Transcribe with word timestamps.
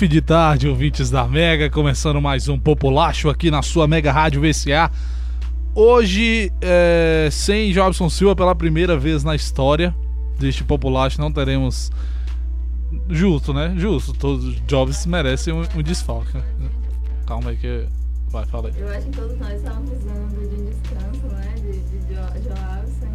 Fim 0.00 0.08
de 0.08 0.22
tarde, 0.22 0.66
ouvintes 0.66 1.10
da 1.10 1.28
Mega, 1.28 1.68
começando 1.68 2.22
mais 2.22 2.48
um 2.48 2.58
Populacho 2.58 3.28
aqui 3.28 3.50
na 3.50 3.60
sua 3.60 3.86
Mega 3.86 4.10
Rádio 4.10 4.40
VCA. 4.40 4.90
Hoje, 5.74 6.50
é, 6.62 7.28
sem 7.30 7.70
Jobson 7.70 8.08
Silva 8.08 8.34
pela 8.34 8.54
primeira 8.54 8.96
vez 8.96 9.22
na 9.22 9.36
história 9.36 9.94
deste 10.38 10.64
Populacho, 10.64 11.20
não 11.20 11.30
teremos. 11.30 11.92
Justo, 13.10 13.52
né? 13.52 13.74
Justo, 13.76 14.14
todos 14.14 14.42
os 14.46 14.54
jobs 14.66 15.04
merecem 15.04 15.52
um, 15.52 15.60
um 15.76 15.82
desfalque. 15.82 16.34
né? 16.34 16.44
Calma 17.26 17.50
aí 17.50 17.58
que. 17.58 17.84
Vai, 18.30 18.46
fala 18.46 18.68
aí. 18.68 18.74
Eu 18.80 18.88
acho 18.88 19.04
que 19.06 19.12
todos 19.18 19.38
nós 19.38 19.52
estávamos 19.52 19.90
usando 19.90 20.48
de 20.48 20.62
um 20.62 20.64
descanso, 20.64 21.26
né? 21.26 21.54
De, 21.56 21.72
de 21.72 22.14
Jo- 22.14 22.48
Joelson, 22.48 23.06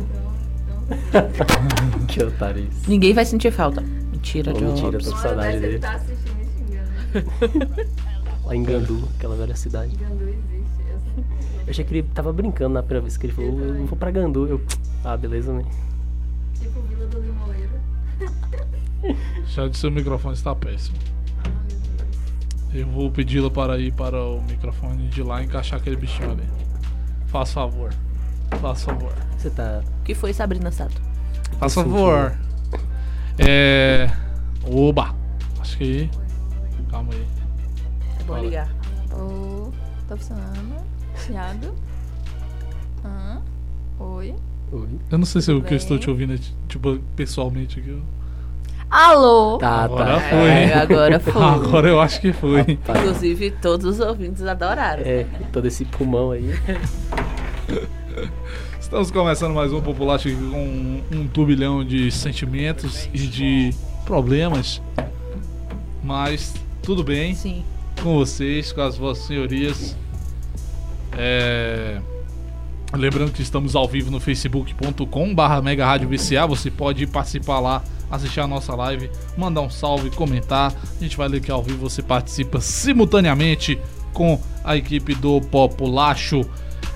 então. 1.10 1.32
então 1.32 2.06
Que 2.08 2.24
otário 2.24 2.68
isso. 2.70 2.88
Ninguém 2.88 3.12
vai 3.12 3.26
sentir 3.26 3.52
falta. 3.52 3.82
Mentira, 3.82 4.52
Pô, 4.54 4.60
Jobs. 4.60 4.82
mentira, 4.82 5.04
tô 5.04 5.12
com 5.12 5.18
saudade 5.18 5.60
dele. 5.60 5.80
tá. 5.80 6.00
Lá 8.46 8.56
em 8.56 8.64
Gandu, 8.64 9.08
aquela 9.18 9.36
velha 9.36 9.56
cidade. 9.56 9.96
Gandu 9.96 10.24
existe. 10.24 10.86
Eu 11.66 11.70
achei 11.70 11.86
que 11.86 11.94
ele 11.94 12.04
tava 12.14 12.32
brincando 12.32 12.76
na 12.76 12.84
primeira 12.84 13.02
vez 13.02 13.18
que 13.18 13.26
ele 13.26 13.34
falou, 13.34 13.60
eu 13.60 13.74
não 13.74 13.86
vou 13.86 13.98
pra 13.98 14.12
Gandu. 14.12 14.48
Eu, 14.48 14.62
ah, 15.04 15.18
beleza, 15.18 15.52
né? 15.54 15.66
Tipo 16.60 16.82
Vila 16.82 17.08
do 17.08 17.20
Limoeiro. 17.20 17.72
Já 19.48 19.68
de 19.68 19.78
seu 19.78 19.92
microfone 19.92 20.34
está 20.34 20.56
péssimo. 20.56 20.98
Ah, 21.44 21.50
meu 21.50 21.78
Deus. 21.98 22.74
Eu 22.74 22.88
vou 22.88 23.12
pedi-la 23.12 23.50
para 23.50 23.78
ir 23.80 23.94
para 23.94 24.22
o 24.22 24.42
microfone 24.42 25.08
de 25.08 25.24
lá 25.24 25.42
e 25.42 25.46
encaixar 25.46 25.80
aquele 25.80 25.96
bichinho 25.96 26.32
ali. 26.32 26.44
Faça 27.28 27.54
favor. 27.54 27.94
Faça 28.62 28.86
favor. 28.86 29.14
Você 29.38 29.50
tá. 29.50 29.82
O 30.02 30.04
que 30.04 30.14
foi 30.14 30.34
Sabrina 30.34 30.72
Sato? 30.72 31.02
Faça 31.60 31.82
sentindo. 31.82 31.96
favor. 31.96 32.38
É. 33.38 34.10
Oba! 34.64 35.14
Acho 35.60 35.78
que. 35.78 36.10
Calma 36.90 37.14
aí. 37.14 37.26
É 38.20 38.24
bom 38.24 38.34
Fala. 38.34 38.40
ligar. 38.46 38.70
Ô, 39.14 39.72
tá 40.08 40.16
funcionando? 40.18 40.76
Chiado? 41.26 41.74
Hã? 43.04 43.42
Oi? 44.00 44.36
Oi. 44.72 44.90
Eu 45.12 45.18
não 45.18 45.26
sei 45.26 45.42
se 45.42 45.52
o 45.52 45.62
que 45.62 45.74
eu 45.74 45.78
estou 45.78 45.98
te 45.98 46.10
ouvindo 46.10 46.34
é 46.34 46.40
tipo 46.68 46.98
pessoalmente 47.16 47.80
aqui. 47.80 48.02
Alô? 48.90 49.58
Tá, 49.58 49.84
Agora 49.84 50.16
tá. 50.16 50.30
foi. 50.30 50.48
É, 50.50 50.74
agora 50.74 51.20
foi. 51.20 51.42
Agora 51.42 51.88
eu 51.88 52.00
acho 52.00 52.22
que 52.22 52.32
foi. 52.34 52.62
Rapaz, 52.62 53.00
Inclusive, 53.00 53.52
todos 53.62 53.86
os 53.86 54.00
ouvintes 54.00 54.44
adoraram. 54.44 55.04
é, 55.04 55.26
todo 55.52 55.66
esse 55.68 55.84
pulmão 55.86 56.32
aí. 56.32 56.50
Estamos 58.80 59.10
começando 59.12 59.54
mais 59.54 59.74
um 59.74 59.82
Popular 59.82 60.16
aqui 60.16 60.34
com 60.36 60.58
um, 60.58 61.04
um 61.12 61.28
turbilhão 61.28 61.84
de 61.84 62.12
sentimentos 62.12 63.10
e 63.14 63.18
de 63.28 63.74
problemas. 64.06 64.82
Mas 66.04 66.54
tudo 66.86 67.04
bem. 67.04 67.34
Sim. 67.36 67.64
com 68.02 68.16
vocês, 68.16 68.72
com 68.72 68.82
as 68.82 68.98
vossas 68.98 69.26
senhorias. 69.26 69.96
É, 71.18 72.00
Lembrando 72.94 73.32
que 73.32 73.42
estamos 73.42 73.76
ao 73.76 73.88
vivo 73.88 74.10
no 74.10 74.20
facebook.com 74.20 75.36
barra 75.36 75.62
Mega 75.62 75.86
Rádio 75.86 76.08
VCA. 76.08 76.48
Você 76.48 76.72
pode 76.72 77.06
participar 77.08 77.60
lá, 77.60 77.84
assistir 78.10 78.40
a 78.40 78.48
nossa 78.48 78.74
live, 78.74 79.10
mandar 79.38 79.62
um 79.62 79.70
salve, 79.70 80.10
comentar. 80.12 80.74
A 81.00 81.04
gente 81.04 81.18
vai 81.18 81.28
ler 81.28 81.38
aqui 81.38 81.52
ao 81.52 81.62
vivo, 81.62 81.90
você 81.90 82.02
participa 82.02 82.62
simultaneamente 82.62 83.80
com 84.14 84.40
a 84.64 84.78
equipe 84.78 85.14
do 85.16 85.42
Populacho. 85.42 86.42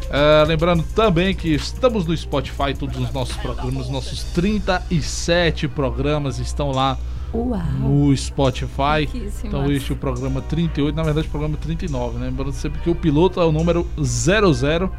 É, 0.09 0.45
lembrando 0.47 0.83
também 0.95 1.35
que 1.35 1.49
estamos 1.49 2.05
no 2.05 2.15
Spotify, 2.15 2.73
todos 2.77 2.97
os 2.97 3.11
nossos 3.11 3.35
programas, 3.37 3.89
nossos 3.89 4.23
37 4.23 5.67
programas 5.67 6.39
estão 6.39 6.71
lá 6.71 6.97
Uau. 7.33 7.61
no 7.79 8.15
Spotify. 8.15 9.07
Então 9.43 9.71
este 9.71 9.91
é 9.91 9.95
o 9.95 9.97
programa 9.97 10.41
38, 10.41 10.95
na 10.95 11.03
verdade 11.03 11.27
o 11.27 11.31
programa 11.31 11.57
39, 11.57 12.17
né? 12.17 12.25
Lembrando 12.27 12.51
sempre 12.51 12.79
que 12.81 12.89
o 12.89 12.95
piloto 12.95 13.39
é 13.39 13.45
o 13.45 13.51
número 13.51 13.87
00. 14.01 14.91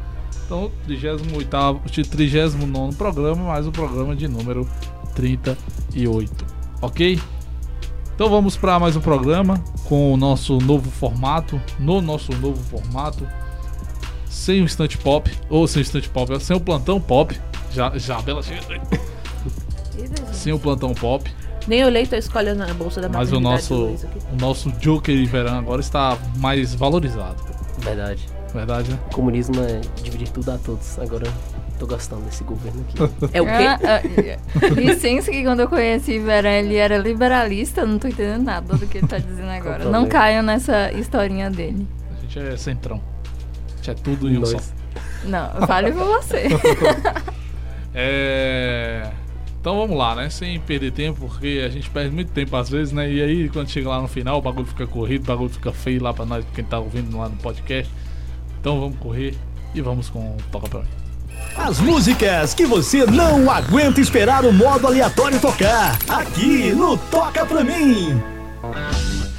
Então, 0.45 0.71
38 0.85 2.09
39 2.09 2.95
programa, 2.95 3.43
mais 3.43 3.67
o 3.67 3.71
programa 3.71 4.15
de 4.15 4.27
número 4.27 4.67
38. 5.15 6.45
OK? 6.81 7.19
Então 8.13 8.29
vamos 8.29 8.55
para 8.57 8.79
mais 8.79 8.95
um 8.95 9.01
programa 9.01 9.63
com 9.85 10.13
o 10.13 10.17
nosso 10.17 10.57
novo 10.59 10.91
formato, 10.91 11.59
no 11.79 12.01
nosso 12.01 12.31
novo 12.33 12.61
formato, 12.63 13.27
sem 14.25 14.61
o 14.61 14.65
instante 14.65 14.97
pop, 14.97 15.31
ou 15.49 15.67
sem 15.67 15.81
o 15.81 15.83
instante 15.83 16.09
pop, 16.09 16.39
sem 16.39 16.55
o 16.55 16.59
plantão 16.59 16.99
pop. 16.99 17.39
Já, 17.71 17.97
já, 17.97 18.21
Bela 18.21 18.43
chega. 18.43 18.61
Sem 20.31 20.53
o 20.53 20.59
plantão 20.59 20.93
pop. 20.93 21.29
Nem 21.67 21.83
olhei, 21.85 22.05
tô 22.05 22.15
escolhendo 22.15 22.65
na 22.65 22.73
bolsa 22.73 23.01
da 23.01 23.09
Mas 23.09 23.31
o 23.31 23.39
nosso, 23.39 23.75
o 23.75 24.35
nosso 24.39 24.71
Joker 24.73 25.15
de 25.15 25.25
verão 25.25 25.59
agora 25.59 25.81
está 25.81 26.17
mais 26.37 26.73
valorizado. 26.73 27.41
Verdade. 27.79 28.27
Verdade, 28.53 28.91
né? 28.91 28.99
O 29.11 29.15
comunismo 29.15 29.55
é 29.61 29.79
dividir 30.01 30.29
tudo 30.29 30.51
a 30.51 30.57
todos. 30.57 30.99
Agora 30.99 31.25
tô 31.79 31.87
gostando 31.87 32.23
desse 32.23 32.43
governo 32.43 32.81
aqui. 32.81 32.97
É 33.33 33.41
o 33.41 33.45
quê? 33.45 33.51
Ah, 33.51 33.79
ah, 33.83 34.67
licença 34.75 35.31
que 35.31 35.43
quando 35.43 35.61
eu 35.61 35.69
conheci 35.69 36.19
Verão 36.19 36.49
ele 36.49 36.75
era 36.75 36.97
liberalista, 36.97 37.81
eu 37.81 37.87
não 37.87 37.97
tô 37.97 38.07
entendendo 38.07 38.43
nada 38.43 38.75
do 38.75 38.85
que 38.85 38.97
ele 38.97 39.07
tá 39.07 39.17
dizendo 39.17 39.49
agora. 39.49 39.85
Não 39.85 40.07
caiam 40.07 40.43
nessa 40.43 40.91
historinha 40.91 41.49
dele. 41.49 41.87
A 42.17 42.21
gente 42.21 42.39
é 42.39 42.57
centrão. 42.57 43.01
A 43.73 43.75
gente 43.77 43.91
é 43.91 43.93
tudo 43.93 44.29
em 44.29 44.37
um 44.37 44.45
só. 44.45 44.57
Não, 45.23 45.67
fale 45.67 45.91
por 45.91 46.05
você. 46.05 46.47
É... 47.93 49.11
Então 49.61 49.77
vamos 49.77 49.95
lá, 49.95 50.15
né? 50.15 50.27
Sem 50.31 50.59
perder 50.59 50.91
tempo, 50.91 51.27
porque 51.27 51.61
a 51.63 51.69
gente 51.69 51.87
perde 51.87 52.13
muito 52.13 52.31
tempo 52.31 52.55
às 52.57 52.67
vezes, 52.67 52.91
né? 52.91 53.11
E 53.11 53.21
aí 53.21 53.47
quando 53.47 53.69
chega 53.69 53.87
lá 53.89 54.01
no 54.01 54.07
final, 54.07 54.39
o 54.39 54.41
bagulho 54.41 54.65
fica 54.65 54.87
corrido, 54.87 55.21
o 55.21 55.27
bagulho 55.27 55.51
fica 55.51 55.71
feio 55.71 56.01
lá 56.01 56.11
pra 56.11 56.25
nós, 56.25 56.43
quem 56.55 56.63
tá 56.63 56.79
ouvindo 56.79 57.15
lá 57.15 57.29
no 57.29 57.37
podcast. 57.37 57.91
Então 58.59 58.79
vamos 58.79 58.97
correr 58.97 59.37
e 59.75 59.79
vamos 59.81 60.09
com 60.09 60.19
o 60.19 60.37
Toca 60.51 60.67
Pra 60.67 60.79
mim. 60.79 60.87
As 61.55 61.79
músicas 61.79 62.53
que 62.55 62.65
você 62.65 63.05
não 63.05 63.51
aguenta 63.51 64.01
esperar 64.01 64.45
o 64.45 64.51
modo 64.51 64.87
aleatório 64.87 65.39
tocar. 65.39 65.99
Aqui 66.09 66.71
no 66.71 66.97
Toca 66.97 67.45
Pra 67.45 67.63
Mim. 67.63 68.19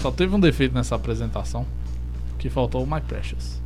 Só 0.00 0.10
teve 0.10 0.34
um 0.34 0.40
defeito 0.40 0.74
nessa 0.74 0.94
apresentação, 0.94 1.66
que 2.38 2.48
faltou 2.50 2.84
o 2.84 2.86
My 2.86 3.00
Precious. 3.00 3.61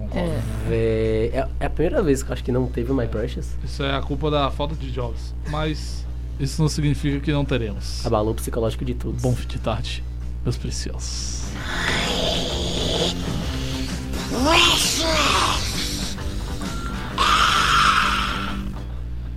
Concordo. 0.00 0.32
Vé- 0.68 1.30
É, 1.32 1.46
é 1.60 1.66
a 1.66 1.70
primeira 1.70 2.02
vez 2.02 2.22
que 2.22 2.30
eu 2.30 2.32
acho 2.32 2.42
que 2.42 2.50
não 2.52 2.66
teve 2.66 2.92
My 2.92 3.06
Precious. 3.06 3.48
Isso 3.62 3.82
é 3.82 3.94
a 3.94 4.00
culpa 4.00 4.30
da 4.30 4.50
falta 4.50 4.74
de 4.74 4.90
jobs. 4.90 5.34
Mas 5.48 6.04
isso 6.38 6.60
não 6.60 6.68
significa 6.68 7.20
que 7.20 7.32
não 7.32 7.44
teremos. 7.44 8.04
Abalou 8.06 8.32
o 8.32 8.34
psicológico 8.34 8.84
de 8.84 8.94
todos. 8.94 9.20
Bom 9.22 9.34
fim 9.34 9.46
de 9.46 9.58
tarde, 9.58 10.02
meus 10.44 10.56
preciosos. 10.56 11.50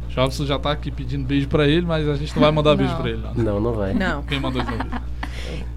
Jobson 0.09 0.45
já 0.45 0.59
tá 0.59 0.71
aqui 0.71 0.91
pedindo 0.91 1.25
beijo 1.25 1.47
pra 1.47 1.67
ele, 1.67 1.85
mas 1.85 2.07
a 2.07 2.15
gente 2.15 2.33
não 2.35 2.41
vai 2.43 2.51
mandar 2.51 2.75
beijo 2.75 2.93
Não. 2.93 3.01
pra 3.01 3.09
ele. 3.09 3.21
Não. 3.21 3.33
Não, 3.33 3.59
não 3.59 3.73
vai. 3.73 3.93
Não. 3.93 4.21
Quem 4.23 4.39
mandou 4.39 4.63
novo? 4.63 4.77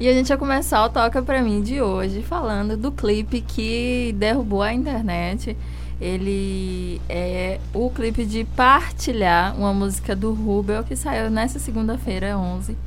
E 0.00 0.08
a 0.08 0.14
gente 0.14 0.28
vai 0.28 0.38
começar 0.38 0.82
o 0.82 0.88
Toca 0.88 1.20
Pra 1.20 1.42
Mim 1.42 1.60
de 1.60 1.82
hoje 1.82 2.22
falando 2.22 2.74
do 2.74 2.90
clipe 2.90 3.42
que 3.42 4.14
derrubou 4.16 4.62
a 4.62 4.72
internet. 4.72 5.54
Ele 6.00 6.98
é 7.06 7.60
o 7.74 7.90
clipe 7.90 8.24
de 8.24 8.44
Partilhar, 8.44 9.54
uma 9.58 9.74
música 9.74 10.16
do 10.16 10.32
Rubel 10.32 10.82
que 10.84 10.96
saiu 10.96 11.30
nessa 11.30 11.58
segunda-feira, 11.58 12.38
11. 12.38 12.78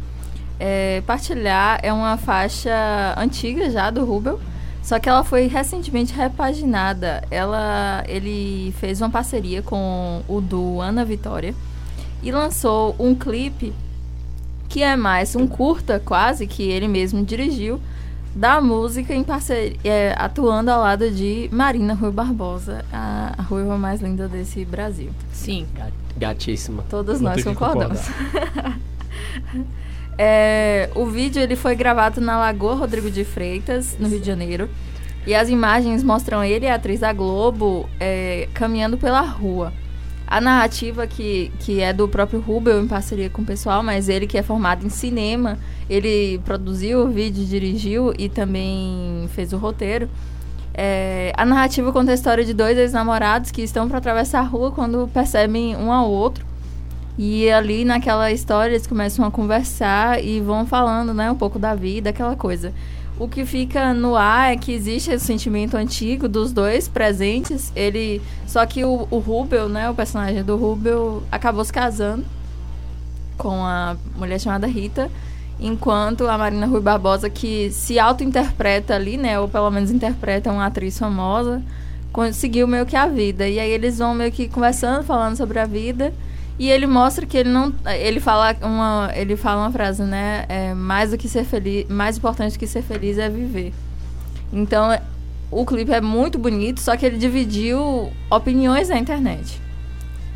É, 0.60 1.04
Partilhar 1.06 1.80
é 1.84 1.94
uma 1.94 2.18
faixa 2.18 3.14
antiga 3.16 3.70
já 3.70 3.92
do 3.92 4.04
Rubel, 4.04 4.40
só 4.82 4.98
que 4.98 5.08
ela 5.08 5.24
foi 5.24 5.46
recentemente 5.46 6.16
repaginada. 6.16 7.24
Ela, 7.30 8.04
ele 8.08 8.74
fez 8.80 9.00
uma 9.00 9.12
parceria 9.12 9.62
com 9.62 10.24
o 10.28 10.42
do 10.42 10.82
Ana 10.82 11.06
Vitória 11.06 11.54
e 12.24 12.32
lançou 12.32 12.96
um 12.98 13.14
clipe 13.14 13.72
que 14.74 14.82
é 14.82 14.96
mais 14.96 15.36
um 15.36 15.46
curta 15.46 16.02
quase 16.04 16.48
que 16.48 16.64
ele 16.64 16.88
mesmo 16.88 17.24
dirigiu 17.24 17.80
da 18.36 18.60
música 18.60 19.14
em 19.14 19.24
parceria 19.24 19.78
é, 19.84 20.16
atuando 20.18 20.72
ao 20.72 20.82
lado 20.82 21.12
de 21.12 21.48
Marina 21.52 21.94
Rui 21.94 22.10
Barbosa, 22.10 22.84
a, 22.92 23.36
a 23.38 23.42
ruiva 23.44 23.78
mais 23.78 24.02
linda 24.02 24.28
desse 24.28 24.66
Brasil. 24.66 25.12
Sim. 25.32 25.68
Ga- 25.76 25.92
Gatíssima. 26.18 26.84
Todos 26.90 27.20
Vou 27.22 27.30
nós 27.30 27.44
concordamos. 27.44 28.00
É, 30.16 30.92
o 30.96 31.08
vídeo 31.08 31.42
ele 31.42 31.56
foi 31.56 31.76
gravado 31.76 32.22
na 32.22 32.38
Lagoa 32.38 32.76
Rodrigo 32.76 33.10
de 33.10 33.24
Freitas, 33.24 33.96
no 34.00 34.08
Rio 34.08 34.20
de 34.20 34.28
Janeiro. 34.28 34.70
E 35.26 35.34
as 35.34 35.50
imagens 35.50 36.04
mostram 36.04 36.44
ele 36.44 36.66
e 36.66 36.70
a 36.70 36.76
atriz 36.76 37.00
da 37.00 37.12
Globo 37.12 37.90
é, 38.00 38.48
caminhando 38.54 38.96
pela 38.96 39.22
rua. 39.22 39.74
A 40.34 40.42
narrativa 40.42 41.06
que, 41.06 41.52
que 41.60 41.80
é 41.80 41.94
do 41.94 42.08
próprio 42.08 42.40
Rubel 42.40 42.82
em 42.82 42.88
parceria 42.88 43.30
com 43.30 43.44
o 43.44 43.46
pessoal, 43.46 43.84
mas 43.84 44.10
ele 44.10 44.26
que 44.26 44.36
é 44.36 44.42
formado 44.42 44.84
em 44.84 44.90
cinema, 44.90 45.60
ele 45.88 46.42
produziu 46.44 47.06
o 47.06 47.08
vídeo, 47.08 47.46
dirigiu 47.46 48.12
e 48.18 48.28
também 48.28 49.30
fez 49.36 49.54
o 49.54 49.58
roteiro. 49.58 50.10
É, 50.74 51.32
a 51.38 51.46
narrativa 51.46 51.92
conta 51.92 52.10
a 52.10 52.16
história 52.16 52.44
de 52.44 52.52
dois 52.52 52.76
ex-namorados 52.80 53.52
que 53.52 53.62
estão 53.62 53.88
para 53.88 54.00
atravessar 54.00 54.40
a 54.40 54.44
rua 54.44 54.72
quando 54.72 55.08
percebem 55.14 55.76
um 55.76 55.92
ao 55.92 56.10
outro. 56.10 56.44
E 57.16 57.48
ali 57.52 57.86
naquela 57.86 58.32
história 58.32 58.74
eles 58.74 58.88
começam 58.88 59.24
a 59.24 59.30
conversar 59.30 60.20
e 60.20 60.40
vão 60.40 60.66
falando, 60.66 61.14
né, 61.14 61.30
um 61.30 61.38
pouco 61.38 61.60
da 61.60 61.76
vida, 61.76 62.10
aquela 62.10 62.36
coisa. 62.36 62.74
O 63.20 63.28
que 63.28 63.46
fica 63.46 63.94
no 63.94 64.16
ar 64.16 64.54
é 64.54 64.58
que 64.58 64.72
existe 64.72 65.12
esse 65.12 65.26
sentimento 65.26 65.78
antigo 65.78 66.28
dos 66.28 66.52
dois 66.52 66.88
presentes. 66.88 67.72
Ele, 67.76 68.22
só 68.48 68.66
que 68.66 68.84
o, 68.84 69.08
o 69.12 69.20
Rubel, 69.20 69.70
né, 69.70 69.90
o 69.90 69.94
personagem 69.94 70.44
do 70.44 70.58
Rubel, 70.58 71.22
acabou 71.32 71.64
se 71.64 71.72
casando 71.72 72.26
com 73.38 73.64
a 73.64 73.96
mulher 74.16 74.40
chamada 74.40 74.66
Rita, 74.68 75.12
enquanto 75.60 76.28
a 76.28 76.38
Marina 76.38 76.66
Rui 76.66 76.82
Barbosa, 76.82 77.30
que 77.30 77.72
se 77.72 78.00
auto-interpreta 78.00 78.96
ali, 78.96 79.18
né, 79.18 79.40
ou 79.40 79.48
pelo 79.48 79.70
menos 79.70 79.92
interpreta 79.92 80.52
uma 80.52 80.66
atriz 80.66 80.98
famosa, 80.98 81.62
conseguiu 82.12 82.68
meio 82.68 82.86
que 82.86 82.96
a 82.96 83.08
vida. 83.08 83.48
E 83.48 83.60
aí 83.60 83.72
eles 83.72 84.00
vão 84.00 84.16
meio 84.16 84.32
que 84.32 84.48
conversando, 84.48 85.04
falando 85.04 85.36
sobre 85.36 85.60
a 85.60 85.66
vida. 85.66 86.14
E 86.58 86.70
ele 86.70 86.86
mostra 86.86 87.26
que 87.26 87.38
ele 87.38 87.50
não. 87.50 87.74
Ele 88.00 88.20
fala 88.20 88.56
uma, 88.62 89.12
ele 89.16 89.36
fala 89.36 89.62
uma 89.62 89.72
frase, 89.72 90.04
né? 90.04 90.46
É, 90.48 90.74
mais 90.74 91.12
do 91.12 91.18
que 91.18 91.28
ser 91.28 91.44
feliz. 91.44 91.88
Mais 91.90 92.18
importante 92.18 92.54
do 92.54 92.60
que 92.60 92.68
ser 92.68 92.84
feliz 92.84 93.18
é 93.18 93.30
viver. 93.30 93.74
Então, 94.52 94.96
o 95.50 95.66
clipe 95.66 95.92
é 95.92 96.02
muito 96.02 96.38
bonito, 96.38 96.80
só 96.80 96.96
que 96.96 97.06
ele 97.06 97.18
dividiu 97.18 98.12
opiniões 98.30 98.90
na 98.90 98.98
internet. 98.98 99.62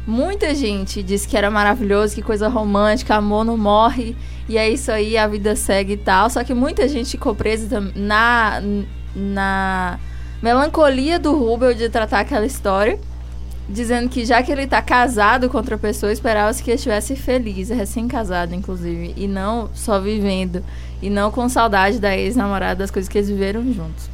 Muita 0.07 0.55
gente 0.55 1.03
disse 1.03 1.27
que 1.27 1.35
era 1.35 1.51
maravilhoso, 1.51 2.15
que 2.15 2.21
coisa 2.21 2.47
romântica, 2.47 3.15
amor 3.15 3.43
não 3.43 3.57
morre, 3.57 4.15
e 4.47 4.57
é 4.57 4.69
isso 4.69 4.91
aí, 4.91 5.17
a 5.17 5.27
vida 5.27 5.55
segue 5.55 5.93
e 5.93 5.97
tal. 5.97 6.29
Só 6.29 6.43
que 6.43 6.53
muita 6.53 6.87
gente 6.87 7.11
ficou 7.11 7.35
presa 7.35 7.81
na, 7.93 8.61
na 9.13 9.99
melancolia 10.41 11.19
do 11.19 11.35
Rubel 11.35 11.73
de 11.73 11.89
tratar 11.89 12.21
aquela 12.21 12.45
história, 12.45 12.97
dizendo 13.69 14.09
que 14.09 14.25
já 14.25 14.41
que 14.41 14.51
ele 14.51 14.65
tá 14.65 14.81
casado 14.81 15.49
com 15.49 15.57
outra 15.57 15.77
pessoa, 15.77 16.11
esperava-se 16.11 16.63
que 16.63 16.71
estivesse 16.71 17.15
feliz, 17.15 17.69
recém-casado, 17.69 18.55
inclusive, 18.55 19.13
e 19.17 19.27
não 19.27 19.69
só 19.73 19.99
vivendo, 19.99 20.63
e 21.01 21.09
não 21.09 21.29
com 21.31 21.49
saudade 21.49 21.99
da 21.99 22.15
ex-namorada, 22.15 22.75
das 22.79 22.91
coisas 22.91 23.09
que 23.09 23.17
eles 23.17 23.29
viveram 23.29 23.61
juntos. 23.73 24.09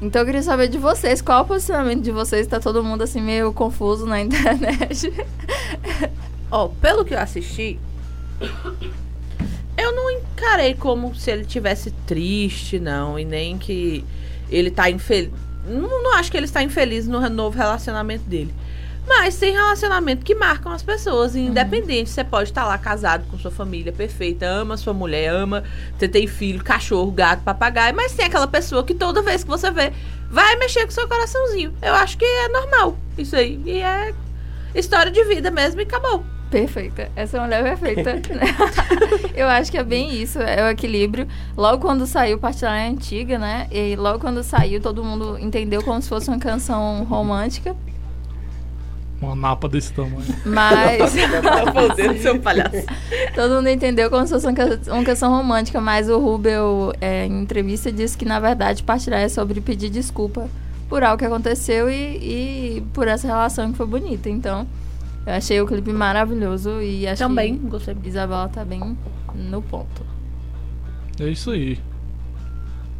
Então 0.00 0.20
eu 0.20 0.26
queria 0.26 0.42
saber 0.42 0.68
de 0.68 0.76
vocês, 0.76 1.22
qual 1.22 1.42
o 1.42 1.46
posicionamento 1.46 2.02
de 2.02 2.12
vocês? 2.12 2.46
Tá 2.46 2.60
todo 2.60 2.84
mundo 2.84 3.02
assim 3.02 3.20
meio 3.22 3.52
confuso 3.52 4.04
na 4.04 4.20
internet. 4.20 5.12
Ó, 6.50 6.68
pelo 6.68 7.04
que 7.04 7.14
eu 7.14 7.18
assisti, 7.18 7.78
eu 9.76 9.92
não 9.92 10.10
encarei 10.10 10.74
como 10.74 11.14
se 11.14 11.30
ele 11.30 11.44
tivesse 11.46 11.90
triste, 12.06 12.78
não, 12.78 13.18
e 13.18 13.24
nem 13.24 13.56
que 13.56 14.04
ele 14.50 14.70
tá 14.70 14.90
infeliz. 14.90 15.45
Não, 15.66 16.02
não 16.02 16.14
acho 16.14 16.30
que 16.30 16.36
ele 16.36 16.46
está 16.46 16.62
infeliz 16.62 17.06
no 17.06 17.28
novo 17.28 17.56
relacionamento 17.56 18.24
dele. 18.24 18.54
Mas 19.06 19.36
tem 19.36 19.52
relacionamento 19.52 20.24
que 20.24 20.34
marcam 20.34 20.72
as 20.72 20.82
pessoas, 20.82 21.36
independente. 21.36 22.10
Você 22.10 22.24
pode 22.24 22.50
estar 22.50 22.66
lá 22.66 22.76
casado 22.76 23.24
com 23.30 23.38
sua 23.38 23.52
família 23.52 23.92
perfeita, 23.92 24.44
ama 24.46 24.76
sua 24.76 24.92
mulher, 24.92 25.28
ama, 25.28 25.62
você 25.96 26.08
tem 26.08 26.26
filho, 26.26 26.62
cachorro, 26.62 27.10
gato, 27.12 27.42
papagaio, 27.44 27.94
mas 27.94 28.12
tem 28.12 28.26
aquela 28.26 28.48
pessoa 28.48 28.82
que 28.82 28.94
toda 28.94 29.22
vez 29.22 29.44
que 29.44 29.48
você 29.48 29.70
vê, 29.70 29.92
vai 30.28 30.56
mexer 30.56 30.84
com 30.84 30.90
seu 30.90 31.06
coraçãozinho. 31.06 31.72
Eu 31.80 31.94
acho 31.94 32.18
que 32.18 32.24
é 32.24 32.48
normal 32.48 32.98
isso 33.16 33.36
aí. 33.36 33.60
E 33.64 33.80
é 33.80 34.12
história 34.74 35.12
de 35.12 35.22
vida 35.24 35.52
mesmo 35.52 35.80
e 35.80 35.84
acabou. 35.84 36.24
Perfeita. 36.56 37.10
Essa 37.14 37.38
mulher 37.38 37.66
é 37.66 37.76
perfeita. 37.76 38.22
eu 39.36 39.46
acho 39.46 39.70
que 39.70 39.76
é 39.76 39.84
bem 39.84 40.22
isso, 40.22 40.40
é 40.40 40.64
o 40.64 40.70
equilíbrio. 40.70 41.28
Logo 41.54 41.82
quando 41.82 42.06
saiu 42.06 42.38
Partilhar 42.38 42.78
é 42.78 42.88
Antiga, 42.88 43.38
né? 43.38 43.66
E 43.70 43.94
logo 43.94 44.18
quando 44.18 44.42
saiu, 44.42 44.80
todo 44.80 45.04
mundo 45.04 45.38
entendeu 45.38 45.82
como 45.82 46.00
se 46.00 46.08
fosse 46.08 46.28
uma 46.28 46.38
canção 46.38 47.04
romântica. 47.04 47.76
Uma 49.20 49.36
napa 49.36 49.68
desse 49.68 49.92
tamanho. 49.92 50.24
Mas 50.46 51.12
Tá 51.42 51.72
fazendo 51.72 52.18
seu 52.22 52.38
palhaço. 52.38 52.86
todo 53.34 53.56
mundo 53.56 53.68
entendeu 53.68 54.08
como 54.08 54.26
se 54.26 54.32
fosse 54.32 54.46
uma 54.46 55.04
canção 55.04 55.30
romântica. 55.30 55.78
Mas 55.78 56.08
o 56.08 56.18
Rubel, 56.18 56.90
é, 57.02 57.26
em 57.26 57.42
entrevista, 57.42 57.92
disse 57.92 58.16
que 58.16 58.24
na 58.24 58.40
verdade 58.40 58.82
Partilhar 58.82 59.20
é 59.20 59.28
sobre 59.28 59.60
pedir 59.60 59.90
desculpa 59.90 60.48
por 60.88 61.04
algo 61.04 61.18
que 61.18 61.24
aconteceu 61.26 61.90
e, 61.90 62.76
e 62.78 62.84
por 62.94 63.08
essa 63.08 63.26
relação 63.26 63.72
que 63.72 63.76
foi 63.76 63.86
bonita. 63.86 64.30
Então, 64.30 64.66
eu 65.26 65.32
achei 65.32 65.60
o 65.60 65.66
clipe 65.66 65.92
maravilhoso 65.92 66.80
e 66.80 67.06
acho 67.06 67.22
Também 67.22 67.58
que 67.58 67.66
gostei. 67.66 67.96
Isabela 68.04 68.48
tá 68.48 68.64
bem 68.64 68.96
no 69.34 69.60
ponto. 69.60 70.06
É 71.18 71.28
isso 71.28 71.50
aí. 71.50 71.78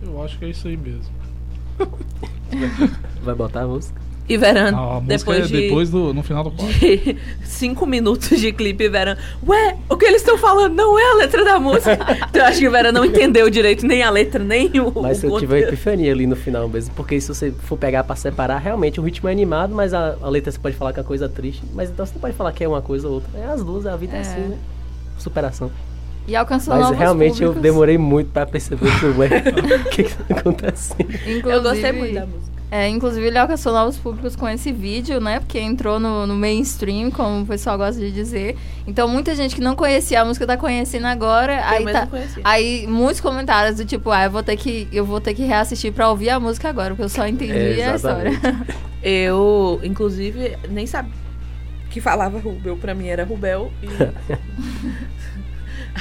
Eu 0.02 0.22
acho 0.22 0.38
que 0.38 0.44
é 0.46 0.48
isso 0.50 0.66
aí 0.66 0.76
mesmo. 0.76 1.14
Vai 3.22 3.34
botar 3.34 3.62
a 3.62 3.66
música? 3.68 4.05
E 4.28 4.36
Verano, 4.36 4.76
Ah, 4.76 4.96
a 4.96 5.00
música 5.00 5.06
depois 5.32 5.38
é 5.38 5.46
de, 5.46 5.60
depois 5.62 5.90
do. 5.90 6.12
no 6.12 6.22
final 6.22 6.42
do 6.44 6.50
quadro. 6.50 6.74
de 6.78 7.16
cinco 7.46 7.86
minutos 7.86 8.40
de 8.40 8.52
clipe, 8.52 8.88
Verano, 8.88 9.20
ué, 9.46 9.76
o 9.88 9.96
que 9.96 10.04
eles 10.04 10.20
estão 10.20 10.36
falando 10.36 10.74
não 10.74 10.98
é 10.98 11.12
a 11.12 11.14
letra 11.14 11.44
da 11.44 11.60
música. 11.60 11.96
então, 12.28 12.42
eu 12.42 12.44
acho 12.44 12.58
que 12.58 12.66
o 12.66 12.70
Verano 12.72 12.98
não 12.98 13.04
entendeu 13.06 13.48
direito 13.48 13.86
nem 13.86 14.02
a 14.02 14.10
letra, 14.10 14.42
nem 14.42 14.68
o. 14.80 14.92
Mas 15.00 15.22
o 15.22 15.26
eu 15.28 15.38
tive 15.38 15.54
uma 15.54 15.60
epifania 15.60 16.10
ali 16.12 16.26
no 16.26 16.34
final 16.34 16.68
mesmo. 16.68 16.92
Porque 16.96 17.20
se 17.20 17.28
você 17.28 17.52
for 17.52 17.76
pegar 17.78 18.02
pra 18.02 18.16
separar, 18.16 18.58
realmente 18.58 18.98
o 18.98 19.02
ritmo 19.04 19.28
é 19.28 19.32
animado, 19.32 19.74
mas 19.74 19.94
a, 19.94 20.16
a 20.20 20.28
letra 20.28 20.50
você 20.50 20.58
pode 20.58 20.74
falar 20.76 20.92
que 20.92 20.98
é 20.98 21.02
uma 21.02 21.06
coisa 21.08 21.28
triste. 21.28 21.62
Mas 21.72 21.88
então 21.88 22.04
você 22.04 22.14
não 22.14 22.20
pode 22.20 22.34
falar 22.34 22.50
que 22.52 22.64
é 22.64 22.68
uma 22.68 22.82
coisa 22.82 23.06
ou 23.06 23.14
outra. 23.14 23.30
É 23.38 23.44
as 23.46 23.62
duas, 23.62 23.86
a 23.86 23.96
vida 23.96 24.14
é, 24.14 24.18
É. 24.18 24.20
assim, 24.22 24.40
né? 24.40 24.58
Superação. 25.18 25.70
E 26.26 26.34
alcançou 26.34 26.74
Mas 26.74 26.82
novos 26.82 26.98
realmente 26.98 27.40
eu 27.40 27.50
públicos. 27.50 27.62
demorei 27.62 27.96
muito 27.96 28.30
pra 28.32 28.44
perceber 28.44 28.86
o 28.86 28.90
que 29.90 30.02
que 30.02 30.14
tá 30.16 30.24
acontecendo. 30.40 31.02
Inclusive, 31.12 31.48
Eu 31.50 31.62
gostei 31.62 31.92
muito 31.92 32.14
da 32.14 32.26
música. 32.26 32.55
É, 32.70 32.88
inclusive, 32.88 33.24
ele 33.26 33.38
alcançou 33.38 33.72
novos 33.72 33.96
públicos 33.96 34.34
com 34.34 34.48
esse 34.48 34.72
vídeo, 34.72 35.20
né? 35.20 35.38
Porque 35.38 35.58
entrou 35.58 36.00
no, 36.00 36.26
no 36.26 36.34
mainstream, 36.34 37.10
como 37.10 37.42
o 37.42 37.46
pessoal 37.46 37.78
gosta 37.78 38.00
de 38.00 38.10
dizer. 38.10 38.56
Então, 38.86 39.06
muita 39.06 39.34
gente 39.36 39.54
que 39.54 39.60
não 39.60 39.76
conhecia 39.76 40.20
a 40.20 40.24
música 40.24 40.46
tá 40.46 40.56
conhecendo 40.56 41.06
agora. 41.06 41.64
aí, 41.64 41.84
mesmo 41.84 42.00
tá, 42.00 42.06
conhecia. 42.06 42.42
aí, 42.44 42.86
muitos 42.88 43.20
comentários 43.20 43.76
do 43.76 43.84
tipo, 43.84 44.10
ah, 44.10 44.24
eu 44.24 44.30
vou 44.30 44.42
ter 44.42 44.56
que, 44.56 44.88
eu 44.92 45.04
vou 45.04 45.20
ter 45.20 45.34
que 45.34 45.44
reassistir 45.44 45.92
pra 45.92 46.10
ouvir 46.10 46.30
a 46.30 46.40
música 46.40 46.68
agora, 46.68 46.90
porque 46.90 47.04
eu 47.04 47.08
só 47.08 47.26
entendi 47.26 47.80
É, 47.80 47.92
a 47.92 47.96
história. 47.96 48.32
Eu, 49.08 49.78
inclusive, 49.84 50.58
nem 50.68 50.84
sabia 50.84 51.12
que 51.90 52.00
falava 52.00 52.40
Rubel, 52.40 52.76
pra 52.76 52.92
mim 52.92 53.06
era 53.06 53.24
Rubel. 53.24 53.70
E, 53.80 53.86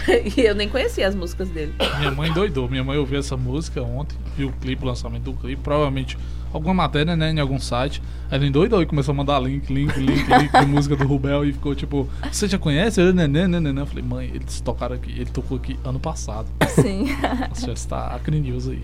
e 0.38 0.41
eu 0.41 0.55
nem 0.55 0.67
conhecia 0.67 1.07
as 1.07 1.15
músicas 1.15 1.50
dele. 1.50 1.74
Minha 2.00 2.12
mãe 2.12 2.31
doidou. 2.31 2.69
Minha 2.69 2.84
mãe 2.84 2.98
ouviu 2.98 3.19
essa 3.19 3.38
música 3.38 3.81
ontem, 3.81 4.17
viu 4.36 4.50
o 4.50 4.53
clipe, 4.53 4.84
o 4.84 4.88
lançamento 4.88 5.24
do 5.24 5.34
clipe, 5.34 5.62
provavelmente 5.62 6.17
alguma 6.55 6.74
matéria, 6.74 7.15
né, 7.15 7.31
em 7.31 7.39
algum 7.39 7.59
site. 7.59 8.01
Aí 8.29 8.38
ela 8.38 8.45
endoidou 8.45 8.81
e 8.81 8.85
começou 8.85 9.12
a 9.12 9.15
mandar 9.15 9.39
link, 9.39 9.71
link, 9.71 9.95
link, 10.00 10.25
link 10.27 10.51
de 10.59 10.65
música 10.65 10.95
do 10.95 11.05
Rubel 11.07 11.45
e 11.45 11.53
ficou 11.53 11.75
tipo, 11.75 12.07
você 12.31 12.47
já 12.47 12.57
conhece? 12.57 13.00
Eu, 13.01 13.13
né, 13.13 13.27
né, 13.27 13.47
né, 13.47 13.59
né, 13.59 13.71
né. 13.71 13.81
Eu 13.81 13.85
falei, 13.85 14.03
mãe, 14.03 14.31
eles 14.33 14.59
tocaram 14.62 14.95
aqui, 14.95 15.12
ele 15.12 15.25
tocou 15.29 15.57
aqui 15.57 15.77
ano 15.83 16.00
passado. 16.00 16.47
Sim. 16.69 17.05
Você 17.53 17.67
já 17.67 17.74
está 17.74 18.07
acre 18.15 18.39
news 18.39 18.67
aí. 18.67 18.83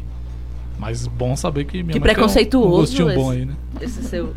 Mas 0.78 1.06
bom 1.08 1.36
saber 1.36 1.66
que 1.66 1.82
minha 1.84 1.94
Que 1.94 2.00
mãe 2.00 2.08
tem 2.08 2.12
um- 2.12 2.16
preconceituoso 2.16 2.68
um 2.68 2.80
gostinho 3.06 3.14
bom 3.16 3.32
esse. 3.32 3.40
aí, 3.42 3.46
né? 3.46 3.56
Esse 3.82 4.04
seu. 4.04 4.36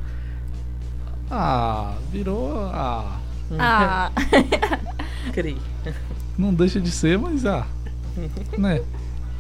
Ah, 1.31 1.95
virou. 2.13 2.53
Ah, 2.73 3.19
ah, 3.59 4.13
Cri. 5.33 5.57
não 6.39 6.53
deixa 6.53 6.81
de 6.81 6.91
ser, 6.91 7.19
mas 7.19 7.45
ah. 7.47 7.67
Né? 8.59 8.81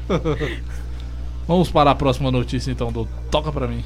Vamos 1.46 1.70
para 1.70 1.90
a 1.90 1.94
próxima 1.94 2.30
notícia 2.30 2.70
então 2.70 2.90
do 2.92 3.06
Toca 3.30 3.52
Pra 3.52 3.66
Mim. 3.68 3.84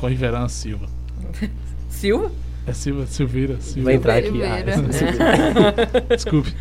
Com 0.00 0.06
a 0.06 0.10
Riverana 0.10 0.48
Silva. 0.48 0.86
Silva? 1.88 2.30
É 2.66 2.72
Silva, 2.72 3.06
Silveira, 3.06 3.56
Silva. 3.60 3.84
Vai 3.84 3.94
entrar 3.94 4.16
aqui. 4.18 4.30
Desculpe. 6.14 6.54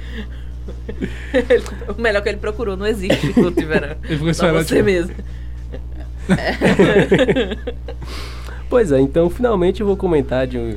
O 1.98 2.02
melhor 2.02 2.22
que 2.22 2.30
ele 2.30 2.38
procurou, 2.38 2.76
não 2.78 2.86
existe 2.88 3.32
Guto 3.34 3.66
Verano. 3.66 3.96
Ele 4.04 4.18
ficou 4.18 4.34
Só 4.34 4.48
esperando. 4.48 4.64
você 4.68 4.76
tipo, 4.76 4.86
mesmo. 4.86 5.14
Pois 8.70 8.92
é, 8.92 9.00
então 9.00 9.30
finalmente 9.30 9.82
eu 9.82 9.88
vou 9.88 9.96
comentar 9.96 10.46
de 10.48 10.58
um- 10.58 10.76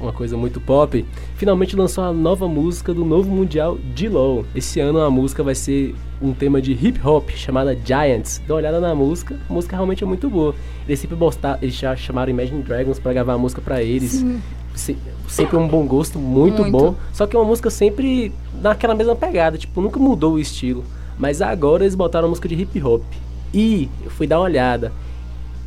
uma 0.00 0.12
coisa 0.12 0.36
muito 0.36 0.60
pop. 0.60 1.04
Finalmente 1.36 1.76
lançou 1.76 2.04
a 2.04 2.12
nova 2.12 2.48
música 2.48 2.92
do 2.94 3.04
novo 3.04 3.30
mundial 3.30 3.78
de 3.94 4.08
LoL. 4.08 4.44
Esse 4.54 4.80
ano 4.80 5.00
a 5.00 5.10
música 5.10 5.42
vai 5.42 5.54
ser 5.54 5.94
um 6.22 6.32
tema 6.32 6.60
de 6.60 6.72
hip 6.72 7.00
hop 7.06 7.30
chamada 7.30 7.76
Giants. 7.84 8.40
Dá 8.46 8.54
uma 8.54 8.58
olhada 8.60 8.80
na 8.80 8.94
música, 8.94 9.38
a 9.48 9.52
música 9.52 9.76
realmente 9.76 10.02
é 10.02 10.06
muito 10.06 10.28
boa. 10.28 10.54
Eles 10.86 10.98
sempre 11.00 11.16
bosta- 11.16 11.58
eles 11.62 11.74
já 11.74 11.94
chamaram 11.96 12.30
Imagine 12.30 12.62
Dragons 12.62 12.98
pra 12.98 13.12
gravar 13.12 13.34
a 13.34 13.38
música 13.38 13.60
pra 13.60 13.82
eles. 13.82 14.24
Se- 14.74 14.96
sempre 15.28 15.56
um 15.56 15.66
bom 15.68 15.84
gosto, 15.86 16.18
muito, 16.18 16.62
Muito. 16.62 16.72
bom. 16.72 16.94
Só 17.12 17.26
que 17.26 17.36
é 17.36 17.38
uma 17.38 17.44
música 17.44 17.70
sempre 17.70 18.32
naquela 18.62 18.94
mesma 18.94 19.14
pegada, 19.16 19.58
tipo, 19.58 19.80
nunca 19.80 19.98
mudou 19.98 20.34
o 20.34 20.38
estilo. 20.38 20.84
Mas 21.18 21.42
agora 21.42 21.84
eles 21.84 21.94
botaram 21.94 22.26
a 22.26 22.28
música 22.30 22.48
de 22.48 22.54
hip 22.54 22.82
hop. 22.82 23.02
E 23.52 23.88
eu 24.04 24.10
fui 24.10 24.26
dar 24.26 24.38
uma 24.38 24.44
olhada 24.44 24.92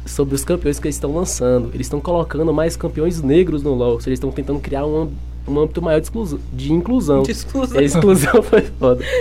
sobre 0.05 0.35
os 0.35 0.43
campeões 0.43 0.79
que 0.79 0.87
eles 0.87 0.95
estão 0.95 1.13
lançando. 1.13 1.69
Eles 1.73 1.87
estão 1.87 1.99
colocando 1.99 2.53
mais 2.53 2.75
campeões 2.75 3.21
negros 3.21 3.63
no 3.63 3.73
LoL. 3.73 3.93
Ou 3.93 3.99
seja, 3.99 4.09
eles 4.09 4.17
estão 4.17 4.31
tentando 4.31 4.59
criar 4.59 4.85
uma 4.85 5.09
um 5.47 5.59
âmbito 5.59 5.81
maior 5.81 5.99
de, 5.99 6.05
exclusão, 6.05 6.39
de 6.53 6.71
inclusão. 6.71 7.23
De 7.23 7.31
exclusão. 7.31 7.79
É, 7.79 7.83
exclusão 7.83 8.41
foi 8.43 8.61
foda. 8.61 9.03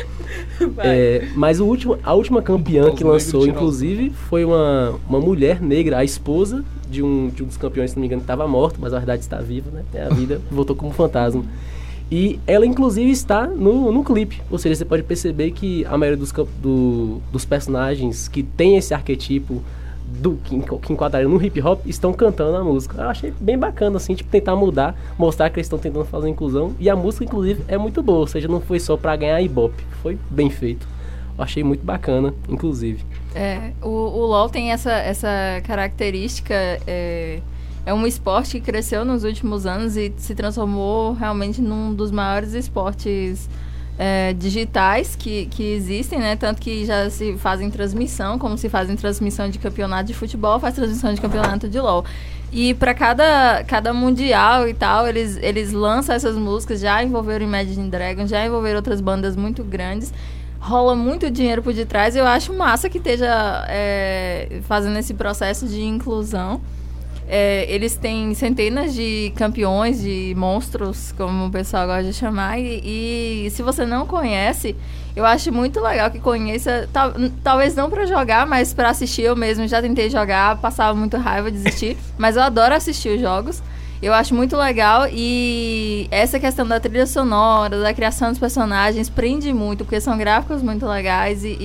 É, 0.79 1.29
mas 1.35 1.59
o 1.61 1.67
último, 1.67 1.99
a 2.03 2.15
última 2.15 2.41
campeã 2.41 2.95
que 2.95 3.03
lançou, 3.03 3.47
inclusive, 3.47 4.11
foi 4.11 4.45
uma, 4.45 4.95
uma 5.09 5.19
mulher 5.21 5.61
negra, 5.61 5.99
a 5.99 6.05
esposa 6.05 6.65
de 6.89 7.03
um, 7.03 7.29
de 7.29 7.43
um 7.43 7.47
dos 7.47 7.57
campeões, 7.57 7.91
se 7.91 7.97
não 7.97 8.01
me 8.03 8.07
engano, 8.07 8.21
que 8.21 8.25
estava 8.25 8.47
morto, 8.47 8.79
mas 8.81 8.93
na 8.93 8.99
verdade 8.99 9.23
está 9.23 9.39
viva, 9.39 9.71
né? 9.73 9.83
É 9.93 10.05
a 10.05 10.09
vida, 10.09 10.41
voltou 10.51 10.77
como 10.77 10.93
fantasma. 10.93 11.45
E 12.11 12.39
ela, 12.47 12.65
inclusive, 12.65 13.11
está 13.11 13.47
no, 13.47 13.91
no 13.91 14.05
clipe. 14.05 14.41
Ou 14.51 14.59
seja, 14.59 14.77
você 14.77 14.85
pode 14.85 15.03
perceber 15.03 15.51
que 15.51 15.85
a 15.87 15.99
maioria 15.99 16.17
dos, 16.17 16.33
do- 16.63 17.21
dos 17.33 17.45
personagens 17.45 18.29
que 18.29 18.43
tem 18.43 18.77
esse 18.77 18.95
arquetipo 18.95 19.63
do 20.07 20.37
que, 20.45 20.59
que 20.61 20.93
enquadraram 20.93 21.29
no 21.29 21.43
hip 21.43 21.61
hop 21.61 21.81
estão 21.87 22.13
cantando 22.13 22.57
a 22.57 22.65
música. 22.65 23.01
Eu 23.01 23.09
achei 23.09 23.33
bem 23.41 23.59
bacana, 23.59 23.97
assim, 23.97 24.15
tipo, 24.15 24.31
tentar 24.31 24.57
mudar, 24.57 24.95
mostrar 25.19 25.51
que 25.51 25.59
eles 25.59 25.67
estão 25.67 25.79
tentando 25.79 26.05
fazer 26.05 26.29
inclusão. 26.29 26.75
E 26.79 26.89
a 26.89 26.97
música, 26.97 27.25
inclusive, 27.25 27.63
é 27.69 27.79
muito 27.79 28.03
boa. 28.03 28.21
Ou 28.21 28.27
seja, 28.27 28.49
não 28.49 28.61
foi 28.61 28.79
só 28.79 28.97
pra 28.97 29.17
ganhar 29.17 29.41
ibope. 29.41 29.85
Foi 30.03 30.19
bem 30.31 30.51
feito. 30.51 30.87
Eu 31.37 31.45
achei 31.45 31.65
muito 31.65 31.85
bacana, 31.85 32.35
inclusive. 32.49 33.05
É, 33.35 33.73
o, 33.81 33.89
o 33.89 34.27
LoL 34.27 34.49
tem 34.49 34.73
essa, 34.73 34.93
essa 34.93 35.29
característica. 35.65 36.55
É, 36.87 37.41
é 37.85 37.95
um 37.95 38.07
esporte 38.07 38.61
que 38.61 38.61
cresceu 38.61 39.05
nos 39.05 39.25
últimos 39.25 39.67
anos 39.67 39.97
e 39.97 40.13
se 40.17 40.35
transformou 40.35 41.15
realmente 41.15 41.61
num 41.61 41.95
dos 41.95 42.11
maiores 42.11 42.53
esportes 42.53 43.49
é, 44.05 44.33
digitais 44.33 45.15
que, 45.15 45.47
que 45.47 45.63
existem, 45.63 46.19
né? 46.19 46.35
Tanto 46.35 46.61
que 46.61 46.85
já 46.85 47.09
se 47.09 47.37
fazem 47.39 47.71
transmissão, 47.71 48.37
como 48.37 48.59
se 48.59 48.69
fazem 48.69 48.97
transmissão 48.97 49.49
de 49.49 49.61
campeonato 49.61 50.09
de 50.09 50.15
futebol, 50.15 50.59
faz 50.59 50.75
transmissão 50.75 51.15
de 51.15 51.21
campeonato 51.21 51.69
de 51.69 51.79
LoL. 51.79 52.05
E 52.51 52.75
para 52.75 52.93
cada, 52.95 53.63
cada 53.63 53.95
mundial 53.95 54.69
e 54.69 54.75
tal, 54.75 55.07
eles, 55.07 55.39
eles 55.41 55.71
lançam 55.71 56.17
essas 56.17 56.37
músicas, 56.37 56.81
já 56.81 57.01
envolveram 57.01 57.47
Imagine 57.47 57.89
Dragons, 57.89 58.29
já 58.29 58.45
envolveram 58.45 58.79
outras 58.79 59.01
bandas 59.01 59.37
muito 59.37 59.63
grandes 59.63 60.13
rola 60.59 60.95
muito 60.95 61.29
dinheiro 61.29 61.61
por 61.61 61.73
detrás. 61.73 62.15
Eu 62.15 62.25
acho 62.25 62.53
massa 62.53 62.89
que 62.89 62.99
esteja 62.99 63.67
é, 63.69 64.61
fazendo 64.63 64.97
esse 64.97 65.13
processo 65.13 65.67
de 65.67 65.83
inclusão. 65.83 66.61
É, 67.29 67.65
eles 67.73 67.97
têm 67.97 68.35
centenas 68.35 68.93
de 68.95 69.33
campeões, 69.37 70.03
de 70.03 70.35
monstros, 70.37 71.13
como 71.17 71.47
o 71.47 71.51
pessoal 71.51 71.87
gosta 71.87 72.05
de 72.05 72.13
chamar. 72.13 72.59
E, 72.59 73.47
e 73.47 73.51
se 73.51 73.63
você 73.63 73.87
não 73.87 74.07
conhece, 74.07 74.77
eu 75.17 75.25
acho 75.25 75.51
muito 75.53 75.81
legal 75.81 76.11
que 76.11 76.19
conheça. 76.19 76.89
tal- 76.93 77.13
talvez 77.43 77.75
não 77.75 77.89
pra 77.89 78.05
jogar, 78.07 78.47
mas 78.47 78.75
pra 78.75 78.91
assistir. 78.91 79.23
Eu 79.23 79.37
mesmo 79.37 79.67
já 79.67 79.81
tentei 79.81 80.11
jogar, 80.11 80.59
passava 80.59 80.95
muito 80.99 81.17
raiva, 81.17 81.51
desistir. 81.51 81.97
mas 82.19 82.37
eu 82.37 82.43
adoro 82.43 82.75
assistir 82.75 83.15
os 83.17 83.21
jogos. 83.21 83.63
Eu 84.03 84.13
acho 84.13 84.35
muito 84.35 84.57
legal 84.57 85.07
e 85.13 86.09
essa 86.11 86.41
questão 86.41 86.67
da 86.67 86.81
trilha 86.81 87.07
sonora, 87.07 87.81
da 87.81 87.95
criação 87.95 88.31
dos 88.31 88.39
personagens, 88.39 89.09
prende 89.09 89.53
muito, 89.53 89.85
porque 89.85 90.01
são 90.01 90.19
gráficos 90.19 90.61
muito 90.61 90.85
legais 90.85 91.45
e, 91.45 91.57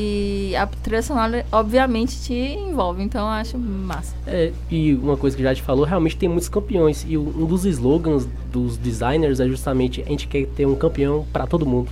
e 0.51 0.55
a 0.55 0.67
trilha 0.67 1.01
sonora, 1.01 1.43
obviamente, 1.51 2.21
te 2.21 2.35
envolve. 2.35 3.01
Então 3.01 3.21
eu 3.21 3.31
acho 3.31 3.57
massa. 3.57 4.15
É, 4.27 4.53
e 4.69 4.93
uma 4.93 5.17
coisa 5.17 5.35
que 5.35 5.41
já 5.41 5.55
te 5.55 5.63
falou, 5.63 5.83
realmente 5.83 6.15
tem 6.15 6.29
muitos 6.29 6.47
campeões. 6.47 7.03
E 7.09 7.17
um 7.17 7.47
dos 7.47 7.65
slogans 7.65 8.27
dos 8.51 8.77
designers 8.77 9.39
é 9.39 9.47
justamente 9.47 10.03
a 10.03 10.09
gente 10.09 10.27
quer 10.27 10.45
ter 10.45 10.67
um 10.67 10.75
campeão 10.75 11.25
pra 11.33 11.47
todo 11.47 11.65
mundo 11.65 11.89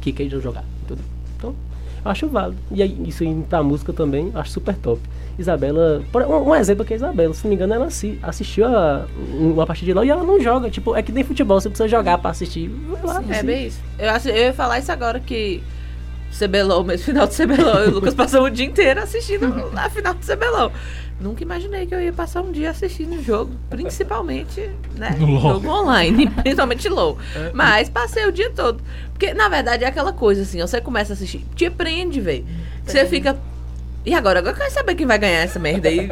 que 0.00 0.10
queira 0.10 0.40
jogar. 0.40 0.64
Então, 1.36 1.54
acho 2.02 2.26
válido. 2.28 2.56
E 2.70 2.82
aí, 2.82 2.96
isso 3.06 3.22
indo 3.24 3.46
pra 3.46 3.62
música 3.62 3.92
também, 3.92 4.32
acho 4.34 4.52
super 4.52 4.74
top. 4.74 5.02
Isabela, 5.38 6.02
por- 6.12 6.22
um, 6.22 6.54
exemplo 6.54 6.82
aqui 6.82 6.92
é 6.92 6.96
a 6.96 6.98
Isabela, 6.98 7.32
se 7.34 7.44
não 7.44 7.48
me 7.50 7.54
engano, 7.56 7.74
ela 7.74 7.86
assi- 7.86 8.18
assistiu 8.22 8.66
a, 8.66 9.06
uma 9.32 9.66
partida 9.66 9.86
de 9.86 9.94
LOL 9.94 10.04
e 10.04 10.10
ela 10.10 10.22
não 10.22 10.40
joga. 10.40 10.70
Tipo, 10.70 10.94
é 10.94 11.02
que 11.02 11.10
nem 11.12 11.24
futebol, 11.24 11.60
você 11.60 11.68
precisa 11.68 11.88
jogar 11.88 12.18
pra 12.18 12.30
assistir. 12.30 12.70
Lá, 13.02 13.22
É 13.28 13.36
assim. 13.38 13.46
bem 13.46 13.66
isso. 13.66 13.80
Eu, 13.98 14.10
acho- 14.10 14.28
eu 14.28 14.36
ia 14.36 14.52
falar 14.52 14.78
isso 14.78 14.92
agora 14.92 15.18
que 15.20 15.62
CBLOL, 16.38 16.84
mesmo 16.84 17.04
final 17.06 17.26
de 17.26 17.34
CBLOL, 17.36 17.84
e 17.84 17.88
o 17.88 17.90
Lucas 17.92 18.14
passou 18.14 18.44
o 18.44 18.50
dia 18.50 18.66
inteiro 18.66 19.00
assistindo 19.02 19.70
a 19.76 19.88
final 19.90 20.14
de 20.14 20.24
CBLOL. 20.26 20.70
Nunca 21.20 21.42
imaginei 21.44 21.86
que 21.86 21.94
eu 21.94 22.00
ia 22.00 22.12
passar 22.12 22.40
um 22.42 22.50
dia 22.50 22.70
assistindo 22.70 23.14
o 23.14 23.22
jogo, 23.22 23.52
principalmente, 23.70 24.68
né, 24.96 25.16
jogo 25.40 25.68
online, 25.68 26.28
principalmente 26.42 26.88
LoL. 26.88 27.16
Mas 27.54 27.88
passei 27.88 28.26
o 28.26 28.32
dia 28.32 28.50
todo. 28.50 28.82
Porque, 29.12 29.32
na 29.32 29.48
verdade, 29.48 29.84
é 29.84 29.86
aquela 29.86 30.12
coisa 30.12 30.42
assim, 30.42 30.60
você 30.60 30.80
começa 30.80 31.12
a 31.12 31.14
assistir, 31.14 31.44
te 31.54 31.70
prende, 31.70 32.20
velho. 32.20 32.44
Você 32.84 33.06
fica... 33.06 33.36
E 34.04 34.14
agora? 34.14 34.40
Agora 34.40 34.54
eu 34.54 34.58
quero 34.58 34.72
saber 34.72 34.94
quem 34.94 35.06
vai 35.06 35.18
ganhar 35.18 35.40
essa 35.40 35.58
merda 35.58 35.88
aí. 35.88 36.08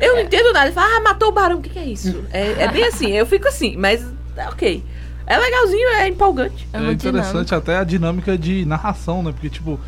Eu 0.00 0.14
não 0.14 0.22
entendo 0.22 0.52
nada. 0.52 0.66
Ele 0.66 0.74
fala, 0.74 0.96
ah, 0.96 1.00
matou 1.00 1.28
o 1.28 1.32
barão, 1.32 1.58
o 1.58 1.60
que, 1.60 1.70
que 1.70 1.78
é 1.78 1.84
isso? 1.84 2.24
É, 2.32 2.62
é 2.64 2.68
bem 2.68 2.84
assim, 2.84 3.10
eu 3.10 3.26
fico 3.26 3.46
assim, 3.46 3.76
mas 3.76 4.04
é 4.36 4.48
ok. 4.48 4.82
É 5.26 5.38
legalzinho, 5.38 5.88
é 5.90 6.08
empolgante. 6.08 6.66
É, 6.72 6.78
É, 6.78 6.92
interessante 6.92 7.54
até 7.54 7.76
a 7.76 7.84
dinâmica 7.84 8.36
de 8.36 8.64
narração, 8.64 9.22
né? 9.22 9.32
Porque, 9.32 9.48
tipo, 9.48 9.78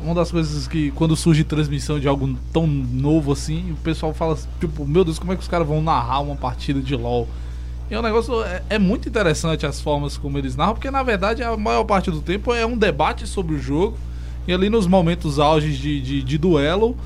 uma 0.00 0.14
das 0.14 0.30
coisas 0.30 0.66
que 0.68 0.90
quando 0.92 1.16
surge 1.16 1.44
transmissão 1.44 1.98
de 1.98 2.06
algo 2.08 2.34
tão 2.52 2.66
novo 2.66 3.32
assim, 3.32 3.72
o 3.72 3.76
pessoal 3.76 4.14
fala, 4.14 4.38
tipo, 4.60 4.86
meu 4.86 5.04
Deus, 5.04 5.18
como 5.18 5.32
é 5.32 5.36
que 5.36 5.42
os 5.42 5.48
caras 5.48 5.66
vão 5.66 5.82
narrar 5.82 6.20
uma 6.20 6.36
partida 6.36 6.80
de 6.80 6.94
LoL? 6.94 7.28
E 7.90 7.96
o 7.96 8.02
negócio 8.02 8.42
é, 8.42 8.62
é 8.70 8.78
muito 8.78 9.08
interessante 9.08 9.64
as 9.64 9.80
formas 9.80 10.16
como 10.16 10.38
eles 10.38 10.56
narram, 10.56 10.74
porque 10.74 10.90
na 10.90 11.02
verdade 11.02 11.42
a 11.42 11.56
maior 11.56 11.84
parte 11.84 12.10
do 12.10 12.20
tempo 12.20 12.52
é 12.52 12.66
um 12.66 12.76
debate 12.76 13.26
sobre 13.26 13.54
o 13.54 13.58
jogo. 13.60 13.96
E 14.46 14.52
ali 14.52 14.70
nos 14.70 14.86
momentos 14.86 15.38
auges 15.38 15.76
de, 15.76 16.00
de, 16.00 16.22
de 16.22 16.38
duelo, 16.38 16.96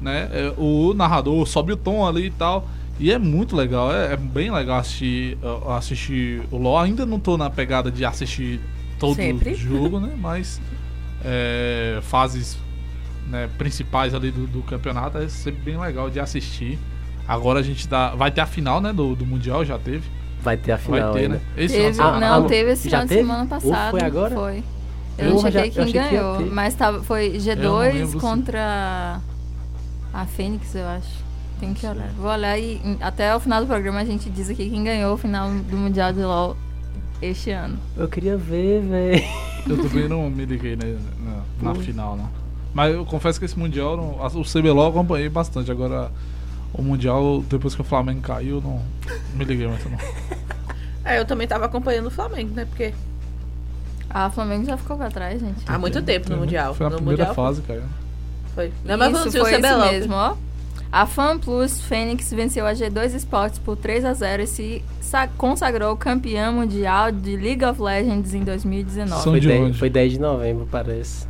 né? 0.00 0.28
é, 0.32 0.54
o 0.56 0.92
narrador 0.94 1.46
sobe 1.46 1.72
o 1.72 1.76
tom 1.76 2.06
ali 2.06 2.26
e 2.26 2.30
tal. 2.30 2.68
E 2.98 3.10
é 3.10 3.18
muito 3.18 3.56
legal, 3.56 3.90
é, 3.90 4.12
é 4.12 4.16
bem 4.16 4.50
legal 4.50 4.78
assistir, 4.78 5.38
uh, 5.42 5.70
assistir 5.70 6.42
o 6.50 6.58
LoL. 6.58 6.78
Ainda 6.78 7.06
não 7.06 7.18
tô 7.18 7.38
na 7.38 7.48
pegada 7.48 7.90
de 7.90 8.04
assistir 8.04 8.60
todo 8.98 9.16
Sempre. 9.16 9.52
o 9.52 9.56
jogo, 9.56 9.98
né? 9.98 10.12
Mas 10.18 10.60
é, 11.24 11.98
fases 12.02 12.58
né, 13.26 13.48
principais 13.56 14.14
ali 14.14 14.30
do, 14.30 14.46
do 14.46 14.62
campeonato 14.62 15.16
é 15.16 15.28
sempre 15.28 15.62
bem 15.62 15.80
legal 15.80 16.10
de 16.10 16.20
assistir. 16.20 16.78
Agora 17.26 17.60
a 17.60 17.62
gente 17.62 17.88
dá. 17.88 18.14
Vai 18.14 18.30
ter 18.30 18.42
a 18.42 18.46
final, 18.46 18.82
né? 18.82 18.92
Do, 18.92 19.14
do 19.16 19.24
Mundial, 19.24 19.64
já 19.64 19.78
teve. 19.78 20.02
Vai 20.42 20.58
ter 20.58 20.72
a 20.72 20.78
final 20.78 21.12
vai 21.12 21.12
ter, 21.12 21.26
ainda. 21.26 21.34
né? 21.36 21.40
Esse 21.56 21.74
Teve. 21.76 22.00
Ah, 22.02 22.20
não, 22.20 22.44
ah, 22.44 22.48
teve 22.48 22.72
esse 22.72 22.88
já 22.88 22.98
final 22.98 23.02
de 23.02 23.08
teve? 23.08 23.20
semana 23.20 23.42
Ou 23.42 23.48
passado. 23.48 23.90
foi 23.92 24.02
agora? 24.02 24.34
Foi. 24.34 24.64
Eu 25.20 25.30
não 25.34 25.50
já- 25.50 25.62
quem 25.62 25.86
que 25.86 25.92
ganhou, 25.92 26.36
ter. 26.38 26.50
mas 26.50 26.74
tava, 26.74 27.02
foi 27.02 27.26
Eu 27.28 27.32
não 27.32 27.38
G2 27.78 27.92
lembro 27.92 28.08
se- 28.12 28.16
contra 28.18 29.20
a 30.12 30.26
Fênix, 30.26 30.74
eu 30.74 30.86
acho. 30.86 31.30
Tem 31.58 31.74
que 31.74 31.86
olhar. 31.86 32.08
Vou 32.18 32.30
olhar 32.30 32.58
e 32.58 32.80
até 33.00 33.34
o 33.36 33.40
final 33.40 33.60
do 33.60 33.66
programa 33.66 34.00
a 34.00 34.04
gente 34.04 34.30
diz 34.30 34.48
aqui 34.48 34.70
quem 34.70 34.82
ganhou 34.82 35.14
o 35.14 35.16
final 35.18 35.50
do 35.50 35.76
Mundial 35.76 36.12
de 36.12 36.20
LoL 36.20 36.56
este 37.20 37.50
ano. 37.50 37.78
Eu 37.96 38.08
queria 38.08 38.36
ver, 38.36 38.80
velho. 38.82 39.22
Eu 39.68 39.76
também 39.76 40.08
não 40.08 40.30
me 40.30 40.46
liguei 40.46 40.74
né, 40.74 40.96
na, 41.62 41.70
na 41.70 41.74
final, 41.74 42.16
né? 42.16 42.24
Mas 42.72 42.94
eu 42.94 43.04
confesso 43.04 43.38
que 43.38 43.44
esse 43.44 43.58
Mundial, 43.58 43.94
não- 43.96 44.40
o 44.40 44.44
CBLOL 44.44 44.84
eu 44.84 44.90
acompanhei 44.90 45.28
bastante. 45.28 45.70
Agora, 45.70 46.10
o 46.72 46.80
Mundial, 46.80 47.44
depois 47.46 47.74
que 47.74 47.82
o 47.82 47.84
Flamengo 47.84 48.22
caiu, 48.22 48.62
não 48.62 48.80
me 49.34 49.44
liguei 49.44 49.66
muito, 49.66 49.86
não. 49.90 49.98
É, 51.04 51.18
eu 51.18 51.24
também 51.26 51.46
tava 51.46 51.66
acompanhando 51.66 52.06
o 52.06 52.10
Flamengo, 52.10 52.54
né? 52.54 52.64
Porque 52.64 52.94
A 54.12 54.28
Flamengo 54.28 54.64
já 54.66 54.76
ficou 54.76 54.96
pra 54.96 55.08
trás, 55.08 55.40
gente. 55.40 55.62
há 55.66 55.78
muito 55.78 56.02
tempo 56.02 56.28
no 56.30 56.38
Mundial. 56.38 56.74
Foi 56.74 56.86
a 56.86 56.90
no 56.90 56.96
primeira 56.96 57.24
Mundial 57.26 57.34
fase, 57.34 57.62
cara. 57.62 57.84
foi. 58.54 58.72
Não, 58.84 58.98
mas 58.98 59.12
isso 59.16 59.30
ver 59.30 59.38
o 59.38 59.42
foi 59.44 59.52
isso 59.52 59.60
CBLOL. 59.60 59.92
mesmo, 59.92 60.14
ó. 60.14 60.36
A 60.92 61.06
FanPlus 61.06 61.80
Fênix 61.82 62.32
venceu 62.32 62.66
a 62.66 62.72
G2 62.72 63.14
Sports 63.14 63.60
por 63.60 63.76
3 63.76 64.04
a 64.04 64.12
0 64.12 64.42
e 64.42 64.46
se 64.48 64.84
sa- 65.00 65.28
consagrou 65.38 65.96
campeã 65.96 66.50
mundial 66.50 67.12
de 67.12 67.36
League 67.36 67.64
of 67.64 67.80
Legends 67.80 68.34
em 68.34 68.42
2019. 68.42 69.22
São 69.22 69.32
Foi 69.32 69.38
de 69.40 69.46
10, 69.46 69.62
onde? 69.62 69.78
foi 69.78 69.88
10 69.88 70.12
de 70.14 70.18
novembro, 70.18 70.66
parece. 70.68 71.28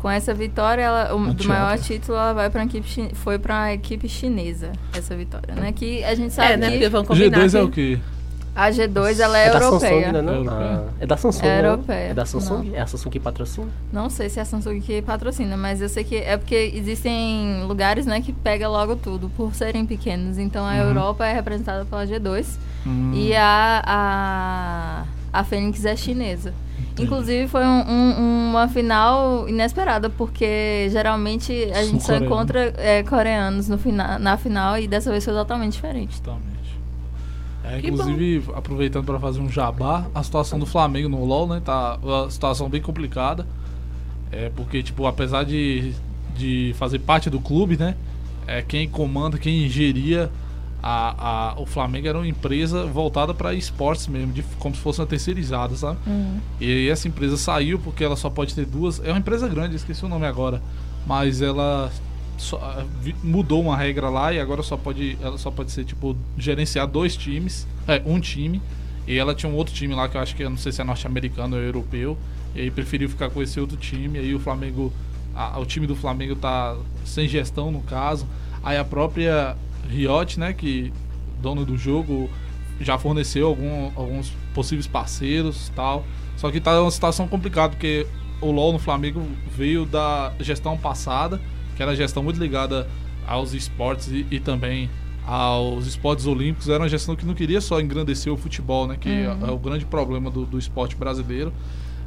Com 0.00 0.10
essa 0.10 0.34
vitória, 0.34 0.82
ela, 0.82 1.14
o, 1.14 1.32
do 1.32 1.44
maior 1.46 1.78
título, 1.78 2.18
ela 2.18 2.32
vai 2.32 2.50
pra 2.50 2.64
equipe, 2.64 3.14
foi 3.14 3.38
pra 3.38 3.72
equipe 3.72 4.08
chinesa, 4.08 4.72
essa 4.92 5.16
vitória, 5.16 5.54
né? 5.54 5.70
Que 5.72 6.02
a 6.02 6.14
gente 6.16 6.34
sabe 6.34 6.52
É, 6.54 6.56
né? 6.56 6.66
que 6.66 6.72
Porque 6.74 6.88
vamos 6.88 7.08
combinar 7.08 7.38
G2 7.38 7.54
é 7.58 7.62
o 7.62 7.68
quê? 7.68 7.98
A 8.58 8.70
G2 8.70 9.20
ela 9.20 9.38
é, 9.38 9.50
da 9.50 9.58
europeia. 9.60 9.90
Samsung, 10.06 10.12
né? 10.12 10.22
Não? 10.22 10.32
É 10.32 10.36
europeia. 10.36 10.68
Ah, 10.88 10.92
é 11.00 11.06
da 11.06 11.16
Samsung. 11.16 11.46
É 11.46 11.62
não? 11.62 11.68
europeia. 11.70 11.96
É 12.10 12.14
da 12.14 12.26
Samsung? 12.26 12.64
Não. 12.70 12.74
É 12.76 12.80
a 12.80 12.86
Samsung 12.86 13.10
que 13.10 13.20
patrocina? 13.20 13.68
Não 13.92 14.10
sei 14.10 14.28
se 14.28 14.38
é 14.38 14.42
a 14.42 14.44
Samsung 14.44 14.80
que 14.80 15.00
patrocina, 15.02 15.56
mas 15.56 15.80
eu 15.80 15.88
sei 15.88 16.02
que 16.04 16.16
é 16.16 16.36
porque 16.36 16.72
existem 16.74 17.64
lugares, 17.66 18.04
né, 18.06 18.20
que 18.20 18.32
pega 18.32 18.68
logo 18.68 18.96
tudo, 18.96 19.28
por 19.36 19.54
serem 19.54 19.86
pequenos. 19.86 20.38
Então 20.38 20.66
a 20.66 20.72
Uhum. 20.72 20.76
Europa 20.88 21.26
é 21.26 21.32
representada 21.32 21.84
pela 21.84 22.04
G2 22.06 22.58
Hum, 22.86 23.12
e 23.14 23.34
a, 23.36 23.82
a, 23.86 25.04
a 25.40 25.44
Fênix 25.44 25.84
é 25.84 25.94
chinesa. 25.96 26.52
Inclusive 26.98 27.46
foi 27.46 27.64
um- 27.64 27.84
um- 27.88 28.50
uma 28.50 28.66
final 28.66 29.48
inesperada, 29.48 30.10
porque 30.10 30.88
geralmente 30.90 31.52
a 31.72 31.84
gente 31.84 32.02
só 32.02 32.16
encontra 32.16 32.72
é, 32.76 33.04
coreanos 33.04 33.68
no 33.68 33.78
fina, 33.78 34.18
na 34.18 34.36
final 34.36 34.76
e 34.78 34.88
dessa 34.88 35.08
vez 35.10 35.24
foi 35.24 35.32
totalmente 35.32 35.74
diferente. 35.74 36.10
Justamente. 36.12 36.57
É, 37.68 37.78
inclusive, 37.78 38.44
aproveitando 38.54 39.04
para 39.04 39.18
fazer 39.20 39.40
um 39.40 39.50
jabá, 39.50 40.06
a 40.14 40.22
situação 40.22 40.58
do 40.58 40.66
Flamengo 40.66 41.08
no 41.08 41.24
LoL, 41.24 41.46
né, 41.46 41.62
tá 41.64 41.98
uma 42.02 42.30
situação 42.30 42.68
bem 42.68 42.80
complicada. 42.80 43.46
É 44.32 44.50
porque, 44.54 44.82
tipo, 44.82 45.06
apesar 45.06 45.44
de, 45.44 45.92
de 46.36 46.74
fazer 46.78 46.98
parte 47.00 47.28
do 47.28 47.40
clube, 47.40 47.76
né, 47.76 47.94
é 48.46 48.62
quem 48.62 48.88
comanda, 48.88 49.38
quem 49.38 49.68
geria 49.68 50.30
a, 50.82 51.50
a, 51.50 51.60
o 51.60 51.66
Flamengo 51.66 52.06
era 52.06 52.18
uma 52.18 52.26
empresa 52.26 52.86
voltada 52.86 53.34
para 53.34 53.52
esportes 53.52 54.06
mesmo, 54.06 54.32
de, 54.32 54.42
como 54.58 54.74
se 54.74 54.80
fosse 54.80 55.00
uma 55.00 55.06
terceirizada, 55.06 55.74
sabe? 55.76 55.98
Uhum. 56.06 56.38
E 56.60 56.88
essa 56.88 57.08
empresa 57.08 57.36
saiu 57.36 57.78
porque 57.78 58.04
ela 58.04 58.16
só 58.16 58.30
pode 58.30 58.54
ter 58.54 58.64
duas. 58.64 59.00
É 59.04 59.10
uma 59.10 59.18
empresa 59.18 59.48
grande, 59.48 59.76
esqueci 59.76 60.04
o 60.04 60.08
nome 60.08 60.26
agora. 60.26 60.62
Mas 61.06 61.42
ela 61.42 61.90
só- 62.38 62.84
vi- 63.00 63.14
mudou 63.22 63.60
uma 63.62 63.76
regra 63.76 64.08
lá 64.08 64.32
e 64.32 64.40
agora 64.40 64.62
só 64.62 64.76
pode. 64.76 65.18
Ela 65.20 65.36
só 65.38 65.50
pode 65.50 65.70
ser, 65.72 65.84
tipo, 65.84 66.16
gerenciar 66.36 66.86
dois 66.86 67.16
times. 67.16 67.66
É, 67.86 68.00
um 68.06 68.18
time. 68.20 68.60
E 69.06 69.16
ela 69.18 69.34
tinha 69.34 69.50
um 69.50 69.54
outro 69.54 69.72
time 69.74 69.94
lá 69.94 70.08
que 70.08 70.16
eu 70.16 70.20
acho 70.20 70.34
que 70.36 70.42
eu 70.42 70.50
não 70.50 70.56
sei 70.56 70.70
se 70.72 70.80
é 70.80 70.84
norte-americano 70.84 71.56
ou 71.56 71.62
europeu. 71.62 72.16
E 72.54 72.60
aí 72.60 72.70
preferiu 72.70 73.08
ficar 73.08 73.30
com 73.30 73.42
esse 73.42 73.58
outro 73.60 73.76
time. 73.76 74.18
Aí 74.18 74.34
o 74.34 74.38
Flamengo. 74.40 74.92
a- 75.34 75.58
o 75.60 75.64
time 75.64 75.86
do 75.86 75.94
Flamengo 75.94 76.34
tá 76.34 76.76
sem 77.04 77.28
gestão 77.28 77.70
no 77.70 77.80
caso. 77.82 78.26
Aí 78.62 78.76
a 78.76 78.84
própria 78.84 79.54
Riot, 79.88 80.38
né, 80.40 80.52
que 80.52 80.92
dono 81.40 81.64
do 81.64 81.76
jogo, 81.78 82.28
já 82.80 82.98
forneceu 82.98 83.46
algum- 83.46 83.90
alguns 83.94 84.32
possíveis 84.52 84.88
parceiros 84.88 85.70
tal. 85.76 86.04
Só 86.36 86.50
que 86.50 86.60
tá 86.60 86.80
uma 86.80 86.90
situação 86.90 87.28
complicada, 87.28 87.68
porque 87.70 88.04
o 88.40 88.50
LoL 88.50 88.72
no 88.72 88.78
Flamengo 88.80 89.22
veio 89.56 89.86
da 89.86 90.32
gestão 90.40 90.76
passada, 90.76 91.40
que 91.78 91.82
era 91.82 91.92
a 91.92 91.94
gestão 91.94 92.24
muito 92.24 92.40
ligada 92.40 92.88
aos 93.24 93.54
esportes 93.54 94.08
e, 94.08 94.26
e 94.32 94.40
também 94.40 94.90
aos 95.24 95.86
esportes 95.86 96.26
olímpicos. 96.26 96.68
Era 96.68 96.82
uma 96.82 96.88
gestão 96.88 97.14
que 97.14 97.24
não 97.24 97.34
queria 97.34 97.60
só 97.60 97.80
engrandecer 97.80 98.32
o 98.32 98.36
futebol, 98.36 98.88
né? 98.88 98.96
Que 99.00 99.08
é, 99.08 99.24
é 99.46 99.50
o 99.52 99.58
grande 99.58 99.84
problema 99.84 100.28
do, 100.28 100.44
do 100.44 100.58
esporte 100.58 100.96
brasileiro. 100.96 101.52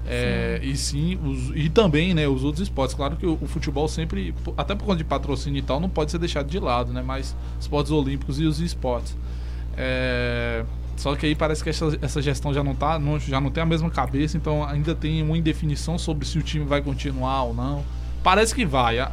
É, 0.06 0.60
e 0.62 0.76
sim, 0.76 1.18
os- 1.24 1.52
e 1.56 1.70
também, 1.70 2.14
né, 2.14 2.28
os 2.28 2.44
outros 2.44 2.62
esportes. 2.64 2.94
Claro 2.96 3.16
que 3.16 3.26
o, 3.26 3.38
o 3.42 3.48
futebol 3.48 3.88
sempre, 3.88 4.34
até 4.58 4.76
por 4.76 4.84
conta 4.84 4.98
de 4.98 5.04
patrocínio 5.06 5.60
e 5.60 5.62
tal, 5.62 5.80
não 5.80 5.88
pode 5.90 6.12
ser 6.12 6.18
deixado 6.18 6.48
de 6.50 6.60
lado, 6.60 6.92
né? 6.92 7.02
Mas 7.02 7.34
esportes 7.60 7.92
olímpicos 7.94 8.40
e 8.42 8.46
os 8.46 8.60
esportes. 8.60 9.16
É, 9.78 10.66
só 10.98 11.16
que 11.16 11.26
aí 11.26 11.36
parece 11.36 11.64
que 11.64 11.70
essa, 11.70 11.98
essa 12.02 12.22
gestão 12.22 12.54
já 12.54 12.64
não 12.64 12.76
tá, 12.76 13.00
não, 13.00 13.20
já 13.20 13.40
não 13.40 13.50
tem 13.50 13.64
a 13.64 13.66
mesma 13.66 13.90
cabeça, 13.90 14.38
então 14.38 14.64
ainda 14.68 14.94
tem 14.94 15.22
uma 15.24 15.38
indefinição 15.38 15.98
sobre 15.98 16.26
se 16.28 16.38
o 16.38 16.42
time 16.44 16.66
vai 16.66 16.82
continuar 16.82 17.44
ou 17.44 17.54
não. 17.54 17.84
Parece 18.24 18.54
que 18.54 18.66
vai, 18.66 19.00
a, 19.00 19.06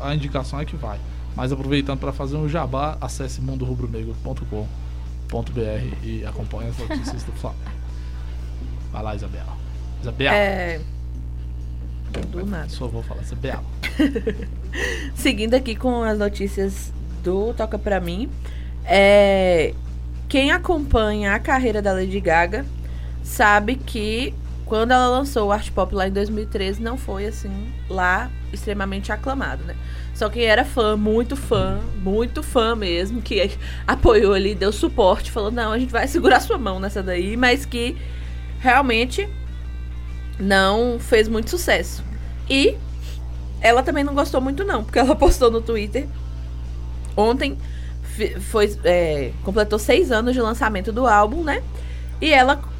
a, 0.00 0.08
a 0.08 0.14
indicação 0.14 0.60
é 0.60 0.64
que 0.64 0.76
vai. 0.76 0.98
Mas 1.34 1.52
aproveitando 1.52 2.00
para 2.00 2.12
fazer 2.12 2.36
um 2.36 2.48
jabá, 2.48 2.96
acesse 3.00 3.40
mundorubronegro.com.br 3.40 5.96
e 6.02 6.24
acompanhe 6.26 6.70
as 6.70 6.78
notícias 6.78 7.22
do 7.22 7.32
Flamengo. 7.32 7.70
Vai 8.90 9.02
lá, 9.02 9.14
Isabela. 9.14 9.56
Isabela, 10.02 10.34
É. 10.34 10.80
Do 12.28 12.44
nada. 12.44 12.68
só 12.68 12.86
vou 12.86 13.02
falar, 13.02 13.22
Isabela. 13.22 13.64
Seguindo 15.14 15.54
aqui 15.54 15.74
com 15.74 16.02
as 16.02 16.18
notícias 16.18 16.92
do 17.22 17.54
Toca 17.54 17.78
Pra 17.78 18.00
Mim. 18.00 18.28
É, 18.84 19.72
quem 20.28 20.50
acompanha 20.50 21.34
a 21.34 21.38
carreira 21.38 21.80
da 21.80 21.92
Lady 21.92 22.20
Gaga 22.20 22.66
sabe 23.22 23.76
que 23.76 24.34
quando 24.72 24.92
ela 24.92 25.06
lançou 25.06 25.48
o 25.48 25.52
Art 25.52 25.70
Pop 25.70 25.94
lá 25.94 26.08
em 26.08 26.10
2013 26.10 26.80
não 26.80 26.96
foi 26.96 27.26
assim 27.26 27.70
lá 27.90 28.30
extremamente 28.50 29.12
aclamado, 29.12 29.62
né? 29.64 29.76
Só 30.14 30.30
quem 30.30 30.44
era 30.44 30.64
fã, 30.64 30.96
muito 30.96 31.36
fã, 31.36 31.78
muito 32.02 32.42
fã 32.42 32.74
mesmo, 32.74 33.20
que 33.20 33.50
apoiou 33.86 34.32
ali, 34.32 34.54
deu 34.54 34.72
suporte, 34.72 35.30
falou: 35.30 35.50
não, 35.50 35.72
a 35.72 35.78
gente 35.78 35.92
vai 35.92 36.08
segurar 36.08 36.40
sua 36.40 36.56
mão 36.56 36.80
nessa 36.80 37.02
daí, 37.02 37.36
mas 37.36 37.66
que 37.66 37.98
realmente 38.60 39.28
não 40.40 40.98
fez 40.98 41.28
muito 41.28 41.50
sucesso. 41.50 42.02
E 42.48 42.74
ela 43.60 43.82
também 43.82 44.02
não 44.02 44.14
gostou 44.14 44.40
muito, 44.40 44.64
não, 44.64 44.82
porque 44.82 44.98
ela 44.98 45.12
postou 45.14 45.50
no 45.50 45.60
Twitter 45.60 46.08
ontem. 47.14 47.58
Foi, 48.40 48.74
é, 48.84 49.32
completou 49.44 49.78
seis 49.78 50.10
anos 50.10 50.32
de 50.32 50.40
lançamento 50.40 50.90
do 50.90 51.06
álbum, 51.06 51.44
né? 51.44 51.62
E 52.22 52.32
ela. 52.32 52.71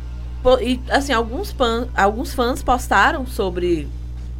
E, 0.60 0.80
assim, 0.90 1.12
alguns, 1.12 1.52
pan, 1.52 1.88
alguns 1.96 2.34
fãs 2.34 2.62
postaram 2.62 3.26
sobre 3.26 3.88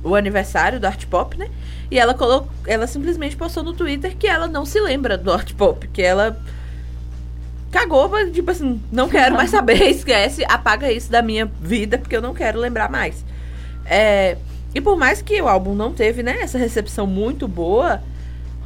o 0.02 0.14
aniversário 0.14 0.80
do 0.80 0.86
Art 0.86 1.06
Pop, 1.06 1.36
né? 1.38 1.48
E 1.90 1.98
ela 1.98 2.12
colocou. 2.14 2.50
Ela 2.66 2.86
simplesmente 2.86 3.36
postou 3.36 3.62
no 3.62 3.72
Twitter 3.72 4.16
que 4.16 4.26
ela 4.26 4.48
não 4.48 4.64
se 4.66 4.80
lembra 4.80 5.16
do 5.16 5.32
Art 5.32 5.52
Pop, 5.54 5.86
que 5.88 6.02
ela 6.02 6.36
cagou, 7.70 8.08
mas, 8.08 8.32
tipo 8.32 8.50
assim, 8.50 8.80
não 8.90 9.08
quero 9.08 9.34
mais 9.34 9.50
saber, 9.50 9.82
esquece, 9.88 10.44
apaga 10.44 10.92
isso 10.92 11.10
da 11.10 11.22
minha 11.22 11.46
vida, 11.60 11.96
porque 11.98 12.14
eu 12.16 12.20
não 12.22 12.34
quero 12.34 12.58
lembrar 12.58 12.90
mais. 12.90 13.24
É, 13.84 14.36
e 14.74 14.80
por 14.80 14.96
mais 14.96 15.22
que 15.22 15.40
o 15.40 15.48
álbum 15.48 15.74
não 15.74 15.92
teve, 15.92 16.22
né, 16.22 16.38
essa 16.42 16.58
recepção 16.58 17.06
muito 17.06 17.48
boa, 17.48 18.02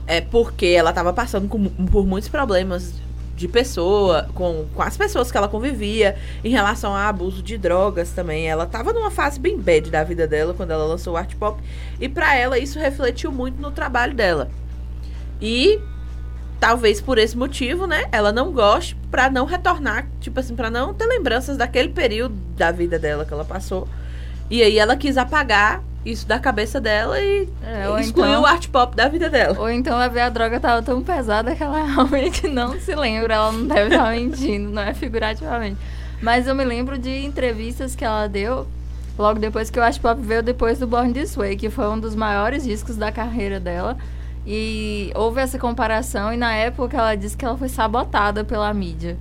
é 0.06 0.20
porque 0.20 0.66
ela 0.66 0.92
tava 0.92 1.12
passando 1.12 1.48
com- 1.48 1.68
por 1.68 2.06
muitos 2.06 2.28
problemas 2.28 2.94
de 3.36 3.46
pessoa, 3.46 4.28
com, 4.34 4.66
com 4.74 4.82
as 4.82 4.96
pessoas 4.96 5.30
que 5.30 5.36
ela 5.36 5.46
convivia, 5.46 6.16
em 6.42 6.50
relação 6.50 6.94
a 6.94 7.08
abuso 7.08 7.42
de 7.42 7.58
drogas 7.58 8.10
também. 8.10 8.48
Ela 8.48 8.66
tava 8.66 8.92
numa 8.92 9.10
fase 9.10 9.38
bem 9.38 9.58
bad 9.58 9.90
da 9.90 10.02
vida 10.02 10.26
dela 10.26 10.54
quando 10.54 10.70
ela 10.70 10.84
lançou 10.84 11.14
o 11.14 11.16
Art 11.16 11.34
Pop, 11.34 11.62
e 12.00 12.08
pra 12.08 12.34
ela 12.34 12.58
isso 12.58 12.78
refletiu 12.78 13.30
muito 13.30 13.60
no 13.60 13.70
trabalho 13.70 14.14
dela. 14.14 14.50
E 15.40 15.78
talvez 16.58 17.00
por 17.00 17.18
esse 17.18 17.36
motivo, 17.36 17.86
né, 17.86 18.06
ela 18.10 18.32
não 18.32 18.50
goste 18.52 18.96
pra 19.10 19.28
não 19.28 19.44
retornar, 19.44 20.08
tipo 20.20 20.40
assim, 20.40 20.56
pra 20.56 20.70
não 20.70 20.94
ter 20.94 21.04
lembranças 21.06 21.56
daquele 21.56 21.90
período 21.90 22.34
da 22.56 22.72
vida 22.72 22.98
dela 22.98 23.24
que 23.26 23.32
ela 23.32 23.44
passou. 23.44 23.86
E 24.48 24.62
aí 24.62 24.78
ela 24.78 24.96
quis 24.96 25.18
apagar 25.18 25.82
isso 26.10 26.26
da 26.26 26.38
cabeça 26.38 26.80
dela 26.80 27.20
e 27.20 27.48
É, 27.62 28.00
excluiu 28.00 28.28
então- 28.30 28.42
o 28.42 28.46
art 28.46 28.68
pop 28.68 28.94
da 28.96 29.08
vida 29.08 29.28
dela. 29.28 29.58
Ou 29.58 29.70
então 29.70 29.96
vai 29.98 30.08
ver 30.08 30.20
a 30.20 30.28
droga 30.28 30.60
tava 30.60 30.80
tão 30.82 31.02
pesada 31.02 31.54
que 31.54 31.62
ela 31.62 31.84
realmente 31.84 32.46
não 32.48 32.78
se 32.80 32.94
lembra. 32.94 33.34
Ela 33.34 33.52
não 33.52 33.66
deve 33.66 33.94
estar 33.94 34.10
mentindo, 34.16 34.70
não 34.70 34.82
é 34.82 34.94
figurativamente. 34.94 35.76
Mas 36.22 36.46
eu 36.46 36.54
me 36.54 36.64
lembro 36.64 36.96
de 36.96 37.24
entrevistas 37.24 37.94
que 37.94 38.04
ela 38.04 38.26
deu 38.26 38.66
logo 39.18 39.38
depois 39.40 39.68
que 39.70 39.78
o 39.78 39.82
Ash 39.82 39.98
Pop 39.98 40.20
veio 40.20 40.42
depois 40.42 40.78
do 40.78 40.86
Born 40.86 41.12
This 41.12 41.34
Way, 41.36 41.56
que 41.56 41.68
foi 41.70 41.86
um 41.88 41.98
dos 41.98 42.14
maiores 42.14 42.64
discos 42.64 42.96
da 42.96 43.10
carreira 43.12 43.58
dela. 43.60 43.96
E 44.46 45.10
houve 45.14 45.40
essa 45.40 45.58
comparação 45.58 46.32
e 46.32 46.36
na 46.36 46.52
época 46.54 46.96
ela 46.96 47.14
disse 47.16 47.36
que 47.36 47.44
ela 47.44 47.56
foi 47.58 47.68
sabotada 47.68 48.44
pela 48.44 48.72
mídia. 48.72 49.16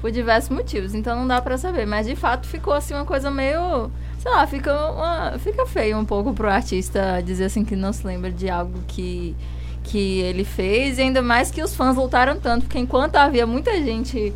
Por 0.00 0.10
diversos 0.10 0.50
motivos, 0.50 0.94
então 0.94 1.16
não 1.16 1.26
dá 1.26 1.40
pra 1.40 1.56
saber. 1.56 1.86
Mas 1.86 2.06
de 2.06 2.16
fato 2.16 2.46
ficou 2.46 2.74
assim 2.74 2.92
uma 2.92 3.04
coisa 3.04 3.30
meio. 3.30 3.90
Sei 4.24 4.32
lá, 4.32 4.46
fica, 4.46 4.72
uma, 4.90 5.38
fica 5.38 5.66
feio 5.66 5.98
um 5.98 6.04
pouco 6.04 6.32
pro 6.32 6.48
artista 6.48 7.22
dizer 7.22 7.44
assim 7.44 7.62
que 7.62 7.76
não 7.76 7.92
se 7.92 8.06
lembra 8.06 8.30
de 8.32 8.48
algo 8.48 8.80
que, 8.88 9.36
que 9.82 10.20
ele 10.22 10.44
fez. 10.44 10.96
E 10.98 11.02
ainda 11.02 11.20
mais 11.20 11.50
que 11.50 11.62
os 11.62 11.74
fãs 11.76 11.94
lutaram 11.94 12.40
tanto, 12.40 12.64
porque 12.64 12.78
enquanto 12.78 13.16
havia 13.16 13.46
muita 13.46 13.72
gente 13.82 14.32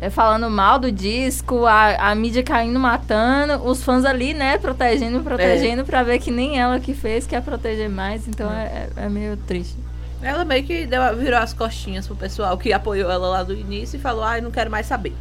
é, 0.00 0.08
falando 0.08 0.48
mal 0.48 0.78
do 0.78 0.92
disco, 0.92 1.66
a, 1.66 2.10
a 2.10 2.14
mídia 2.14 2.44
caindo, 2.44 2.78
matando, 2.78 3.54
os 3.68 3.82
fãs 3.82 4.04
ali, 4.04 4.32
né, 4.34 4.56
protegendo, 4.56 5.20
protegendo, 5.24 5.84
pra 5.84 6.04
ver 6.04 6.20
que 6.20 6.30
nem 6.30 6.60
ela 6.60 6.78
que 6.78 6.94
fez 6.94 7.26
quer 7.26 7.42
proteger 7.42 7.90
mais. 7.90 8.28
Então 8.28 8.48
é, 8.52 8.88
é- 8.96 9.04
é 9.06 9.08
meio 9.08 9.36
triste. 9.36 9.74
Ela 10.22 10.44
meio 10.44 10.62
que 10.62 10.86
deu, 10.86 11.00
virou 11.16 11.40
as 11.40 11.52
costinhas 11.52 12.06
pro 12.06 12.14
pessoal 12.14 12.56
que 12.56 12.72
apoiou 12.72 13.10
ela 13.10 13.28
lá 13.28 13.42
do 13.42 13.52
início 13.52 13.96
e 13.96 14.00
falou: 14.00 14.22
ai, 14.22 14.40
não 14.40 14.52
quero 14.52 14.70
mais 14.70 14.86
saber. 14.86 15.12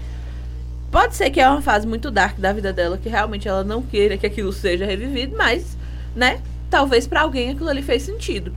Pode 0.94 1.16
ser 1.16 1.32
que 1.32 1.42
é 1.42 1.50
uma 1.50 1.60
fase 1.60 1.88
muito 1.88 2.12
dark 2.12 2.38
da 2.38 2.54
vida 2.54 2.72
dela, 2.72 3.00
que 3.00 3.10
realmente 3.10 3.48
ela 3.48 3.64
não 3.64 3.82
queira 3.82 4.16
que 4.16 4.28
aquilo 4.28 4.54
seja 4.54 4.86
revivido, 4.86 5.36
mas, 5.36 5.76
né, 6.16 6.40
talvez 6.70 7.08
pra 7.08 7.22
alguém 7.22 7.50
aquilo 7.50 7.68
ali 7.68 7.82
fez 7.82 8.04
sentido. 8.04 8.54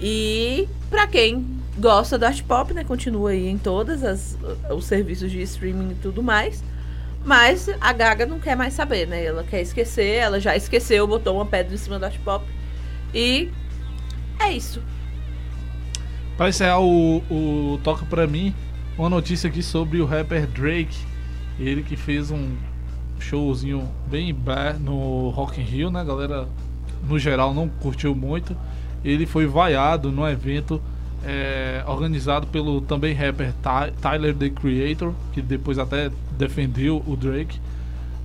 E 0.00 0.68
pra 0.90 1.06
quem 1.06 1.46
gosta 1.78 2.18
do 2.18 2.24
art 2.24 2.42
pop, 2.42 2.74
né, 2.74 2.82
continua 2.82 3.30
aí 3.30 3.46
em 3.46 3.56
todas 3.56 4.02
as 4.02 4.36
os 4.74 4.86
serviços 4.86 5.30
de 5.30 5.40
streaming 5.42 5.92
e 5.92 5.94
tudo 6.02 6.20
mais. 6.20 6.64
Mas 7.24 7.70
a 7.80 7.92
Gaga 7.92 8.26
não 8.26 8.40
quer 8.40 8.56
mais 8.56 8.74
saber, 8.74 9.06
né? 9.06 9.24
Ela 9.24 9.44
quer 9.44 9.60
esquecer, 9.60 10.16
ela 10.16 10.40
já 10.40 10.56
esqueceu, 10.56 11.06
botou 11.06 11.36
uma 11.36 11.46
pedra 11.46 11.72
em 11.72 11.78
cima 11.78 11.96
do 11.96 12.04
art 12.04 12.18
pop. 12.24 12.44
E 13.14 13.48
é 14.40 14.50
isso. 14.50 14.82
Pra 16.36 16.48
encerrar 16.48 16.80
o, 16.80 17.18
o 17.30 17.78
Toca 17.84 18.04
Pra 18.04 18.26
Mim, 18.26 18.52
uma 18.98 19.08
notícia 19.08 19.48
aqui 19.48 19.62
sobre 19.62 20.00
o 20.00 20.04
rapper 20.04 20.44
Drake. 20.48 21.11
Ele 21.58 21.82
que 21.82 21.96
fez 21.96 22.30
um 22.30 22.54
showzinho 23.18 23.88
bem 24.10 24.34
no 24.80 25.28
Rock 25.30 25.60
in 25.60 25.64
Rio, 25.64 25.90
né? 25.90 26.00
A 26.00 26.04
galera, 26.04 26.48
no 27.08 27.18
geral, 27.18 27.54
não 27.54 27.68
curtiu 27.68 28.14
muito. 28.14 28.56
Ele 29.04 29.26
foi 29.26 29.46
vaiado 29.46 30.10
no 30.10 30.26
evento 30.28 30.80
é, 31.24 31.84
organizado 31.86 32.46
pelo 32.46 32.80
também 32.80 33.14
rapper 33.14 33.52
Ty- 33.54 33.92
Tyler, 34.00 34.34
The 34.34 34.50
Creator, 34.50 35.12
que 35.32 35.40
depois 35.42 35.78
até 35.78 36.10
defendeu 36.36 37.02
o 37.06 37.16
Drake. 37.16 37.60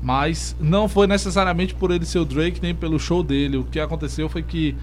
Mas 0.01 0.55
não 0.59 0.87
foi 0.87 1.07
necessariamente 1.07 1.73
por 1.73 1.91
ele 1.91 2.05
ser 2.05 2.19
o 2.19 2.25
Drake, 2.25 2.59
nem 2.61 2.73
pelo 2.73 2.99
show 2.99 3.23
dele. 3.23 3.57
O 3.57 3.63
que 3.63 3.79
aconteceu 3.79 4.29
foi 4.29 4.43
que 4.43 4.75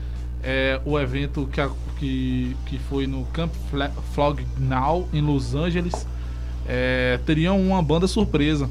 é, 0.43 0.81
o 0.85 0.99
evento 0.99 1.49
que, 1.53 1.61
que, 1.99 2.57
que 2.67 2.79
foi 2.79 3.07
no 3.07 3.25
Camp 3.27 3.53
Flog 4.13 4.45
Now, 4.59 5.09
em 5.13 5.21
Los 5.21 5.55
Angeles, 5.55 6.07
é, 6.67 7.19
teria 7.27 7.53
uma 7.53 7.83
banda 7.83 8.07
surpresa. 8.07 8.69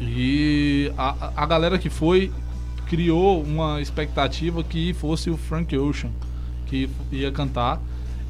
E 0.00 0.90
a, 0.96 1.10
a- 1.26 1.32
a 1.36 1.46
galera 1.46 1.78
que 1.78 1.88
foi 1.90 2.32
criou 2.86 3.42
uma 3.42 3.80
expectativa 3.80 4.62
que 4.62 4.92
fosse 4.92 5.30
o 5.30 5.36
Frank 5.36 5.76
Ocean 5.76 6.10
que 6.66 6.88
ia 7.10 7.30
cantar. 7.30 7.80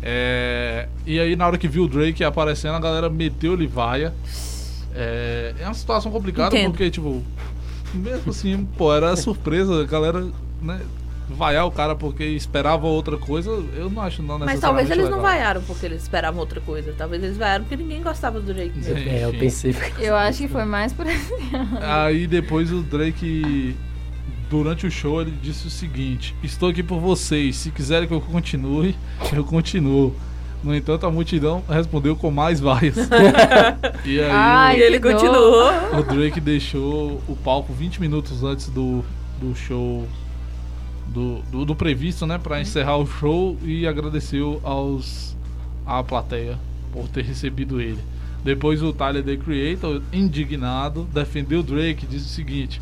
É, 0.03 0.89
e 1.07 1.19
aí, 1.21 1.37
na 1.37 1.47
hora 1.47 1.57
que 1.57 1.69
viu 1.69 1.85
o 1.85 1.89
Drake 1.89 2.23
aparecendo, 2.25 2.75
a 2.75 2.81
galera 2.81 3.09
meteu-lhe 3.09 3.67
vaia. 3.67 4.13
É, 4.95 5.55
é 5.61 5.65
uma 5.65 5.75
situação 5.75 6.11
complicada 6.13 6.55
Entendo. 6.57 6.73
porque, 6.73 6.91
tipo, 6.91 7.23
mesmo 7.95 8.31
assim, 8.31 8.67
pô, 8.77 8.93
era 8.93 9.15
surpresa, 9.17 9.81
a 9.83 9.85
galera, 9.87 10.27
né? 10.61 10.81
Vaiar 11.37 11.67
o 11.67 11.71
cara 11.71 11.95
porque 11.95 12.25
esperava 12.25 12.87
outra 12.87 13.17
coisa, 13.17 13.51
eu 13.51 13.91
não 13.91 14.03
acho 14.03 14.23
não 14.23 14.39
Mas 14.39 14.61
talvez 14.61 14.91
eles 14.91 15.05
não 15.09 15.19
legal. 15.19 15.33
vaiaram 15.33 15.63
porque 15.63 15.87
eles 15.87 16.03
esperavam 16.03 16.41
outra 16.41 16.61
coisa. 16.61 16.95
Talvez 16.97 17.23
eles 17.23 17.37
vaiaram 17.37 17.65
porque 17.65 17.77
ninguém 17.77 18.03
gostava 18.03 18.41
do 18.41 18.53
Drake. 18.53 18.79
mesmo. 18.79 18.99
É, 19.09 19.25
eu 19.25 19.33
pensei. 19.33 19.75
Eu 19.99 20.15
acho 20.17 20.39
que 20.39 20.49
foi 20.49 20.65
mais 20.65 20.93
por 20.93 21.07
Aí 21.81 22.27
depois 22.27 22.73
o 22.73 22.83
Drake, 22.83 23.75
durante 24.51 24.87
o 24.87 24.91
show, 24.91 25.21
ele 25.23 25.33
disse 25.43 25.67
o 25.67 25.71
seguinte: 25.71 26.35
Estou 26.43 26.69
aqui 26.69 26.83
por 26.83 27.01
vocês. 27.01 27.57
Se 27.57 27.71
quiserem 27.71 28.07
que 28.07 28.15
eu 28.15 28.21
continue, 28.21 28.95
eu 29.33 29.45
continuo. 29.45 30.15
No 30.63 30.73
entanto, 30.75 31.05
a 31.07 31.11
multidão 31.11 31.63
respondeu 31.69 32.15
com 32.15 32.31
mais 32.31 32.61
vaias. 32.61 32.95
e 34.05 34.21
aí 34.21 34.31
Ai, 34.31 34.79
E 34.79 34.83
ele 34.83 35.01
continuou. 35.01 35.73
o, 35.93 35.97
o 35.99 36.03
Drake 36.05 36.41
deixou 36.41 37.21
o 37.27 37.35
palco 37.35 37.73
20 37.73 38.01
minutos 38.01 38.45
antes 38.45 38.69
do, 38.69 39.05
do 39.41 39.57
show. 39.57 40.07
Do, 41.07 41.43
do, 41.51 41.65
do 41.65 41.77
previsto, 41.77 42.27
né? 42.27 42.39
Pra 42.39 42.61
encerrar 42.61 42.97
o 42.97 43.07
show 43.07 43.59
e 43.63 43.87
agradeceu 43.87 44.61
aos 44.63 45.37
à 45.85 46.03
plateia 46.03 46.59
por 46.93 47.09
ter 47.09 47.25
recebido 47.25 47.81
ele. 47.81 47.99
Depois 48.45 48.83
o 48.83 48.93
Tyler 48.93 49.23
The 49.23 49.37
Creator, 49.37 50.03
indignado, 50.13 51.05
defendeu 51.13 51.61
o 51.61 51.63
Drake 51.63 52.05
e 52.05 52.09
disse 52.09 52.27
o 52.27 52.29
seguinte: 52.29 52.81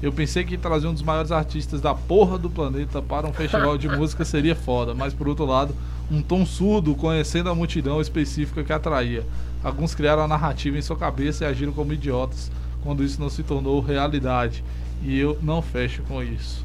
Eu 0.00 0.12
pensei 0.12 0.42
que 0.42 0.56
trazer 0.56 0.86
um 0.86 0.92
dos 0.92 1.02
maiores 1.02 1.30
artistas 1.30 1.80
da 1.80 1.94
porra 1.94 2.38
do 2.38 2.48
planeta 2.48 3.02
para 3.02 3.26
um 3.26 3.32
festival 3.32 3.76
de 3.76 3.88
música 3.94 4.24
seria 4.24 4.54
foda, 4.54 4.94
mas 4.94 5.12
por 5.12 5.28
outro 5.28 5.44
lado, 5.44 5.74
um 6.10 6.22
tom 6.22 6.46
surdo 6.46 6.94
conhecendo 6.94 7.50
a 7.50 7.54
multidão 7.54 8.00
específica 8.00 8.64
que 8.64 8.72
atraía. 8.72 9.24
Alguns 9.62 9.94
criaram 9.94 10.22
a 10.22 10.28
narrativa 10.28 10.78
em 10.78 10.82
sua 10.82 10.96
cabeça 10.96 11.44
e 11.44 11.46
agiram 11.46 11.72
como 11.72 11.92
idiotas 11.92 12.50
quando 12.82 13.04
isso 13.04 13.20
não 13.20 13.28
se 13.28 13.42
tornou 13.42 13.80
realidade. 13.80 14.64
E 15.02 15.18
eu 15.18 15.38
não 15.42 15.60
fecho 15.60 16.02
com 16.02 16.22
isso. 16.22 16.64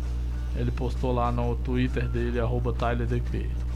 Ele 0.58 0.72
postou 0.72 1.12
lá 1.12 1.32
no 1.32 1.56
Twitter 1.56 2.08
dele, 2.08 2.40
arroba 2.40 2.74
Tyler 2.74 3.08
The 3.08 3.20
Creator. 3.20 3.68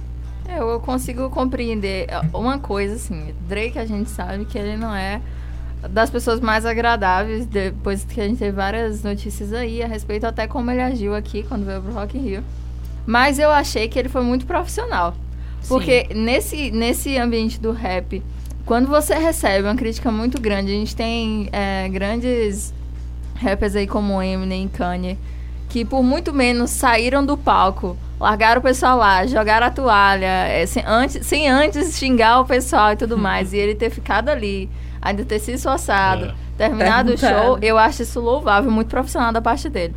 É, 0.48 0.60
Eu 0.60 0.80
consigo 0.80 1.30
compreender 1.30 2.08
uma 2.34 2.58
coisa, 2.60 2.96
assim, 2.96 3.34
Drake 3.48 3.78
a 3.78 3.86
gente 3.86 4.10
sabe 4.10 4.46
que 4.46 4.58
ele 4.58 4.76
não 4.76 4.94
é 4.94 5.22
das 5.90 6.10
pessoas 6.10 6.40
mais 6.40 6.66
agradáveis, 6.66 7.46
depois 7.46 8.04
que 8.04 8.20
a 8.22 8.28
gente 8.28 8.38
teve 8.38 8.52
várias 8.52 9.04
notícias 9.04 9.52
aí 9.54 9.82
a 9.82 9.88
respeito 9.88 10.26
até 10.26 10.48
como 10.48 10.70
ele 10.70 10.82
agiu 10.82 11.16
aqui 11.16 11.44
quando 11.44 11.66
veio 11.66 11.82
pro 11.82 11.94
Rock 11.94 12.18
in 12.18 12.22
Rio. 12.22 12.44
Mas 13.06 13.40
eu 13.40 13.50
achei 13.50 13.88
que 13.88 13.98
ele 13.98 14.10
foi 14.10 14.22
muito 14.22 14.46
profissional. 14.46 15.16
Porque 15.68 16.08
nesse, 16.14 16.72
nesse 16.72 17.18
ambiente 17.18 17.60
do 17.60 17.72
rap, 17.72 18.22
quando 18.66 18.88
você 18.88 19.16
recebe 19.16 19.68
uma 19.68 19.76
crítica 19.76 20.12
muito 20.12 20.40
grande, 20.40 20.72
a 20.72 20.76
gente 20.76 20.96
tem 20.96 21.50
é, 21.52 21.90
grandes 21.90 22.74
rappers 23.36 23.76
aí 23.76 23.88
como 23.88 24.22
Eminem 24.22 24.66
e 24.66 24.70
Kanye, 24.70 25.18
que 25.72 25.86
por 25.86 26.04
muito 26.04 26.34
menos 26.34 26.70
saíram 26.72 27.26
do 27.26 27.38
palco, 27.38 27.96
largaram 28.20 28.60
o 28.60 28.64
pessoal 28.64 28.98
lá, 28.98 29.26
jogaram 29.26 29.68
a 29.68 29.72
toalha, 29.72 30.26
é, 30.26 30.66
sem, 30.66 30.84
antes, 30.86 31.26
sem 31.26 31.50
antes 31.50 31.98
xingar 31.98 32.42
o 32.42 32.46
pessoal 32.46 32.92
e 32.92 32.96
tudo 32.98 33.18
mais. 33.18 33.54
e 33.54 33.58
ele 33.58 33.74
ter 33.76 33.90
ficado 33.90 34.30
ali, 34.30 34.70
ainda 35.02 35.24
ter 35.24 35.40
se 35.40 35.54
esforçado, 35.54 36.26
É. 36.26 36.34
terminado 36.58 37.14
o 37.14 37.18
show, 37.18 37.58
eu 37.62 37.78
acho 37.78 38.02
isso 38.04 38.20
louvável, 38.20 38.70
muito 38.70 38.90
profissional 38.90 39.32
da 39.32 39.42
parte 39.42 39.70
dele. 39.70 39.96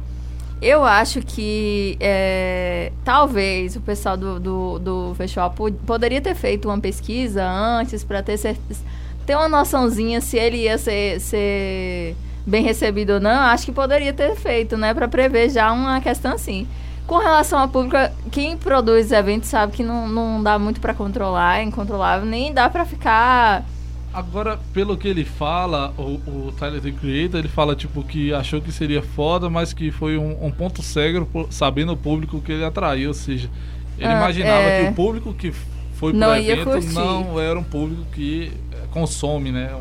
Eu 0.62 0.84
acho 0.84 1.20
que 1.20 1.96
é, 2.00 2.92
talvez 3.04 3.74
o 3.76 3.80
pessoal 3.80 4.16
do, 4.16 4.38
do, 4.40 4.78
do 4.78 5.14
festival 5.16 5.50
po- 5.50 5.72
poderia 5.72 6.20
ter 6.20 6.34
feito 6.34 6.68
uma 6.68 6.78
pesquisa 6.78 7.44
antes 7.44 8.02
para 8.04 8.22
ter 8.22 8.38
certeza, 8.38 8.80
ter 9.26 9.34
uma 9.34 9.48
noçãozinha 9.48 10.20
se 10.20 10.38
ele 10.38 10.58
ia 10.58 10.78
ser, 10.78 11.20
ser 11.20 12.14
bem 12.46 12.62
recebido 12.62 13.14
ou 13.14 13.20
não. 13.20 13.40
Acho 13.42 13.66
que 13.66 13.72
poderia 13.72 14.12
ter 14.12 14.34
feito, 14.36 14.76
né, 14.76 14.92
para 14.94 15.08
prever 15.08 15.50
já 15.50 15.72
uma 15.72 16.00
questão 16.00 16.32
assim. 16.32 16.66
Com 17.06 17.18
relação 17.18 17.58
ao 17.58 17.68
público, 17.68 17.96
quem 18.30 18.56
produz 18.56 19.12
eventos 19.12 19.48
sabe 19.50 19.72
que 19.72 19.82
não, 19.82 20.08
não 20.08 20.42
dá 20.42 20.58
muito 20.58 20.80
para 20.80 20.94
controlar, 20.94 21.58
é 21.58 21.62
incontrolável, 21.62 22.26
nem 22.26 22.52
dá 22.52 22.68
para 22.70 22.84
ficar 22.86 23.64
Agora, 24.14 24.60
pelo 24.72 24.96
que 24.96 25.08
ele 25.08 25.24
fala, 25.24 25.92
o, 25.98 26.20
o 26.30 26.54
Tyler 26.56 26.80
The 26.80 26.92
Creator, 26.92 27.40
ele 27.40 27.48
fala 27.48 27.74
tipo 27.74 28.00
que 28.04 28.32
achou 28.32 28.60
que 28.60 28.70
seria 28.70 29.02
foda, 29.02 29.50
mas 29.50 29.72
que 29.72 29.90
foi 29.90 30.16
um, 30.16 30.46
um 30.46 30.52
ponto 30.52 30.80
cego 30.82 31.48
sabendo 31.50 31.92
o 31.94 31.96
público 31.96 32.40
que 32.40 32.52
ele 32.52 32.64
atraiu. 32.64 33.08
Ou 33.08 33.14
seja, 33.14 33.50
ele 33.98 34.06
Ah, 34.06 34.16
imaginava 34.18 34.62
é. 34.62 34.84
que 34.84 34.90
o 34.92 34.94
público 34.94 35.34
que 35.34 35.52
foi 35.94 36.12
pro 36.12 36.20
Não 36.20 36.36
evento 36.36 36.80
não 36.92 37.40
era 37.40 37.58
um 37.58 37.64
público 37.64 38.04
que 38.12 38.52
eh, 38.72 38.76
consome, 38.92 39.50
né? 39.50 39.74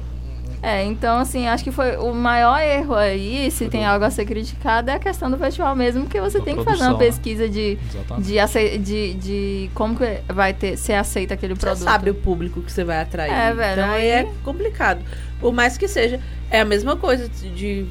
É, 0.64 0.82
então 0.86 1.20
assim, 1.20 1.46
acho 1.46 1.62
que 1.64 1.72
foi 1.72 1.98
o 1.98 2.14
maior 2.14 2.58
erro 2.62 2.96
aí, 2.96 3.52
se 3.52 3.68
tem 3.68 3.86
algo 3.86 4.06
a 4.06 4.10
ser 4.10 4.24
criticado, 4.26 4.90
é 4.90 4.94
a 4.94 5.00
questão 5.00 5.30
do 5.30 5.38
festival 5.38 5.76
mesmo, 5.76 6.04
porque 6.06 6.22
você 6.22 6.40
Da 6.40 6.46
tem 6.46 6.56
que 6.56 6.64
fazer 6.64 6.84
uma 6.84 6.96
produção, 6.96 7.00
né? 7.00 7.06
pesquisa 7.06 7.50
de, 7.50 7.78
de, 8.20 8.40
ace- 8.40 8.78
de, 8.78 9.14
de 9.16 9.70
como 9.76 9.96
que 9.98 10.22
vai 10.34 10.54
ter, 10.54 10.78
ser 10.78 10.94
aceito 10.94 11.34
aquele 11.34 11.54
Você 11.54 11.60
produto. 11.60 11.84
sabe 11.84 12.10
o 12.10 12.16
público 12.16 12.62
que 12.62 12.72
você 12.72 12.84
vai 12.86 13.02
atrair. 13.02 13.34
É, 13.34 13.54
velho, 13.54 13.82
Então 13.82 13.92
aí 13.94 14.02
aí- 14.12 14.26
é 14.26 14.28
complicado. 14.44 15.02
Por 15.40 15.52
mais 15.54 15.78
que 15.78 15.88
seja. 15.88 16.22
É 16.50 16.62
a 16.62 16.66
mesma 16.66 16.96
coisa 16.96 17.28
de 17.28 17.86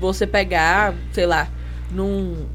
você 0.00 0.26
pegar, 0.26 0.94
sei 1.12 1.26
lá, 1.26 1.46
num, 1.90 2.46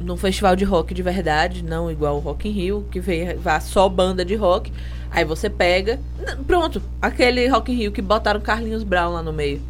num 0.00 0.16
festival 0.16 0.56
de 0.56 0.64
rock 0.64 0.94
de 0.94 1.02
verdade, 1.02 1.62
não 1.62 1.90
igual 1.90 2.16
o 2.16 2.20
Rock 2.20 2.48
in 2.48 2.52
Rio, 2.52 2.86
que 2.90 2.98
vem, 3.00 3.34
vá 3.36 3.60
só 3.60 3.88
banda 3.88 4.24
de 4.24 4.34
rock. 4.36 4.72
Aí 5.10 5.24
você 5.24 5.48
pega. 5.48 5.98
Pronto, 6.46 6.82
aquele 7.00 7.46
Rock 7.48 7.72
in 7.72 7.76
Rio 7.76 7.92
que 7.92 8.02
botaram 8.02 8.40
Carlinhos 8.40 8.82
Brown 8.82 9.12
lá 9.14 9.22
no 9.22 9.32
meio. 9.32 9.60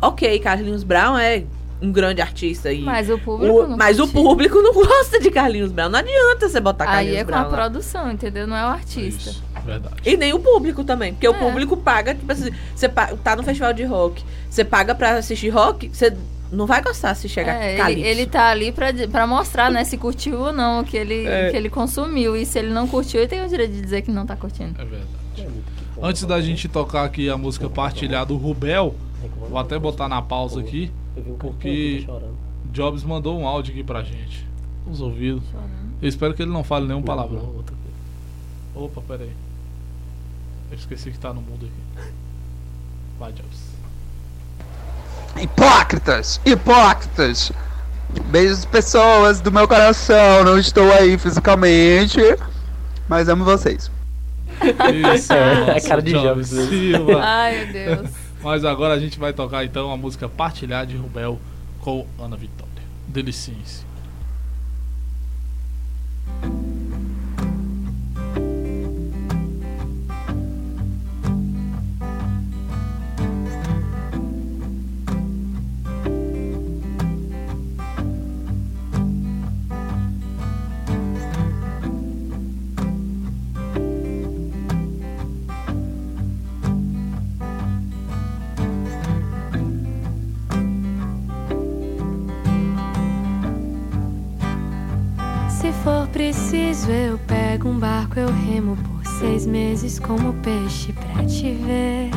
Ok, 0.00 0.38
Carlinhos 0.40 0.82
Brown 0.82 1.18
é 1.18 1.44
um 1.82 1.90
grande 1.92 2.20
artista 2.22 2.68
aí. 2.70 2.80
Mas 2.80 3.08
o 3.10 3.18
público 3.18 3.54
O- 3.54 3.66
não 3.66 3.76
mas 3.76 3.98
o 3.98 4.06
público 4.08 4.60
não 4.60 4.72
gosta 4.74 5.18
de 5.20 5.30
Carlinhos 5.30 5.72
Brown. 5.72 5.88
Não 5.90 5.98
adianta 5.98 6.48
você 6.48 6.60
botar 6.60 6.86
Carlinhos 6.86 7.14
Aí 7.16 7.20
é 7.20 7.24
com 7.24 7.30
Brown 7.30 7.40
a 7.40 7.46
lá. 7.48 7.56
produção, 7.56 8.10
entendeu? 8.10 8.46
Não 8.46 8.56
é 8.56 8.64
o 8.64 8.68
artista. 8.68 9.30
Isso, 9.30 9.42
verdade. 9.64 9.94
E 10.04 10.16
nem 10.16 10.32
o 10.32 10.38
público 10.38 10.82
também. 10.84 11.12
Porque 11.12 11.28
o 11.28 11.34
É. 11.34 11.38
público 11.38 11.76
paga, 11.76 12.14
tipo 12.14 12.30
assim, 12.32 12.50
você 12.74 12.88
tá 12.88 13.36
no 13.36 13.42
festival 13.42 13.72
de 13.74 13.84
rock, 13.84 14.24
você 14.48 14.64
paga 14.64 14.94
pra 14.94 15.16
assistir 15.18 15.48
rock, 15.50 15.90
você 15.92 16.14
não 16.52 16.66
vai 16.66 16.82
gostar 16.82 17.14
se 17.14 17.28
chegar 17.28 17.54
É, 17.54 17.70
ele, 17.70 17.76
Calypso. 17.78 18.04
ele 18.06 18.26
tá 18.26 18.48
ali 18.50 18.72
pra 19.10 19.26
mostrar, 19.26 19.70
né, 19.70 19.84
se 19.84 19.96
curtiu 19.96 20.38
ou 20.40 20.52
não 20.52 20.80
o 20.80 20.84
que 20.84 20.96
ele, 20.96 21.26
É. 21.26 21.50
que 21.50 21.56
ele 21.56 21.70
consumiu. 21.70 22.36
E 22.36 22.44
se 22.44 22.58
ele 22.58 22.70
não 22.70 22.86
curtiu, 22.88 23.20
ele 23.20 23.28
tem 23.28 23.44
o 23.44 23.48
direito 23.48 23.72
de 23.72 23.80
dizer 23.80 24.02
que 24.02 24.10
não 24.10 24.26
tá 24.26 24.34
curtindo. 24.36 24.80
É 24.80 24.84
verdade. 24.84 25.10
Antes 26.02 26.24
da 26.24 26.40
gente 26.40 26.68
tocar 26.68 27.04
aqui 27.04 27.28
a 27.28 27.36
música 27.36 27.68
Partilhar 27.68 28.24
do 28.26 28.36
Rubel, 28.36 28.94
vou 29.48 29.58
até 29.58 29.78
botar 29.78 30.08
na 30.08 30.20
pausa 30.22 30.60
aqui. 30.60 30.90
porque- 31.38 32.06
Jobs 32.72 33.02
mandou 33.02 33.38
um 33.38 33.46
áudio 33.46 33.72
aqui 33.72 33.82
pra 33.82 34.02
gente. 34.02 34.46
Os 34.90 35.00
ouvidos. 35.00 35.42
Eu 36.00 36.08
espero 36.08 36.32
que 36.34 36.42
ele 36.42 36.50
não 36.52 36.62
fale 36.64 36.86
nenhum 36.86 37.02
palavrão. 37.02 37.62
Opa, 38.74 39.00
pera 39.02 39.24
aí. 39.24 39.32
Eu 40.70 40.78
esqueci 40.78 41.10
que 41.10 41.18
tá 41.18 41.34
no 41.34 41.42
mundo 41.42 41.66
aqui. 41.66 42.08
Vai, 43.18 43.32
Jobs. 43.32 43.69
Hipócritas! 45.36 46.40
Hipócritas! 46.44 47.52
Beijos 48.26 48.64
pessoas 48.64 49.40
do 49.40 49.52
meu 49.52 49.68
coração, 49.68 50.44
não 50.44 50.58
estou 50.58 50.92
aí 50.92 51.16
fisicamente, 51.16 52.20
mas 53.08 53.28
amo 53.28 53.44
vocês. 53.44 53.90
Isso, 55.14 55.32
É, 55.32 55.76
a 55.76 55.80
cara 55.80 56.02
de 56.02 56.12
Jobs. 56.12 56.48
Silva. 56.48 57.20
Ai, 57.22 57.64
meu 57.64 57.72
Deus. 57.72 58.10
Mas 58.42 58.64
agora 58.64 58.94
a 58.94 58.98
gente 58.98 59.18
vai 59.18 59.32
tocar 59.32 59.64
então 59.64 59.92
a 59.92 59.96
música 59.96 60.28
Partilhar 60.28 60.86
de 60.86 60.96
Rubel 60.96 61.38
com 61.80 62.06
Ana 62.18 62.36
Vitória. 62.36 62.70
Delicinha. 63.06 63.58
Se 63.64 63.84
preciso, 96.20 96.90
eu 96.90 97.18
pego 97.26 97.66
um 97.66 97.78
barco, 97.78 98.20
eu 98.20 98.28
remo 98.28 98.76
por 98.76 99.06
seis 99.18 99.46
meses 99.46 99.98
como 99.98 100.34
peixe 100.34 100.92
pra 100.92 101.24
te 101.24 101.50
ver. 101.52 102.10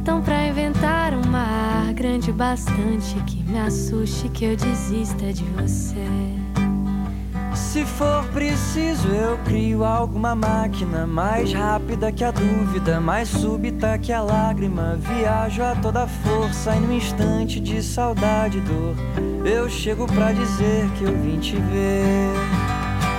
Então, 0.00 0.22
pra 0.22 0.48
inventar 0.48 1.12
um 1.12 1.22
mar 1.26 1.92
grande 1.92 2.32
bastante 2.32 3.14
que 3.26 3.42
me 3.42 3.58
assuste, 3.58 4.30
que 4.30 4.46
eu 4.46 4.56
desista 4.56 5.30
de 5.34 5.44
você. 5.44 6.06
Se 7.54 7.84
for 7.84 8.24
preciso, 8.32 9.08
eu 9.08 9.36
crio 9.44 9.84
alguma 9.84 10.34
máquina 10.34 11.06
mais 11.06 11.52
rápida 11.52 12.10
que 12.10 12.24
a 12.24 12.30
dúvida, 12.30 13.02
mais 13.02 13.28
súbita 13.28 13.98
que 13.98 14.14
a 14.14 14.22
lágrima. 14.22 14.96
Viajo 14.96 15.62
a 15.62 15.74
toda 15.74 16.06
força 16.06 16.74
e 16.74 16.80
num 16.80 16.92
instante 16.92 17.60
de 17.60 17.82
saudade 17.82 18.56
e 18.56 18.60
dor, 18.62 18.94
eu 19.44 19.68
chego 19.68 20.06
pra 20.06 20.32
dizer 20.32 20.88
que 20.96 21.04
eu 21.04 21.14
vim 21.18 21.38
te 21.38 21.56
ver. 21.56 22.77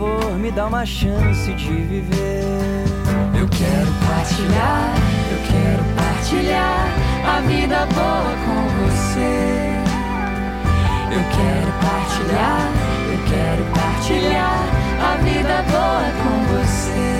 Favor, 0.00 0.38
me 0.38 0.50
dá 0.50 0.66
uma 0.66 0.86
chance 0.86 1.52
de 1.52 1.74
viver. 1.74 2.84
Eu 3.38 3.46
quero 3.48 3.92
partilhar, 4.08 4.94
eu 5.30 5.38
quero 5.52 5.84
partilhar 5.94 6.88
a 7.26 7.40
vida 7.42 7.86
boa 7.94 8.34
com 8.46 8.60
você. 8.80 9.76
Eu 11.12 11.22
quero 11.36 11.72
partilhar, 11.84 12.72
eu 13.12 13.18
quero 13.28 13.64
partilhar 13.74 14.62
a 15.02 15.16
vida 15.22 15.64
boa 15.70 16.12
com 16.22 16.34
você. 16.54 17.19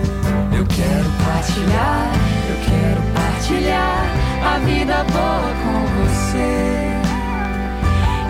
Eu 0.61 0.67
quero 0.67 1.09
partilhar, 1.25 2.13
eu 2.47 2.55
quero 2.69 3.01
partilhar 3.15 4.05
a 4.45 4.59
vida 4.59 5.03
boa 5.05 5.51
com 5.63 5.77
você. 5.97 6.51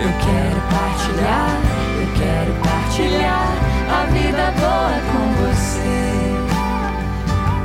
Eu 0.00 0.12
quero 0.24 0.60
partilhar, 0.70 1.60
eu 2.00 2.08
quero 2.16 2.52
partilhar 2.62 3.52
a 3.90 4.06
vida 4.06 4.50
boa 4.58 4.96
com 5.12 5.24
você. 5.42 6.02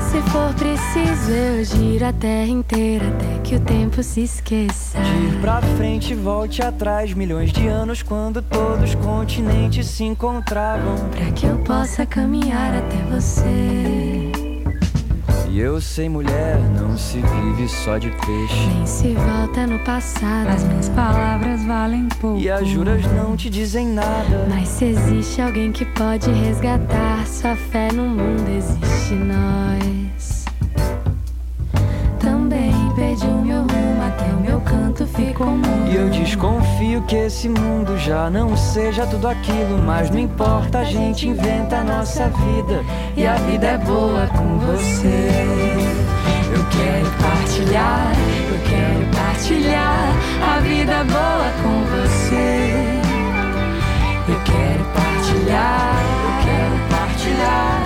Se 0.01 0.19
for 0.31 0.53
preciso, 0.55 1.31
eu 1.31 1.63
giro 1.63 2.05
a 2.05 2.11
terra 2.11 2.47
inteira 2.47 3.07
até 3.07 3.39
que 3.45 3.55
o 3.55 3.61
tempo 3.61 4.03
se 4.03 4.23
esqueça. 4.23 4.97
Ir 4.99 5.39
pra 5.39 5.61
frente, 5.77 6.13
volte 6.13 6.61
atrás, 6.61 7.13
milhões 7.13 7.53
de 7.53 7.67
anos 7.67 8.03
quando 8.03 8.41
todos 8.41 8.89
os 8.89 8.95
continentes 8.95 9.87
se 9.87 10.03
encontravam. 10.03 10.97
Pra 11.11 11.31
que 11.31 11.45
eu 11.45 11.57
possa 11.59 12.05
caminhar 12.05 12.75
até 12.75 12.97
você. 13.15 14.26
E 15.49 15.59
eu 15.59 15.79
sei, 15.79 16.09
mulher, 16.09 16.59
não 16.79 16.97
se 16.97 17.19
vive 17.19 17.69
só 17.69 17.97
de 17.97 18.09
peixe. 18.09 18.67
Nem 18.75 18.85
se 18.85 19.13
volta 19.13 19.65
no 19.65 19.79
passado, 19.79 20.49
as 20.49 20.63
minhas 20.63 20.89
palavras 20.89 21.63
valem 21.63 22.07
pouco. 22.19 22.39
E 22.39 22.49
as 22.49 22.67
juras 22.67 23.01
não 23.13 23.37
te 23.37 23.49
dizem 23.49 23.87
nada. 23.87 24.45
Mas 24.49 24.67
se 24.67 24.85
existe 24.85 25.41
alguém 25.41 25.71
que 25.71 25.85
pode 25.85 26.29
resgatar 26.29 27.25
sua 27.25 27.55
fé 27.55 27.89
no 27.93 28.03
mundo, 28.03 28.49
existe 28.49 29.13
nós. 29.13 30.45
Também 32.19 32.73
perdi 32.95 33.25
o 33.25 33.41
meu 33.41 33.61
rumo, 33.61 34.03
até 34.05 34.25
o 34.33 34.41
meu 34.41 34.59
canto 34.61 35.07
ficou 35.07 35.47
mudo. 35.47 35.76
Eu 35.97 36.09
desconfio 36.11 37.01
que 37.07 37.15
esse 37.15 37.49
mundo 37.49 37.97
já 37.97 38.29
não 38.29 38.55
seja 38.55 39.07
tudo 39.07 39.27
aquilo. 39.27 39.81
Mas 39.83 40.11
não 40.11 40.19
importa, 40.19 40.77
a 40.79 40.83
gente 40.83 41.27
inventa 41.27 41.77
a 41.77 41.83
nossa 41.83 42.29
vida. 42.29 42.85
E 43.15 43.25
a 43.25 43.33
vida 43.33 43.65
é 43.65 43.77
boa 43.79 44.27
com 44.27 44.59
você. 44.59 45.29
Eu 46.53 46.63
quero 46.69 47.09
partilhar, 47.19 48.11
eu 48.47 48.59
quero 48.69 49.17
partilhar 49.17 50.13
a 50.55 50.59
vida 50.59 51.03
boa 51.05 51.51
com 51.63 51.83
você. 51.95 52.73
Eu 54.27 54.39
quero 54.45 54.83
partilhar, 54.93 55.95
eu 56.23 56.45
quero 56.45 56.77
partilhar 56.91 57.76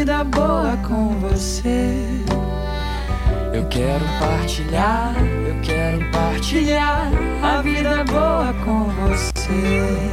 vida 0.00 0.24
boa 0.24 0.78
com 0.88 1.10
você. 1.20 2.06
Eu 3.52 3.66
quero 3.68 4.02
partilhar, 4.18 5.14
eu 5.46 5.60
quero 5.60 6.10
partilhar 6.10 7.10
a 7.42 7.60
vida 7.60 8.02
boa 8.04 8.54
com 8.64 8.84
você. 8.84 10.10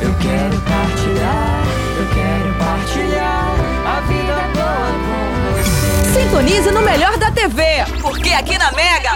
Eu 0.00 0.14
quero 0.18 0.58
partilhar, 0.62 1.62
eu 1.98 2.06
quero 2.14 2.54
partilhar 2.58 3.52
a 3.84 4.00
vida 4.00 4.36
boa 4.54 4.92
com 5.04 5.22
você. 5.62 6.22
Sintonize 6.22 6.70
no 6.70 6.80
melhor 6.80 7.18
da 7.18 7.30
TV, 7.32 7.84
porque 8.00 8.30
aqui 8.30 8.56
na 8.56 8.72
Mega, 8.72 9.10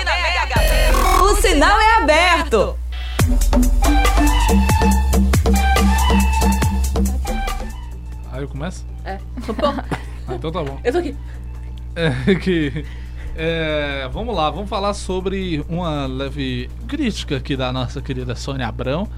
o 1.22 1.34
sinal 1.36 1.80
é 1.80 1.94
aberto. 1.94 2.78
Aí 8.30 8.42
eu 8.42 8.48
começo? 8.48 8.84
É. 9.06 9.27
Ah, 10.28 10.34
então 10.34 10.52
tá 10.52 10.62
bom. 10.62 10.78
Eu 10.84 10.92
tô 10.92 10.98
aqui. 10.98 11.16
É, 11.96 12.34
que, 12.36 12.84
é, 13.36 14.08
vamos 14.12 14.36
lá, 14.36 14.50
vamos 14.50 14.68
falar 14.68 14.94
sobre 14.94 15.64
uma 15.68 16.06
leve 16.06 16.70
crítica 16.86 17.36
aqui 17.36 17.56
da 17.56 17.72
nossa 17.72 18.00
querida 18.00 18.36
Sônia 18.36 18.68
Abrão, 18.68 19.08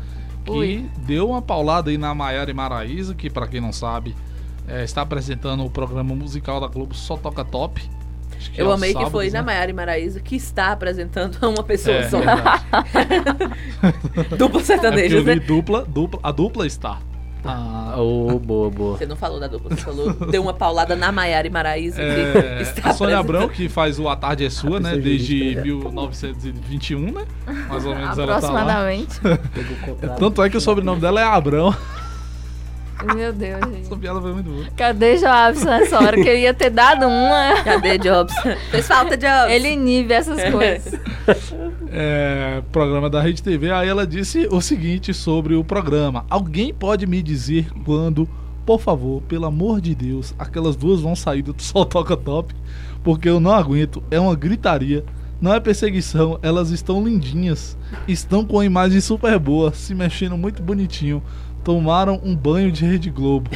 que 0.45 0.89
deu 0.99 1.29
uma 1.31 1.43
paulada 1.43 1.91
aí 1.91 1.99
na 1.99 2.15
Maiara 2.15 2.51
e 2.51 2.55
Maraíza, 2.55 3.15
que 3.15 3.29
pra 3.29 3.47
quem 3.47 3.61
não 3.61 3.73
sabe, 3.73 4.15
é, 4.69 4.85
está 4.85 5.03
apresentando 5.03 5.65
o 5.65 5.71
programa 5.71 6.15
musical 6.15 6.61
da 6.61 6.69
Globo 6.69 6.95
Só 6.95 7.17
Toca 7.17 7.45
Top. 7.45 7.83
Eu 8.57 8.69
aos 8.69 8.77
amei 8.77 8.91
que 8.91 8.95
sábados, 8.95 9.13
foi 9.13 9.31
na 9.31 9.41
né? 9.41 9.47
Maiara 9.47 9.71
e 9.71 9.75
Maraíza 9.75 10.21
que 10.21 10.37
está 10.37 10.73
apresentando 10.73 11.37
uma 11.47 11.63
pessoa 11.63 11.97
É, 11.97 12.09
só. 12.09 12.19
Dupla 14.39 14.61
É 14.61 14.65
sertaneja, 14.65 15.17
eu 15.17 15.21
li 15.21 15.27
né? 15.27 15.37
dupla, 15.37 15.85
dupla, 15.85 16.21
a 16.23 16.33
dupla 16.33 16.67
está. 16.67 16.99
Ah, 17.45 17.95
Ô, 17.99 18.39
boa, 18.39 18.71
boa. 18.71 18.99
Você 18.99 19.07
não 19.07 19.17
falou 19.17 19.41
da 19.41 19.47
dupla, 19.47 19.71
você 19.75 19.83
falou, 19.83 20.13
deu 20.13 20.43
uma 20.43 20.53
paulada 20.53 20.95
na 20.95 21.11
Maiara 21.11 21.47
e 21.47 21.51
Maraísa. 21.51 21.97
que 21.97 22.39
é, 22.39 22.75
a 22.85 22.93
Sônia. 22.93 23.19
Abrão, 23.19 23.49
que 23.49 23.69
faz 23.69 23.99
o 23.99 24.09
A 24.09 24.17
Tarde 24.17 24.45
é 24.45 24.51
Sua, 24.51 24.79
né? 24.79 24.91
pessoa 24.91 25.03
Desde 25.03 25.39
jurídica, 25.39 25.61
né? 25.61 25.67
1921, 25.67 27.13
né? 27.13 27.25
Mais 27.69 27.85
ou 27.87 27.95
menos 27.97 28.19
ela 28.19 28.41
tá 28.41 28.51
lá. 28.51 28.63
Aproximadamente. 28.63 29.21
Tanto 30.19 30.43
é 30.43 30.51
que 30.51 30.57
o 30.57 30.61
sobrenome 30.61 31.01
dela 31.01 31.21
é 31.21 31.25
Abrão. 31.25 31.75
Meu 33.15 33.33
Deus, 33.33 33.61
gente. 33.67 33.81
Essa 33.87 33.97
piada 33.97 34.21
foi 34.21 34.33
muito 34.33 34.51
boa. 34.51 34.65
Cadê 34.77 35.17
Joabson 35.17 35.65
nessa 35.65 35.99
hora? 35.99 36.17
Queria 36.17 36.53
ter 36.53 36.71
dado 36.71 37.07
uma. 37.07 37.63
Cadê 37.63 37.99
Jobs? 37.99 38.35
Fez 38.71 38.87
falta, 38.87 39.17
Jobs. 39.17 39.51
Ele 39.51 39.71
inibe 39.71 40.13
essas 40.13 40.51
coisas. 40.51 41.01
é, 41.91 42.63
programa 42.71 43.09
da 43.09 43.21
Rede 43.21 43.43
TV. 43.43 43.71
Aí 43.71 43.89
ela 43.89 44.07
disse 44.07 44.47
o 44.51 44.61
seguinte 44.61 45.15
sobre 45.15 45.55
o 45.55 45.65
programa: 45.65 46.25
Alguém 46.29 46.75
pode 46.75 47.07
me 47.07 47.23
dizer 47.23 47.69
quando, 47.85 48.29
por 48.67 48.81
favor, 48.81 49.23
pelo 49.23 49.47
amor 49.47 49.81
de 49.81 49.95
Deus, 49.95 50.35
aquelas 50.39 50.77
duas 50.77 51.01
vão 51.01 51.17
sair 51.17 51.43
do 51.43 51.55
Sol 51.59 51.87
Toca 51.87 52.17
Top? 52.17 52.55
Porque 53.03 53.29
eu 53.29 53.41
não 53.41 53.53
aguento, 53.53 54.03
é 54.11 54.21
uma 54.21 54.35
gritaria. 54.35 55.05
Não 55.41 55.55
é 55.55 55.59
perseguição, 55.59 56.39
elas 56.43 56.69
estão 56.69 57.03
lindinhas. 57.03 57.75
Estão 58.07 58.45
com 58.45 58.61
a 58.61 58.65
imagem 58.65 59.01
super 59.01 59.39
boa, 59.39 59.73
se 59.73 59.95
mexendo 59.95 60.37
muito 60.37 60.63
bonitinho. 60.63 61.23
Tomaram 61.65 62.21
um 62.25 62.35
banho 62.35 62.73
de 62.73 62.85
Rede 62.85 63.11
Globo. 63.11 63.51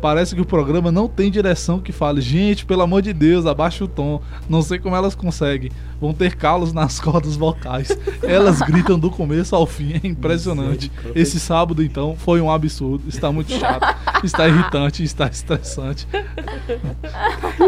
Parece 0.00 0.34
que 0.34 0.40
o 0.40 0.46
programa 0.46 0.92
não 0.92 1.08
tem 1.08 1.30
direção 1.30 1.80
que 1.80 1.90
fale, 1.90 2.20
gente, 2.20 2.64
pelo 2.64 2.82
amor 2.82 3.02
de 3.02 3.12
Deus, 3.12 3.46
abaixa 3.46 3.84
o 3.84 3.88
tom. 3.88 4.22
Não 4.48 4.62
sei 4.62 4.78
como 4.78 4.94
elas 4.94 5.14
conseguem. 5.14 5.72
Vão 6.00 6.14
ter 6.14 6.36
calos 6.36 6.72
nas 6.72 7.00
cordas 7.00 7.36
vocais. 7.36 7.98
Elas 8.22 8.60
gritam 8.60 8.96
do 8.96 9.10
começo 9.10 9.56
ao 9.56 9.66
fim, 9.66 9.94
é 10.02 10.06
impressionante. 10.06 10.90
Esse 11.16 11.40
sábado, 11.40 11.82
então, 11.82 12.14
foi 12.16 12.40
um 12.40 12.50
absurdo. 12.50 13.08
Está 13.08 13.32
muito 13.32 13.52
chato, 13.52 13.96
está 14.22 14.46
irritante, 14.46 15.02
está 15.02 15.26
estressante. 15.26 16.06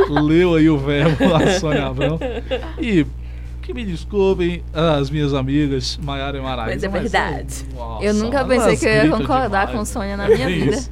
Leu 0.09 0.55
aí 0.55 0.71
o 0.71 0.79
verbo 0.79 1.35
a 1.35 1.59
Sônia 1.59 1.87
Abrão. 1.87 2.19
E 2.81 3.05
que 3.61 3.73
me 3.75 3.85
desculpem 3.85 4.63
as 4.73 5.11
minhas 5.11 5.33
amigas 5.35 5.99
Maiara 6.03 6.39
e 6.39 6.41
Maraísa. 6.41 6.75
Mas 6.75 6.83
é 6.85 6.89
verdade. 6.89 7.67
nossa, 7.75 8.05
Eu 8.05 8.15
nunca 8.15 8.45
pensei 8.45 8.77
que 8.77 8.87
eu 8.87 8.93
ia 8.93 9.11
concordar 9.11 9.67
demais. 9.67 9.71
com 9.79 9.85
Sônia 9.85 10.17
na 10.17 10.29
minha 10.29 10.47
É 10.49 10.53
vida. 10.53 10.77
isso. 10.77 10.91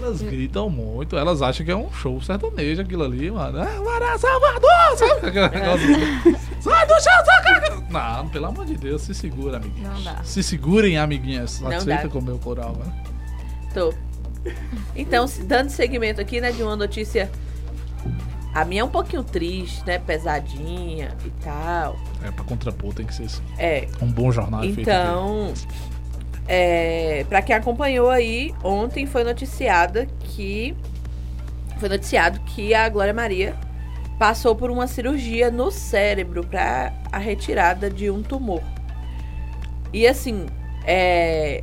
Elas 0.00 0.22
gritam 0.22 0.70
muito, 0.70 1.16
elas 1.18 1.42
acham 1.42 1.66
que 1.66 1.72
é 1.72 1.76
um 1.76 1.92
show 1.92 2.20
sertanejo 2.22 2.80
aquilo 2.82 3.02
ali, 3.04 3.30
mano. 3.30 3.58
Ah, 3.60 3.82
Mara 3.84 4.16
Salvador! 4.16 4.96
Sabe 4.96 5.26
aquele 5.26 5.48
negócio 5.48 5.90
assim? 5.90 6.36
Sai 6.60 6.86
do 6.86 6.94
chão, 6.94 7.24
saca! 7.24 7.82
Não, 7.90 8.28
pelo 8.28 8.46
amor 8.46 8.64
de 8.64 8.76
Deus, 8.76 9.02
se 9.02 9.12
segura, 9.14 9.56
amiguinhos. 9.56 9.88
Não 9.92 10.02
dá. 10.02 10.22
Se 10.22 10.42
segurem, 10.42 10.96
amiguinhas. 10.98 11.60
Não 11.60 11.70
Satisfeita 11.70 12.02
dá. 12.04 12.08
com 12.10 12.18
o 12.20 12.22
meu 12.22 12.38
coral, 12.38 12.76
né? 12.76 12.92
Tô. 13.74 13.92
Então, 14.94 15.26
dando 15.44 15.70
seguimento 15.70 16.20
aqui, 16.20 16.40
né, 16.40 16.52
de 16.52 16.62
uma 16.62 16.76
notícia. 16.76 17.30
A 18.58 18.64
minha 18.64 18.80
é 18.80 18.84
um 18.84 18.88
pouquinho 18.88 19.22
triste, 19.22 19.86
né? 19.86 20.00
Pesadinha 20.00 21.16
e 21.24 21.30
tal. 21.44 21.96
É, 22.24 22.28
pra 22.32 22.44
contrapor 22.44 22.92
tem 22.92 23.06
que 23.06 23.14
ser 23.14 23.22
assim. 23.22 23.42
É. 23.56 23.86
Um 24.02 24.10
bom 24.10 24.32
jornal 24.32 24.64
é 24.64 24.64
feito 24.64 24.80
Então, 24.80 25.54
é, 26.48 27.24
para 27.28 27.40
quem 27.40 27.54
acompanhou 27.54 28.10
aí, 28.10 28.52
ontem 28.64 29.06
foi 29.06 29.22
noticiada 29.22 30.08
que 30.24 30.76
foi 31.78 31.88
noticiado 31.88 32.40
que 32.40 32.74
a 32.74 32.88
Glória 32.88 33.14
Maria 33.14 33.54
passou 34.18 34.56
por 34.56 34.72
uma 34.72 34.88
cirurgia 34.88 35.52
no 35.52 35.70
cérebro 35.70 36.44
para 36.44 36.92
a 37.12 37.18
retirada 37.18 37.88
de 37.88 38.10
um 38.10 38.24
tumor. 38.24 38.62
E 39.92 40.04
assim, 40.04 40.46
é, 40.84 41.62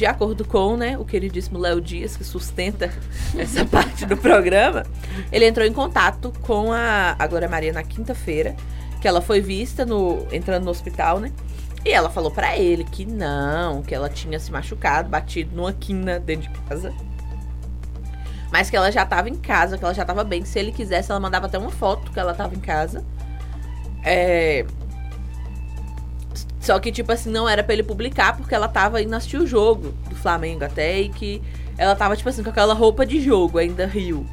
de 0.00 0.06
acordo 0.06 0.46
com 0.46 0.78
né, 0.78 0.96
o 0.96 1.04
queridíssimo 1.04 1.58
Léo 1.58 1.78
Dias, 1.78 2.16
que 2.16 2.24
sustenta 2.24 2.90
essa 3.36 3.66
parte 3.68 4.06
do 4.06 4.16
programa, 4.16 4.82
ele 5.30 5.46
entrou 5.46 5.66
em 5.66 5.74
contato 5.74 6.32
com 6.40 6.72
a, 6.72 7.14
a 7.18 7.26
Glória 7.26 7.46
Maria 7.46 7.70
na 7.70 7.82
quinta-feira, 7.82 8.56
que 8.98 9.06
ela 9.06 9.20
foi 9.20 9.42
vista 9.42 9.84
no, 9.84 10.26
entrando 10.32 10.64
no 10.64 10.70
hospital, 10.70 11.20
né? 11.20 11.30
E 11.84 11.90
ela 11.90 12.08
falou 12.08 12.30
pra 12.30 12.56
ele 12.56 12.82
que 12.82 13.04
não, 13.04 13.82
que 13.82 13.94
ela 13.94 14.08
tinha 14.08 14.40
se 14.40 14.50
machucado, 14.50 15.10
batido 15.10 15.54
numa 15.54 15.74
quina 15.74 16.18
dentro 16.18 16.50
de 16.50 16.58
casa. 16.60 16.94
Mas 18.50 18.70
que 18.70 18.76
ela 18.78 18.90
já 18.90 19.04
tava 19.04 19.28
em 19.28 19.36
casa, 19.36 19.76
que 19.76 19.84
ela 19.84 19.92
já 19.92 20.04
tava 20.06 20.24
bem. 20.24 20.46
Se 20.46 20.58
ele 20.58 20.72
quisesse, 20.72 21.10
ela 21.10 21.20
mandava 21.20 21.44
até 21.44 21.58
uma 21.58 21.70
foto 21.70 22.10
que 22.10 22.18
ela 22.18 22.32
tava 22.32 22.54
em 22.54 22.60
casa. 22.60 23.04
É. 24.02 24.64
Só 26.60 26.78
que, 26.78 26.92
tipo 26.92 27.10
assim, 27.10 27.30
não 27.30 27.48
era 27.48 27.64
pra 27.64 27.72
ele 27.72 27.82
publicar 27.82 28.36
porque 28.36 28.54
ela 28.54 28.68
tava 28.68 29.00
indo 29.02 29.14
assistir 29.14 29.38
o 29.38 29.46
jogo 29.46 29.94
do 30.08 30.14
Flamengo 30.14 30.64
até 30.64 31.00
e 31.00 31.08
que 31.08 31.42
ela 31.78 31.96
tava, 31.96 32.14
tipo 32.14 32.28
assim, 32.28 32.42
com 32.42 32.50
aquela 32.50 32.74
roupa 32.74 33.06
de 33.06 33.20
jogo, 33.20 33.58
ainda 33.58 33.86
riu. 33.86 34.26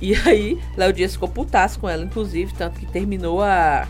E 0.00 0.14
aí, 0.26 0.58
Léo 0.76 0.92
Dias 0.92 1.12
ficou 1.12 1.28
putaço 1.28 1.78
com 1.78 1.88
ela, 1.88 2.02
inclusive, 2.02 2.54
tanto 2.54 2.80
que 2.80 2.86
terminou 2.86 3.42
a, 3.42 3.86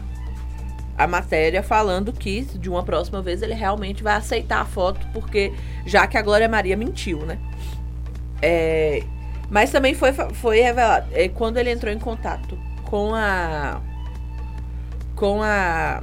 a 0.98 1.06
matéria 1.06 1.62
falando 1.62 2.12
que 2.12 2.42
de 2.42 2.68
uma 2.68 2.82
próxima 2.82 3.22
vez 3.22 3.40
ele 3.42 3.54
realmente 3.54 4.02
vai 4.02 4.16
aceitar 4.16 4.60
a 4.60 4.64
foto, 4.64 5.06
porque 5.12 5.52
já 5.86 6.06
que 6.06 6.18
a 6.18 6.22
Glória 6.22 6.48
Maria 6.48 6.76
mentiu, 6.76 7.24
né? 7.24 7.38
É, 8.42 9.04
mas 9.48 9.70
também 9.70 9.94
foi, 9.94 10.12
foi 10.12 10.60
revelado, 10.60 11.08
é, 11.12 11.28
quando 11.28 11.58
ele 11.58 11.70
entrou 11.70 11.92
em 11.92 11.98
contato 11.98 12.58
com 12.84 13.14
a. 13.14 13.80
com 15.14 15.42
a. 15.42 16.02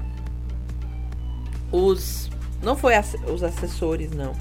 os. 1.72 2.30
não 2.62 2.76
foi 2.76 2.94
os 3.32 3.44
assessores, 3.44 4.12
não. 4.12 4.34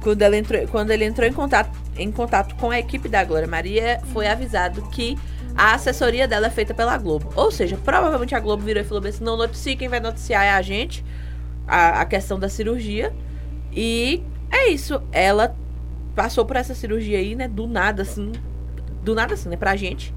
Quando, 0.00 0.22
ela 0.22 0.36
entrou, 0.36 0.66
quando 0.68 0.90
ele 0.90 1.04
entrou 1.04 1.26
em 1.26 1.32
contato, 1.32 1.76
em 1.96 2.10
contato 2.12 2.54
com 2.56 2.70
a 2.70 2.78
equipe 2.78 3.08
da 3.08 3.24
Glória 3.24 3.48
Maria, 3.48 4.00
foi 4.12 4.28
avisado 4.28 4.82
que 4.90 5.18
a 5.56 5.74
assessoria 5.74 6.28
dela 6.28 6.46
é 6.46 6.50
feita 6.50 6.72
pela 6.72 6.96
Globo. 6.96 7.32
Ou 7.34 7.50
seja, 7.50 7.76
provavelmente 7.76 8.34
a 8.34 8.40
Globo 8.40 8.62
virou 8.62 8.82
e 8.82 8.86
falou 8.86 9.04
assim: 9.04 9.24
não 9.24 9.36
noticie, 9.36 9.74
quem 9.74 9.88
vai 9.88 9.98
noticiar 9.98 10.44
é 10.44 10.50
a 10.50 10.62
gente, 10.62 11.04
a, 11.66 12.00
a 12.00 12.04
questão 12.04 12.38
da 12.38 12.48
cirurgia. 12.48 13.12
E 13.72 14.22
é 14.50 14.68
isso. 14.68 15.02
Ela 15.10 15.56
passou 16.14 16.44
por 16.44 16.56
essa 16.56 16.74
cirurgia 16.74 17.18
aí, 17.18 17.34
né? 17.34 17.48
Do 17.48 17.66
nada, 17.66 18.02
assim. 18.02 18.32
Do 19.02 19.14
nada, 19.14 19.34
assim, 19.34 19.48
né? 19.48 19.56
Pra 19.56 19.74
gente. 19.74 20.14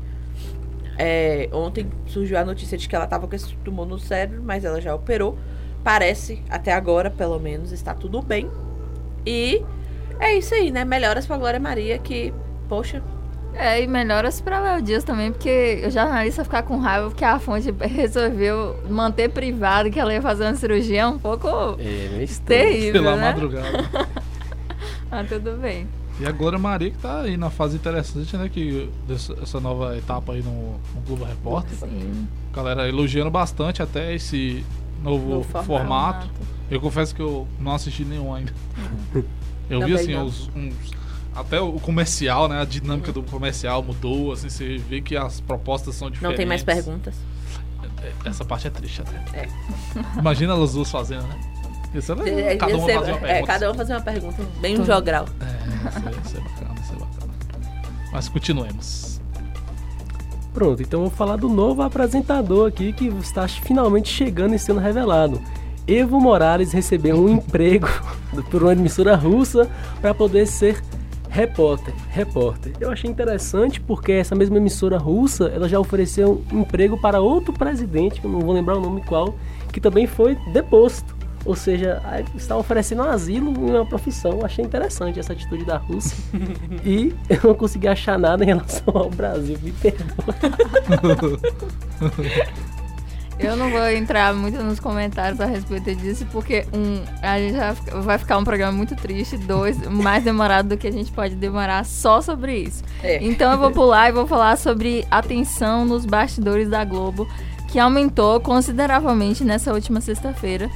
É, 0.97 1.49
ontem 1.51 1.89
surgiu 2.05 2.37
a 2.37 2.45
notícia 2.45 2.77
de 2.77 2.87
que 2.87 2.95
ela 2.95 3.07
tava 3.07 3.27
com 3.27 3.35
esse 3.35 3.55
tumor 3.57 3.87
no 3.87 3.97
cérebro, 3.97 4.43
mas 4.43 4.63
ela 4.63 4.79
já 4.79 4.93
operou. 4.93 5.37
Parece, 5.83 6.41
até 6.49 6.73
agora, 6.73 7.09
pelo 7.09 7.39
menos, 7.39 7.71
está 7.71 7.93
tudo 7.93 8.21
bem. 8.21 8.49
E 9.25 9.63
é 10.19 10.35
isso 10.37 10.53
aí, 10.53 10.71
né? 10.71 10.85
Melhoras 10.85 11.25
pra 11.25 11.37
Glória 11.37 11.59
Maria, 11.59 11.97
que, 11.97 12.33
poxa, 12.69 13.01
É, 13.53 13.81
e 13.83 13.87
melhoras 13.87 14.39
pra 14.39 14.59
Léo 14.61 14.81
Dias 14.81 15.03
também, 15.03 15.29
porque 15.31 15.83
o 15.85 15.91
jornalista 15.91 16.43
ficar 16.45 16.63
com 16.63 16.77
raiva 16.77 17.09
porque 17.09 17.25
a 17.25 17.37
fonte 17.37 17.69
resolveu 17.81 18.77
manter 18.89 19.29
privado 19.29 19.91
que 19.91 19.99
ela 19.99 20.13
ia 20.13 20.21
fazer 20.21 20.45
uma 20.45 20.55
cirurgia 20.55 21.01
é 21.01 21.07
um 21.07 21.19
pouco 21.19 21.47
É, 21.77 22.09
meio 22.11 22.23
estranho. 22.23 22.61
terrível, 22.69 23.03
Pela 23.03 23.15
né? 23.17 23.21
madrugada. 23.31 23.89
Ah, 25.11 25.25
tudo 25.27 25.57
bem. 25.57 25.85
E 26.21 26.25
a 26.25 26.31
Glória 26.31 26.57
Maria 26.57 26.89
que 26.89 26.97
tá 26.97 27.21
aí 27.21 27.35
na 27.35 27.49
fase 27.49 27.75
interessante, 27.75 28.37
né? 28.37 28.47
Que 28.47 28.89
dessa, 29.05 29.35
essa 29.43 29.59
nova 29.59 29.97
etapa 29.97 30.31
aí 30.31 30.41
no, 30.41 30.51
no 30.95 31.01
Globo 31.05 31.25
Repórter. 31.25 31.75
Sim. 31.77 32.27
Galera 32.53 32.87
elogiando 32.87 33.29
bastante 33.29 33.81
até 33.83 34.15
esse 34.15 34.63
novo 35.01 35.29
Novo 35.29 35.43
formato. 35.43 35.65
formato. 35.67 36.29
Eu 36.69 36.79
confesso 36.79 37.13
que 37.13 37.21
eu 37.21 37.47
não 37.59 37.73
assisti 37.73 38.05
nenhum 38.05 38.33
ainda. 38.33 38.53
Eu 39.69 39.79
vi 39.81 39.87
Também 39.91 39.93
assim, 39.95 40.13
não. 40.13 40.25
os, 40.25 40.49
uns- 40.55 40.91
até 41.35 41.59
o 41.61 41.73
comercial, 41.73 42.47
né? 42.47 42.61
A 42.61 42.65
dinâmica 42.65 43.11
do 43.11 43.23
comercial 43.23 43.81
mudou, 43.81 44.31
assim, 44.33 44.49
você 44.49 44.77
vê 44.77 44.99
que 45.01 45.15
as 45.15 45.39
propostas 45.41 45.95
são 45.95 46.09
diferentes. 46.09 46.31
não 46.31 46.37
tem 46.37 46.45
mais 46.45 46.63
perguntas. 46.63 47.15
Essa 48.25 48.43
parte 48.43 48.67
é 48.67 48.69
triste 48.69 49.01
até. 49.01 49.39
É. 49.39 49.47
Imagina 50.17 50.53
elas 50.53 50.73
duas 50.73 50.89
fazendo, 50.89 51.23
né? 51.27 51.39
Isso 51.93 52.13
é, 52.13 52.53
É, 52.53 52.55
cada 52.57 52.77
uma 52.77 52.87
fazer 52.87 52.97
uma 53.11 53.17
é, 53.17 53.19
pergunta. 53.19 53.47
cada 53.47 53.71
um 53.71 53.73
fazer 53.73 53.93
uma 53.93 54.01
pergunta, 54.01 54.43
bem 54.61 54.79
um 54.79 54.85
jogral. 54.85 55.25
É, 55.39 55.89
isso 55.89 56.07
é, 56.07 56.11
isso 56.25 56.37
é 56.37 56.39
bacana, 56.41 56.75
isso 56.81 56.93
é 56.93 56.95
bacana. 56.97 57.31
Mas 58.11 58.29
continuemos. 58.29 59.20
Pronto, 60.53 60.81
então 60.81 61.01
vou 61.01 61.09
falar 61.09 61.37
do 61.37 61.47
novo 61.47 61.81
apresentador 61.81 62.67
aqui 62.67 62.91
que 62.91 63.07
está 63.07 63.47
finalmente 63.47 64.09
chegando 64.09 64.53
e 64.53 64.59
sendo 64.59 64.79
revelado. 64.79 65.41
Evo 65.87 66.19
Morales 66.19 66.71
recebeu 66.71 67.17
um 67.17 67.29
emprego 67.29 67.87
por 68.51 68.63
uma 68.63 68.73
emissora 68.73 69.15
russa 69.15 69.69
para 70.01 70.13
poder 70.13 70.45
ser 70.45 70.81
repórter. 71.29 71.93
Repórter. 72.09 72.73
Eu 72.79 72.91
achei 72.91 73.09
interessante 73.09 73.79
porque 73.79 74.11
essa 74.11 74.35
mesma 74.35 74.57
emissora 74.57 74.97
russa 74.97 75.45
ela 75.45 75.67
já 75.67 75.79
ofereceu 75.79 76.43
um 76.51 76.61
emprego 76.61 76.99
para 76.99 77.21
outro 77.21 77.53
presidente, 77.53 78.19
que 78.19 78.27
eu 78.27 78.31
não 78.31 78.41
vou 78.41 78.53
lembrar 78.53 78.77
o 78.77 78.81
nome 78.81 79.01
qual, 79.03 79.35
que 79.71 79.79
também 79.79 80.05
foi 80.05 80.35
deposto. 80.51 81.20
Ou 81.43 81.55
seja, 81.55 82.01
está 82.35 82.55
oferecendo 82.55 83.01
um 83.01 83.09
asilo 83.09 83.51
em 83.51 83.71
uma 83.71 83.85
profissão. 83.85 84.33
Eu 84.33 84.45
achei 84.45 84.63
interessante 84.63 85.19
essa 85.19 85.33
atitude 85.33 85.65
da 85.65 85.77
Rússia. 85.77 86.15
e 86.85 87.13
eu 87.29 87.39
não 87.43 87.55
consegui 87.55 87.87
achar 87.87 88.19
nada 88.19 88.43
em 88.43 88.47
relação 88.47 88.83
ao 88.95 89.09
Brasil. 89.09 89.57
Me 89.63 89.71
perdoa. 89.71 91.39
Eu 93.39 93.55
não 93.55 93.71
vou 93.71 93.89
entrar 93.89 94.35
muito 94.35 94.61
nos 94.61 94.79
comentários 94.79 95.41
a 95.41 95.45
respeito 95.47 95.95
disso, 95.95 96.27
porque, 96.31 96.63
um, 96.71 97.01
a 97.23 97.39
gente 97.39 97.57
vai 97.57 97.73
ficar- 97.75 97.99
vai 98.01 98.17
ficar 98.19 98.37
um 98.37 98.43
programa 98.43 98.71
muito 98.71 98.95
triste, 98.95 99.35
dois, 99.35 99.79
mais 99.87 100.23
demorado 100.23 100.69
do 100.69 100.77
que 100.77 100.87
a 100.87 100.91
gente 100.91 101.11
pode 101.11 101.33
demorar 101.33 101.83
só 101.83 102.21
sobre 102.21 102.55
isso. 102.59 102.83
É. 103.01 103.17
Então 103.23 103.51
eu 103.51 103.57
vou 103.57 103.71
pular 103.71 104.09
e 104.09 104.11
vou 104.11 104.27
falar 104.27 104.57
sobre 104.59 105.07
a 105.09 105.23
tensão 105.23 105.85
nos 105.85 106.05
bastidores 106.05 106.69
da 106.69 106.85
Globo, 106.85 107.27
que 107.71 107.79
aumentou 107.79 108.39
consideravelmente 108.41 109.43
nessa 109.43 109.73
última 109.73 110.01
sexta-feira. 110.01 110.69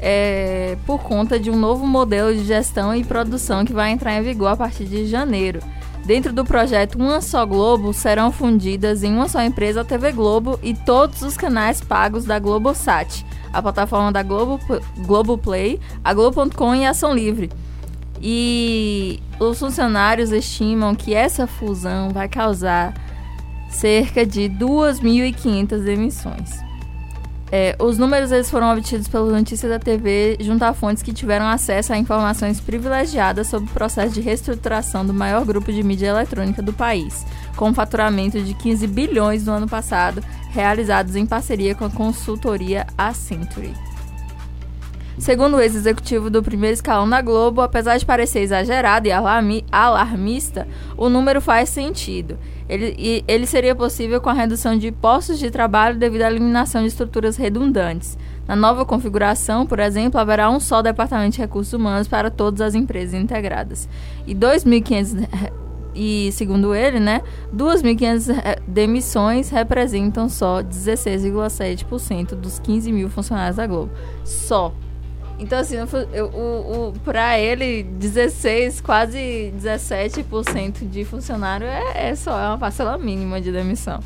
É, 0.00 0.76
por 0.86 1.00
conta 1.02 1.38
de 1.38 1.50
um 1.50 1.56
novo 1.56 1.86
modelo 1.86 2.34
de 2.34 2.44
gestão 2.44 2.94
e 2.94 3.04
produção 3.04 3.64
que 3.64 3.72
vai 3.72 3.90
entrar 3.90 4.14
em 4.14 4.22
vigor 4.22 4.48
a 4.48 4.56
partir 4.56 4.84
de 4.84 5.06
janeiro. 5.06 5.60
Dentro 6.04 6.32
do 6.32 6.44
projeto 6.44 6.96
Uma 6.96 7.20
Só 7.20 7.44
Globo, 7.44 7.92
serão 7.92 8.32
fundidas 8.32 9.02
em 9.02 9.12
uma 9.12 9.28
só 9.28 9.42
empresa 9.42 9.82
a 9.82 9.84
TV 9.84 10.12
Globo 10.12 10.58
e 10.62 10.74
todos 10.74 11.20
os 11.22 11.36
canais 11.36 11.80
pagos 11.82 12.24
da 12.24 12.38
Globosat, 12.38 13.24
a 13.52 13.60
plataforma 13.60 14.10
da 14.10 14.22
Globo, 14.22 14.58
Globoplay, 15.06 15.78
a 16.02 16.14
Globo.com 16.14 16.74
e 16.74 16.86
a 16.86 16.90
Ação 16.90 17.14
Livre. 17.14 17.50
E 18.20 19.22
os 19.38 19.58
funcionários 19.58 20.32
estimam 20.32 20.94
que 20.94 21.14
essa 21.14 21.46
fusão 21.46 22.10
vai 22.10 22.28
causar 22.28 22.94
cerca 23.70 24.26
de 24.26 24.48
2.500 24.48 25.84
demissões. 25.84 26.69
É, 27.52 27.74
os 27.80 27.98
números 27.98 28.30
eles 28.30 28.48
foram 28.48 28.72
obtidos 28.72 29.08
pela 29.08 29.30
Notícia 29.30 29.68
da 29.68 29.78
TV 29.78 30.36
junto 30.40 30.62
a 30.62 30.72
fontes 30.72 31.02
que 31.02 31.12
tiveram 31.12 31.46
acesso 31.46 31.92
a 31.92 31.98
informações 31.98 32.60
privilegiadas 32.60 33.48
sobre 33.48 33.68
o 33.68 33.72
processo 33.72 34.14
de 34.14 34.20
reestruturação 34.20 35.04
do 35.04 35.12
maior 35.12 35.44
grupo 35.44 35.72
de 35.72 35.82
mídia 35.82 36.08
eletrônica 36.08 36.62
do 36.62 36.72
país, 36.72 37.26
com 37.56 37.70
um 37.70 37.74
faturamento 37.74 38.40
de 38.40 38.54
15 38.54 38.86
bilhões 38.86 39.46
no 39.46 39.52
ano 39.52 39.68
passado, 39.68 40.22
realizados 40.50 41.16
em 41.16 41.26
parceria 41.26 41.74
com 41.74 41.84
a 41.84 41.90
consultoria 41.90 42.86
Accenture. 42.96 43.89
Segundo 45.20 45.58
o 45.58 45.60
ex-executivo 45.60 46.30
do 46.30 46.42
primeiro 46.42 46.72
escalão 46.72 47.06
da 47.06 47.20
Globo, 47.20 47.60
apesar 47.60 47.98
de 47.98 48.06
parecer 48.06 48.40
exagerado 48.40 49.06
e 49.06 49.12
alarmi- 49.12 49.66
alarmista, 49.70 50.66
o 50.96 51.10
número 51.10 51.42
faz 51.42 51.68
sentido. 51.68 52.38
Ele, 52.66 53.22
ele 53.28 53.46
seria 53.46 53.74
possível 53.74 54.18
com 54.18 54.30
a 54.30 54.32
redução 54.32 54.78
de 54.78 54.90
postos 54.90 55.38
de 55.38 55.50
trabalho 55.50 55.98
devido 55.98 56.22
à 56.22 56.30
eliminação 56.30 56.80
de 56.80 56.88
estruturas 56.88 57.36
redundantes. 57.36 58.16
Na 58.48 58.56
nova 58.56 58.86
configuração, 58.86 59.66
por 59.66 59.78
exemplo, 59.78 60.18
haverá 60.18 60.48
um 60.48 60.58
só 60.58 60.80
departamento 60.80 61.36
de 61.36 61.42
recursos 61.42 61.74
humanos 61.74 62.08
para 62.08 62.30
todas 62.30 62.62
as 62.62 62.74
empresas 62.74 63.12
integradas. 63.12 63.90
E 64.26 64.34
2.500 64.34 65.22
eh, 65.22 65.52
e 65.94 66.32
segundo 66.32 66.74
ele, 66.74 66.98
né, 66.98 67.20
2.500 67.54 68.38
eh, 68.42 68.58
demissões 68.66 69.50
representam 69.50 70.30
só 70.30 70.62
16,7% 70.62 72.34
dos 72.36 72.58
15 72.58 72.90
mil 72.90 73.10
funcionários 73.10 73.56
da 73.56 73.66
Globo. 73.66 73.92
Só. 74.24 74.72
Então, 75.40 75.58
assim, 75.58 75.76
eu 75.76 76.26
o, 76.26 76.88
o, 76.88 76.92
pra 77.02 77.38
ele, 77.38 77.82
16, 77.82 78.82
quase 78.82 79.52
17% 79.58 80.88
de 80.88 81.04
funcionário 81.04 81.66
é, 81.66 82.10
é 82.10 82.14
só, 82.14 82.38
é 82.38 82.48
uma 82.48 82.58
parcela 82.58 82.98
mínima 82.98 83.40
de 83.40 83.50
demissão. 83.50 84.00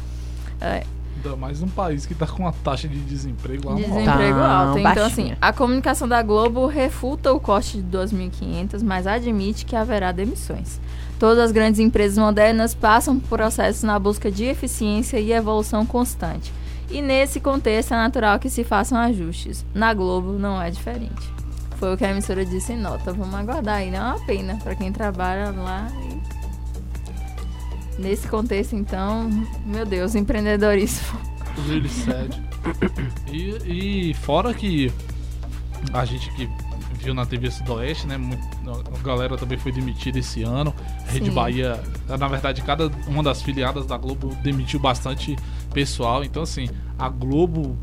É, 0.60 0.84
Ainda 1.24 1.36
mais 1.36 1.60
num 1.60 1.68
país 1.68 2.04
que 2.04 2.14
tá 2.14 2.26
com 2.26 2.42
uma 2.42 2.52
taxa 2.52 2.86
de 2.86 3.00
desemprego 3.00 3.68
lá 3.68 3.74
Desemprego 3.74 4.38
Tá 4.38 4.58
alto. 4.58 4.78
Então, 4.78 4.94
baixinha. 4.94 5.06
assim, 5.06 5.36
a 5.40 5.52
comunicação 5.52 6.06
da 6.06 6.22
Globo 6.22 6.66
refuta 6.66 7.32
o 7.32 7.40
corte 7.40 7.80
de 7.80 7.96
2.500, 7.96 8.82
mas 8.82 9.06
admite 9.06 9.64
que 9.64 9.74
haverá 9.74 10.12
demissões. 10.12 10.80
Todas 11.18 11.38
as 11.38 11.52
grandes 11.52 11.80
empresas 11.80 12.18
modernas 12.18 12.74
passam 12.74 13.18
por 13.18 13.38
processos 13.38 13.82
na 13.82 13.98
busca 13.98 14.30
de 14.30 14.44
eficiência 14.44 15.18
e 15.18 15.32
evolução 15.32 15.86
constante. 15.86 16.52
E 16.90 17.00
nesse 17.02 17.40
contexto 17.40 17.92
é 17.92 17.96
natural 17.96 18.38
que 18.38 18.48
se 18.50 18.62
façam 18.64 18.98
ajustes. 18.98 19.64
Na 19.74 19.92
Globo 19.94 20.32
não 20.38 20.60
é 20.60 20.70
diferente. 20.70 21.32
Foi 21.76 21.92
o 21.94 21.96
que 21.96 22.04
a 22.04 22.10
emissora 22.10 22.44
disse 22.44 22.72
em 22.72 22.78
nota. 22.78 23.12
Vamos 23.12 23.34
aguardar 23.34 23.76
aí, 23.78 23.90
não 23.90 23.98
é 23.98 24.02
uma 24.14 24.26
pena 24.26 24.56
para 24.62 24.74
quem 24.74 24.92
trabalha 24.92 25.50
lá. 25.50 25.88
e- 26.10 26.24
Nesse 28.00 28.26
contexto, 28.28 28.74
então, 28.74 29.28
meu 29.64 29.86
Deus, 29.86 30.14
empreendedorismo. 30.14 31.18
Really 31.68 31.88
sad. 31.88 32.42
E, 33.30 34.10
e 34.10 34.14
fora 34.14 34.54
que 34.54 34.92
a 35.92 36.04
gente 36.04 36.30
que 36.34 36.48
viu 37.04 37.14
na 37.14 37.26
TV 37.26 37.50
Sudoeste, 37.50 38.06
né? 38.06 38.16
muito- 38.16 38.42
a 38.66 39.02
galera 39.04 39.36
também 39.36 39.58
foi 39.58 39.70
demitida 39.70 40.18
esse 40.18 40.42
ano. 40.42 40.74
Rede 41.06 41.26
Sim. 41.26 41.32
Bahia, 41.32 41.80
na 42.08 42.26
verdade, 42.28 42.62
cada 42.62 42.90
uma 43.06 43.22
das 43.22 43.42
filiadas 43.42 43.86
da 43.86 43.96
Globo 43.96 44.34
demitiu 44.42 44.80
bastante 44.80 45.36
pessoal. 45.72 46.24
Então, 46.24 46.42
assim, 46.42 46.68
a 46.98 47.08
Globo, 47.08 47.76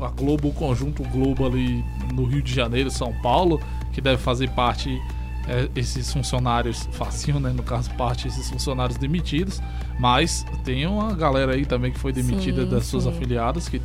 a 0.00 0.08
Globo, 0.08 0.48
o 0.48 0.52
conjunto 0.52 1.02
Globo 1.04 1.44
ali 1.44 1.84
no 2.14 2.24
Rio 2.24 2.40
de 2.42 2.54
Janeiro, 2.54 2.90
São 2.90 3.12
Paulo, 3.20 3.60
que 3.92 4.00
deve 4.00 4.22
fazer 4.22 4.48
parte 4.50 5.00
é, 5.48 5.68
esses 5.74 6.12
funcionários, 6.12 6.88
facinho, 6.92 7.40
né? 7.40 7.50
No 7.50 7.64
caso, 7.64 7.90
parte 7.94 8.28
esses 8.28 8.48
funcionários 8.48 8.96
demitidos. 8.96 9.60
Mas 9.98 10.46
tem 10.62 10.86
uma 10.86 11.12
galera 11.14 11.54
aí 11.54 11.66
também 11.66 11.90
que 11.90 11.98
foi 11.98 12.12
demitida 12.12 12.62
Sim, 12.62 12.70
das 12.70 12.86
suas 12.86 13.02
sim. 13.04 13.10
afiliadas 13.10 13.68
que 13.68 13.82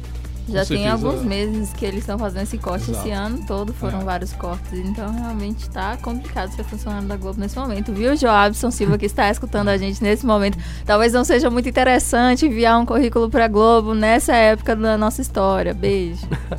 Já 0.50 0.66
tem 0.66 0.88
alguns 0.88 1.22
meses 1.24 1.74
que 1.74 1.86
eles 1.86 2.00
estão 2.00 2.18
fazendo 2.18 2.44
esse 2.44 2.58
corte 2.58 2.90
Exato. 2.90 3.08
esse 3.08 3.12
ano 3.16 3.40
todo, 3.46 3.74
foram 3.74 4.02
É. 4.02 4.04
vários 4.04 4.32
cortes. 4.34 4.72
Então 4.74 5.12
realmente 5.14 5.70
tá 5.70 5.98
complicado 6.02 6.56
ser 6.56 6.64
funcionário 6.64 7.08
da 7.08 7.18
Globo 7.18 7.40
nesse 7.40 7.58
momento. 7.58 7.92
Viu, 7.94 8.16
Joabson 8.16 8.72
Silva, 8.72 8.98
que 8.98 9.06
está 9.06 9.30
escutando 9.30 9.68
a 9.70 9.78
gente 9.78 10.02
nesse 10.02 10.26
momento? 10.26 10.58
Talvez 10.86 11.12
não 11.14 11.24
seja 11.26 11.50
muito 11.50 11.68
interessante 11.68 12.46
enviar 12.46 12.80
um 12.80 12.86
currículo 12.86 13.30
pra 13.30 13.48
Globo 13.48 13.94
nessa 13.94 14.34
época 14.36 14.76
da 14.76 14.98
nossa 14.98 15.22
história. 15.22 15.74
Beijo. 15.74 16.26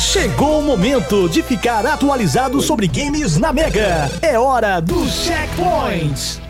Chegou 0.00 0.60
o 0.60 0.62
momento 0.62 1.28
de 1.28 1.42
ficar 1.42 1.84
atualizado 1.86 2.60
sobre 2.60 2.86
games 2.86 3.36
na 3.36 3.52
Mega. 3.52 4.10
É 4.22 4.38
hora 4.38 4.80
do 4.80 5.06
Checkpoint. 5.08 6.40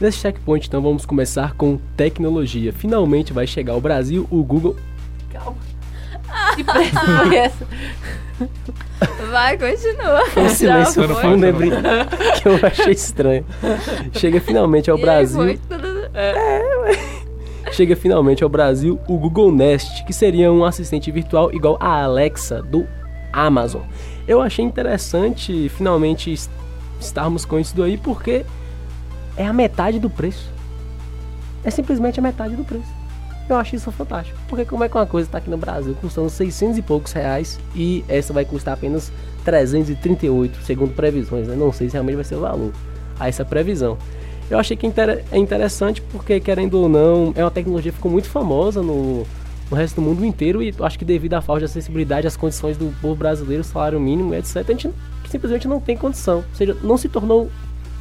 Nesse 0.00 0.18
checkpoint, 0.18 0.66
então, 0.68 0.82
vamos 0.82 1.06
começar 1.06 1.54
com 1.54 1.78
tecnologia. 1.96 2.72
Finalmente 2.72 3.32
vai 3.32 3.46
chegar 3.46 3.72
ao 3.72 3.80
Brasil 3.80 4.26
o 4.30 4.42
Google. 4.42 4.76
Que 6.54 6.64
pressa 6.64 7.00
foi 7.00 7.36
essa? 7.36 7.66
Vai, 9.30 9.56
continua. 9.56 10.22
Um 10.36 10.48
silêncio 10.48 11.02
foi. 11.08 11.22
fúnebre 11.22 11.70
que 12.42 12.48
eu 12.48 12.58
achei 12.62 12.92
estranho. 12.92 13.44
Chega 14.12 14.40
finalmente 14.40 14.90
ao 14.90 14.96
E 14.98 15.00
aí 15.00 15.04
Brasil. 15.04 15.36
foi 15.42 15.56
tudo- 15.68 15.96
Chega 17.72 17.96
finalmente 17.96 18.42
ao 18.44 18.48
Brasil 18.50 18.98
o 19.08 19.18
Google 19.18 19.50
Nest, 19.52 20.04
que 20.04 20.12
seria 20.12 20.52
um 20.52 20.64
assistente 20.64 21.10
virtual 21.10 21.52
igual 21.54 21.76
a 21.80 22.02
Alexa 22.04 22.62
do 22.62 22.86
Amazon. 23.32 23.82
Eu 24.28 24.40
achei 24.40 24.64
interessante 24.64 25.68
finalmente 25.70 26.32
es- 26.32 26.50
estarmos 27.00 27.44
com 27.44 27.58
isso 27.58 27.76
daí 27.76 27.96
porque 27.96 28.44
é 29.36 29.46
a 29.46 29.52
metade 29.52 29.98
do 29.98 30.08
preço. 30.10 30.50
É 31.64 31.70
simplesmente 31.70 32.18
a 32.20 32.22
metade 32.22 32.54
do 32.56 32.64
preço. 32.64 32.86
Eu 33.48 33.56
acho 33.56 33.76
isso 33.76 33.90
fantástico. 33.92 34.38
Porque 34.48 34.64
como 34.64 34.82
é 34.84 34.88
que 34.88 34.96
uma 34.96 35.06
coisa 35.06 35.28
está 35.28 35.38
aqui 35.38 35.48
no 35.50 35.56
Brasil 35.56 35.96
custando 36.00 36.28
600 36.28 36.78
e 36.78 36.82
poucos 36.82 37.12
reais 37.12 37.58
e 37.74 38.04
essa 38.08 38.32
vai 38.32 38.44
custar 38.44 38.74
apenas 38.74 39.12
338, 39.44 40.62
segundo 40.62 40.92
previsões, 40.94 41.46
né? 41.46 41.54
Não 41.54 41.72
sei 41.72 41.88
se 41.88 41.92
realmente 41.94 42.16
vai 42.16 42.24
ser 42.24 42.34
o 42.36 42.40
valor 42.40 42.72
a 43.18 43.28
essa 43.28 43.44
previsão. 43.44 43.96
Eu 44.50 44.58
achei 44.58 44.76
que 44.76 44.86
inter- 44.86 45.24
é 45.30 45.38
interessante 45.38 46.00
porque, 46.02 46.38
querendo 46.40 46.74
ou 46.74 46.88
não, 46.88 47.32
é 47.36 47.42
uma 47.44 47.50
tecnologia 47.50 47.90
que 47.90 47.96
ficou 47.96 48.10
muito 48.10 48.28
famosa 48.28 48.80
no, 48.82 49.24
no 49.70 49.76
resto 49.76 49.96
do 49.96 50.02
mundo 50.02 50.24
inteiro 50.24 50.62
e 50.62 50.72
acho 50.80 50.98
que 50.98 51.04
devido 51.04 51.34
à 51.34 51.40
falta 51.40 51.60
de 51.60 51.64
acessibilidade 51.66 52.26
às 52.26 52.36
condições 52.36 52.76
do 52.76 52.92
povo 53.00 53.14
brasileiro, 53.16 53.64
salário 53.64 53.98
mínimo, 54.00 54.34
etc., 54.34 54.56
a 54.56 54.62
gente 54.72 54.90
simplesmente 55.28 55.66
não 55.66 55.80
tem 55.80 55.96
condição. 55.96 56.38
Ou 56.38 56.44
seja, 56.54 56.76
não 56.82 56.96
se 56.96 57.08
tornou 57.08 57.50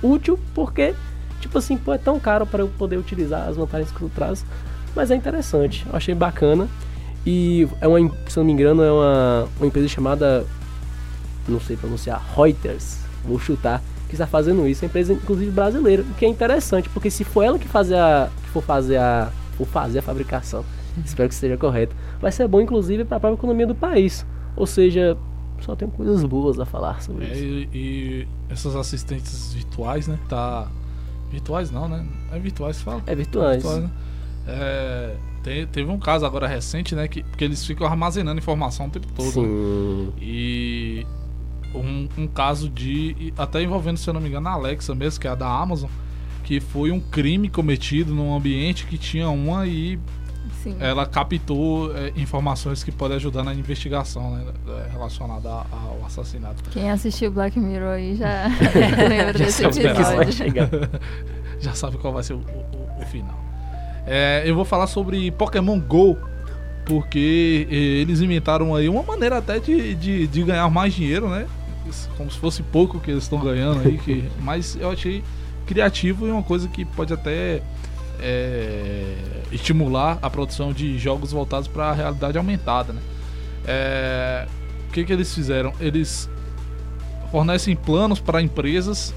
útil 0.03 0.39
porque, 0.53 0.93
tipo 1.45 1.57
assim, 1.57 1.77
pô, 1.77 1.93
é 1.93 1.97
tão 1.97 2.19
caro 2.19 2.45
para 2.45 2.61
eu 2.63 2.67
poder 2.67 2.97
utilizar 2.97 3.47
as 3.47 3.55
vantagens 3.55 3.91
que 3.91 3.97
isso 3.97 4.11
traz. 4.13 4.43
Mas 4.95 5.11
é 5.11 5.15
interessante, 5.15 5.85
eu 5.87 5.95
achei 5.95 6.15
bacana. 6.15 6.67
E 7.25 7.67
é 7.81 7.87
uma, 7.87 7.97
se 8.27 8.37
não 8.37 8.43
me 8.45 8.51
engano, 8.51 8.81
é 8.83 8.91
uma, 8.91 9.47
uma 9.57 9.67
empresa 9.67 9.87
chamada, 9.87 10.45
não 11.47 11.59
sei 11.59 11.75
pronunciar, 11.75 12.23
Reuters, 12.35 12.99
vou 13.23 13.39
chutar, 13.39 13.81
que 14.07 14.13
está 14.15 14.27
fazendo 14.27 14.67
isso. 14.67 14.83
É 14.83 14.85
uma 14.85 14.89
empresa, 14.89 15.13
inclusive, 15.13 15.51
brasileira, 15.51 16.03
o 16.03 16.13
que 16.15 16.25
é 16.25 16.29
interessante, 16.29 16.89
porque 16.89 17.09
se 17.09 17.23
for 17.23 17.43
ela 17.43 17.59
que, 17.59 17.67
fazer 17.67 17.95
a, 17.97 18.29
que 18.43 18.49
for 18.49 18.63
fazer 18.63 18.97
a, 18.97 19.31
for 19.57 19.65
fazer 19.67 19.99
a 19.99 20.01
fabricação, 20.01 20.63
espero 21.03 21.27
que 21.27 21.33
esteja 21.35 21.57
correto, 21.57 21.95
vai 22.21 22.31
ser 22.31 22.47
bom, 22.47 22.61
inclusive, 22.61 23.03
para 23.05 23.17
a 23.17 23.19
própria 23.19 23.37
economia 23.39 23.67
do 23.67 23.75
país. 23.75 24.25
Ou 24.55 24.65
seja, 24.67 25.17
só 25.61 25.75
tem 25.75 25.89
coisas 25.89 26.23
boas 26.23 26.59
a 26.59 26.65
falar 26.65 27.01
sobre 27.01 27.25
É, 27.25 27.31
isso. 27.33 27.43
e, 27.43 27.69
e 27.73 28.27
essas 28.49 28.75
assistentes 28.75 29.51
virtuais, 29.53 30.07
né? 30.07 30.17
Tá. 30.29 30.67
Virtuais 31.31 31.71
não, 31.71 31.87
né? 31.87 32.05
É 32.31 32.39
virtuais 32.39 32.81
fala? 32.81 33.03
É 33.07 33.15
virtuais. 33.15 33.63
né? 33.63 33.89
É, 34.47 35.15
te- 35.43 35.65
teve 35.71 35.89
um 35.91 35.97
caso 35.99 36.25
agora 36.25 36.47
recente, 36.47 36.93
né? 36.95 37.07
Que, 37.07 37.23
porque 37.23 37.43
eles 37.43 37.65
ficam 37.65 37.85
armazenando 37.87 38.37
informação 38.39 38.87
o 38.87 38.89
tempo 38.89 39.07
todo. 39.13 39.25
né? 39.41 39.47
Sim. 39.47 40.13
E 40.21 41.05
um, 41.73 42.07
um 42.17 42.27
caso 42.27 42.69
de. 42.69 43.33
Até 43.37 43.61
envolvendo, 43.63 43.97
se 43.97 44.09
eu 44.09 44.13
não 44.13 44.21
me 44.21 44.29
engano, 44.29 44.47
a 44.47 44.51
Alexa 44.51 44.93
mesmo, 44.95 45.19
que 45.19 45.27
é 45.27 45.31
a 45.31 45.35
da 45.35 45.47
Amazon. 45.47 45.89
que 46.43 46.59
foi 46.59 46.91
um 46.91 46.99
crime 46.99 47.49
cometido 47.49 48.13
num 48.13 48.35
ambiente 48.35 48.85
que 48.85 48.97
tinha 48.99 49.27
uma 49.29 49.65
e 49.65 49.99
Sim. 50.71 50.77
ela 50.79 51.05
captou 51.05 51.95
é, 51.95 52.11
informações 52.17 52.83
que 52.83 52.91
podem 52.91 53.15
ajudar 53.17 53.43
na 53.43 53.53
investigação 53.53 54.31
né, 54.35 54.45
é, 54.67 54.91
relacionada 54.91 55.49
a- 55.49 55.65
ao 55.71 56.03
assassinato. 56.05 56.63
Quem 56.71 56.89
assistiu 56.91 57.31
Black 57.31 57.59
Mirror 57.59 57.89
aí 57.93 58.15
já 58.15 58.45
lembra 59.07 59.37
Já 59.37 59.45
desse 59.45 59.63
episódio. 59.65 60.31
chegar. 60.33 60.69
Já 61.59 61.73
sabe 61.73 61.97
qual 61.97 62.11
vai 62.13 62.23
ser 62.23 62.33
o, 62.33 62.37
o- 62.39 63.01
o 63.01 63.05
final. 63.05 63.39
É, 64.07 64.43
eu 64.45 64.55
vou 64.55 64.65
falar 64.65 64.87
sobre 64.87 65.31
Pokémon 65.31 65.79
GO, 65.79 66.17
porque 66.85 67.67
eh, 67.71 67.75
eles 68.01 68.21
inventaram 68.21 68.75
aí 68.75 68.87
uma 68.87 69.01
maneira 69.03 69.37
até 69.39 69.59
de, 69.59 69.95
de, 69.95 70.27
de 70.27 70.43
ganhar 70.43 70.69
mais 70.69 70.93
dinheiro, 70.93 71.29
né? 71.29 71.47
Como 72.17 72.29
se 72.31 72.37
fosse 72.37 72.61
pouco 72.63 72.99
que 72.99 73.11
eles 73.11 73.23
estão 73.23 73.39
ganhando 73.39 73.81
aí, 73.87 73.97
que, 73.97 74.27
mas 74.41 74.75
eu 74.79 74.89
achei 74.91 75.23
criativo 75.65 76.27
e 76.27 76.31
uma 76.31 76.43
coisa 76.43 76.67
que 76.67 76.83
pode 76.85 77.13
até 77.13 77.61
é, 78.19 79.15
estimular 79.51 80.19
a 80.21 80.29
produção 80.29 80.73
de 80.73 80.97
jogos 80.97 81.31
voltados 81.31 81.67
para 81.67 81.89
a 81.89 81.93
realidade 81.93 82.37
aumentada, 82.37 82.93
né? 82.93 83.01
É, 83.65 84.47
o 84.87 84.91
que, 84.91 85.03
que 85.03 85.13
eles 85.13 85.33
fizeram? 85.33 85.73
Eles 85.79 86.29
fornecem 87.31 87.75
planos 87.75 88.19
para 88.19 88.41
empresas 88.41 89.13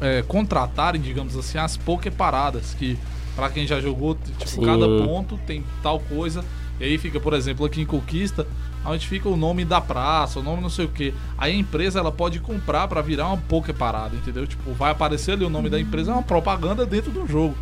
é, 0.00 0.22
contratarem, 0.22 1.00
digamos 1.00 1.36
assim, 1.36 1.58
as 1.58 1.78
paradas 2.16 2.74
que 2.74 2.98
para 3.34 3.48
quem 3.48 3.66
já 3.66 3.80
jogou, 3.80 4.14
tipo, 4.14 4.46
Sim. 4.46 4.62
cada 4.62 4.86
ponto 4.86 5.38
tem 5.46 5.64
tal 5.82 6.00
coisa. 6.00 6.44
E 6.78 6.84
aí 6.84 6.98
fica, 6.98 7.20
por 7.20 7.32
exemplo, 7.32 7.64
aqui 7.64 7.80
em 7.80 7.86
Conquista, 7.86 8.46
onde 8.84 9.06
fica 9.06 9.28
o 9.28 9.36
nome 9.36 9.64
da 9.64 9.80
praça, 9.80 10.40
o 10.40 10.42
nome 10.42 10.60
não 10.60 10.70
sei 10.70 10.84
o 10.84 10.88
que. 10.88 11.14
Aí 11.38 11.52
a 11.52 11.56
empresa 11.56 11.98
ela 11.98 12.12
pode 12.12 12.40
comprar 12.40 12.88
para 12.88 13.00
virar 13.00 13.28
uma 13.28 13.36
poké 13.36 13.72
parada, 13.72 14.16
entendeu? 14.16 14.46
Tipo, 14.46 14.72
vai 14.72 14.90
aparecer 14.90 15.32
ali 15.32 15.44
o 15.44 15.50
nome 15.50 15.70
da 15.70 15.80
empresa, 15.80 16.10
é 16.10 16.14
uma 16.14 16.22
propaganda 16.22 16.84
dentro 16.84 17.10
do 17.10 17.26
jogo. 17.26 17.56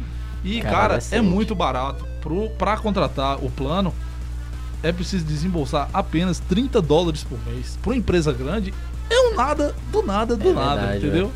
E, 0.45 0.61
Cara, 0.61 0.99
cara, 0.99 1.03
é 1.11 1.21
muito 1.21 1.55
barato. 1.55 2.05
Pro, 2.21 2.49
pra 2.51 2.77
contratar 2.77 3.43
o 3.45 3.51
plano, 3.51 3.95
é 4.83 4.93
preciso 4.93 5.25
desembolsar 5.25 5.89
apenas 5.93 6.39
30 6.41 6.81
dólares 6.81 7.25
por 7.25 7.39
mês. 7.47 7.79
Pra 7.83 7.91
uma 7.91 7.97
empresa 7.97 8.33
grande, 8.33 8.73
é 9.09 9.21
um 9.31 9.35
nada 9.35 9.75
do 9.91 10.03
nada 10.03 10.37
do 10.37 10.49
É 10.51 10.53
nada, 10.53 10.81
verdade, 10.81 11.07
entendeu? 11.07 11.33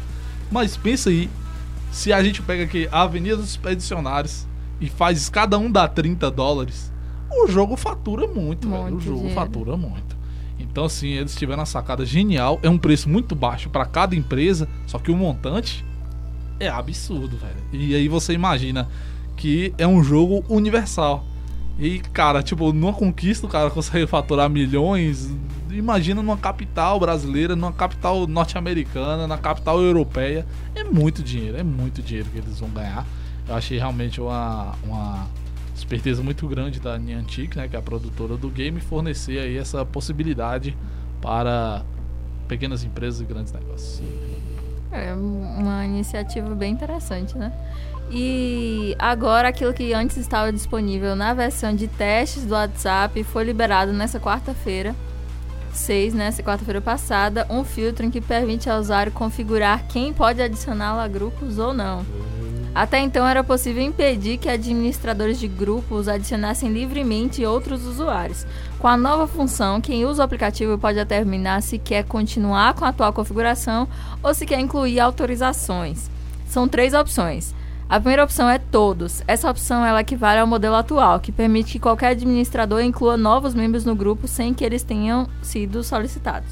Mas 0.51 0.77
pensa 0.77 1.11
aí, 1.11 1.29
se 1.91 2.13
a 2.13 2.23
gente 2.23 2.41
pega 2.43 2.65
aqui 2.65 2.89
a 2.91 3.03
Avenida 3.03 3.37
dos 3.37 3.51
Expedicionários 3.51 4.47
e 4.81 4.89
faz 4.89 5.29
cada 5.29 5.59
um 5.59 5.71
dá 5.71 5.87
30 5.89 6.31
dólares, 6.31 6.93
o 7.31 7.47
jogo 7.49 7.77
fatura 7.77 8.27
muito, 8.27 8.69
velho. 8.69 8.83
O 8.83 8.91
Muito 8.91 9.05
jogo 9.05 9.17
dinheiro. 9.19 9.35
fatura 9.41 9.77
muito. 9.77 10.15
Então, 10.59 10.85
assim, 10.85 11.09
eles 11.09 11.35
tiveram 11.35 11.61
uma 11.61 11.67
sacada 11.67 12.05
genial. 12.07 12.59
É 12.63 12.69
um 12.71 12.79
preço 12.79 13.09
muito 13.09 13.35
baixo 13.35 13.69
pra 13.69 13.85
cada 13.85 14.15
empresa, 14.15 14.69
só 14.87 14.99
que 14.99 15.11
o 15.11 15.17
montante 15.17 15.85
é 16.65 16.69
absurdo, 16.69 17.37
velho. 17.37 17.57
E 17.73 17.95
aí 17.95 18.09
você 18.09 18.33
imagina 18.33 18.89
que 19.37 19.75
é 19.79 19.87
um 19.87 20.03
jogo 20.03 20.45
universal. 20.49 21.25
E, 21.79 21.99
cara, 21.99 22.43
tipo, 22.43 22.73
numa 22.73 22.93
conquista 22.93 23.47
o 23.47 23.51
cara 23.51 23.71
consegue 23.71 24.07
faturar 24.07 24.49
milhões. 24.49 25.31
Imagina 25.71 26.23
numa 26.23 26.37
capital 26.37 27.01
brasileira, 27.01 27.57
numa 27.57 27.73
capital 27.73 28.27
norte-americana, 28.27 29.27
na 29.27 29.37
capital 29.37 29.81
europeia. 29.81 30.47
É 30.75 30.85
muito 30.85 31.23
dinheiro, 31.23 31.57
é 31.57 31.65
muito 31.65 32.01
dinheiro 32.01 32.29
que 32.31 32.39
eles 32.39 32.61
vão 32.61 32.71
ganhar. 32.71 33.05
Eu 33.49 33.55
achei 33.55 33.77
realmente 33.77 34.21
uma, 34.21 34.75
uma 34.85 35.27
esperteza 35.75 36.23
muito 36.23 36.47
grande 36.47 36.81
da 36.81 36.97
Niantic, 36.97 37.57
né, 37.57 37.69
que 37.69 37.77
é 37.77 37.79
a 37.79 37.83
produtora 37.83 38.37
do 38.37 38.49
game, 38.49 38.81
fornecer 38.81 39.39
aí 39.39 39.59
essa 39.59 39.85
possibilidade 39.85 40.77
para 41.21 41.85
pequenas 42.47 42.85
empresas 42.85 43.21
e 43.21 43.25
grandes 43.25 43.53
negócios. 43.53 44.01
É 44.95 45.13
uma 45.13 45.85
iniciativa 45.85 46.55
bem 46.55 46.73
interessante, 46.73 47.37
né? 47.37 47.53
E 48.11 48.95
agora 48.99 49.49
aquilo 49.49 49.73
que 49.73 49.93
antes 49.93 50.17
estava 50.17 50.53
disponível 50.53 51.17
na 51.17 51.35
versão 51.35 51.75
de 51.75 51.89
testes 51.89 52.45
do 52.45 52.55
WhatsApp 52.55 53.25
foi 53.25 53.45
liberado 53.45 53.93
nessa 53.93 54.21
quarta-feira, 54.21 54.95
6, 55.73 56.15
né? 56.15 56.27
Essa 56.27 56.43
quarta-feira 56.43 56.81
passada, 56.81 57.47
um 57.51 57.65
filtro 57.65 58.07
em 58.07 58.11
que 58.11 58.21
permite 58.21 58.71
ao 58.71 58.79
usuário 58.79 59.11
configurar 59.11 59.85
quem 59.89 60.13
pode 60.13 60.41
adicioná-lo 60.41 61.01
a 61.01 61.09
grupos 61.09 61.59
ou 61.59 61.75
não. 61.75 62.07
Até 62.75 62.99
então 62.99 63.27
era 63.27 63.45
possível 63.45 63.83
impedir 63.83 64.37
que 64.37 64.49
administradores 64.49 65.39
de 65.39 65.47
grupos 65.47 66.09
adicionassem 66.09 66.73
livremente 66.73 67.45
outros 67.45 67.87
usuários. 67.87 68.45
Com 68.85 68.89
a 68.89 68.99
nova 68.99 69.27
função, 69.27 69.81
quem 69.81 70.05
usa 70.05 70.21
o 70.21 70.25
aplicativo 70.27 70.77
pode 70.77 70.99
determinar 70.99 71.63
se 71.63 71.79
quer 71.79 72.05
continuar 72.05 72.75
com 72.75 72.85
a 72.85 72.89
atual 72.89 73.15
configuração 73.15 73.89
ou 74.23 74.35
se 74.35 74.45
quer 74.45 74.61
incluir 74.61 75.01
autorizações. 75.01 76.11
São 76.47 76.69
três 76.69 76.93
opções. 76.93 77.55
A 77.89 77.99
primeira 77.99 78.23
opção 78.23 78.47
é 78.47 78.59
todos. 78.59 79.23
Essa 79.27 79.51
opção 79.51 79.83
ela 79.87 80.03
equivale 80.03 80.39
ao 80.39 80.47
modelo 80.47 80.75
atual, 80.75 81.19
que 81.19 81.33
permite 81.33 81.73
que 81.73 81.79
qualquer 81.79 82.09
administrador 82.09 82.83
inclua 82.83 83.17
novos 83.17 83.55
membros 83.55 83.87
no 83.87 83.97
grupo 83.97 84.29
sem 84.29 84.53
que 84.53 84.63
eles 84.63 84.83
tenham 84.83 85.27
sido 85.41 85.83
solicitados. 85.83 86.51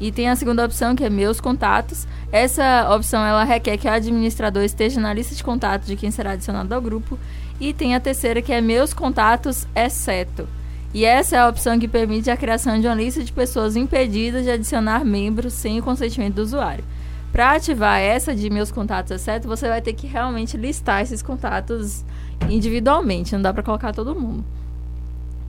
E 0.00 0.10
tem 0.10 0.28
a 0.28 0.34
segunda 0.34 0.64
opção, 0.64 0.96
que 0.96 1.04
é 1.04 1.08
meus 1.08 1.40
contatos. 1.40 2.04
Essa 2.32 2.92
opção 2.92 3.24
ela 3.24 3.44
requer 3.44 3.78
que 3.78 3.86
o 3.86 3.92
administrador 3.92 4.64
esteja 4.64 5.00
na 5.00 5.14
lista 5.14 5.36
de 5.36 5.44
contatos 5.44 5.86
de 5.86 5.94
quem 5.94 6.10
será 6.10 6.32
adicionado 6.32 6.74
ao 6.74 6.82
grupo. 6.82 7.16
E 7.60 7.72
tem 7.72 7.94
a 7.94 8.00
terceira, 8.00 8.42
que 8.42 8.52
é 8.52 8.60
meus 8.60 8.92
contatos, 8.92 9.68
exceto. 9.72 10.57
E 10.94 11.04
essa 11.04 11.36
é 11.36 11.38
a 11.38 11.48
opção 11.48 11.78
que 11.78 11.86
permite 11.86 12.30
a 12.30 12.36
criação 12.36 12.80
de 12.80 12.86
uma 12.86 12.94
lista 12.94 13.22
de 13.22 13.30
pessoas 13.30 13.76
impedidas 13.76 14.44
de 14.44 14.50
adicionar 14.50 15.04
membros 15.04 15.52
sem 15.52 15.78
o 15.78 15.82
consentimento 15.82 16.36
do 16.36 16.42
usuário. 16.42 16.84
Para 17.30 17.52
ativar 17.52 18.00
essa 18.00 18.34
de 18.34 18.48
meus 18.48 18.72
contatos, 18.72 19.12
exceto, 19.12 19.46
você 19.46 19.68
vai 19.68 19.82
ter 19.82 19.92
que 19.92 20.06
realmente 20.06 20.56
listar 20.56 21.02
esses 21.02 21.20
contatos 21.20 22.04
individualmente, 22.48 23.34
não 23.34 23.42
dá 23.42 23.52
para 23.52 23.62
colocar 23.62 23.92
todo 23.92 24.18
mundo. 24.18 24.42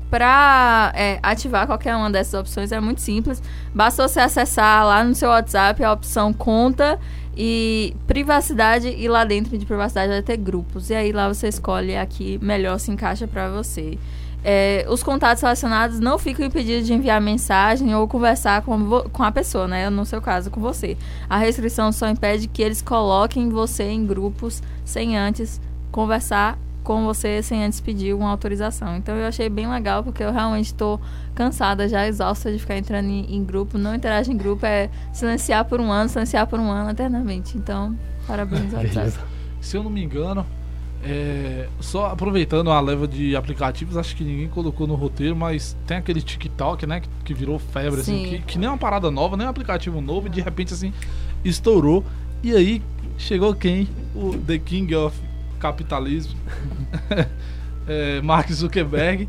Para 0.09 0.91
ativar 1.23 1.67
qualquer 1.67 1.95
uma 1.95 2.09
dessas 2.09 2.33
opções 2.33 2.71
é 2.71 2.79
muito 2.79 2.99
simples. 2.99 3.41
Basta 3.73 4.07
você 4.07 4.19
acessar 4.19 4.83
lá 4.85 5.03
no 5.03 5.15
seu 5.15 5.29
WhatsApp 5.29 5.81
a 5.83 5.93
opção 5.93 6.33
conta 6.33 6.99
e 7.37 7.95
privacidade 8.07 8.89
e 8.89 9.07
lá 9.07 9.23
dentro 9.23 9.57
de 9.57 9.65
privacidade 9.65 10.11
vai 10.11 10.21
ter 10.21 10.35
grupos. 10.35 10.89
E 10.89 10.95
aí 10.95 11.11
lá 11.11 11.27
você 11.27 11.47
escolhe 11.47 11.95
a 11.95 12.05
que 12.05 12.37
melhor 12.39 12.77
se 12.79 12.91
encaixa 12.91 13.27
para 13.27 13.49
você. 13.49 13.97
É, 14.43 14.85
os 14.89 15.03
contatos 15.03 15.41
relacionados 15.41 15.99
não 15.99 16.17
ficam 16.17 16.45
impedidos 16.45 16.87
de 16.87 16.93
enviar 16.93 17.19
mensagem 17.19 17.93
ou 17.93 18.07
conversar 18.07 18.61
com, 18.61 19.01
com 19.11 19.23
a 19.23 19.31
pessoa, 19.31 19.67
né? 19.67 19.89
No 19.89 20.05
seu 20.05 20.21
caso, 20.21 20.49
com 20.49 20.61
você. 20.61 20.97
A 21.29 21.37
restrição 21.37 21.91
só 21.91 22.07
impede 22.07 22.47
que 22.47 22.61
eles 22.61 22.81
coloquem 22.81 23.49
você 23.49 23.83
em 23.83 24.05
grupos 24.05 24.63
sem 24.85 25.17
antes 25.17 25.59
conversar 25.91 26.57
com 26.83 27.03
você, 27.03 27.43
sem 27.43 27.63
antes 27.63 27.79
pedir 27.79 28.15
uma 28.15 28.29
autorização. 28.31 28.95
Então 28.95 29.15
eu 29.15 29.27
achei 29.27 29.49
bem 29.49 29.69
legal, 29.69 30.03
porque 30.03 30.23
eu 30.23 30.31
realmente 30.31 30.67
estou 30.67 30.99
cansada, 31.35 31.87
já 31.87 32.07
exausta 32.07 32.51
de 32.51 32.57
ficar 32.57 32.77
entrando 32.77 33.09
em, 33.09 33.35
em 33.35 33.43
grupo. 33.43 33.77
Não 33.77 33.93
interagir 33.93 34.33
em 34.33 34.37
grupo 34.37 34.65
é 34.65 34.89
silenciar 35.13 35.65
por 35.65 35.79
um 35.79 35.91
ano, 35.91 36.09
silenciar 36.09 36.47
por 36.47 36.59
um 36.59 36.71
ano 36.71 36.89
eternamente. 36.89 37.57
Então, 37.57 37.95
parabéns. 38.25 38.71
Beleza. 38.73 39.19
Se 39.61 39.77
eu 39.77 39.83
não 39.83 39.91
me 39.91 40.03
engano, 40.03 40.45
é, 41.03 41.67
só 41.79 42.07
aproveitando 42.07 42.71
a 42.71 42.79
leva 42.79 43.07
de 43.07 43.35
aplicativos, 43.35 43.95
acho 43.95 44.15
que 44.15 44.23
ninguém 44.23 44.47
colocou 44.49 44.85
no 44.85 44.95
roteiro, 44.95 45.35
mas 45.35 45.75
tem 45.87 45.97
aquele 45.97 46.21
TikTok, 46.21 46.85
né, 46.85 46.99
que, 46.99 47.09
que 47.25 47.33
virou 47.33 47.57
febre, 47.57 48.01
assim, 48.01 48.23
Sim. 48.23 48.29
que, 48.29 48.39
que 48.39 48.59
nem 48.59 48.67
uma 48.67 48.77
parada 48.77 49.09
nova, 49.09 49.37
nem 49.37 49.47
um 49.47 49.49
aplicativo 49.49 50.01
novo, 50.01 50.27
e 50.27 50.29
de 50.29 50.41
repente, 50.41 50.73
assim, 50.73 50.93
estourou. 51.43 52.03
E 52.43 52.53
aí, 52.53 52.81
chegou 53.17 53.53
quem? 53.55 53.87
O 54.13 54.37
The 54.37 54.57
King 54.59 54.93
of 54.95 55.17
Capitalismo, 55.59 56.37
é, 57.87 58.21
Mark 58.21 58.51
Zuckerberg, 58.51 59.27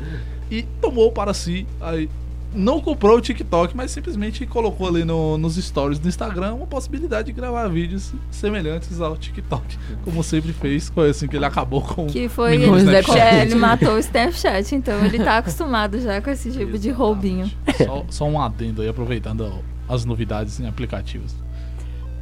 e 0.49 0.63
tomou 0.81 1.11
para 1.11 1.33
si, 1.33 1.65
aí, 1.79 2.09
não 2.53 2.81
comprou 2.81 3.17
o 3.17 3.21
TikTok, 3.21 3.75
mas 3.75 3.91
simplesmente 3.91 4.45
colocou 4.45 4.87
ali 4.87 5.05
no- 5.05 5.37
nos 5.37 5.55
stories 5.55 5.99
do 5.99 6.07
Instagram 6.09 6.53
uma 6.55 6.67
possibilidade 6.67 7.27
de 7.27 7.31
gravar 7.33 7.67
vídeos 7.69 8.13
semelhantes 8.29 8.99
ao 8.99 9.15
TikTok, 9.15 9.77
como 10.03 10.23
sempre 10.23 10.51
fez, 10.53 10.89
foi 10.89 11.09
assim 11.11 11.27
que 11.27 11.35
ele 11.37 11.45
acabou 11.45 11.81
com 11.81 12.07
Que 12.07 12.27
foi 12.27 12.51
menino 12.57 12.77
ele, 12.77 12.83
Snapchat. 12.85 13.19
é, 13.19 13.41
ele 13.43 13.55
matou 13.55 13.93
o 13.95 13.99
Snapchat, 13.99 14.75
então 14.75 15.05
ele 15.05 15.17
tá 15.23 15.37
acostumado 15.37 15.99
já 16.01 16.21
com 16.21 16.29
esse 16.29 16.51
tipo 16.51 16.77
de 16.77 16.89
roubinho. 16.91 17.49
Só, 17.77 18.05
só 18.09 18.25
um 18.25 18.41
adendo 18.41 18.81
aí, 18.81 18.89
aproveitando 18.89 19.51
as 19.87 20.03
novidades 20.05 20.59
em 20.59 20.67
aplicativos. 20.67 21.33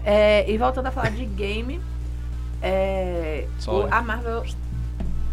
É, 0.06 0.50
e 0.50 0.58
voltando 0.58 0.88
a 0.88 0.92
falar 0.92 1.10
de 1.12 1.26
game, 1.26 1.80
é, 2.62 3.46
o- 3.68 3.88
a 3.92 4.02
Marvel. 4.02 4.44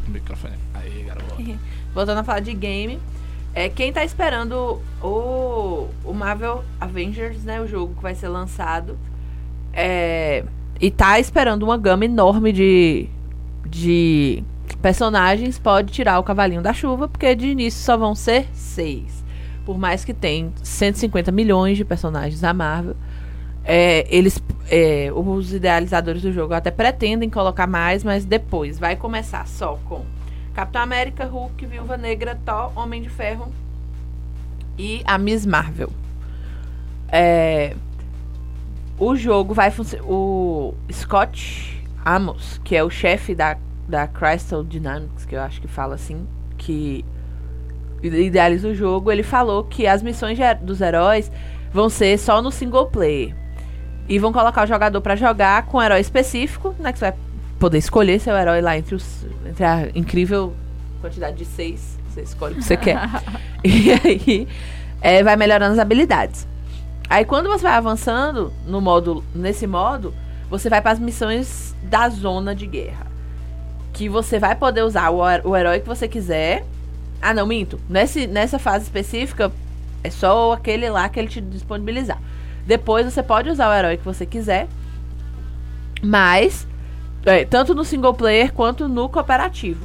O 0.06 0.10
microfone. 0.10 0.54
Aí, 0.74 1.04
garoto. 1.06 1.34
Voltando 1.94 2.18
a 2.18 2.24
falar 2.24 2.40
de 2.40 2.52
game, 2.54 2.98
é, 3.56 3.70
quem 3.70 3.90
tá 3.90 4.04
esperando 4.04 4.82
o, 5.02 5.88
o 6.04 6.12
Marvel 6.12 6.62
Avengers, 6.78 7.42
né? 7.42 7.58
O 7.58 7.66
jogo 7.66 7.94
que 7.94 8.02
vai 8.02 8.14
ser 8.14 8.28
lançado. 8.28 8.98
É, 9.72 10.44
e 10.78 10.90
tá 10.90 11.18
esperando 11.18 11.62
uma 11.62 11.78
gama 11.78 12.04
enorme 12.04 12.52
de, 12.52 13.08
de 13.66 14.44
personagens, 14.82 15.58
pode 15.58 15.90
tirar 15.90 16.18
o 16.18 16.22
cavalinho 16.22 16.60
da 16.60 16.74
chuva, 16.74 17.08
porque 17.08 17.34
de 17.34 17.46
início 17.46 17.82
só 17.82 17.96
vão 17.96 18.14
ser 18.14 18.46
seis. 18.52 19.24
Por 19.64 19.78
mais 19.78 20.04
que 20.04 20.12
tem 20.12 20.52
150 20.62 21.32
milhões 21.32 21.78
de 21.78 21.84
personagens 21.84 22.42
da 22.42 22.52
Marvel. 22.52 22.94
é, 23.64 24.06
eles 24.14 24.38
é, 24.70 25.10
os 25.14 25.54
idealizadores 25.54 26.20
do 26.20 26.30
jogo 26.30 26.52
até 26.52 26.70
pretendem 26.70 27.30
colocar 27.30 27.66
mais, 27.66 28.04
mas 28.04 28.26
depois 28.26 28.78
vai 28.78 28.96
começar 28.96 29.46
só 29.46 29.78
com 29.86 30.04
Capitão 30.56 30.80
América, 30.80 31.26
Hulk, 31.26 31.66
Viúva 31.66 31.98
Negra, 31.98 32.34
Thor, 32.42 32.72
Homem 32.74 33.02
de 33.02 33.10
Ferro 33.10 33.52
e 34.78 35.02
a 35.04 35.18
Miss 35.18 35.44
Marvel. 35.44 35.92
É, 37.12 37.76
o 38.98 39.14
jogo 39.14 39.52
vai 39.52 39.70
funcionar. 39.70 40.06
O 40.06 40.72
Scott 40.90 41.86
Amos, 42.02 42.58
que 42.64 42.74
é 42.74 42.82
o 42.82 42.88
chefe 42.88 43.34
da, 43.34 43.58
da 43.86 44.08
Crystal 44.08 44.64
Dynamics, 44.64 45.26
que 45.26 45.36
eu 45.36 45.42
acho 45.42 45.60
que 45.60 45.68
fala 45.68 45.94
assim, 45.94 46.26
que 46.56 47.04
idealiza 48.02 48.68
o 48.68 48.74
jogo, 48.74 49.12
ele 49.12 49.22
falou 49.22 49.62
que 49.62 49.86
as 49.86 50.02
missões 50.02 50.38
dos 50.62 50.80
heróis 50.80 51.30
vão 51.70 51.90
ser 51.90 52.18
só 52.18 52.40
no 52.40 52.50
single 52.50 52.86
player. 52.86 53.36
E 54.08 54.18
vão 54.18 54.32
colocar 54.32 54.64
o 54.64 54.66
jogador 54.66 55.02
pra 55.02 55.16
jogar 55.16 55.66
com 55.66 55.76
um 55.76 55.82
herói 55.82 56.00
específico, 56.00 56.74
né? 56.78 56.94
Que 56.94 56.98
você 56.98 57.10
vai 57.10 57.18
poder 57.58 57.78
escolher 57.78 58.20
seu 58.20 58.36
herói 58.36 58.60
lá 58.60 58.76
entre, 58.76 58.94
os, 58.94 59.26
entre 59.46 59.64
a 59.64 59.88
incrível 59.94 60.54
quantidade 61.00 61.36
de 61.36 61.44
seis. 61.44 61.98
Você 62.08 62.22
escolhe 62.22 62.54
o 62.54 62.56
que 62.56 62.64
você 62.64 62.76
quer. 62.76 62.98
E 63.64 63.90
aí 63.90 64.48
é, 65.00 65.24
vai 65.24 65.34
melhorando 65.34 65.72
as 65.72 65.78
habilidades. 65.80 66.46
Aí 67.10 67.24
quando 67.24 67.48
você 67.48 67.64
vai 67.64 67.72
avançando 67.72 68.52
no 68.64 68.80
modo, 68.80 69.24
nesse 69.34 69.66
modo, 69.66 70.14
você 70.48 70.70
vai 70.70 70.80
para 70.80 70.92
as 70.92 71.00
missões 71.00 71.74
da 71.82 72.08
zona 72.08 72.54
de 72.54 72.66
guerra. 72.66 73.06
Que 73.92 74.08
você 74.08 74.38
vai 74.38 74.54
poder 74.54 74.82
usar 74.82 75.10
o, 75.10 75.18
o 75.18 75.56
herói 75.56 75.80
que 75.80 75.86
você 75.86 76.06
quiser. 76.06 76.64
Ah, 77.20 77.34
não, 77.34 77.46
minto. 77.46 77.80
Nesse, 77.88 78.26
nessa 78.26 78.58
fase 78.58 78.84
específica, 78.84 79.50
é 80.04 80.10
só 80.10 80.52
aquele 80.52 80.88
lá 80.88 81.08
que 81.08 81.18
ele 81.18 81.28
te 81.28 81.40
disponibilizar. 81.40 82.20
Depois 82.66 83.04
você 83.04 83.22
pode 83.22 83.50
usar 83.50 83.68
o 83.70 83.74
herói 83.74 83.96
que 83.96 84.04
você 84.04 84.24
quiser. 84.26 84.68
Mas, 86.02 86.66
é, 87.26 87.44
tanto 87.44 87.74
no 87.74 87.84
single 87.84 88.14
player 88.14 88.52
quanto 88.52 88.88
no 88.88 89.08
cooperativo. 89.08 89.84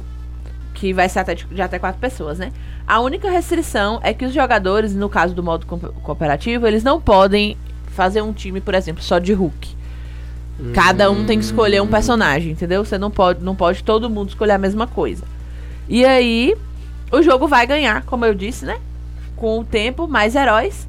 Que 0.74 0.92
vai 0.92 1.08
ser 1.08 1.18
até 1.20 1.34
de, 1.34 1.44
de 1.44 1.60
até 1.60 1.78
quatro 1.78 2.00
pessoas, 2.00 2.38
né? 2.38 2.52
A 2.86 3.00
única 3.00 3.30
restrição 3.30 4.00
é 4.02 4.14
que 4.14 4.24
os 4.24 4.32
jogadores, 4.32 4.94
no 4.94 5.08
caso 5.08 5.34
do 5.34 5.42
modo 5.42 5.66
co- 5.66 5.78
cooperativo, 5.78 6.66
eles 6.66 6.82
não 6.82 7.00
podem 7.00 7.56
fazer 7.88 8.22
um 8.22 8.32
time, 8.32 8.60
por 8.60 8.74
exemplo, 8.74 9.02
só 9.02 9.18
de 9.18 9.32
Hulk. 9.32 9.76
Cada 10.74 11.10
um 11.10 11.24
tem 11.24 11.38
que 11.38 11.44
escolher 11.44 11.82
um 11.82 11.86
personagem, 11.86 12.52
entendeu? 12.52 12.84
Você 12.84 12.96
não 12.96 13.10
pode, 13.10 13.42
não 13.42 13.54
pode 13.54 13.82
todo 13.82 14.08
mundo 14.08 14.28
escolher 14.28 14.52
a 14.52 14.58
mesma 14.58 14.86
coisa. 14.86 15.24
E 15.88 16.04
aí, 16.04 16.54
o 17.10 17.20
jogo 17.22 17.48
vai 17.48 17.66
ganhar, 17.66 18.02
como 18.04 18.24
eu 18.24 18.34
disse, 18.34 18.64
né? 18.64 18.78
Com 19.36 19.58
o 19.58 19.64
tempo, 19.64 20.06
mais 20.06 20.34
heróis. 20.36 20.86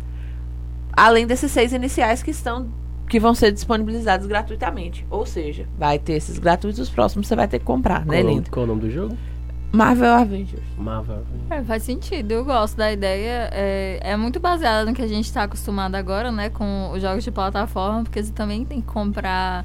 Além 0.91 1.25
desses 1.25 1.51
seis 1.51 1.73
iniciais 1.73 2.21
que 2.21 2.31
estão. 2.31 2.67
Que 3.13 3.19
vão 3.19 3.35
ser 3.35 3.51
disponibilizados 3.51 4.25
gratuitamente. 4.25 5.05
Ou 5.07 5.23
seja, 5.23 5.67
vai 5.77 5.99
ter 5.99 6.13
esses 6.13 6.39
gratuitos, 6.39 6.79
os 6.79 6.89
próximos 6.89 7.27
você 7.27 7.35
vai 7.35 7.47
ter 7.47 7.59
que 7.59 7.65
comprar, 7.65 8.03
né, 8.07 8.15
Qual, 8.15 8.19
o 8.19 8.23
nome, 8.23 8.35
lindo? 8.37 8.49
qual 8.49 8.63
o 8.63 8.67
nome 8.67 8.81
do 8.81 8.89
jogo? 8.89 9.15
Marvel 9.71 10.13
Avengers. 10.13 10.63
Marvel. 10.75 11.21
É, 11.51 11.61
faz 11.61 11.83
sentido, 11.83 12.31
eu 12.31 12.43
gosto 12.43 12.75
da 12.75 12.91
ideia. 12.91 13.49
É, 13.53 13.99
é 14.01 14.17
muito 14.17 14.39
baseada 14.39 14.83
no 14.89 14.95
que 14.95 15.01
a 15.03 15.07
gente 15.07 15.25
está 15.25 15.43
acostumado 15.43 15.93
agora, 15.93 16.31
né? 16.31 16.49
Com 16.49 16.89
os 16.91 17.03
jogos 17.03 17.23
de 17.23 17.29
plataforma, 17.29 18.01
porque 18.01 18.23
você 18.23 18.31
também 18.31 18.65
tem 18.65 18.81
que 18.81 18.87
comprar 18.87 19.63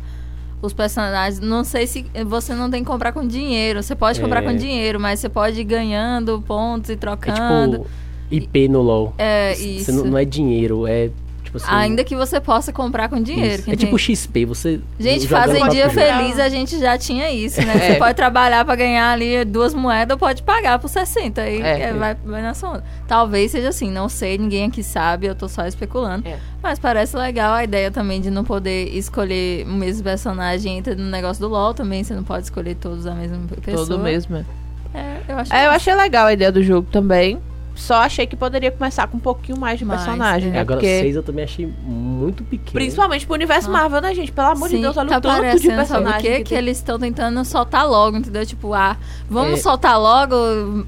os 0.60 0.74
personagens. 0.74 1.40
Não 1.40 1.64
sei 1.64 1.86
se 1.86 2.04
você 2.26 2.54
não 2.54 2.70
tem 2.70 2.84
que 2.84 2.90
comprar 2.90 3.12
com 3.12 3.26
dinheiro. 3.26 3.82
Você 3.82 3.94
pode 3.96 4.20
comprar 4.20 4.42
É. 4.42 4.46
com 4.46 4.54
dinheiro, 4.54 5.00
mas 5.00 5.20
você 5.20 5.28
pode 5.30 5.58
ir 5.58 5.64
ganhando 5.64 6.42
pontos 6.42 6.90
e 6.90 6.92
É 6.92 6.96
trocando. 6.96 7.78
tipo 7.78 7.86
IP 8.30 8.68
no 8.68 8.82
LoL. 8.82 9.14
É, 9.16 9.54
isso. 9.58 9.90
não, 9.90 10.04
não 10.04 10.18
é 10.18 10.24
dinheiro, 10.26 10.86
é 10.86 11.08
tipo 11.48 11.56
assim. 11.56 11.66
Ainda 11.70 12.04
que 12.04 12.14
você 12.14 12.40
possa 12.40 12.72
comprar 12.72 13.08
com 13.08 13.20
dinheiro. 13.20 13.62
É 13.66 13.74
tipo 13.74 13.98
XP, 13.98 14.44
você. 14.44 14.80
Gente, 15.00 15.26
fazem 15.26 15.66
dia 15.68 15.88
jogo. 15.88 15.94
feliz, 15.98 16.38
a 16.38 16.48
gente 16.48 16.78
já 16.78 16.96
tinha 16.96 17.30
isso, 17.30 17.60
né? 17.62 17.78
É. 17.78 17.92
Você 17.92 17.98
pode 17.98 18.14
trabalhar 18.14 18.64
pra 18.64 18.74
ganhar 18.74 19.12
ali 19.12 19.44
duas 19.44 19.72
moedas 19.72 20.14
ou 20.14 20.18
pode 20.18 20.42
pagar 20.42 20.78
por 20.78 20.88
60. 20.88 21.40
Aí 21.40 21.62
É. 21.62 21.80
é, 21.82 21.92
vai, 21.92 22.14
vai 22.24 22.42
na 22.42 22.52
sua 22.52 22.70
onda. 22.70 22.84
Talvez 23.06 23.52
seja 23.52 23.68
assim, 23.68 23.90
não 23.90 24.08
sei, 24.08 24.36
ninguém 24.36 24.66
aqui 24.66 24.82
sabe, 24.82 25.26
eu 25.26 25.34
tô 25.34 25.48
só 25.48 25.66
especulando. 25.66 26.26
É. 26.28 26.38
Mas 26.62 26.78
parece 26.78 27.16
legal 27.16 27.54
a 27.54 27.64
ideia 27.64 27.90
também 27.90 28.20
de 28.20 28.30
não 28.30 28.44
poder 28.44 28.94
escolher 28.94 29.64
o 29.66 29.72
mesmo 29.72 30.02
personagem. 30.02 30.78
Entra 30.78 30.94
no 30.94 31.08
negócio 31.08 31.40
do 31.40 31.48
LoL 31.48 31.72
também, 31.72 32.02
você 32.02 32.14
não 32.14 32.24
pode 32.24 32.44
escolher 32.44 32.74
todos 32.74 33.06
a 33.06 33.14
mesma 33.14 33.38
pessoa. 33.62 33.86
Todo 33.86 33.98
mesmo. 33.98 34.44
É, 34.92 35.18
eu 35.28 35.38
acho 35.38 35.54
É, 35.54 35.66
eu 35.66 35.70
achei 35.70 35.94
legal 35.94 36.26
a 36.26 36.32
ideia 36.32 36.50
do 36.50 36.62
jogo 36.62 36.88
também. 36.90 37.38
Só 37.78 37.94
achei 37.94 38.26
que 38.26 38.34
poderia 38.34 38.72
começar 38.72 39.06
com 39.06 39.18
um 39.18 39.20
pouquinho 39.20 39.56
mais 39.56 39.78
de 39.78 39.84
Mais, 39.84 40.00
personagem, 40.00 40.48
é. 40.48 40.52
né? 40.54 40.60
Agora, 40.60 40.80
Porque, 40.80 40.98
seis 40.98 41.14
eu 41.14 41.22
também 41.22 41.44
achei 41.44 41.64
muito 41.84 42.42
pequeno. 42.42 42.72
principalmente 42.72 43.24
pro 43.24 43.34
universo 43.36 43.68
Ah. 43.68 43.72
Marvel, 43.72 44.00
né, 44.00 44.12
gente? 44.14 44.32
Pelo 44.32 44.48
amor 44.48 44.68
de 44.68 44.74
Sim, 44.74 44.82
Deus, 44.82 44.96
olha 44.96 45.08
tá 45.08 45.18
o 45.18 45.20
tanto 45.20 45.60
de 45.60 45.68
personagem 45.68 46.20
que 46.20 46.38
Que 46.38 46.44
tem. 46.50 46.58
eles 46.58 46.76
estão 46.78 46.98
tentando 46.98 47.44
soltar 47.44 47.88
logo, 47.88 48.16
entendeu? 48.16 48.44
Tipo, 48.44 48.74
ah, 48.74 48.96
vamos 49.30 49.60
É. 49.60 49.62
soltar 49.62 49.96
logo, 49.98 50.34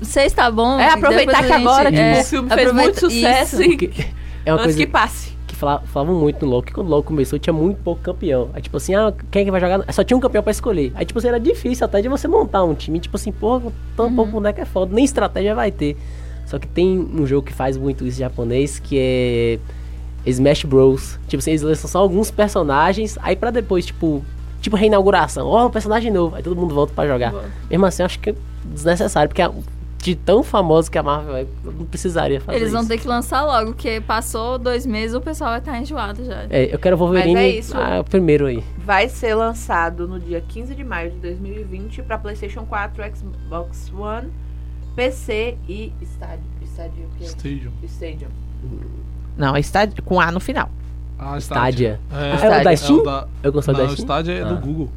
seis 0.03 0.33
tá 0.33 0.51
bom. 0.51 0.81
É, 0.81 0.89
aproveitar 0.91 1.37
que 1.39 1.43
gente- 1.49 1.53
agora, 1.53 1.91
tipo, 1.93 2.03
é, 2.03 2.21
o 2.21 2.25
filme 2.25 2.51
fez 2.51 2.73
muito 2.73 3.01
sucesso 3.01 3.63
isso. 3.63 3.85
e 3.85 3.91
é 4.45 4.51
uma 4.53 4.55
antes 4.55 4.65
coisa 4.65 4.79
que 4.79 4.87
passe. 4.89 5.31
que 5.47 5.55
fala- 5.55 5.83
falavam 5.87 6.17
muito 6.19 6.45
no 6.45 6.51
LoL, 6.51 6.63
que 6.63 6.73
quando 6.73 6.89
o 6.89 6.91
LoL 6.91 7.03
começou 7.05 7.39
tinha 7.39 7.53
muito 7.55 7.79
pouco 7.85 8.03
campeão. 8.03 8.51
Aí 8.53 8.61
tipo 8.63 8.77
assim, 8.77 8.97
ah, 8.97 9.13
quem 9.31 9.43
é 9.43 9.45
que 9.45 9.51
vai 9.53 9.61
jogar? 9.61 9.85
Só 9.93 10.03
tinha 10.03 10.17
um 10.17 10.21
campeão 10.21 10.43
pra 10.43 10.51
escolher. 10.51 10.91
Aí 10.97 11.05
tipo 11.07 11.19
assim, 11.21 11.29
era 11.29 11.39
difícil 11.39 11.85
até 11.85 12.03
de 12.03 12.09
você 12.09 12.27
montar 12.27 12.65
um 12.65 12.75
time. 12.75 12.99
Tipo 12.99 13.17
assim, 13.17 13.31
pô, 13.31 13.61
tão 13.97 14.07
Uhum. 14.07 14.17
pouco 14.17 14.33
boneco 14.33 14.61
é 14.61 14.65
foda, 14.65 14.93
nem 14.93 15.05
estratégia 15.05 15.55
vai 15.55 15.71
ter. 15.71 15.97
Só 16.51 16.59
que 16.59 16.67
tem 16.67 16.99
um 16.99 17.25
jogo 17.27 17.47
que 17.47 17.53
faz 17.53 17.77
muito 17.77 18.05
isso 18.05 18.19
japonês, 18.19 18.81
que 18.81 18.99
é 18.99 19.59
Smash 20.27 20.65
Bros. 20.65 21.17
Tipo 21.29 21.39
assim, 21.41 21.51
eles 21.53 21.63
lançam 21.63 21.89
só 21.89 22.01
alguns 22.01 22.29
personagens, 22.31 23.17
aí 23.23 23.37
pra 23.37 23.53
depois, 23.53 23.87
tipo, 23.87 24.25
tipo 24.61 24.75
reinauguração. 24.77 25.47
Ó, 25.47 25.67
um 25.67 25.71
personagem 25.71 26.11
novo, 26.13 26.35
aí 26.35 26.43
todo 26.43 26.57
mundo 26.57 26.75
volta 26.75 26.93
pra 26.93 27.07
jogar. 27.07 27.33
Mesmo 27.71 27.87
assim, 27.87 28.03
eu 28.03 28.07
acho 28.07 28.19
que 28.19 28.31
é 28.31 28.35
desnecessário, 28.65 29.29
porque 29.29 29.41
a- 29.43 29.53
de 30.03 30.17
tão 30.17 30.43
famoso 30.43 30.91
que 30.91 30.97
a 30.97 31.03
Marvel 31.03 31.37
é, 31.37 31.47
não 31.63 31.85
precisaria 31.85 32.41
fazer 32.41 32.59
Eles 32.59 32.73
vão 32.73 32.81
isso. 32.81 32.89
ter 32.89 32.97
que 32.99 33.07
lançar 33.07 33.45
logo, 33.45 33.73
porque 33.75 34.01
passou 34.01 34.59
dois 34.59 34.85
meses 34.87 35.15
o 35.15 35.21
pessoal 35.21 35.51
vai 35.51 35.59
estar 35.61 35.79
enjoado 35.79 36.25
já. 36.25 36.47
É, 36.49 36.75
eu 36.75 36.79
quero 36.79 36.97
Wolverine 36.97 37.35
Mas 37.35 37.43
é 37.45 37.49
isso. 37.51 37.77
ah, 37.77 38.03
primeiro 38.09 38.47
aí. 38.47 38.65
Vai 38.79 39.09
ser 39.11 39.35
lançado 39.35 40.09
no 40.09 40.19
dia 40.19 40.41
15 40.49 40.75
de 40.75 40.83
maio 40.83 41.11
de 41.11 41.19
2020 41.19 42.03
para 42.03 42.17
PlayStation 42.19 42.65
4, 42.65 43.05
Xbox 43.15 43.93
One, 43.95 44.29
PC 45.01 45.57
e 45.67 45.93
Stadia. 46.03 46.39
Stadia 46.63 47.07
o 47.07 47.19
quê? 47.19 47.25
Stadium. 47.25 47.73
Stadium. 47.87 48.29
Não, 49.37 49.57
é 49.57 49.61
Stadia 49.61 50.03
com 50.05 50.21
A 50.21 50.31
no 50.31 50.41
final. 50.41 50.69
Ah, 51.19 51.39
Stadia. 51.39 51.99
É, 52.13 52.15
Ah, 52.17 52.57
é 52.57 52.61
o 52.61 52.65
da 52.65 52.73
é 52.73 52.77
Steam? 52.77 52.99
o 52.99 53.03
da, 53.03 53.27
Eu 53.43 53.51
gostei 53.53 53.73
não, 53.73 53.81
da 53.81 53.87
o 53.87 53.91
Steam? 53.93 54.05
Stadia 54.05 54.35
é 54.35 54.43
Ah. 54.43 54.45
do 54.49 54.57
Google. 54.57 54.91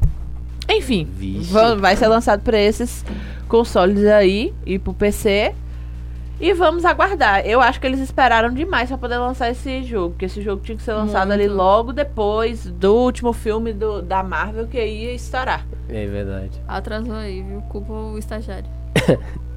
Enfim, 0.68 1.04
Vixe. 1.16 1.50
va- 1.52 1.74
vai 1.74 1.96
ser 1.96 2.08
lançado 2.08 2.40
para 2.42 2.58
esses 2.58 3.02
consoles 3.48 4.04
aí 4.04 4.52
e 4.66 4.78
pro 4.78 4.92
PC. 4.92 5.54
E 6.40 6.52
vamos 6.52 6.84
aguardar. 6.84 7.46
Eu 7.46 7.60
acho 7.60 7.80
que 7.80 7.86
eles 7.86 8.00
esperaram 8.00 8.52
demais 8.52 8.88
para 8.88 8.98
poder 8.98 9.16
lançar 9.18 9.50
esse 9.50 9.84
jogo. 9.84 10.10
Porque 10.10 10.24
esse 10.26 10.42
jogo 10.42 10.62
tinha 10.62 10.76
que 10.76 10.82
ser 10.82 10.92
lançado 10.92 11.30
ali 11.30 11.44
Muito. 11.44 11.56
logo 11.56 11.92
depois 11.92 12.66
do 12.66 12.92
último 12.94 13.32
filme 13.32 13.72
do, 13.72 14.02
da 14.02 14.22
Marvel 14.22 14.66
que 14.66 14.76
ia 14.84 15.12
estourar. 15.14 15.64
É 15.88 16.06
verdade. 16.06 16.60
Atrasou 16.68 17.14
aí, 17.14 17.40
viu? 17.42 17.62
Culpa 17.62 17.92
o 17.92 18.18
estagiário. 18.18 18.66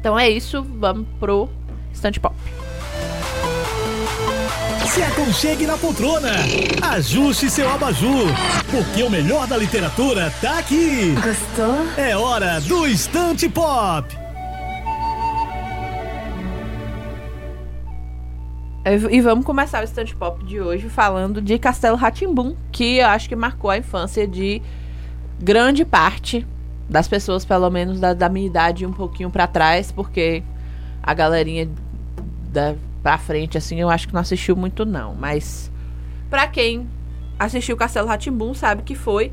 Então 0.00 0.18
é 0.18 0.28
isso, 0.28 0.62
vamos 0.62 1.06
pro 1.18 1.48
Stand 1.92 2.12
Pop. 2.20 2.34
Se 4.86 5.02
aconchegue 5.02 5.66
na 5.66 5.76
poltrona. 5.76 6.30
Ajuste 6.92 7.50
seu 7.50 7.70
abajur. 7.70 8.26
Porque 8.70 9.02
o 9.02 9.10
melhor 9.10 9.46
da 9.46 9.56
literatura 9.56 10.32
tá 10.40 10.58
aqui. 10.58 11.14
Gostou? 11.14 11.86
É 11.96 12.16
hora 12.16 12.60
do 12.62 12.86
Estante 12.86 13.48
Pop. 13.48 14.16
E 19.10 19.20
vamos 19.20 19.44
começar 19.44 19.82
o 19.82 19.84
Stand 19.84 20.16
Pop 20.18 20.42
de 20.44 20.60
hoje 20.60 20.88
falando 20.88 21.42
de 21.42 21.58
Castelo 21.58 21.96
Ratimbum, 21.96 22.56
que 22.72 22.96
eu 22.96 23.06
acho 23.06 23.28
que 23.28 23.36
marcou 23.36 23.70
a 23.70 23.76
infância 23.76 24.26
de 24.26 24.62
grande 25.38 25.84
parte 25.84 26.46
das 26.88 27.06
pessoas, 27.06 27.44
pelo 27.44 27.68
menos 27.70 28.00
da, 28.00 28.14
da 28.14 28.28
minha 28.28 28.46
idade, 28.46 28.86
um 28.86 28.92
pouquinho 28.92 29.30
pra 29.30 29.46
trás, 29.46 29.92
porque 29.92 30.42
a 31.02 31.12
galerinha 31.14 31.68
da, 32.50 32.74
pra 33.02 33.18
frente, 33.18 33.58
assim, 33.58 33.78
eu 33.80 33.90
acho 33.90 34.08
que 34.08 34.14
não 34.14 34.20
assistiu 34.20 34.56
muito, 34.56 34.84
não. 34.86 35.14
Mas 35.14 35.70
pra 36.30 36.46
quem 36.46 36.88
assistiu 37.38 37.76
Castelo 37.76 38.08
Ratimbum, 38.08 38.54
sabe 38.54 38.82
que 38.82 38.94
foi 38.94 39.32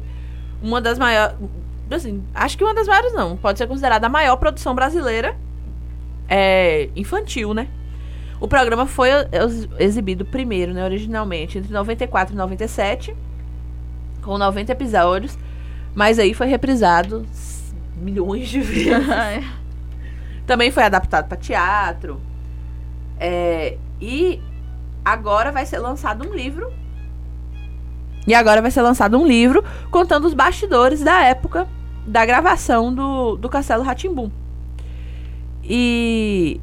uma 0.61 0.81
das 0.81 0.99
maiores. 0.99 1.35
Assim, 1.89 2.23
acho 2.33 2.57
que 2.57 2.63
uma 2.63 2.73
das 2.73 2.87
maiores, 2.87 3.13
não. 3.13 3.37
Pode 3.37 3.57
ser 3.57 3.67
considerada 3.67 4.07
a 4.07 4.09
maior 4.09 4.35
produção 4.37 4.73
brasileira 4.75 5.35
é, 6.27 6.89
infantil, 6.95 7.53
né? 7.53 7.67
O 8.39 8.47
programa 8.47 8.85
foi 8.85 9.09
ex- 9.31 9.67
exibido 9.79 10.25
primeiro, 10.25 10.73
né, 10.73 10.83
originalmente, 10.83 11.57
entre 11.57 11.71
94 11.71 12.33
e 12.33 12.37
97, 12.37 13.15
com 14.21 14.37
90 14.37 14.71
episódios, 14.73 15.37
mas 15.95 16.19
aí 16.19 16.33
foi 16.33 16.47
reprisado 16.47 17.25
milhões 17.95 18.49
de 18.49 18.59
vezes. 18.59 18.85
Também 20.45 20.69
foi 20.69 20.83
adaptado 20.83 21.27
para 21.27 21.37
teatro. 21.37 22.21
É, 23.17 23.77
e 23.99 24.41
agora 25.03 25.51
vai 25.51 25.65
ser 25.65 25.79
lançado 25.79 26.27
um 26.27 26.33
livro 26.33 26.69
E 28.27 28.33
agora 28.33 28.61
vai 28.61 28.69
ser 28.69 28.81
lançado 28.81 29.17
um 29.17 29.25
livro 29.25 29.63
contando 29.89 30.25
os 30.25 30.33
bastidores 30.33 31.01
da 31.01 31.23
época 31.23 31.65
da 32.05 32.25
gravação 32.25 32.93
do, 32.93 33.37
do 33.37 33.49
Castelo 33.49 33.83
Ratimbum. 33.83 34.29
E 35.63 36.59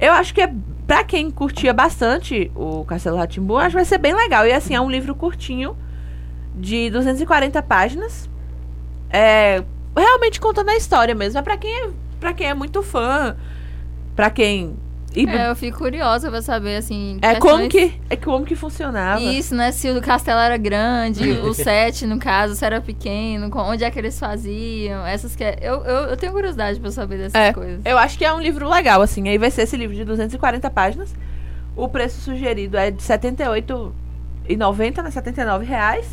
eu 0.00 0.12
acho 0.12 0.34
que 0.34 0.40
é 0.40 0.52
pra 0.86 1.04
quem 1.04 1.30
curtia 1.30 1.72
bastante 1.72 2.50
o 2.54 2.84
Castelo 2.84 3.16
Ratimbum, 3.16 3.58
acho 3.58 3.70
que 3.70 3.76
vai 3.76 3.84
ser 3.84 3.98
bem 3.98 4.14
legal. 4.14 4.46
E 4.46 4.52
assim, 4.52 4.74
é 4.74 4.80
um 4.80 4.90
livro 4.90 5.14
curtinho 5.14 5.76
de 6.54 6.90
240 6.90 7.62
páginas. 7.62 8.28
É 9.10 9.62
realmente 9.96 10.40
contando 10.40 10.68
a 10.70 10.76
história 10.76 11.14
mesmo. 11.14 11.38
É 11.38 11.42
pra 11.42 11.56
quem 11.56 11.70
é, 11.84 11.90
pra 12.20 12.32
quem 12.34 12.48
é 12.48 12.54
muito 12.54 12.82
fã, 12.82 13.36
pra 14.14 14.30
quem 14.30 14.76
e 15.14 15.26
É, 15.26 15.48
eu 15.48 15.56
fico 15.56 15.78
curiosa 15.78 16.28
pra 16.28 16.42
saber, 16.42 16.76
assim. 16.76 17.18
é 17.22 17.36
como 17.36 17.68
questões- 17.68 17.72
que 17.90 18.00
é 18.10 18.16
como 18.16 18.44
que 18.44 18.54
funcionava. 18.54 19.22
Isso, 19.22 19.54
né? 19.54 19.72
Se 19.72 19.88
o 19.90 20.02
castelo 20.02 20.38
era 20.40 20.58
grande, 20.58 21.30
o 21.40 21.54
set, 21.54 22.04
no 22.06 22.18
caso, 22.18 22.54
se 22.54 22.62
era 22.62 22.82
pequeno, 22.82 23.48
onde 23.54 23.82
é 23.82 23.90
que 23.90 23.98
eles 23.98 24.18
faziam, 24.18 25.06
essas 25.06 25.34
que... 25.34 25.42
é- 25.42 25.56
Eu, 25.62 25.82
eu, 25.86 25.96
eu 26.10 26.16
tenho 26.18 26.32
curiosidade 26.32 26.78
pra 26.78 26.90
saber 26.90 27.16
dessas 27.16 27.34
É, 27.34 27.50
coisas. 27.50 27.80
Eu 27.86 27.96
acho 27.96 28.18
que 28.18 28.26
é 28.26 28.32
um 28.32 28.40
livro 28.40 28.68
legal, 28.68 29.00
assim. 29.00 29.26
Aí 29.26 29.38
vai 29.38 29.50
ser 29.50 29.62
esse 29.62 29.74
livro 29.78 29.96
de 29.96 30.04
240 30.04 30.68
páginas. 30.68 31.14
O 31.74 31.88
preço 31.88 32.20
sugerido 32.20 32.76
é 32.76 32.90
de 32.90 33.02
R$ 33.02 33.08
78,90, 34.48 35.02
né? 35.02 35.10
79 35.10 35.64
reais. 35.64 36.06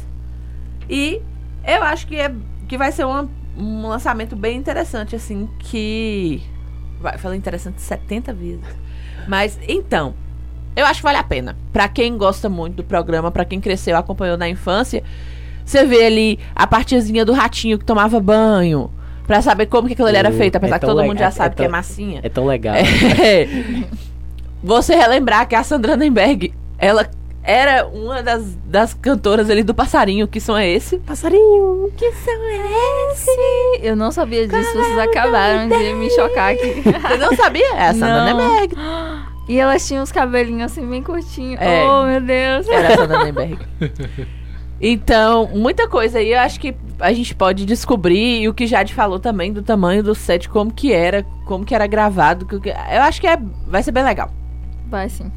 E 0.89 1.21
eu 1.67 1.83
acho 1.83 2.07
que, 2.07 2.15
é, 2.15 2.31
que 2.73 2.77
vai 2.77 2.91
ser 2.91 3.05
uma- 3.05 3.29
um 3.55 3.85
lançamento 3.87 4.35
bem 4.35 4.57
interessante, 4.57 5.15
assim, 5.15 5.47
que... 5.59 6.41
Vai, 6.99 7.19
falei 7.19 7.37
interessante 7.37 7.79
70 7.79 8.33
vezes. 8.33 8.65
Mas, 9.27 9.59
então, 9.67 10.15
eu 10.75 10.83
acho 10.87 11.01
que 11.01 11.03
vale 11.03 11.19
a 11.19 11.23
pena. 11.23 11.55
Pra 11.71 11.87
quem 11.87 12.17
gosta 12.17 12.49
muito 12.49 12.77
do 12.77 12.83
programa, 12.83 13.29
pra 13.29 13.45
quem 13.45 13.61
cresceu, 13.61 13.95
acompanhou 13.95 14.37
na 14.37 14.49
infância, 14.49 15.03
você 15.63 15.85
vê 15.85 16.03
ali 16.05 16.39
a 16.55 16.65
partezinha 16.65 17.23
do 17.23 17.31
ratinho 17.31 17.77
que 17.77 17.85
tomava 17.85 18.19
banho. 18.19 18.89
Pra 19.27 19.39
saber 19.41 19.67
como 19.67 19.87
que 19.87 19.93
aquilo 19.93 20.07
ali 20.07 20.17
era 20.17 20.31
feito, 20.31 20.55
apesar 20.55 20.77
é 20.77 20.79
que 20.79 20.85
todo 20.87 21.03
mundo 21.03 21.19
já 21.19 21.27
é- 21.27 21.31
sabe 21.31 21.53
é 21.53 21.55
que 21.57 21.63
é 21.63 21.67
massinha. 21.67 22.21
É 22.23 22.29
tão 22.29 22.45
legal. 22.45 22.73
É. 23.23 23.47
Você 24.63 24.95
relembrar 24.95 25.47
que 25.47 25.53
a 25.55 25.63
Sandra 25.63 25.95
Nemberg, 25.95 26.51
ela 26.79 27.07
era 27.43 27.85
uma 27.85 28.23
das, 28.23 28.55
das 28.65 28.93
cantoras 28.93 29.49
ali 29.49 29.63
do 29.63 29.73
Passarinho, 29.73 30.27
que 30.27 30.39
som 30.39 30.57
é 30.57 30.69
esse? 30.69 30.97
Passarinho! 30.99 31.91
Que 31.97 32.09
som 32.13 32.31
é 32.31 33.11
esse? 33.11 33.81
Eu 33.81 33.97
não 33.97 34.11
sabia 34.11 34.47
disso, 34.47 34.71
vocês 34.71 34.97
acabaram 34.97 35.67
de 35.67 35.93
me 35.93 36.09
chocar 36.11 36.53
aqui. 36.53 36.81
Você 36.81 37.17
não 37.17 37.35
sabia? 37.35 37.75
É 37.75 37.87
a 37.89 37.93
Sandra. 37.93 38.33
Nemberg. 38.33 38.75
E 39.49 39.59
elas 39.59 39.85
tinham 39.85 40.03
os 40.03 40.11
cabelinhos 40.11 40.71
assim, 40.71 40.87
bem 40.87 41.03
curtinhos. 41.03 41.59
É. 41.59 41.85
Oh, 41.85 42.05
meu 42.05 42.21
Deus. 42.21 42.65
Era 42.69 42.93
a 42.93 42.97
Sandra 42.97 43.23
Nemberg. 43.25 43.59
Então, 44.79 45.49
muita 45.53 45.87
coisa 45.87 46.19
aí 46.19 46.31
eu 46.31 46.39
acho 46.39 46.59
que 46.59 46.73
a 46.97 47.11
gente 47.11 47.35
pode 47.35 47.65
descobrir 47.65 48.41
e 48.41 48.47
o 48.47 48.53
que 48.53 48.65
Jade 48.65 48.93
falou 48.93 49.19
também 49.19 49.51
do 49.51 49.61
tamanho 49.61 50.01
do 50.01 50.15
set, 50.15 50.47
como 50.47 50.71
que 50.71 50.93
era, 50.93 51.23
como 51.45 51.65
que 51.65 51.75
era 51.75 51.87
gravado. 51.87 52.47
Eu 52.65 53.01
acho 53.01 53.19
que 53.19 53.27
é, 53.27 53.37
vai 53.67 53.83
ser 53.83 53.91
bem 53.91 54.03
legal. 54.03 54.31
Vai 54.89 55.09
sim. 55.09 55.29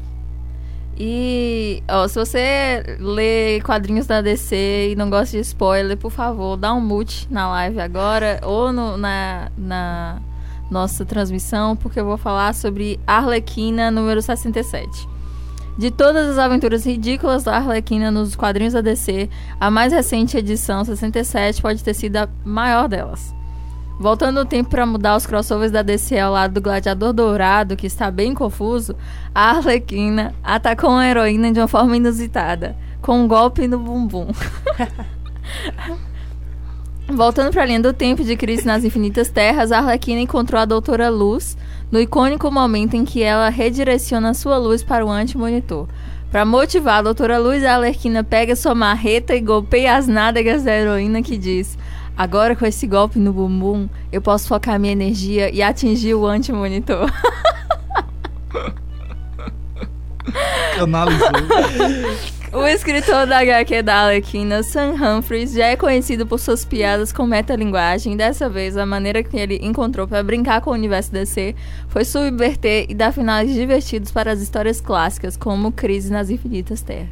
E, 0.99 1.83
ó, 1.87 2.07
se 2.07 2.15
você 2.17 2.97
lê 2.99 3.61
quadrinhos 3.61 4.07
da 4.07 4.19
DC 4.21 4.89
e 4.91 4.95
não 4.95 5.09
gosta 5.11 5.37
de 5.37 5.41
spoiler, 5.43 5.95
por 5.95 6.09
favor, 6.11 6.57
dá 6.57 6.73
um 6.73 6.81
mute 6.81 7.27
na 7.31 7.47
live 7.49 7.79
agora 7.79 8.39
ou 8.43 8.73
no- 8.73 8.97
na, 8.97 9.51
na 9.55 10.19
nossa 10.71 11.05
transmissão, 11.05 11.75
porque 11.75 11.99
eu 11.99 12.05
vou 12.05 12.17
falar 12.17 12.53
sobre 12.55 12.99
Arlequina 13.05 13.91
número 13.91 14.21
67. 14.21 15.07
De 15.77 15.91
todas 15.91 16.27
as 16.29 16.39
aventuras 16.39 16.83
ridículas 16.83 17.43
da 17.43 17.55
Arlequina 17.55 18.09
nos 18.09 18.35
quadrinhos 18.35 18.73
da 18.73 18.81
DC, 18.81 19.29
a 19.59 19.69
mais 19.69 19.93
recente 19.93 20.35
edição, 20.35 20.83
67, 20.83 21.61
pode 21.61 21.83
ter 21.83 21.93
sido 21.93 22.17
a 22.17 22.27
maior 22.43 22.87
delas. 22.87 23.36
Voltando 23.99 24.41
o 24.41 24.45
tempo 24.45 24.69
para 24.69 24.85
mudar 24.85 25.15
os 25.15 25.25
crossovers 25.25 25.71
da 25.71 25.81
DC 25.81 26.19
ao 26.19 26.31
lado 26.31 26.53
do 26.53 26.61
Gladiador 26.61 27.11
Dourado, 27.13 27.75
que 27.75 27.87
está 27.87 28.11
bem 28.11 28.33
confuso, 28.33 28.95
a 29.33 29.49
Arlequina 29.51 30.35
atacou 30.43 30.91
uma 30.91 31.07
heroína 31.07 31.51
de 31.51 31.59
uma 31.59 31.67
forma 31.67 31.97
inusitada, 31.97 32.77
com 33.01 33.19
um 33.23 33.27
golpe 33.27 33.67
no 33.67 33.79
bumbum. 33.79 34.27
Voltando 37.09 37.51
para 37.51 37.63
a 37.63 37.65
linha 37.65 37.79
do 37.79 37.93
tempo 37.93 38.23
de 38.23 38.35
Crise 38.35 38.67
nas 38.67 38.83
Infinitas 38.83 39.29
Terras, 39.29 39.71
a 39.71 39.79
Arlequina 39.79 40.21
encontrou 40.21 40.61
a 40.61 40.65
Doutora 40.65 41.09
Luz 41.09 41.57
no 41.89 41.99
icônico 41.99 42.51
momento 42.51 42.95
em 42.95 43.05
que 43.05 43.23
ela 43.23 43.49
redireciona 43.49 44.33
sua 44.33 44.57
luz 44.57 44.83
para 44.83 45.05
o 45.05 45.09
anti-monitor. 45.09 45.87
Para 46.29 46.43
motivar 46.43 46.99
a 46.99 47.03
Doutora 47.03 47.37
Luz, 47.39 47.63
a 47.63 47.75
Arlequina 47.75 48.23
pega 48.23 48.55
sua 48.55 48.75
marreta 48.75 49.33
e 49.33 49.39
golpeia 49.39 49.95
as 49.95 50.07
nádegas 50.07 50.63
da 50.63 50.75
heroína 50.75 51.21
que 51.21 51.37
diz: 51.37 51.77
Agora 52.17 52.55
com 52.55 52.65
esse 52.65 52.87
golpe 52.87 53.19
no 53.19 53.31
bumbum, 53.31 53.87
eu 54.11 54.21
posso 54.21 54.47
focar 54.47 54.79
minha 54.79 54.91
energia 54.93 55.53
e 55.53 55.61
atingir 55.61 56.15
o 56.15 56.25
anti-monitor. 56.25 57.11
O 62.53 62.65
escritor 62.65 63.27
da 63.27 63.39
HQ 63.39 63.83
da 63.83 63.95
Arlequina, 63.95 64.63
Sam 64.63 64.93
Humphries, 64.93 65.53
já 65.53 65.65
é 65.67 65.75
conhecido 65.75 66.25
por 66.25 66.39
suas 66.39 66.63
piadas 66.63 67.11
com 67.11 67.25
metalinguagem. 67.25 68.13
e 68.13 68.15
Dessa 68.15 68.49
vez, 68.49 68.77
a 68.77 68.85
maneira 68.85 69.21
que 69.21 69.37
ele 69.37 69.59
encontrou 69.61 70.07
para 70.07 70.23
brincar 70.23 70.61
com 70.61 70.69
o 70.71 70.73
universo 70.73 71.11
DC 71.11 71.53
foi 71.89 72.05
subverter 72.05 72.85
e 72.89 72.95
dar 72.95 73.11
finais 73.11 73.53
divertidos 73.53 74.11
para 74.11 74.31
as 74.31 74.39
histórias 74.41 74.79
clássicas, 74.79 75.35
como 75.35 75.71
Crise 75.71 76.11
nas 76.11 76.29
Infinitas 76.29 76.81
Ter- 76.81 77.07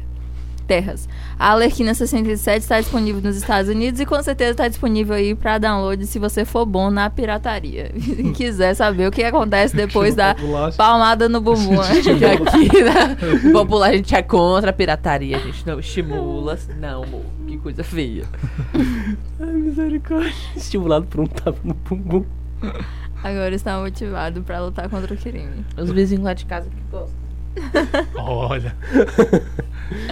Terras. 0.66 1.08
A 1.38 1.52
Arlequina 1.52 1.94
67 1.94 2.62
está 2.62 2.80
disponível 2.80 3.22
nos 3.22 3.36
Estados 3.36 3.70
Unidos 3.70 4.00
e 4.00 4.06
com 4.06 4.20
certeza 4.22 4.50
está 4.50 4.68
disponível 4.68 5.14
aí 5.14 5.34
para 5.34 5.58
download 5.58 6.04
se 6.06 6.18
você 6.18 6.44
for 6.44 6.66
bom 6.66 6.90
na 6.90 7.08
pirataria. 7.08 7.92
E 8.16 8.30
quiser 8.32 8.74
saber 8.74 9.06
o 9.08 9.10
que 9.10 9.22
acontece 9.22 9.76
depois 9.76 10.14
da 10.14 10.34
Bolacha. 10.34 10.76
palmada 10.76 11.28
no 11.28 11.40
bumbum. 11.40 11.76
né? 11.76 12.32
Aqui 12.32 12.82
na 12.82 13.52
popular 13.52 13.90
a 13.90 13.92
gente 13.92 14.14
é 14.14 14.22
contra 14.22 14.70
a 14.70 14.72
pirataria, 14.72 15.36
a 15.36 15.40
gente 15.40 15.66
não 15.66 15.78
estimula. 15.78 16.58
Não, 16.78 17.02
amor, 17.02 17.22
que 17.46 17.58
coisa 17.58 17.84
feia. 17.84 18.24
Ai, 19.40 19.52
misericórdia. 19.52 20.32
Estimulado 20.56 21.06
por 21.06 21.20
um 21.20 21.26
tapa 21.26 21.58
no 21.62 21.74
bumbum. 21.74 22.24
Agora 23.22 23.54
está 23.54 23.78
motivado 23.78 24.42
para 24.42 24.60
lutar 24.60 24.88
contra 24.88 25.12
o 25.12 25.16
crime. 25.16 25.64
Os 25.76 25.90
vizinhos 25.90 26.24
lá 26.24 26.32
de 26.32 26.46
casa 26.46 26.68
que 26.68 26.76
gostam. 26.90 27.26
Olha. 28.16 28.76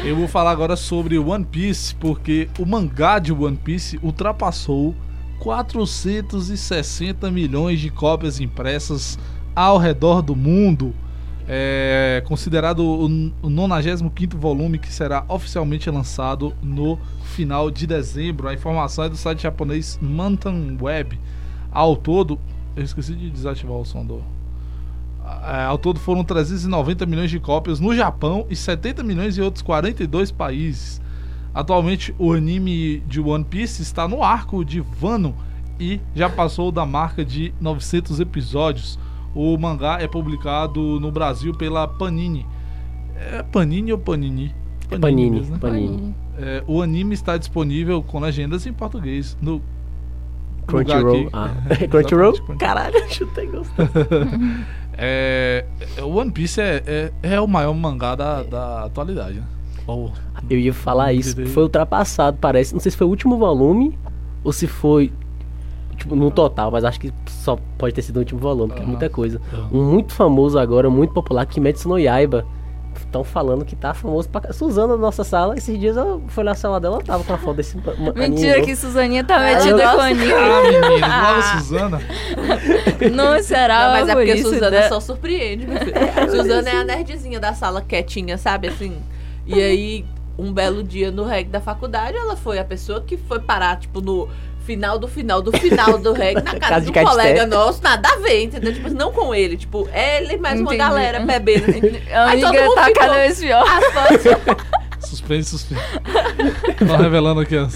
Eu 0.04 0.14
vou 0.14 0.28
falar 0.28 0.52
agora 0.52 0.76
sobre 0.76 1.18
One 1.18 1.44
Piece, 1.44 1.94
porque 1.96 2.48
o 2.58 2.66
mangá 2.66 3.18
de 3.18 3.32
One 3.32 3.56
Piece 3.56 3.98
ultrapassou 4.02 4.94
460 5.40 7.30
milhões 7.30 7.80
de 7.80 7.90
cópias 7.90 8.38
impressas 8.40 9.18
ao 9.54 9.78
redor 9.78 10.22
do 10.22 10.36
mundo. 10.36 10.94
É 11.46 12.22
considerado 12.26 12.80
o, 12.80 13.06
o 13.42 13.50
95 13.50 14.38
volume 14.38 14.78
que 14.78 14.90
será 14.90 15.24
oficialmente 15.28 15.90
lançado 15.90 16.54
no 16.62 16.98
final 17.34 17.70
de 17.70 17.86
dezembro. 17.86 18.48
A 18.48 18.54
informação 18.54 19.04
é 19.04 19.08
do 19.08 19.16
site 19.16 19.42
japonês 19.42 19.98
Mantan 20.00 20.78
Web. 20.80 21.18
Ao 21.70 21.96
todo, 21.96 22.38
eu 22.76 22.84
esqueci 22.84 23.14
de 23.14 23.28
desativar 23.28 23.76
o 23.76 23.84
som 23.84 24.06
do, 24.06 24.22
ao 25.66 25.78
todo 25.78 25.98
foram 25.98 26.24
390 26.24 27.06
milhões 27.06 27.30
de 27.30 27.38
cópias 27.40 27.80
no 27.80 27.94
Japão 27.94 28.46
e 28.48 28.56
70 28.56 29.02
milhões 29.02 29.36
em 29.36 29.42
outros 29.42 29.62
42 29.62 30.30
países. 30.30 31.00
Atualmente, 31.54 32.14
o 32.18 32.32
anime 32.32 32.98
de 33.06 33.20
One 33.20 33.44
Piece 33.44 33.82
está 33.82 34.08
no 34.08 34.22
arco 34.22 34.64
de 34.64 34.82
Wano 35.00 35.34
e 35.78 36.00
já 36.14 36.28
passou 36.28 36.72
da 36.72 36.84
marca 36.84 37.24
de 37.24 37.54
900 37.60 38.20
episódios. 38.20 38.98
O 39.34 39.56
mangá 39.56 39.98
é 40.00 40.08
publicado 40.08 40.98
no 41.00 41.10
Brasil 41.12 41.54
pela 41.54 41.86
Panini. 41.86 42.46
É 43.16 43.42
Panini 43.42 43.92
ou 43.92 43.98
Panini? 43.98 44.54
Panini, 45.00 45.30
mesmo, 45.30 45.52
né? 45.52 45.58
Panini. 45.60 46.14
É, 46.36 46.64
o 46.66 46.82
anime 46.82 47.14
está 47.14 47.36
disponível 47.36 48.02
com 48.02 48.18
legendas 48.18 48.66
em 48.66 48.72
português 48.72 49.36
no 49.40 49.62
Crunchyroll. 50.66 51.28
Ah. 51.32 51.50
Crunchyroll? 51.88 52.34
Caralho, 52.58 52.96
eu 52.96 53.08
chutei 53.08 53.46
gostando. 53.46 53.90
É, 54.96 55.64
o 56.02 56.16
One 56.16 56.30
Piece 56.30 56.60
é, 56.60 56.82
é, 56.86 57.12
é 57.34 57.40
o 57.40 57.46
maior 57.46 57.74
mangá 57.74 58.14
da, 58.14 58.42
da 58.42 58.84
atualidade. 58.84 59.34
Né? 59.34 59.44
Ou- 59.86 60.12
Eu 60.48 60.58
ia 60.58 60.72
falar 60.72 61.12
isso, 61.12 61.34
foi 61.48 61.62
ultrapassado, 61.64 62.36
parece. 62.40 62.72
Não 62.72 62.80
sei 62.80 62.90
se 62.90 62.96
foi 62.96 63.06
o 63.06 63.10
último 63.10 63.36
volume 63.38 63.98
ou 64.42 64.52
se 64.52 64.66
foi. 64.66 65.12
Tipo, 65.96 66.16
no 66.16 66.30
total, 66.30 66.70
mas 66.72 66.84
acho 66.84 66.98
que 66.98 67.12
só 67.26 67.56
pode 67.78 67.94
ter 67.94 68.02
sido 68.02 68.16
o 68.16 68.18
último 68.18 68.40
volume, 68.40 68.68
porque 68.68 68.80
é 68.82 68.84
Aham. 68.84 68.90
muita 68.90 69.08
coisa. 69.08 69.40
Aham. 69.52 69.68
Um 69.72 69.92
muito 69.92 70.12
famoso 70.12 70.58
agora, 70.58 70.90
muito 70.90 71.12
popular, 71.14 71.46
Kimetsu 71.46 71.88
no 71.88 71.98
Yaiba. 71.98 72.44
Estão 73.00 73.24
falando 73.24 73.64
que 73.64 73.76
tá 73.76 73.94
famoso 73.94 74.28
pra. 74.28 74.52
Suzana 74.52 74.94
da 74.94 75.00
nossa 75.00 75.24
sala, 75.24 75.56
esses 75.56 75.78
dias 75.78 75.96
eu 75.96 76.22
fui 76.28 76.44
na 76.44 76.54
sala 76.54 76.80
dela, 76.80 77.02
tava 77.02 77.24
com 77.24 77.32
a 77.32 77.38
foto 77.38 77.56
desse. 77.56 77.76
anime 77.78 78.12
Mentira 78.16 78.62
que 78.62 78.74
Suzaninha 78.74 79.24
tá 79.24 79.36
eu 79.50 79.56
metida 79.56 79.82
com 79.82 80.00
a 80.00 80.04
anime. 80.06 80.32
Ah, 80.32 80.62
menina, 80.62 80.96
igual 80.96 81.34
a 81.34 81.42
Suzana. 81.58 82.00
Não 83.14 83.42
será 83.42 83.86
Não, 83.86 83.92
mas 83.92 84.08
é 84.08 84.12
por 84.12 84.18
porque 84.18 84.34
isso, 84.34 84.48
Suzana 84.50 84.70
né? 84.70 84.88
só 84.88 85.00
surpreende, 85.00 85.66
meu 85.66 85.78
filho. 85.78 85.94
Suzana 86.30 86.70
é 86.70 86.76
a 86.76 86.84
nerdzinha 86.84 87.40
da 87.40 87.54
sala 87.54 87.80
quietinha, 87.80 88.38
sabe? 88.38 88.68
Assim. 88.68 88.96
E 89.46 89.60
aí, 89.60 90.04
um 90.38 90.52
belo 90.52 90.82
dia 90.82 91.10
no 91.10 91.24
reggae 91.24 91.50
da 91.50 91.60
faculdade, 91.60 92.16
ela 92.16 92.36
foi 92.36 92.58
a 92.58 92.64
pessoa 92.64 93.00
que 93.00 93.16
foi 93.16 93.40
parar, 93.40 93.78
tipo, 93.78 94.00
no 94.00 94.28
final 94.64 94.98
do 94.98 95.06
final 95.06 95.40
do 95.42 95.52
final 95.52 95.98
do 95.98 96.12
reggae, 96.12 96.42
na 96.42 96.54
casa, 96.58 96.90
Casa 96.90 96.90
um 96.90 96.92
colega 97.04 97.46
nosso, 97.46 97.82
nada 97.82 98.08
a 98.08 98.16
ver, 98.16 98.42
entendeu? 98.44 98.72
Tipo, 98.72 98.90
não 98.90 99.12
com 99.12 99.34
ele, 99.34 99.56
tipo, 99.56 99.88
ele 99.92 100.36
mais 100.38 100.60
uma 100.60 100.74
galera 100.74 101.20
bebendo, 101.20 101.70
assim. 101.70 101.80
Aí 102.12 102.40
todo 102.40 102.54
mundo 102.54 102.74
tá 102.74 102.84
ficou- 102.86 103.00
cada 103.02 103.14
vez 103.14 103.38
pior. 103.40 103.64
Suspense, 105.04 105.50
suspense. 105.50 105.82
Estão 106.80 106.96
revelando 106.96 107.40
aqui 107.40 107.56
as. 107.58 107.74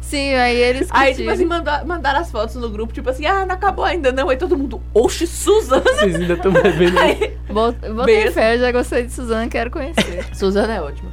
Sim, 0.00 0.34
aí 0.34 0.56
eles 0.56 0.88
Aí, 0.90 1.14
tipo 1.14 1.30
assim, 1.30 1.44
mandou, 1.46 1.72
mandaram 1.86 2.20
as 2.20 2.30
fotos 2.30 2.56
no 2.56 2.68
grupo, 2.68 2.92
tipo 2.92 3.08
assim, 3.08 3.24
ah, 3.26 3.46
não 3.46 3.54
acabou 3.54 3.84
ainda 3.84 4.12
não. 4.12 4.28
Aí 4.28 4.36
todo 4.36 4.56
mundo, 4.56 4.82
oxe, 4.92 5.26
Suzana. 5.26 5.82
Vocês 5.82 6.14
ainda 6.16 6.34
estão 6.34 6.52
bebendo. 6.52 6.98
Aí, 6.98 7.36
Bot- 7.48 7.78
Botei 7.90 8.16
Beijo. 8.16 8.32
fé, 8.32 8.58
já 8.58 8.70
gostei 8.72 9.04
de 9.04 9.12
Suzana, 9.12 9.48
quero 9.48 9.70
conhecer. 9.70 10.26
Suzana 10.34 10.74
é 10.74 10.80
ótima. 10.82 11.10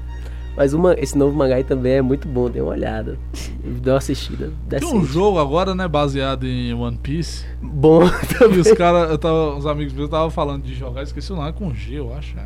Mas 0.58 0.74
uma, 0.74 0.96
esse 0.96 1.16
novo 1.16 1.38
mangá 1.38 1.56
aí 1.56 1.64
também 1.64 1.94
é 1.94 2.02
muito 2.02 2.28
bom, 2.28 2.50
dê 2.50 2.60
uma 2.60 2.72
olhada. 2.72 3.20
Dê 3.64 3.92
uma 3.92 3.98
assistida. 3.98 4.52
Tem 4.68 4.80
um 4.80 4.94
decente. 4.94 5.14
jogo 5.14 5.38
agora, 5.38 5.76
né, 5.76 5.88
baseado 5.88 6.48
em 6.48 6.74
One 6.74 6.98
Piece. 6.98 7.46
Bom 7.62 8.02
E 8.24 8.34
também. 8.34 8.60
os 8.60 8.72
caras, 8.72 9.12
eu 9.12 9.20
tava, 9.20 9.56
os 9.56 9.68
amigos 9.68 9.94
meus 9.94 10.06
estavam 10.06 10.32
falando 10.32 10.64
de 10.64 10.74
jogar, 10.74 11.04
esqueci 11.04 11.32
o 11.32 11.36
nome, 11.36 11.50
é 11.50 11.52
com 11.52 11.72
G, 11.72 12.00
eu 12.00 12.12
acho. 12.12 12.36
É, 12.40 12.44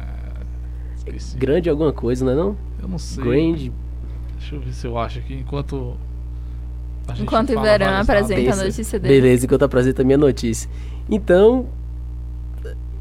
esqueci. 0.94 1.38
Grande 1.38 1.70
alguma 1.70 1.94
coisa, 1.94 2.26
não 2.26 2.34
é 2.34 2.36
não? 2.36 2.58
Eu 2.82 2.90
não 2.90 2.98
sei. 2.98 3.24
Grand. 3.24 3.72
Deixa 4.38 4.56
eu 4.56 4.60
ver 4.60 4.74
se 4.74 4.86
eu 4.86 4.98
acho 4.98 5.20
aqui, 5.20 5.36
enquanto. 5.36 5.96
a 7.08 7.14
gente 7.14 7.24
Enquanto 7.24 7.54
o 7.56 7.62
Verão 7.62 7.94
apresenta 7.96 8.54
a 8.54 8.64
notícia 8.66 9.00
dele. 9.00 9.22
Beleza, 9.22 9.46
enquanto 9.46 9.64
apresenta 9.64 10.02
a 10.02 10.06
minha 10.06 10.18
notícia. 10.18 10.70
Então, 11.10 11.68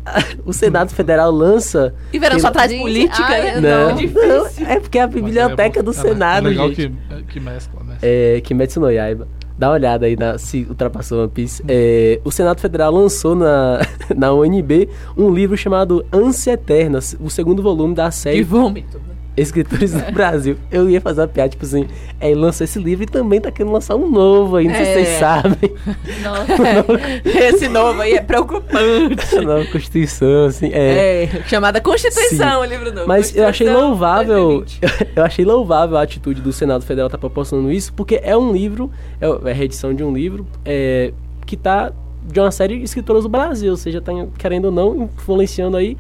o 0.45 0.53
Senado 0.53 0.91
Federal 0.93 1.31
lança. 1.31 1.95
E 2.13 2.19
verão 2.19 2.39
só 2.39 2.51
traz 2.51 2.71
Gente, 2.71 2.81
política, 2.81 3.23
ai, 3.25 3.61
né? 3.61 3.61
Não, 3.61 3.91
É 3.91 3.95
difícil. 3.95 4.29
não, 4.65 4.71
é 4.71 4.81
porque 4.81 4.99
é 4.99 5.03
a 5.03 5.07
Mas 5.07 5.15
biblioteca 5.15 5.81
é 5.81 5.83
do 5.83 5.91
é- 5.91 5.95
Senado, 5.95 6.47
É 6.47 6.51
legal 6.51 6.69
gente. 6.73 6.95
que, 7.17 7.23
que 7.25 7.41
mescla, 7.41 7.83
né? 7.85 7.97
É, 8.03 8.41
Kimetsu 8.43 8.81
no 8.81 8.91
Yaiba. 8.91 9.27
Dá 9.59 9.69
uma 9.69 9.75
olhada 9.75 10.07
aí 10.07 10.17
na, 10.17 10.39
se 10.39 10.65
ultrapassou 10.71 11.21
One 11.21 11.29
Piece. 11.31 11.63
É, 11.69 12.19
o 12.25 12.31
Senado 12.31 12.61
Federal 12.61 12.91
lançou 12.95 13.35
na, 13.35 13.81
na 14.17 14.33
UNB 14.33 14.89
um 15.17 15.29
livro 15.31 15.55
chamado 15.57 16.05
Ânsia 16.11 16.53
Eterna, 16.53 16.99
o 17.21 17.29
segundo 17.29 17.63
volume 17.63 17.95
da 17.95 18.09
De 18.09 18.15
série 18.15 18.43
vômito. 18.43 18.99
Escritores 19.37 19.93
do 19.93 20.13
Brasil. 20.13 20.57
Eu 20.71 20.91
ia 20.91 21.01
fazer 21.01 21.21
uma 21.23 21.29
piada, 21.29 21.49
tipo 21.51 21.65
assim, 21.65 21.87
é, 22.21 22.35
lançou 22.35 22.65
esse 22.65 22.79
livro 22.79 23.05
e 23.05 23.07
também 23.07 23.41
tá 23.41 23.51
querendo 23.51 23.73
lançar 23.73 23.95
um 23.97 24.11
novo 24.11 24.57
aí, 24.57 24.67
não 24.67 24.75
sei 24.75 24.85
se 24.85 24.91
É. 24.91 24.95
vocês 24.95 25.19
sabem. 25.19 25.73
Nossa, 26.23 27.21
Esse 27.49 27.69
novo 27.69 28.01
aí 28.03 28.15
é 28.15 28.21
preocupante. 28.21 29.37
A 29.37 29.43
nova 29.43 29.65
Constituição, 29.67 30.47
assim, 30.47 30.71
é. 30.73 31.25
É, 31.25 31.43
chamada 31.47 31.81
Constituição, 31.81 32.61
o 32.61 32.65
livro 32.65 32.93
novo. 32.93 33.07
Mas 33.07 33.35
eu 33.35 33.47
achei 33.47 33.69
louvável, 33.71 34.65
2020. 34.65 34.81
eu 35.17 35.25
achei 35.25 35.45
louvável 35.45 35.97
a 35.97 36.03
atitude 36.03 36.41
do 36.41 36.53
Senado 36.53 36.85
Federal 36.85 37.07
estar 37.07 37.19
proporcionando 37.19 37.71
isso, 37.73 37.93
porque 37.95 38.21
é 38.23 38.37
um 38.37 38.53
livro, 38.53 38.91
é 39.21 39.51
a 39.51 39.55
reedição 39.55 39.95
de 39.95 40.03
um 40.05 40.13
livro 40.13 40.47
é, 40.65 41.13
que 41.47 41.57
tá 41.57 41.93
de 42.23 42.39
uma 42.39 42.51
série 42.51 42.79
de 42.79 42.85
escritoras 42.85 43.23
do 43.23 43.29
Brasil, 43.29 43.71
ou 43.71 43.77
seja, 43.77 44.01
tá, 44.01 44.13
querendo 44.39 44.67
ou 44.67 44.71
não, 44.71 45.05
influenciando 45.05 45.77
aí 45.77 45.97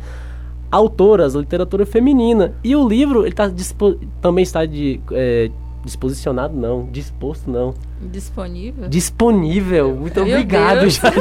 autoras, 0.70 1.34
literatura 1.34 1.84
feminina. 1.86 2.54
E 2.62 2.74
o 2.76 2.86
livro, 2.88 3.24
ele 3.24 3.34
tá 3.34 3.48
dispo- 3.48 3.98
também 4.20 4.42
está 4.42 4.64
de, 4.66 5.00
é, 5.12 5.50
disposicionado, 5.84 6.56
não, 6.56 6.86
disposto 6.90 7.50
não, 7.50 7.74
disponível? 8.00 8.88
disponível. 8.88 9.94
Muito 9.96 10.22
Meu 10.24 10.34
obrigado. 10.34 10.88
Jade. 10.88 11.20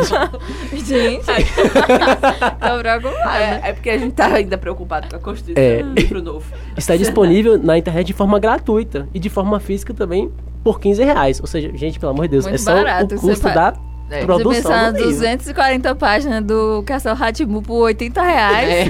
Gente, 0.85 1.25
preocupada. 2.79 3.37
É, 3.37 3.69
é 3.69 3.73
porque 3.73 3.89
a 3.89 3.97
gente 3.97 4.13
tá 4.13 4.27
ainda 4.27 4.57
preocupado 4.57 5.07
com 5.09 5.15
a 5.15 5.19
Constituição 5.19 5.63
É. 5.63 5.83
do 5.83 5.93
livro 5.93 6.21
novo. 6.21 6.45
Está 6.77 6.95
disponível 6.95 7.57
na 7.57 7.77
internet 7.77 8.07
de 8.07 8.13
forma 8.13 8.39
gratuita 8.39 9.07
e 9.13 9.19
de 9.19 9.29
forma 9.29 9.59
física 9.59 9.93
também 9.93 10.31
por 10.63 10.79
15 10.79 11.03
reais. 11.03 11.39
Ou 11.39 11.47
seja, 11.47 11.71
gente, 11.75 11.99
pelo 11.99 12.11
amor 12.11 12.23
de 12.23 12.29
Deus, 12.31 12.45
Muito 12.45 12.55
é 12.55 12.57
só 12.57 12.73
barato, 12.73 13.15
o 13.15 13.17
você 13.17 13.27
custo 13.29 13.47
da 13.47 13.73
É. 14.10 14.22
Você 14.22 14.26
produção 14.26 14.53
pensar 14.53 14.91
do 14.91 14.97
livro. 14.97 15.14
240 15.14 15.95
páginas 15.95 16.43
do 16.43 16.82
Castelo 16.84 17.16
Ratimu 17.16 17.62
por 17.62 17.82
80 17.84 18.22
reais, 18.22 18.89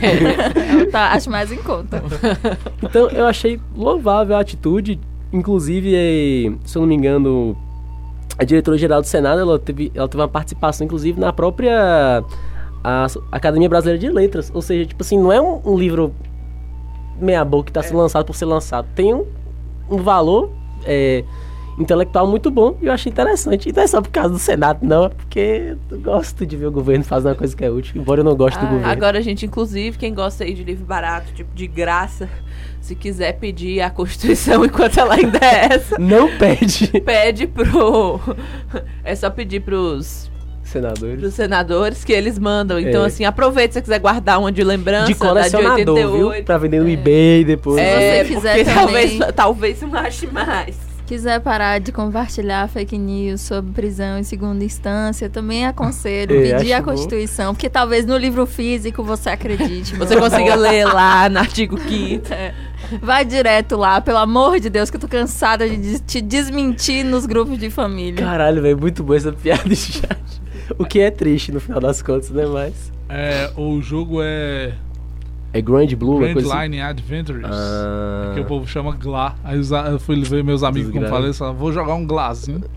eu 0.77 0.89
tá, 0.91 1.11
acho 1.11 1.29
mais 1.29 1.51
em 1.51 1.57
conta. 1.57 2.01
Então 2.81 3.09
eu 3.09 3.25
achei 3.25 3.59
louvável 3.75 4.35
a 4.35 4.39
atitude. 4.39 4.99
Inclusive, 5.31 5.93
eh, 5.93 6.51
se 6.65 6.77
eu 6.77 6.81
não 6.81 6.87
me 6.87 6.95
engano, 6.95 7.55
a 8.37 8.43
diretora-geral 8.43 9.01
do 9.01 9.07
Senado 9.07 9.41
ela 9.41 9.59
teve, 9.59 9.91
ela 9.93 10.07
teve 10.07 10.21
uma 10.21 10.27
participação, 10.27 10.85
inclusive, 10.85 11.19
na 11.19 11.31
própria 11.31 12.23
a 12.83 13.07
Academia 13.31 13.67
Brasileira 13.67 13.99
de 13.99 14.09
Letras. 14.09 14.49
Ou 14.53 14.61
seja, 14.61 14.85
tipo 14.85 15.03
assim, 15.03 15.19
não 15.19 15.31
é 15.31 15.39
um, 15.41 15.61
um 15.65 15.77
livro 15.77 16.15
meia-boca 17.19 17.65
que 17.65 17.69
está 17.71 17.83
sendo 17.83 17.97
lançado 17.97 18.25
por 18.25 18.35
ser 18.35 18.45
lançado. 18.45 18.87
Tem 18.95 19.13
um, 19.13 19.25
um 19.89 19.97
valor 19.97 20.49
eh, 20.85 21.23
intelectual 21.79 22.27
muito 22.27 22.51
bom 22.51 22.77
e 22.81 22.85
eu 22.87 22.91
achei 22.91 23.09
interessante. 23.11 23.69
E 23.69 23.73
não 23.73 23.83
é 23.83 23.87
só 23.87 24.01
por 24.01 24.09
causa 24.09 24.29
do 24.29 24.39
Senado, 24.39 24.79
não. 24.85 25.05
É 25.05 25.09
porque 25.09 25.75
eu 25.89 25.99
gosto 25.99 26.45
de 26.45 26.57
ver 26.57 26.65
o 26.67 26.71
governo 26.71 27.03
fazer 27.03 27.29
uma 27.29 27.35
coisa 27.35 27.55
que 27.55 27.63
é 27.63 27.69
útil, 27.71 27.99
embora 28.01 28.19
eu 28.19 28.23
não 28.25 28.35
goste 28.35 28.59
do 28.59 28.65
Ah, 28.65 28.69
governo. 28.69 28.91
Agora, 28.91 29.21
gente, 29.21 29.45
inclusive, 29.45 29.97
quem 29.97 30.13
gosta 30.13 30.43
aí 30.43 30.53
de 30.53 30.63
livro 30.63 30.85
barato, 30.85 31.31
tipo, 31.33 31.49
de 31.55 31.65
graça, 31.67 32.29
se 32.81 32.95
quiser 32.95 33.33
pedir 33.39 33.81
a 33.81 33.89
Constituição 33.89 34.63
enquanto 34.65 34.99
ela 34.99 35.15
ainda 35.15 35.37
é 35.39 35.73
essa, 35.73 35.97
Não 35.97 36.29
pede, 36.37 36.87
pede 37.01 37.47
pro. 37.47 38.19
É 39.03 39.15
só 39.15 39.29
pedir 39.29 39.61
pros, 39.61 40.29
senadores. 40.63 41.19
pros 41.19 41.33
senadores 41.33 42.03
que 42.03 42.11
eles 42.13 42.37
mandam. 42.37 42.79
Então, 42.79 43.03
É. 43.03 43.07
assim, 43.07 43.25
aproveite 43.25 43.73
se 43.73 43.79
você 43.79 43.81
quiser 43.81 43.99
guardar 43.99 44.39
uma 44.39 44.51
de 44.51 44.63
lembrança. 44.63 45.07
De 45.07 45.15
colecionador, 45.15 45.85
da 45.85 45.93
de 45.93 46.05
88. 46.07 46.33
viu? 46.35 46.43
Pra 46.43 46.57
vender 46.57 46.79
no 46.81 46.89
eBay 46.89 47.43
depois. 47.43 47.77
É, 47.79 48.23
Se 48.23 48.29
você 48.29 48.35
quiser 48.35 48.55
porque 48.57 48.73
também- 48.73 49.17
talvez, 49.19 49.35
talvez 49.35 49.81
não 49.81 49.95
ache 49.95 50.27
mais. 50.27 50.88
Quiser 51.09 51.39
parar 51.39 51.79
de 51.79 51.91
compartilhar 51.91 52.67
fake 52.67 52.95
news 52.95 53.41
sobre 53.41 53.71
prisão 53.71 54.19
em 54.19 54.23
segunda 54.23 54.63
instância, 54.63 55.27
também 55.27 55.65
aconselho 55.65 56.39
É, 56.39 56.59
pedir 56.59 56.71
a. 56.71 56.83
Constituição, 56.83 57.55
porque 57.55 57.67
talvez 57.67 58.05
no 58.05 58.15
livro 58.15 58.45
físico 58.45 59.03
você 59.03 59.31
acredite. 59.31 59.95
Você 59.95 60.15
consiga 60.15 60.53
ler 60.53 60.85
lá 60.85 61.27
no 61.27 61.39
artigo 61.39 61.79
5 61.79 62.31
É. 62.31 62.53
Vai 63.01 63.25
direto 63.25 63.75
lá, 63.75 63.99
pelo 63.99 64.19
amor 64.19 64.59
de 64.59 64.69
Deus, 64.69 64.91
que 64.91 64.97
eu 64.97 65.01
tô 65.01 65.07
cansada 65.07 65.67
de 65.67 65.97
te 65.97 66.21
desmentir 66.21 67.03
nos 67.03 67.25
grupos 67.25 67.57
de 67.57 67.71
família. 67.71 68.23
Caralho, 68.23 68.61
velho, 68.61 68.77
muito 68.77 69.03
boa 69.03 69.17
essa 69.17 69.31
piada 69.31 69.63
de 69.67 69.75
chat. 69.75 70.19
O 70.77 70.85
que 70.85 70.99
é 70.99 71.09
triste 71.09 71.51
no 71.51 71.59
final 71.59 71.79
das 71.79 72.03
contas, 72.03 72.29
né? 72.29 72.45
Mas. 72.45 72.91
É, 73.09 73.49
o 73.57 73.81
jogo 73.81 74.19
é 74.21 74.73
É 75.51 75.61
Grand 75.61 75.87
Blue, 75.95 76.19
Grand 76.19 76.33
coisa 76.33 76.53
assim. 76.53 76.63
Line 76.63 76.81
Adventures. 76.81 77.45
Ah, 77.49 78.31
Que 78.35 78.39
o 78.41 78.45
povo 78.45 78.67
chama 78.67 78.91
Glá. 78.95 79.35
Aí 79.43 79.59
eu 79.91 79.99
fui 79.99 80.21
ver 80.23 80.43
meus 80.43 80.61
amigos 80.63 80.91
como 80.91 81.07
falei, 81.07 81.33
falaram, 81.33 81.57
vou 81.57 81.71
jogar 81.73 81.95
um 81.95 82.05
Glazinho. 82.05 82.61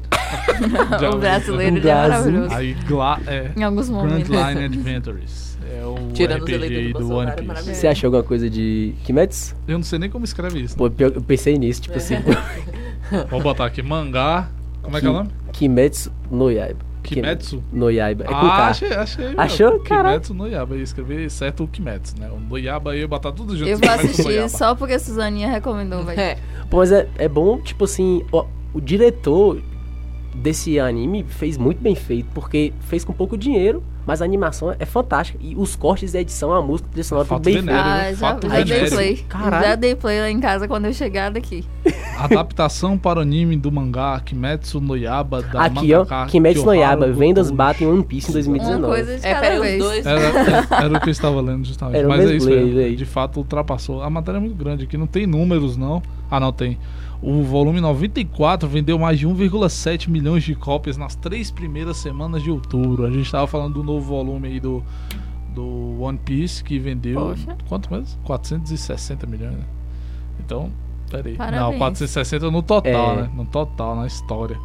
O 1.13 1.19
brasileiro 1.19 1.75
Um 1.75 1.77
ele 1.79 1.89
é 1.89 1.95
maravilhoso. 1.95 2.55
Aí 2.55 2.75
Glá 2.89 3.21
é 3.27 3.51
Em 3.55 3.63
alguns 3.63 3.91
Grand 3.91 3.99
momentos. 4.03 4.31
Line 4.31 4.65
Adventures. 4.65 5.59
É 5.71 5.85
o 5.85 6.09
Tirando 6.13 6.45
RPG 6.45 6.55
aí 6.65 6.93
do 6.93 6.99
do 7.01 7.07
Bolsonaro, 7.09 7.41
One 7.43 7.51
é 7.51 7.55
Piece. 7.55 7.75
Você 7.75 7.87
achou 7.87 8.09
alguma 8.09 8.23
coisa 8.23 8.49
de 8.49 8.95
Kimetsu? 9.05 9.55
Eu 9.69 9.77
não 9.79 9.85
sei 9.85 9.99
nem 9.99 10.09
como 10.11 10.25
escreve 10.25 10.61
isso. 10.61 10.77
Pô, 10.77 10.89
pior- 10.91 11.13
eu 11.15 11.21
pensei 11.23 11.59
nisso, 11.59 11.83
tipo 11.83 11.97
assim. 11.99 12.17
Vou 13.31 13.41
botar 13.43 13.67
aqui 13.67 13.83
mangá. 13.83 14.49
Como 14.83 14.97
é 14.97 15.01
que 15.01 15.07
é 15.07 15.11
o 15.11 15.13
nome? 15.13 15.31
Kimetsu 15.53 16.11
no 16.31 16.51
Yaiba. 16.51 16.81
Kimetsu? 17.03 17.63
No 17.73 17.91
Yaiba. 17.91 18.25
É 18.25 18.29
com 18.29 18.35
ah, 18.35 18.41
K. 18.41 18.67
achei, 18.69 18.93
achei. 18.93 19.29
meu. 19.29 19.41
Achou? 19.41 19.81
Caralho. 19.81 20.21
Kimetsu 20.21 20.35
no 20.35 20.47
Yaba. 20.47 20.75
Eu 20.75 20.79
ia 20.79 20.85
escrever 20.85 21.31
certo 21.31 21.65
o 21.65 21.69
Kimetsu, 21.69 22.19
né? 22.19 22.31
O 22.31 22.39
no 22.39 22.59
Yaba 22.59 22.95
eu 22.95 23.01
ia 23.01 23.09
botar 23.09 23.33
tudo 23.33 23.57
junto. 23.57 23.69
Eu 23.69 23.79
vou 23.79 23.91
assistir 23.91 24.31
Yaiba. 24.31 24.49
só 24.49 24.75
porque 24.75 24.95
a 24.95 24.99
Suzaninha 24.99 25.51
recomendou, 25.51 26.05
vai. 26.05 26.17
É. 26.17 26.39
Pô, 26.71 26.79
mas 26.79 26.93
é, 26.93 27.09
é 27.19 27.29
bom, 27.29 27.61
tipo 27.61 27.85
assim, 27.85 28.25
ó, 28.33 28.47
o 28.73 28.81
diretor 28.81 29.63
desse 30.35 30.79
anime 30.79 31.25
fez 31.25 31.59
muito 31.59 31.83
bem 31.83 31.95
feito, 31.95 32.29
porque 32.35 32.73
fez 32.81 33.05
com 33.05 33.13
pouco 33.13 33.37
dinheiro, 33.37 33.83
mas 34.07 34.21
a 34.23 34.25
animação 34.25 34.75
é 34.79 34.85
fantástica. 34.87 35.39
E 35.41 35.55
os 35.57 35.77
cortes 35.77 36.13
da 36.13 36.21
edição, 36.21 36.53
a 36.53 36.61
música, 36.63 36.89
a 36.89 36.93
trilha 36.93 37.05
sonora, 37.05 37.29
tudo 37.29 37.41
bem 37.43 37.55
feito. 37.55 37.71
Ah, 37.71 38.13
já, 38.13 38.39
já 38.41 38.63
dei 38.65 38.91
play. 38.91 39.17
Caralho. 39.29 39.65
Já 39.67 39.75
dei 39.75 39.95
play 39.95 40.21
lá 40.21 40.31
em 40.31 40.41
casa 40.41 40.67
quando 40.69 40.87
eu 40.87 40.93
chegar 40.93 41.31
daqui. 41.31 41.65
Adaptação 42.19 42.97
para 42.97 43.19
o 43.19 43.23
anime 43.23 43.57
do 43.57 43.71
mangá 43.73 44.21
Kimetsu 44.21 44.81
no 44.81 44.97
Yaba 44.97 45.43
da 45.43 45.63
Aqui, 45.65 45.93
ó, 45.95 46.05
Kimetsu 46.27 46.65
no 46.65 46.75
Yaiba, 46.75 47.11
vendas 47.13 47.51
batem 47.51 47.87
One 47.87 48.05
Piece 48.05 48.29
em 48.31 48.35
Uma 48.35 48.35
2019. 48.59 48.87
coisa 48.87 49.19
de 49.19 49.27
É, 49.27 49.31
cada 49.35 49.41
peraí, 49.41 49.59
os 49.59 49.63
vez. 49.65 49.83
dois. 49.83 50.07
Era, 50.07 50.21
era- 50.39 50.85
era 50.85 50.97
o 50.97 51.01
que 51.01 51.09
eu 51.09 51.13
estava 51.13 51.41
lendo 51.41 51.65
justamente. 51.67 52.05
Mas 52.07 52.31
é 52.31 52.35
isso 52.37 52.49
mesmo. 52.49 52.79
aí. 52.79 52.95
De 52.97 53.05
fato, 53.05 53.39
ultrapassou. 53.39 54.03
A 54.03 54.11
matéria 54.11 54.39
é 54.39 54.41
muito 54.41 54.55
grande 54.57 54.85
aqui. 54.85 54.97
Não 54.97 55.07
tem 55.07 55.27
números, 55.27 55.77
não. 55.77 56.03
Ah, 56.31 56.39
não 56.39 56.53
tem. 56.53 56.79
O 57.23 57.43
volume 57.45 57.81
94 57.81 58.69
vendeu 58.69 58.99
mais 58.99 59.17
de 59.19 59.29
1,7 59.29 60.09
milhões 60.09 60.43
de 60.43 60.55
cópias 60.57 60.97
nas 60.97 61.15
três 61.15 61.51
primeiras 61.53 61.97
semanas 61.99 62.43
de 62.43 62.51
outubro. 62.51 63.05
A 63.05 63.11
gente 63.11 63.23
estava 63.27 63.47
falando 63.47 63.75
do 63.75 63.85
novo 63.85 64.05
volume 64.05 64.49
aí 64.49 64.59
do, 64.61 64.83
do 65.55 66.01
One 66.03 66.19
Piece 66.19 66.65
que 66.65 66.79
vendeu. 66.81 67.21
Poxa. 67.21 67.57
Quanto 67.69 67.93
mesmo? 67.95 68.19
460 68.25 69.27
milhões. 69.29 69.55
Né? 69.55 69.65
Então, 70.45 70.73
peraí. 71.09 71.33
Não, 71.33 71.39
Parabéns. 71.39 71.79
460 71.79 72.51
no 72.51 72.61
total, 72.63 73.13
É. 73.13 73.17
né? 73.23 73.31
No 73.37 73.45
total, 73.47 73.95
na 73.95 74.07
história. 74.09 74.59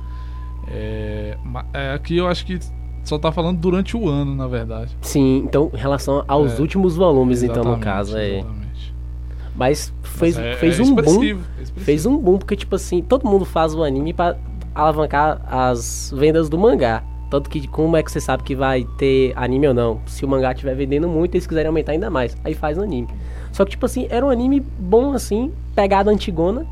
É, 0.70 1.38
é, 1.74 1.93
aqui 1.93 2.18
eu 2.18 2.28
acho 2.28 2.43
que 2.45 2.60
só 3.03 3.18
tá 3.20 3.32
falando 3.32 3.60
durante 3.60 3.95
o 3.95 4.10
ano, 4.10 4.36
na 4.36 4.47
verdade. 4.47 4.97
Sim, 5.01 5.43
então, 5.45 5.70
em 5.74 5.78
relação 5.78 6.26
aos 6.28 6.58
É. 6.58 6.62
últimos 6.62 6.95
volumes, 6.95 7.43
então, 7.43 7.64
no 7.64 7.78
caso, 7.78 8.18
é. 8.18 8.39
exatamente. 8.39 8.66
Mas 9.58 9.91
fez, 10.03 10.38
Mas 10.38 10.45
é- 10.45 10.53
fez 10.55 10.80
é 10.80 10.84
um 10.84 10.93
boom. 10.93 11.01
expressivo, 11.01 11.43
é. 11.60 11.80
Fez 11.82 12.05
um 12.05 12.18
boom, 12.18 12.38
porque, 12.38 12.55
tipo 12.55 12.76
assim, 12.76 13.01
todo 13.01 13.28
mundo 13.28 13.43
faz 13.43 13.74
o 13.74 13.84
anime 13.84 14.14
pra 14.14 14.38
alavancar 14.74 15.41
as 15.51 16.14
vendas 16.16 16.47
do 16.47 16.58
mangá. 16.58 17.03
Tanto 17.30 17.49
que, 17.49 17.68
como 17.68 17.97
é 17.97 18.03
que 18.03 18.12
você 18.12 18.22
sabe 18.22 18.43
que 18.43 18.55
vai 18.55 18.86
ter 18.97 19.34
anime 19.36 19.68
ou 19.68 19.74
não? 19.74 19.99
Se 20.05 20.24
o 20.24 20.28
mangá 20.28 20.51
estiver 20.51 20.76
vendendo 20.76 21.10
muito, 21.10 21.36
eles 21.36 21.47
quiserem 21.47 21.68
aumentar 21.68 21.91
ainda 21.93 22.10
mais. 22.10 22.38
Aí 22.43 22.53
faz 22.53 22.78
o 22.78 22.82
anime. 22.84 23.08
Só 23.51 23.66
que, 23.66 23.72
tipo 23.72 23.86
assim, 23.86 24.08
era 24.10 24.26
um 24.26 24.30
anime 24.30 24.60
bom, 24.60 25.12
assim, 25.14 25.51
pegada 25.76 26.12
antigona, 26.12 26.66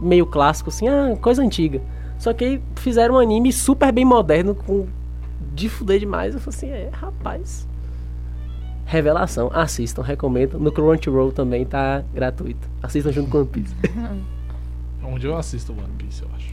meio 0.00 0.26
clássico, 0.26 0.70
assim, 0.70 0.88
ah, 0.88 1.16
coisa 1.20 1.40
antiga. 1.42 1.80
Só 2.18 2.32
que 2.32 2.44
aí 2.44 2.62
fizeram 2.74 3.14
um 3.14 3.18
anime 3.18 3.52
super 3.52 3.92
bem 3.92 4.04
moderno, 4.04 4.54
com 4.54 4.86
de 5.54 5.68
fuder 5.68 6.00
demais. 6.00 6.34
Eu 6.34 6.40
falei 6.40 6.56
assim, 6.56 6.68
é, 6.70 6.90
rapaz. 6.92 7.67
Revelação, 8.90 9.50
assistam, 9.52 10.00
recomendo. 10.00 10.58
No 10.58 10.72
Crunchyroll 10.72 11.30
também 11.30 11.66
tá 11.66 12.02
gratuito. 12.14 12.66
Assistam 12.82 13.12
junto 13.12 13.28
com 13.30 13.36
o 13.36 13.40
One 13.42 13.50
Piece. 13.50 13.74
Onde 15.04 15.26
eu 15.26 15.36
assisto 15.36 15.72
One 15.72 15.82
Piece, 15.98 16.22
eu 16.22 16.28
acho. 16.34 16.48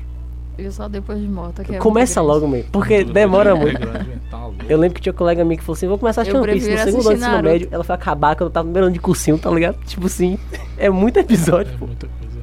E 0.57 0.69
só 0.69 0.89
depois 0.89 1.17
de 1.19 1.27
morta. 1.29 1.63
Que 1.63 1.75
é 1.75 1.77
Começa 1.79 2.21
logo, 2.21 2.45
mesmo, 2.45 2.69
porque 2.71 3.05
demora 3.05 3.51
é 3.51 3.53
muito. 3.53 3.79
grande, 3.79 4.05
velho, 4.05 4.21
tá. 4.29 4.49
Eu 4.67 4.77
lembro 4.77 4.95
que 4.95 5.01
tinha 5.01 5.13
um 5.13 5.15
colega 5.15 5.45
minha 5.45 5.57
que 5.57 5.63
falou 5.63 5.75
assim: 5.77 5.87
vou 5.87 5.97
começar 5.97 6.21
a 6.21 6.23
assistir 6.23 6.35
Eu 6.37 6.43
One 6.43 6.51
Piece 6.53 6.69
no 6.71 6.77
segundo 6.77 7.07
ano 7.09 7.17
do 7.19 7.23
ensino 7.25 7.43
médio. 7.43 7.67
Ela 7.71 7.83
foi 7.85 7.95
acabar 7.95 8.35
quando 8.35 8.47
eu 8.47 8.51
tava 8.53 8.63
no 8.65 8.69
primeiro 8.71 8.87
ano 8.87 8.93
de 8.93 8.99
cursinho, 8.99 9.37
tá 9.37 9.49
ligado? 9.51 9.77
Tipo 9.85 10.05
assim, 10.07 10.37
é 10.77 10.89
muito 10.89 11.17
episódio, 11.17 11.73
É 11.73 11.77
pô. 11.77 11.87
muita 11.87 12.07
coisa. 12.07 12.39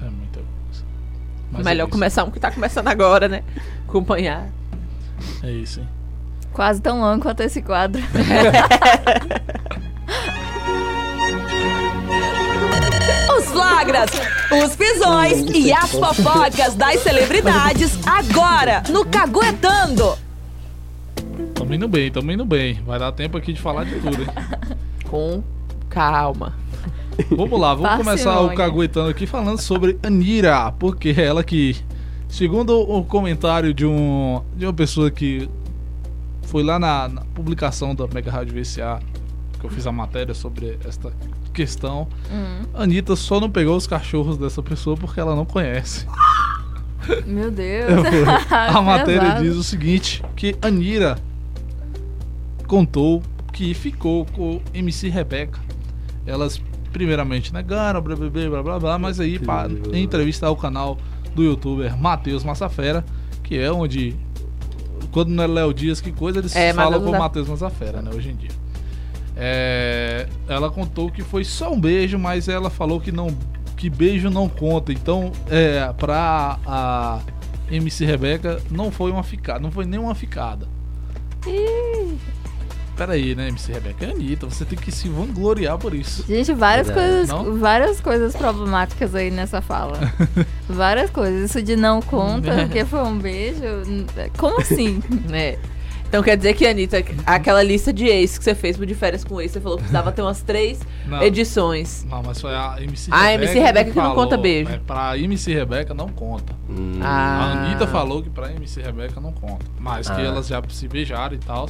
É 0.00 0.04
muita 0.10 0.40
coisa. 0.40 0.84
Mas 1.50 1.64
Melhor 1.64 1.88
é 1.88 1.90
começar 1.90 2.24
um 2.24 2.30
que 2.30 2.38
tá 2.40 2.50
começando 2.50 2.88
agora, 2.88 3.26
né? 3.28 3.42
Acompanhar. 3.88 4.48
É 5.42 5.50
isso, 5.50 5.80
hein? 5.80 5.88
Quase 6.52 6.80
tão 6.80 7.00
longo 7.00 7.22
quanto 7.22 7.40
esse 7.40 7.62
quadro. 7.62 8.02
Os 13.38 13.46
flagras, 13.46 14.10
os 14.64 14.76
pisões 14.76 15.40
e 15.54 15.72
as 15.72 15.90
fofocas 15.90 16.74
das 16.74 17.00
celebridades 17.00 17.98
agora 18.06 18.82
no 18.90 19.04
Caguetando. 19.06 20.18
Tamo 21.54 21.74
indo 21.74 21.88
bem, 21.88 22.10
tamo 22.10 22.32
indo 22.32 22.44
bem. 22.44 22.74
Vai 22.84 22.98
dar 22.98 23.12
tempo 23.12 23.38
aqui 23.38 23.52
de 23.52 23.60
falar 23.60 23.84
de 23.84 23.98
tudo, 24.00 24.22
hein? 24.22 24.28
Com 25.08 25.42
calma. 25.88 26.54
Vamos 27.30 27.60
lá, 27.60 27.74
vamos 27.74 28.04
começar 28.04 28.40
o 28.40 28.54
caguetando 28.54 29.10
aqui 29.10 29.26
falando 29.26 29.60
sobre 29.60 29.98
Anira, 30.02 30.72
porque 30.78 31.14
é 31.16 31.24
ela 31.24 31.44
que, 31.44 31.76
segundo 32.28 32.78
o 32.78 33.04
comentário 33.04 33.74
de, 33.74 33.84
um, 33.84 34.40
de 34.56 34.64
uma 34.66 34.72
pessoa 34.72 35.10
que 35.10 35.48
foi 36.50 36.62
lá 36.62 36.78
na, 36.78 37.08
na 37.08 37.20
publicação 37.34 37.94
da 37.94 38.06
Mega 38.06 38.30
Rádio 38.30 38.54
VCA, 38.54 39.00
que 39.58 39.64
eu 39.64 39.70
fiz 39.70 39.86
a 39.86 39.92
matéria 39.92 40.34
sobre 40.34 40.78
esta 40.84 41.12
questão, 41.54 42.06
Hum, 42.30 42.62
a 42.74 42.82
Anitta 42.84 43.14
só 43.16 43.40
não 43.40 43.50
pegou 43.50 43.76
os 43.76 43.86
cachorros 43.86 44.36
dessa 44.38 44.62
pessoa 44.62 44.96
porque 44.96 45.18
ela 45.20 45.34
não 45.36 45.44
conhece. 45.44 46.06
meu 47.26 47.50
Deus. 47.50 47.90
A 48.50 48.80
matéria 48.82 49.20
Pesado. 49.22 49.42
diz 49.42 49.56
o 49.56 49.62
seguinte, 49.64 50.22
que 50.36 50.54
Anira 50.62 51.18
contou 52.66 53.22
que 53.52 53.74
ficou 53.74 54.24
com 54.26 54.60
MC 54.72 55.08
Rebeca. 55.08 55.58
Elas 56.26 56.60
primeiramente 56.92 57.52
negaram, 57.52 58.00
blá 58.00 58.14
blá 58.16 58.28
blá 58.30 58.48
blá 58.48 58.62
blá, 58.62 58.78
blá 58.78 58.98
mas 58.98 59.18
aí 59.20 59.38
pa- 59.38 59.68
em 59.92 60.02
entrevista 60.04 60.46
ao 60.46 60.56
canal 60.56 60.98
do 61.34 61.42
youtuber 61.42 61.96
Matheus 61.96 62.44
Massafera, 62.44 63.04
que 63.42 63.56
é 63.58 63.70
onde 63.72 64.14
quando 65.12 65.28
não 65.30 65.42
é 65.44 65.46
Léo 65.46 65.72
Dias 65.74 66.00
que 66.00 66.12
coisa, 66.12 66.38
eles 66.38 66.54
É, 66.54 66.72
falam 66.72 67.00
com 67.00 67.06
Massa- 67.06 67.18
Matheus 67.18 67.48
Massafera, 67.48 68.00
né, 68.02 68.10
hoje 68.14 68.30
em 68.30 68.36
dia. 68.36 68.50
É, 69.36 70.26
ela 70.48 70.70
contou 70.70 71.10
que 71.10 71.22
foi 71.22 71.44
só 71.44 71.72
um 71.72 71.80
beijo, 71.80 72.18
mas 72.18 72.48
ela 72.48 72.68
falou 72.70 73.00
que 73.00 73.10
não 73.12 73.28
que 73.76 73.88
beijo 73.88 74.28
não 74.28 74.46
conta. 74.48 74.92
Então, 74.92 75.32
é, 75.48 75.90
pra 75.96 76.58
a 76.66 77.20
MC 77.70 78.04
Rebeca 78.04 78.60
não 78.70 78.90
foi 78.90 79.10
uma 79.10 79.22
ficada, 79.22 79.58
não 79.60 79.70
foi 79.70 79.86
nem 79.86 79.98
uma 79.98 80.14
ficada. 80.14 80.68
Pera 81.40 82.14
aí, 83.08 83.34
né, 83.34 83.48
MC 83.48 83.72
Rebeca? 83.72 84.04
É 84.04 84.10
Anitta, 84.10 84.46
você 84.46 84.64
tem 84.64 84.78
que 84.78 84.90
se 84.92 85.08
vangloriar 85.08 85.78
por 85.78 85.94
isso. 85.94 86.24
Gente, 86.28 86.52
várias 86.52 86.88
Verdade. 86.88 87.08
coisas, 87.08 87.28
Não? 87.28 87.56
várias 87.58 88.00
coisas 88.00 88.34
problemáticas 88.36 89.14
aí 89.14 89.30
nessa 89.30 89.62
fala. 89.62 89.98
várias 90.68 91.08
coisas. 91.10 91.50
Isso 91.50 91.62
de 91.62 91.76
não 91.76 92.02
conta, 92.02 92.54
porque 92.66 92.84
foi 92.84 93.02
um 93.02 93.18
beijo. 93.18 93.62
Como 94.36 94.60
assim? 94.60 95.02
né? 95.28 95.56
Então 96.10 96.24
quer 96.24 96.36
dizer 96.36 96.54
que, 96.54 96.66
Anitta, 96.66 97.04
aquela 97.24 97.62
lista 97.62 97.92
de 97.92 98.04
ex 98.06 98.36
que 98.36 98.42
você 98.42 98.52
fez 98.52 98.76
de 98.76 98.94
férias 98.96 99.22
com 99.22 99.40
ex, 99.40 99.52
você 99.52 99.60
falou 99.60 99.76
que 99.76 99.84
precisava 99.84 100.10
ter 100.10 100.22
umas 100.22 100.42
três 100.42 100.80
Não. 101.06 101.22
edições. 101.22 102.04
Não, 102.10 102.20
mas 102.20 102.40
foi 102.40 102.52
a 102.52 102.78
MC 102.80 103.12
A 103.12 103.26
Rebeca. 103.28 103.44
MC 103.44 103.58
Rebeca 103.60 103.90
que 103.92 103.96
não 103.96 104.02
falou, 104.06 104.16
conta 104.24 104.36
beijo. 104.36 104.72
É, 104.72 104.78
pra 104.84 105.16
MC 105.16 105.54
Rebeca 105.54 105.94
não 105.94 106.08
conta. 106.08 106.52
Hum, 106.68 106.98
A 107.00 107.06
Ah. 107.06 107.52
Anitta 107.64 107.86
falou 107.86 108.24
que 108.24 108.28
pra 108.28 108.50
MC 108.50 108.82
Rebeca 108.82 109.20
não 109.20 109.30
conta. 109.30 109.64
Mas 109.78 110.10
que 110.10 110.20
Ah. 110.20 110.24
elas 110.24 110.48
já 110.48 110.60
se 110.68 110.88
beijaram 110.88 111.36
e 111.36 111.38
tal. 111.38 111.68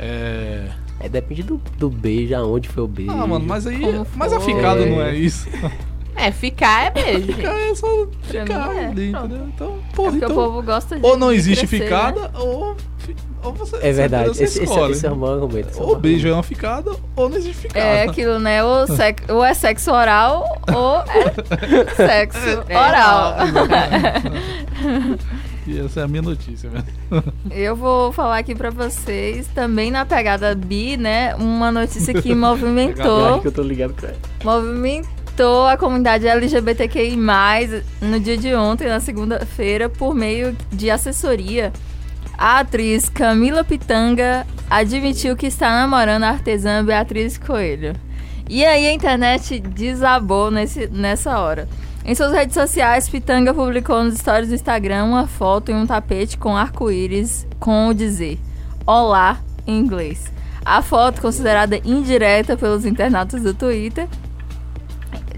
É. 0.00 0.68
É, 1.02 1.08
depende 1.08 1.42
do, 1.42 1.60
do 1.78 1.88
beijo, 1.88 2.34
aonde 2.34 2.68
foi 2.68 2.82
o 2.84 2.86
beijo. 2.88 3.10
Ah, 3.10 3.26
mano, 3.26 3.44
mas 3.46 3.66
aí. 3.66 3.80
Como 3.80 4.06
Mas 4.16 4.32
a 4.32 4.40
ficada 4.40 4.84
não 4.84 5.00
é 5.02 5.14
isso. 5.16 5.48
É, 6.14 6.30
ficar 6.30 6.86
é 6.86 6.90
beijo. 6.90 7.20
gente. 7.26 7.34
Ficar 7.40 7.58
é 7.58 7.74
só 7.74 8.06
ficar 8.22 8.76
é, 8.76 8.86
ali, 8.86 9.10
entendeu? 9.10 9.46
Então, 9.54 9.78
É 9.90 9.94
porra, 9.96 10.10
porque 10.10 10.24
então. 10.24 10.30
o 10.30 10.34
povo 10.34 10.62
gosta 10.62 10.98
de. 10.98 11.06
Ou 11.06 11.16
não 11.16 11.32
existe 11.32 11.66
crescer, 11.66 11.84
ficada, 11.84 12.20
né? 12.22 12.30
ou, 12.34 12.76
ou 13.42 13.52
você. 13.54 13.76
É 13.80 13.92
verdade, 13.92 14.28
você 14.28 14.44
esse, 14.44 14.62
escolhe. 14.64 14.92
esse 14.92 15.06
é 15.06 15.10
um 15.10 15.24
argumento. 15.24 15.70
esse 15.70 15.78
é 15.78 15.82
um 15.82 15.86
Ou 15.86 15.94
bom 15.94 16.00
beijo 16.00 16.28
é 16.28 16.32
uma 16.34 16.42
ficada, 16.42 16.90
ou 17.16 17.28
não 17.30 17.36
existe 17.38 17.62
ficada. 17.62 17.80
É 17.86 18.02
aquilo, 18.02 18.38
né? 18.38 18.62
Ou, 18.62 18.86
sex- 18.94 19.24
ou 19.30 19.42
é 19.42 19.54
sexo 19.54 19.90
oral 19.92 20.60
ou 20.74 20.96
é 20.98 21.94
sexo 21.96 22.64
É, 22.68 22.76
oral. 22.78 23.34
E 25.70 25.78
essa 25.78 26.00
é 26.00 26.02
a 26.02 26.08
minha 26.08 26.22
notícia 26.22 26.68
mesmo. 26.68 26.88
Eu 27.48 27.76
vou 27.76 28.10
falar 28.10 28.38
aqui 28.38 28.56
pra 28.56 28.70
vocês, 28.70 29.46
também 29.54 29.88
na 29.88 30.04
pegada 30.04 30.52
bi, 30.52 30.96
né? 30.96 31.32
Uma 31.36 31.70
notícia 31.70 32.12
que 32.12 32.34
movimentou, 32.34 33.38
que 33.40 33.46
eu 33.46 33.52
tô 33.52 33.62
ligado 33.62 33.94
ela. 34.02 34.16
movimentou 34.42 35.68
a 35.68 35.76
comunidade 35.76 36.26
LGBTQI+, 36.26 37.16
no 38.02 38.18
dia 38.18 38.36
de 38.36 38.52
ontem, 38.52 38.88
na 38.88 38.98
segunda-feira, 38.98 39.88
por 39.88 40.12
meio 40.12 40.56
de 40.72 40.90
assessoria. 40.90 41.72
A 42.36 42.58
atriz 42.58 43.08
Camila 43.08 43.62
Pitanga 43.62 44.44
admitiu 44.68 45.36
que 45.36 45.46
está 45.46 45.70
namorando 45.70 46.24
a 46.24 46.30
artesã 46.30 46.84
Beatriz 46.84 47.38
Coelho. 47.38 47.94
E 48.48 48.64
aí 48.64 48.88
a 48.88 48.92
internet 48.92 49.60
desabou 49.60 50.50
nesse, 50.50 50.88
nessa 50.88 51.38
hora. 51.38 51.68
Em 52.10 52.14
suas 52.16 52.32
redes 52.32 52.54
sociais, 52.54 53.08
Pitanga 53.08 53.54
publicou 53.54 54.02
nos 54.02 54.18
stories 54.18 54.48
do 54.48 54.54
Instagram 54.56 55.04
uma 55.04 55.28
foto 55.28 55.70
em 55.70 55.76
um 55.76 55.86
tapete 55.86 56.36
com 56.36 56.56
arco-íris 56.56 57.46
com 57.60 57.86
o 57.86 57.94
dizer 57.94 58.36
Olá 58.84 59.38
em 59.64 59.78
inglês. 59.78 60.24
A 60.64 60.82
foto, 60.82 61.20
considerada 61.20 61.76
indireta 61.84 62.56
pelos 62.56 62.84
internautas 62.84 63.44
do 63.44 63.54
Twitter, 63.54 64.08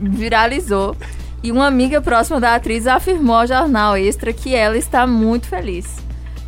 viralizou 0.01 0.97
e 1.43 1.53
uma 1.53 1.67
amiga 1.67 2.01
próxima 2.01 2.41
da 2.41 2.55
atriz 2.55 2.87
afirmou 2.87 3.37
ao 3.37 3.47
jornal 3.47 3.95
Extra 3.95 4.33
que 4.33 4.55
ela 4.55 4.79
está 4.79 5.07
muito 5.07 5.49
feliz. 5.49 5.99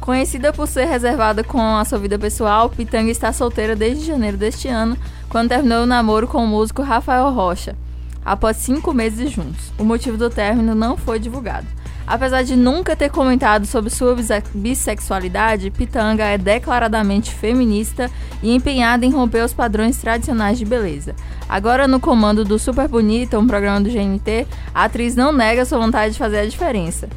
Conhecida 0.01 0.55
por 0.55 0.67
ser 0.67 0.87
reservada 0.87 1.45
com 1.45 1.77
a 1.77 1.85
sua 1.85 1.99
vida 1.99 2.19
pessoal, 2.19 2.71
Pitanga 2.71 3.11
está 3.11 3.31
solteira 3.31 3.77
desde 3.77 4.07
janeiro 4.07 4.39
deste 4.39 4.69
ano, 4.69 4.97
quando 5.29 5.51
terminou 5.51 5.83
o 5.83 5.87
namoro 5.87 6.27
com 6.27 6.43
o 6.43 6.47
músico 6.47 6.81
Rafael 6.81 7.31
Rocha, 7.31 7.77
após 8.25 8.57
cinco 8.57 8.93
meses 8.95 9.31
juntos. 9.31 9.73
O 9.79 9.85
motivo 9.85 10.17
do 10.17 10.31
término 10.31 10.75
não 10.75 10.97
foi 10.97 11.19
divulgado. 11.19 11.67
Apesar 12.07 12.43
de 12.43 12.55
nunca 12.55 12.95
ter 12.95 13.11
comentado 13.11 13.67
sobre 13.67 13.89
sua 13.89 14.15
bissexualidade, 14.55 15.71
Pitanga 15.71 16.25
é 16.25 16.37
declaradamente 16.37 17.33
feminista 17.33 18.11
e 18.43 18.55
empenhada 18.55 19.07
em 19.07 19.11
romper 19.11 19.43
os 19.43 19.55
padrões 19.55 19.97
tradicionais 19.97 20.59
de 20.59 20.67
beleza. 20.67 21.15
Agora, 21.49 21.89
no 21.89 21.99
comando 21.99 22.45
do 22.45 22.59
Super 22.59 22.89
Bonita, 22.89 23.39
um 23.39 23.47
programa 23.47 23.81
do 23.81 23.89
GNT, 23.89 24.47
a 24.75 24.85
atriz 24.85 25.17
não 25.17 25.33
nega 25.33 25.65
sua 25.65 25.79
vontade 25.79 26.13
de 26.13 26.19
fazer 26.19 26.41
a 26.41 26.47
diferença. 26.47 27.09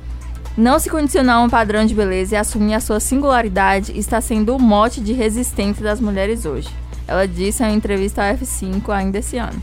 Não 0.57 0.79
se 0.79 0.89
condicionar 0.89 1.37
a 1.37 1.41
um 1.41 1.49
padrão 1.49 1.85
de 1.85 1.93
beleza 1.93 2.35
e 2.35 2.37
assumir 2.37 2.73
a 2.73 2.79
sua 2.79 2.99
singularidade 2.99 3.97
está 3.97 4.19
sendo 4.21 4.55
o 4.55 4.59
mote 4.59 5.01
de 5.01 5.13
resistência 5.13 5.83
das 5.83 5.99
mulheres 5.99 6.45
hoje. 6.45 6.69
Ela 7.07 7.27
disse 7.27 7.61
em 7.61 7.67
uma 7.67 7.75
entrevista 7.75 8.27
ao 8.27 8.35
F5 8.35 8.89
ainda 8.89 9.19
esse 9.19 9.37
ano. 9.37 9.61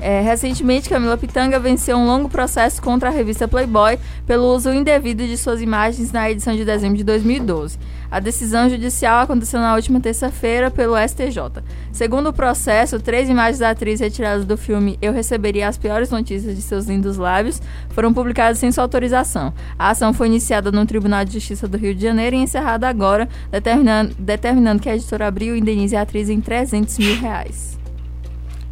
É, 0.00 0.20
recentemente, 0.20 0.88
Camila 0.88 1.16
Pitanga 1.16 1.58
venceu 1.58 1.96
um 1.96 2.06
longo 2.06 2.28
processo 2.28 2.80
contra 2.80 3.08
a 3.08 3.12
revista 3.12 3.48
Playboy 3.48 3.98
pelo 4.26 4.54
uso 4.54 4.72
indevido 4.72 5.26
de 5.26 5.36
suas 5.36 5.60
imagens 5.60 6.12
na 6.12 6.30
edição 6.30 6.54
de 6.54 6.64
dezembro 6.64 6.96
de 6.96 7.04
2012. 7.04 7.78
A 8.10 8.20
decisão 8.20 8.70
judicial 8.70 9.20
aconteceu 9.20 9.60
na 9.60 9.74
última 9.74 10.00
terça-feira 10.00 10.70
pelo 10.70 10.94
STJ. 10.96 11.62
Segundo 11.92 12.28
o 12.28 12.32
processo, 12.32 13.00
três 13.00 13.28
imagens 13.28 13.58
da 13.58 13.70
atriz 13.70 14.00
retiradas 14.00 14.46
do 14.46 14.56
filme 14.56 14.96
Eu 15.02 15.12
Receberia 15.12 15.68
as 15.68 15.76
Piores 15.76 16.10
Notícias 16.10 16.56
de 16.56 16.62
Seus 16.62 16.86
Lindos 16.86 17.18
Lábios 17.18 17.60
foram 17.90 18.14
publicadas 18.14 18.58
sem 18.58 18.72
sua 18.72 18.84
autorização. 18.84 19.52
A 19.78 19.90
ação 19.90 20.14
foi 20.14 20.28
iniciada 20.28 20.72
no 20.72 20.86
Tribunal 20.86 21.24
de 21.24 21.34
Justiça 21.34 21.68
do 21.68 21.76
Rio 21.76 21.94
de 21.94 22.02
Janeiro 22.02 22.36
e 22.36 22.38
encerrada 22.38 22.88
agora, 22.88 23.28
determinando, 23.50 24.14
determinando 24.18 24.80
que 24.80 24.88
a 24.88 24.94
editora 24.94 25.26
Abril 25.26 25.56
indenize 25.56 25.94
a 25.94 26.02
atriz 26.02 26.30
em 26.30 26.40
300 26.40 26.98
mil 26.98 27.16
reais. 27.16 27.77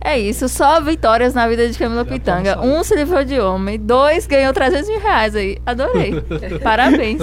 É 0.09 0.17
isso, 0.19 0.49
só 0.49 0.81
vitórias 0.81 1.35
na 1.35 1.49
vida 1.49 1.69
de 1.69 1.77
Camila 1.77 2.05
Já 2.05 2.11
Pitanga. 2.11 2.61
Um 2.61 2.85
se 2.85 2.95
livrou 2.95 3.25
de 3.25 3.41
homem, 3.41 3.77
dois 3.79 4.25
ganhou 4.27 4.53
300 4.53 4.89
mil 4.89 5.01
reais 5.01 5.35
aí. 5.35 5.59
Adorei. 5.67 6.21
Parabéns. 6.63 7.23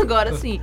Agora 0.00 0.34
sim, 0.34 0.60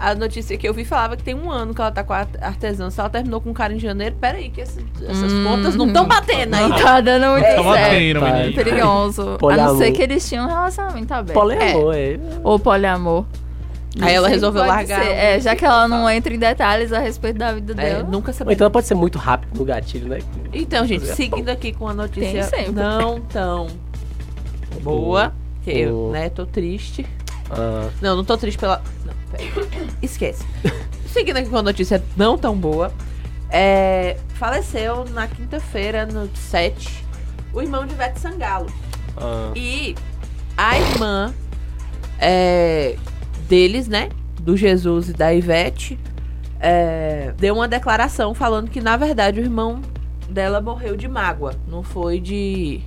a 0.00 0.14
notícia 0.14 0.56
que 0.56 0.66
eu 0.66 0.72
vi 0.72 0.86
falava 0.86 1.14
que 1.16 1.22
tem 1.22 1.34
um 1.34 1.50
ano 1.50 1.74
que 1.74 1.80
ela 1.82 1.90
tá 1.92 2.02
com 2.02 2.14
a 2.14 2.26
artesã. 2.40 2.88
Se 2.88 2.98
ela 2.98 3.10
terminou 3.10 3.42
com 3.42 3.50
um 3.50 3.52
cara 3.52 3.74
em 3.74 3.78
janeiro, 3.78 4.16
peraí, 4.18 4.48
que 4.48 4.62
esse- 4.62 4.84
essas 5.06 5.32
Hum. 5.34 5.44
contas 5.44 5.76
não 5.76 5.86
estão 5.88 6.06
batendo 6.06 6.54
aí. 6.54 6.68
Não 6.68 6.76
tá 6.78 7.00
dando 7.02 7.26
muito 7.32 7.42
Tá 7.44 7.50
certo. 7.50 7.64
batendo. 8.20 8.54
Perigoso. 8.54 9.22
A 9.22 9.24
não 9.26 9.36
Poliamor. 9.38 9.76
ser 9.76 9.92
que 9.92 10.02
eles 10.02 10.26
tinham 10.28 10.46
um 10.46 10.48
relacionamento 10.48 11.12
aberto. 11.12 11.38
Poliamor, 11.38 11.94
é. 11.94 12.18
Ou 12.42 12.58
poliamor. 12.58 13.26
Aí 14.00 14.14
ela 14.14 14.28
resolveu 14.28 14.64
largar 14.64 15.02
ser. 15.02 15.10
É, 15.10 15.38
já 15.40 15.54
que 15.54 15.64
ela 15.64 15.86
não 15.86 16.08
entra 16.08 16.32
em 16.34 16.38
detalhes 16.38 16.92
a 16.92 16.98
respeito 16.98 17.38
da 17.38 17.52
vida 17.52 17.72
É, 17.74 17.90
dela. 17.96 18.02
nunca 18.04 18.32
sabia. 18.32 18.54
então 18.54 18.64
ela 18.64 18.70
pode 18.72 18.86
ser 18.86 18.94
muito 18.94 19.18
rápido 19.18 19.58
no 19.58 19.64
gatilho, 19.64 20.08
né? 20.08 20.18
Então, 20.52 20.86
gente, 20.86 21.06
seguindo 21.06 21.48
aqui 21.50 21.72
com 21.72 21.86
a 21.88 21.92
notícia 21.94 22.48
não 22.72 23.20
tão 23.20 23.66
boa, 24.80 25.32
que 25.62 25.70
eu, 25.70 26.10
né, 26.12 26.28
tô 26.30 26.46
triste. 26.46 27.06
Ah, 27.50 27.88
Não, 28.00 28.16
não 28.16 28.24
tô 28.24 28.36
triste 28.38 28.58
pela. 28.58 28.82
Não, 29.04 29.12
peraí. 29.30 29.50
Esquece. 30.00 30.44
Seguindo 31.06 31.36
aqui 31.36 31.50
com 31.50 31.58
a 31.58 31.62
notícia 31.62 32.02
não 32.16 32.38
tão 32.38 32.56
boa. 32.56 32.90
É, 33.50 34.16
faleceu 34.36 35.04
na 35.10 35.26
quinta-feira, 35.28 36.06
no 36.06 36.30
7, 36.34 37.04
o 37.52 37.60
irmão 37.60 37.84
de 37.86 37.92
Ivete 37.92 38.18
Sangalo. 38.18 38.72
ah, 39.18 39.50
E 39.54 39.94
a 40.56 40.78
irmã 40.78 41.34
é, 42.18 42.96
deles, 43.48 43.88
né? 43.88 44.08
Do 44.40 44.56
Jesus 44.56 45.08
e 45.08 45.12
da 45.12 45.32
Ivete, 45.32 45.98
é, 46.60 47.32
deu 47.38 47.54
uma 47.54 47.68
declaração 47.68 48.34
falando 48.34 48.70
que, 48.70 48.80
na 48.80 48.96
verdade, 48.96 49.40
o 49.40 49.42
irmão 49.42 49.80
dela 50.28 50.60
morreu 50.60 50.96
de 50.96 51.08
mágoa. 51.08 51.54
Não 51.68 51.82
foi 51.82 52.20
de. 52.20 52.80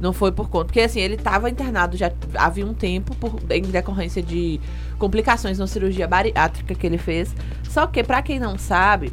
Não 0.00 0.12
foi 0.12 0.32
por 0.32 0.48
conta. 0.48 0.66
Porque 0.66 0.80
assim, 0.80 1.00
ele 1.00 1.14
estava 1.14 1.50
internado 1.50 1.96
já 1.96 2.10
havia 2.34 2.66
um 2.66 2.72
tempo 2.72 3.14
por, 3.16 3.38
em 3.50 3.62
decorrência 3.62 4.22
de 4.22 4.58
complicações 4.98 5.58
na 5.58 5.66
cirurgia 5.66 6.08
bariátrica 6.08 6.74
que 6.74 6.86
ele 6.86 6.98
fez. 6.98 7.34
Só 7.68 7.86
que, 7.86 8.02
pra 8.02 8.22
quem 8.22 8.38
não 8.38 8.56
sabe, 8.58 9.12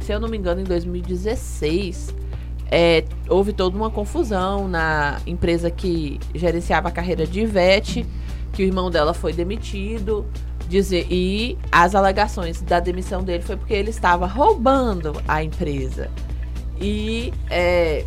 se 0.00 0.12
eu 0.12 0.18
não 0.18 0.28
me 0.28 0.38
engano, 0.38 0.60
em 0.60 0.64
2016, 0.64 2.14
é, 2.70 3.04
houve 3.28 3.52
toda 3.52 3.76
uma 3.76 3.90
confusão 3.90 4.68
na 4.68 5.20
empresa 5.26 5.70
que 5.70 6.18
gerenciava 6.34 6.88
a 6.88 6.92
carreira 6.92 7.26
de 7.26 7.40
Ivete, 7.40 8.06
que 8.56 8.62
o 8.62 8.66
irmão 8.66 8.90
dela 8.90 9.12
foi 9.12 9.32
demitido. 9.34 10.26
Dizer, 10.68 11.06
e 11.08 11.56
as 11.70 11.94
alegações 11.94 12.60
da 12.60 12.80
demissão 12.80 13.22
dele 13.22 13.44
foi 13.44 13.56
porque 13.56 13.74
ele 13.74 13.90
estava 13.90 14.26
roubando 14.26 15.12
a 15.28 15.40
empresa. 15.44 16.10
E 16.80 17.32
é, 17.48 18.04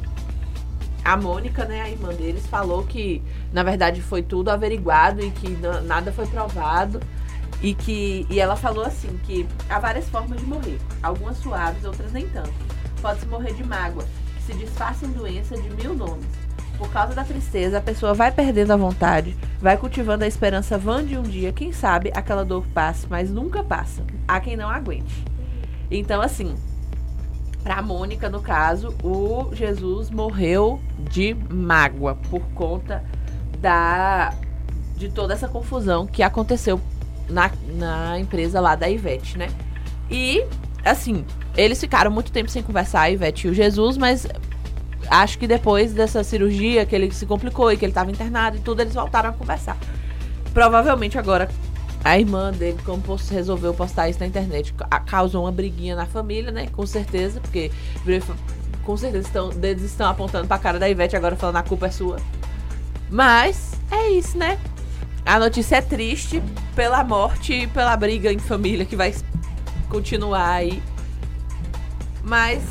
a 1.06 1.16
Mônica, 1.16 1.64
né, 1.64 1.82
a 1.82 1.90
irmã 1.90 2.10
deles, 2.10 2.46
falou 2.48 2.84
que 2.84 3.22
na 3.54 3.64
verdade 3.64 4.02
foi 4.02 4.22
tudo 4.22 4.50
averiguado 4.50 5.24
e 5.24 5.32
que 5.32 5.50
na- 5.52 5.80
nada 5.82 6.12
foi 6.12 6.26
provado. 6.28 7.00
E 7.62 7.74
que 7.74 8.26
e 8.30 8.40
ela 8.40 8.56
falou 8.56 8.84
assim 8.86 9.20
que 9.26 9.46
há 9.70 9.80
várias 9.80 10.08
formas 10.10 10.40
de 10.40 10.46
morrer, 10.46 10.80
algumas 11.04 11.38
suaves, 11.38 11.84
outras 11.86 12.12
nem 12.12 12.28
tanto. 12.30 12.54
Pode-se 13.02 13.26
morrer 13.28 13.54
de 13.54 13.64
mágoa, 13.64 14.04
que 14.36 14.44
se 14.44 14.54
disfarça 14.58 15.06
em 15.06 15.12
doença 15.12 15.56
de 15.58 15.70
mil 15.76 15.94
nomes. 15.94 16.26
Por 16.80 16.90
causa 16.90 17.14
da 17.14 17.26
tristeza, 17.26 17.78
a 17.78 17.82
pessoa 17.82 18.14
vai 18.14 18.32
perdendo 18.32 18.72
a 18.72 18.78
vontade, 18.78 19.36
vai 19.60 19.76
cultivando 19.76 20.24
a 20.24 20.28
esperança 20.28 20.78
vã 20.78 21.06
de 21.06 21.18
um 21.18 21.24
dia, 21.24 21.52
quem 21.52 21.74
sabe 21.74 22.10
aquela 22.16 22.46
dor 22.46 22.66
passe, 22.74 23.06
mas 23.10 23.30
nunca 23.30 23.62
passa. 23.62 24.02
Há 24.26 24.40
quem 24.40 24.56
não 24.56 24.70
aguente. 24.70 25.26
Então, 25.92 26.22
assim, 26.22 26.56
pra 27.64 27.82
Mônica, 27.82 28.30
no 28.30 28.42
caso, 28.42 28.96
o 29.04 29.54
Jesus 29.54 30.10
morreu 30.10 30.82
de 30.98 31.36
mágoa 31.50 32.16
por 32.30 32.42
conta 32.54 33.04
da 33.60 34.34
de 34.96 35.10
toda 35.10 35.34
essa 35.34 35.48
confusão 35.48 36.08
que 36.08 36.24
aconteceu 36.24 36.80
na, 37.30 37.52
na 37.76 38.20
empresa 38.20 38.60
lá 38.62 38.76
da 38.76 38.90
Ivete, 38.90 39.38
né? 39.38 39.50
E, 40.10 40.46
assim, 40.84 41.26
eles 41.56 41.80
ficaram 41.80 42.10
muito 42.10 42.32
tempo 42.32 42.50
sem 42.50 42.64
conversar, 42.64 43.02
a 43.02 43.12
Ivete 43.12 43.48
e 43.48 43.50
o 43.50 43.54
Jesus, 43.54 43.98
mas 43.98 44.28
acho 45.08 45.38
que 45.38 45.48
depois 45.48 45.94
dessa 45.94 46.24
cirurgia 46.24 46.86
que 46.86 46.96
ele 46.96 47.12
se 47.12 47.26
complicou 47.26 47.72
e 47.72 47.78
que 47.78 47.86
ele 47.86 47.92
estava 47.92 48.12
internado 48.12 48.58
e 48.58 48.60
tudo, 48.60 48.82
eles 48.82 48.94
voltaram 48.94 49.30
a 49.30 49.34
conversar. 49.34 49.78
Provavelmente 50.54 51.18
agora 51.18 51.50
a 52.04 52.18
irmã 52.18 52.52
dele, 52.52 52.78
como 52.86 53.02
resolveu 53.30 53.74
postar 53.74 54.10
isso 54.10 54.20
na 54.20 54.28
internet, 54.28 54.74
ca- 54.74 55.00
causou 55.02 55.44
uma 55.44 55.52
briguinha 55.52 55.96
na 55.96 56.06
família, 56.06 56.52
né? 56.52 56.68
Com 56.68 56.86
certeza, 56.86 57.40
porque 57.42 57.72
com 58.84 58.98
certeza 58.98 59.28
estão, 59.28 59.50
dedos 59.50 59.84
estão 59.84 60.10
apontando 60.10 60.48
pra 60.48 60.58
cara 60.58 60.80
da 60.80 60.90
Ivete 60.90 61.16
agora 61.16 61.36
falando 61.36 61.58
a 61.58 61.64
culpa 61.64 61.88
é 61.88 61.92
sua. 61.92 62.18
Mas 63.10 63.74
é 63.92 64.12
isso, 64.12 64.38
né? 64.38 64.58
A 65.26 65.38
notícia 65.40 65.76
é 65.76 65.82
triste 65.82 66.42
pela 66.76 67.04
morte 67.04 67.54
e 67.54 67.68
pela 67.68 67.96
briga 67.98 68.32
em 68.32 68.40
família 68.40 68.86
que 68.86 68.96
vai 68.96 69.14
continuar 69.90 70.50
aí. 70.50 70.82
Mas 72.24 72.62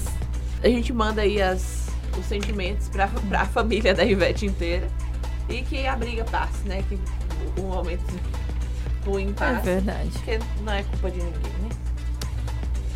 a 0.63 0.69
gente 0.69 0.93
manda 0.93 1.23
aí 1.23 1.41
as, 1.41 1.88
sentimentos 2.29 2.89
pra, 2.89 3.09
pra 3.29 3.45
família 3.47 3.95
da 3.95 4.05
Ivete 4.05 4.47
inteira. 4.47 4.87
E 5.49 5.63
que 5.63 5.87
a 5.87 5.97
briga 5.97 6.25
passe, 6.25 6.67
né? 6.69 6.85
Que 6.89 6.95
o, 7.57 7.61
o 7.63 7.65
momento 7.75 8.05
ruim 9.07 9.31
É 9.31 9.33
passe. 9.33 9.65
verdade. 9.65 10.11
Porque 10.11 10.39
não 10.63 10.73
é 10.73 10.83
culpa 10.83 11.11
de 11.11 11.17
ninguém, 11.19 11.53
né? 11.63 11.69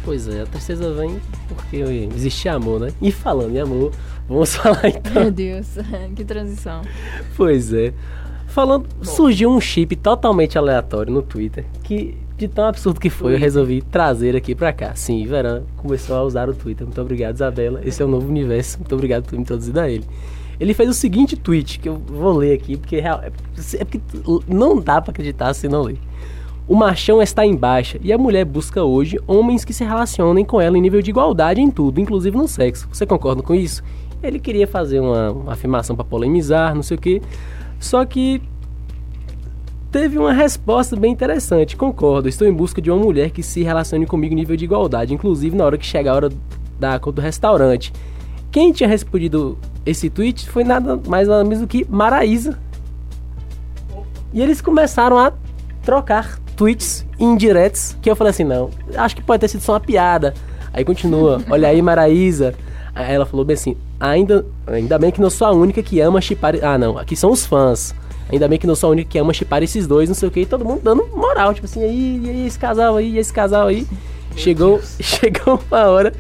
pois 0.05 0.27
é, 0.27 0.43
a 0.43 0.47
tristeza 0.47 0.93
vem 0.95 1.21
porque 1.49 1.77
existe 1.77 2.49
amor, 2.49 2.81
né? 2.81 2.89
E 3.01 3.13
falando 3.13 3.55
em 3.55 3.61
amor, 3.61 3.93
vamos 4.29 4.55
falar 4.57 4.89
então. 4.89 5.23
Meu 5.23 5.31
Deus, 5.31 5.69
que 6.17 6.25
transição. 6.25 6.83
Pois 7.37 7.73
é. 7.73 7.95
Falando, 8.49 8.87
surgiu 9.03 9.49
um 9.51 9.61
chip 9.61 9.95
totalmente 9.97 10.59
aleatório 10.59 11.11
no 11.13 11.23
Twitter 11.23 11.65
que 11.85 12.19
de 12.49 12.55
tão 12.55 12.65
absurdo 12.67 13.01
que 13.01 13.09
foi, 13.11 13.35
eu 13.35 13.39
resolvi 13.39 13.83
trazer 13.83 14.37
aqui 14.37 14.55
pra 14.55 14.73
cá. 14.73 14.95
Sim, 14.95 15.25
Verão 15.27 15.63
começou 15.77 16.17
a 16.17 16.23
usar 16.23 16.49
o 16.49 16.55
Twitter. 16.55 16.87
Muito 16.87 17.01
obrigado, 17.01 17.35
Isabela. 17.37 17.81
Esse 17.85 18.03
é 18.03 18.05
o 18.05 18.09
novo 18.09 18.29
universo. 18.29 18.79
Muito 18.79 18.95
obrigado 18.95 19.25
por 19.25 19.35
me 19.37 19.43
introduzido 19.43 19.81
a 19.81 19.89
ele. 19.89 20.05
Ele 20.61 20.75
fez 20.75 20.89
o 20.89 20.95
seguinte 20.95 21.37
tweet 21.37 21.79
que 21.81 21.89
eu 21.89 21.97
vou 21.97 22.37
ler 22.37 22.55
aqui 22.55 22.77
porque 22.77 23.01
real- 23.01 23.21
é 23.23 23.27
é 23.27 23.85
porque 23.85 24.01
não 24.47 24.79
dá 24.81 25.01
pra 25.01 25.11
acreditar 25.11 25.53
se 25.55 25.67
não 25.69 25.83
ler. 25.83 25.99
O 26.69 26.77
machão 26.77 27.21
está 27.21 27.45
em 27.45 27.57
baixa 27.57 27.99
e 28.03 28.13
a 28.13 28.19
mulher 28.19 28.45
busca 28.45 28.83
hoje 28.85 29.19
homens 29.27 29.65
que 29.65 29.73
se 29.73 29.83
relacionem 29.85 30.45
com 30.45 30.61
ela 30.61 30.79
em 30.79 30.81
nível 30.81 31.03
de 31.03 31.11
igualdade 31.11 31.61
em 31.61 31.71
tudo, 31.71 32.01
inclusive 32.01 32.37
no 32.37 32.47
sexo. 32.47 32.89
Você 32.93 33.05
concorda 33.05 33.43
com 33.43 33.55
isso? 33.55 33.83
Ele 34.23 34.39
queria 34.39 34.67
fazer 34.69 35.01
uma, 35.01 35.33
uma 35.33 35.53
afirmação 35.53 35.97
para 35.97 36.05
polemizar, 36.05 36.75
não 36.75 36.83
sei 36.83 36.97
o 36.97 37.01
que. 37.01 37.21
Só 37.81 38.05
que 38.05 38.41
teve 39.93 40.19
uma 40.19 40.33
resposta 40.33 40.97
bem 40.97 41.13
interessante. 41.13 41.77
Concordo, 41.77 42.27
estou 42.27 42.49
em 42.49 42.53
busca 42.53 42.81
de 42.81 42.91
uma 42.91 42.99
mulher 42.99 43.31
que 43.31 43.43
se 43.43 43.63
relacione 43.63 44.07
comigo 44.07 44.33
em 44.33 44.37
nível 44.37 44.57
de 44.57 44.65
igualdade, 44.65 45.13
inclusive 45.13 45.55
na 45.55 45.67
hora 45.67 45.77
que 45.77 45.85
chega 45.85 46.11
a 46.11 46.15
hora 46.15 46.31
da 46.81 46.99
conta 46.99 47.17
do 47.17 47.23
restaurante. 47.23 47.93
Quem 48.51 48.73
tinha 48.73 48.89
respondido 48.89 49.59
esse 49.85 50.09
tweet 50.09 50.49
foi 50.49 50.65
nada 50.65 50.99
mais 51.07 51.29
nada 51.29 51.45
menos 51.45 51.61
do 51.61 51.67
que 51.67 51.87
Maraísa. 51.89 52.59
E 54.33 54.41
eles 54.41 54.63
começaram 54.63 55.19
a 55.19 55.33
trocar 55.83 56.39
tweets 56.57 57.07
indiretos, 57.19 57.95
que 58.01 58.11
eu 58.11 58.17
falei 58.17 58.31
assim, 58.31 58.45
não, 58.45 58.71
acho 58.97 59.15
que 59.15 59.23
pode 59.23 59.41
ter 59.41 59.49
sido 59.49 59.61
só 59.61 59.75
uma 59.75 59.81
piada. 59.81 60.33
Aí 60.73 60.87
continua, 60.87 61.43
olha 61.51 61.69
aí 61.69 61.83
Maraísa. 61.83 62.55
Aí 62.95 63.15
ela 63.15 63.27
falou 63.27 63.45
bem 63.45 63.55
assim, 63.55 63.77
ainda, 64.01 64.47
ainda 64.67 64.99
bem 64.99 65.11
que 65.11 65.21
não 65.21 65.29
sou 65.29 65.47
a 65.47 65.51
única 65.51 65.83
que 65.83 66.01
ama 66.01 66.21
chipar... 66.21 66.55
Ah 66.63 66.79
não, 66.79 66.97
aqui 66.97 67.15
são 67.15 67.31
os 67.31 67.45
fãs. 67.45 67.95
Ainda 68.31 68.49
bem 68.49 68.59
que 68.59 68.67
não 68.67 68.75
sou 68.75 68.89
a 68.89 68.93
única 68.93 69.11
que 69.11 69.19
ama 69.19 69.33
chipar 69.33 69.63
esses 69.63 69.87
dois, 69.87 70.09
não 70.09 70.15
sei 70.15 70.29
o 70.29 70.31
que, 70.31 70.41
e 70.41 70.47
todo 70.47 70.65
mundo 70.65 70.81
dando 70.83 71.07
moral, 71.09 71.53
tipo 71.53 71.67
assim, 71.67 71.83
aí, 71.83 72.21
e 72.23 72.31
aí 72.31 72.47
esse 72.47 72.59
casal 72.59 72.97
aí, 72.97 73.11
e 73.11 73.19
esse 73.19 73.33
casal 73.33 73.69
aí. 73.69 73.87
chegou, 74.37 74.81
chegou 75.01 75.61
uma 75.71 75.87
hora 75.87 76.13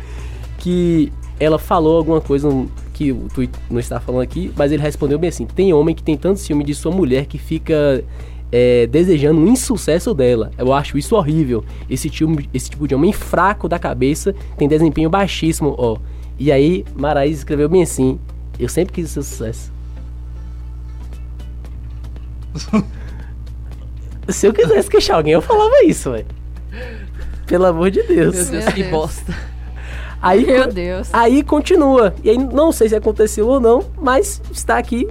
que 0.59 1.12
ela 1.41 1.59
falou 1.59 1.97
alguma 1.97 2.20
coisa 2.20 2.49
que 2.93 3.11
o 3.11 3.29
tweet 3.35 3.53
não 3.70 3.81
está 3.81 3.99
falando 3.99 4.23
aqui, 4.23 4.53
mas 4.57 4.70
ele 4.70 4.83
respondeu 4.83 5.19
bem 5.19 5.29
assim: 5.29 5.47
tem 5.47 5.73
homem 5.73 5.95
que 5.95 6.03
tem 6.03 6.16
tanto 6.16 6.39
ciúme 6.39 6.65
de 6.65 6.74
sua 6.74 6.93
mulher 6.93 7.27
que 7.27 7.39
fica 7.39 8.05
é, 8.53 8.87
desejando 8.87 9.41
um 9.41 9.49
insucesso 9.49 10.15
dela. 10.15 10.51
Eu 10.59 10.73
acho 10.73 10.99
isso 10.99 11.16
horrível. 11.16 11.65
Esse 11.89 12.11
tipo, 12.11 12.33
esse 12.53 12.70
tipo 12.70 12.87
de 12.87 12.95
homem 12.95 13.12
fraco 13.12 13.69
da 13.69 13.79
cabeça 13.79 14.35
tem 14.57 14.69
desempenho 14.69 15.09
baixíssimo, 15.09 15.74
ó. 15.79 15.97
E 16.39 16.53
aí, 16.53 16.85
Maraís 16.95 17.39
escreveu 17.39 17.69
bem 17.69 17.83
assim: 17.83 18.20
eu 18.59 18.69
sempre 18.69 18.93
quis 18.93 19.11
ser 19.11 19.23
sucesso. 19.23 19.73
Se 24.29 24.47
eu 24.47 24.53
quisesse 24.53 24.89
queixar 24.89 25.16
alguém, 25.16 25.33
eu 25.33 25.43
falava 25.43 25.85
isso, 25.85 26.12
velho. 26.12 26.27
Pelo 27.47 27.66
amor 27.66 27.91
de 27.91 28.03
Deus. 28.03 28.35
Meu 28.35 28.61
Deus, 28.61 28.73
que 28.73 28.83
Deus. 28.83 28.91
bosta. 28.91 29.35
Aí, 30.20 30.47
Meu 30.47 30.73
Deus. 30.73 31.11
Aí 31.12 31.43
continua. 31.43 32.15
E 32.23 32.31
aí 32.31 32.39
não 32.39 32.70
sei 32.70 32.89
se 32.89 32.95
aconteceu 32.95 33.49
ou 33.49 33.59
não, 33.59 33.85
mas 34.01 34.41
está 34.53 34.79
aqui 34.79 35.09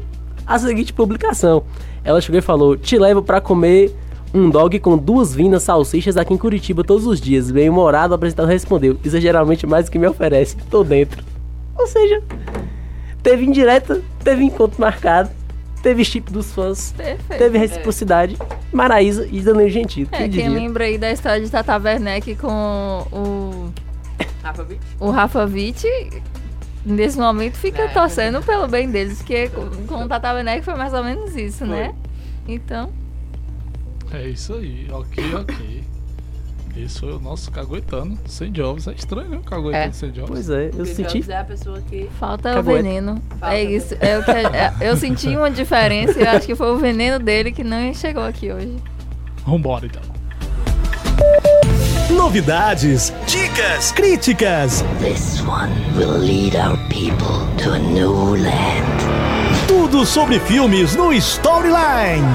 a 0.48 0.58
seguinte 0.58 0.94
publicação. 0.94 1.64
Ela 2.04 2.22
chegou 2.22 2.40
e 2.40 2.42
falou: 2.42 2.78
Te 2.78 2.98
levo 2.98 3.22
pra 3.22 3.42
comer 3.42 3.94
um 4.34 4.50
dog 4.50 4.80
com 4.80 4.98
duas 4.98 5.36
vinas 5.36 5.64
salsichas 5.64 6.16
aqui 6.16 6.34
em 6.34 6.38
Curitiba 6.38 6.84
todos 6.84 7.06
os 7.06 7.20
dias. 7.20 7.52
Bem 7.52 7.70
humorado, 7.70 8.14
o 8.14 8.16
apresentador 8.16 8.50
respondeu: 8.52 8.98
Isso 9.04 9.18
é 9.18 9.22
geralmente 9.22 9.68
mais 9.68 9.86
do 9.86 9.92
que 9.92 10.00
me 10.00 10.08
oferece. 10.08 10.56
Tô 10.70 10.84
dentro. 10.84 11.24
Ou 11.78 11.86
seja, 11.88 12.24
teve 13.22 13.46
indireta, 13.46 14.02
teve 14.24 14.44
encontro 14.46 14.80
marcado, 14.80 15.30
teve 15.82 16.04
chip 16.06 16.32
dos 16.32 16.52
fãs, 16.54 16.94
Perfeito. 16.96 17.40
teve 17.40 17.58
reciprocidade. 17.58 18.38
Maraísa 18.72 19.28
e 19.32 19.42
Danilo 19.42 19.70
Gentili. 19.70 20.08
É, 20.12 20.18
quem 20.20 20.30
quem 20.32 20.50
lembra 20.50 20.86
aí 20.86 20.98
da 20.98 21.12
história 21.12 21.44
de 21.44 21.50
Tata 21.52 21.78
Werneck 21.78 22.36
com 22.36 23.06
o, 23.12 23.74
Rafa 24.44 24.64
Witt? 24.64 24.82
o 25.00 25.10
Rafa 25.12 25.46
Witt, 25.46 25.88
nesse 26.86 27.18
momento 27.18 27.56
fica 27.58 27.84
É. 27.84 27.88
torcendo 27.90 28.42
pelo 28.42 28.68
bem 28.68 28.90
deles, 28.90 29.18
porque 29.20 29.50
com, 29.50 29.70
com 29.88 30.04
o 30.06 30.08
Tata 30.08 30.34
Werneck 30.34 30.64
foi 30.64 30.76
mais 30.76 30.94
ou 30.94 31.04
menos 31.04 31.36
isso, 31.36 31.66
né? 31.66 31.94
Então, 32.48 32.90
É 34.14 34.28
isso 34.28 34.54
aí, 34.56 34.88
ok, 34.92 35.36
ok. 35.36 35.84
Esse 36.76 37.00
foi 37.02 37.12
o 37.14 37.20
nosso 37.20 37.52
caguetano 37.52 38.18
sem 38.26 38.52
jobs. 38.52 38.88
É 38.88 38.94
estranho, 38.94 39.30
né? 39.30 39.40
Caguetano 39.46 39.76
É. 39.76 39.92
sem 39.92 40.10
jobs. 40.12 40.30
Pois 40.32 40.50
é, 40.50 40.68
eu 40.68 40.72
Porque 40.72 40.96
senti. 40.96 41.14
Jobs 41.20 41.30
é 41.30 41.38
a 41.38 41.44
pessoa 41.44 41.82
que... 41.82 42.10
falta 42.20 42.54
Cagueta. 42.54 42.60
o 42.60 42.64
veneno. 42.84 43.22
Falta 43.40 43.56
é 43.56 43.64
isso. 43.64 43.96
É 44.00 44.18
o 44.18 44.24
que, 44.24 44.32
é- 44.32 44.74
eu 44.82 44.96
senti 44.98 45.28
uma 45.36 45.52
diferença 45.52 46.20
e 46.20 46.26
acho 46.26 46.46
que 46.48 46.56
foi 46.56 46.72
o 46.72 46.78
veneno 46.78 47.20
dele 47.24 47.52
que 47.52 47.64
não 47.64 47.94
chegou 47.94 48.24
aqui 48.24 48.52
hoje. 48.52 48.76
Vambora 49.46 49.86
então. 49.86 50.02
Novidades, 52.10 53.14
dicas, 53.26 53.92
críticas. 53.92 54.84
This 55.00 55.42
one 55.42 55.72
will 55.98 56.18
lead 56.20 56.56
our 56.56 56.78
people 56.90 57.46
to 57.64 57.74
a 57.74 57.80
new 57.80 58.36
land. 58.36 58.86
Tudo 59.68 60.06
sobre 60.06 60.40
filmes 60.40 60.96
no 60.96 61.12
Storyline. 61.14 62.26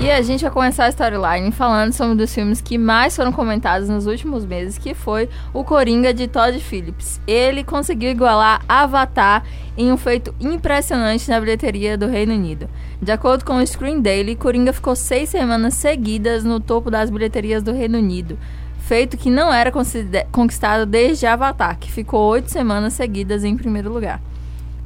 E 0.00 0.12
a 0.12 0.22
gente 0.22 0.42
vai 0.42 0.50
começar 0.52 0.84
a 0.84 0.88
storyline 0.90 1.50
falando 1.50 1.92
sobre 1.92 2.12
um 2.12 2.16
dos 2.16 2.32
filmes 2.32 2.60
que 2.60 2.78
mais 2.78 3.16
foram 3.16 3.32
comentados 3.32 3.88
nos 3.88 4.06
últimos 4.06 4.46
meses, 4.46 4.78
que 4.78 4.94
foi 4.94 5.28
o 5.52 5.64
Coringa 5.64 6.14
de 6.14 6.28
Todd 6.28 6.56
Phillips. 6.60 7.20
Ele 7.26 7.64
conseguiu 7.64 8.08
igualar 8.08 8.62
Avatar 8.68 9.42
em 9.76 9.90
um 9.90 9.96
feito 9.96 10.32
impressionante 10.40 11.28
na 11.28 11.40
bilheteria 11.40 11.98
do 11.98 12.06
Reino 12.06 12.32
Unido. 12.32 12.70
De 13.02 13.10
acordo 13.10 13.44
com 13.44 13.56
o 13.56 13.66
Screen 13.66 14.00
Daily, 14.00 14.36
Coringa 14.36 14.72
ficou 14.72 14.94
seis 14.94 15.30
semanas 15.30 15.74
seguidas 15.74 16.44
no 16.44 16.60
topo 16.60 16.92
das 16.92 17.10
bilheterias 17.10 17.64
do 17.64 17.72
Reino 17.72 17.98
Unido. 17.98 18.38
Feito 18.78 19.16
que 19.16 19.28
não 19.28 19.52
era 19.52 19.72
conquistado 20.30 20.86
desde 20.86 21.26
Avatar, 21.26 21.76
que 21.76 21.90
ficou 21.90 22.30
oito 22.30 22.52
semanas 22.52 22.92
seguidas 22.92 23.42
em 23.42 23.56
primeiro 23.56 23.92
lugar. 23.92 24.22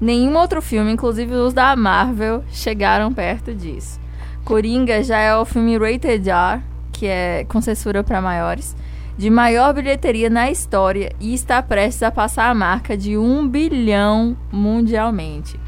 Nenhum 0.00 0.34
outro 0.38 0.62
filme, 0.62 0.90
inclusive 0.90 1.34
os 1.34 1.52
da 1.52 1.76
Marvel, 1.76 2.42
chegaram 2.50 3.12
perto 3.12 3.54
disso. 3.54 4.01
Coringa 4.44 5.02
já 5.04 5.18
é 5.18 5.36
o 5.36 5.44
filme 5.44 5.78
rated 5.78 6.28
R, 6.28 6.60
que 6.92 7.06
é 7.06 7.44
com 7.48 7.60
censura 7.60 8.02
para 8.02 8.20
maiores, 8.20 8.74
de 9.16 9.30
maior 9.30 9.72
bilheteria 9.72 10.28
na 10.28 10.50
história 10.50 11.12
e 11.20 11.32
está 11.32 11.62
prestes 11.62 12.02
a 12.02 12.10
passar 12.10 12.50
a 12.50 12.54
marca 12.54 12.96
de 12.96 13.16
1 13.16 13.48
bilhão 13.48 14.36
mundialmente, 14.50 15.58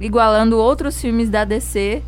igualando 0.00 0.58
outros 0.58 1.00
filmes 1.00 1.28
da 1.28 1.44
DC, 1.44 2.02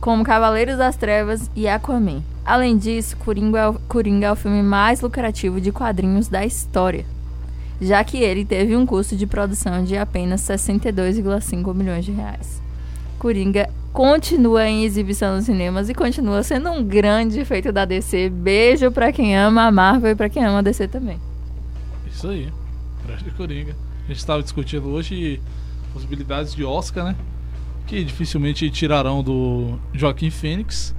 como 0.00 0.24
Cavaleiros 0.24 0.78
das 0.78 0.96
Trevas 0.96 1.48
e 1.54 1.68
Aquaman. 1.68 2.22
Além 2.44 2.76
disso, 2.76 3.16
Coringa 3.18 3.58
é 3.58 3.68
o, 3.68 3.74
Coringa 3.74 4.26
é 4.26 4.32
o 4.32 4.36
filme 4.36 4.64
mais 4.64 5.00
lucrativo 5.00 5.60
de 5.60 5.70
quadrinhos 5.70 6.26
da 6.26 6.44
história, 6.44 7.06
já 7.80 8.02
que 8.02 8.18
ele 8.18 8.44
teve 8.44 8.74
um 8.74 8.84
custo 8.84 9.14
de 9.14 9.28
produção 9.28 9.84
de 9.84 9.96
apenas 9.96 10.40
62,5 10.40 11.72
milhões 11.72 12.04
de 12.04 12.10
reais. 12.10 12.60
Coringa 13.16 13.68
continua 13.92 14.66
em 14.66 14.84
exibição 14.84 15.36
nos 15.36 15.44
cinemas 15.44 15.88
e 15.88 15.94
continua 15.94 16.42
sendo 16.42 16.70
um 16.70 16.82
grande 16.82 17.44
feito 17.44 17.70
da 17.70 17.84
DC. 17.84 18.30
Beijo 18.30 18.90
pra 18.90 19.12
quem 19.12 19.36
ama 19.36 19.66
a 19.66 19.72
Marvel 19.72 20.12
e 20.12 20.14
pra 20.14 20.28
quem 20.28 20.44
ama 20.44 20.58
a 20.58 20.62
DC 20.62 20.88
também. 20.88 21.20
Isso 22.06 22.28
aí. 22.28 22.48
Grande 23.06 23.30
Coringa. 23.32 23.76
A 24.04 24.08
gente 24.08 24.18
estava 24.18 24.42
discutindo 24.42 24.88
hoje 24.88 25.40
possibilidades 25.92 26.54
de 26.54 26.64
Oscar, 26.64 27.04
né? 27.04 27.16
Que 27.86 28.02
dificilmente 28.02 28.68
tirarão 28.70 29.22
do 29.22 29.78
Joaquim 29.92 30.30
Fênix. 30.30 30.94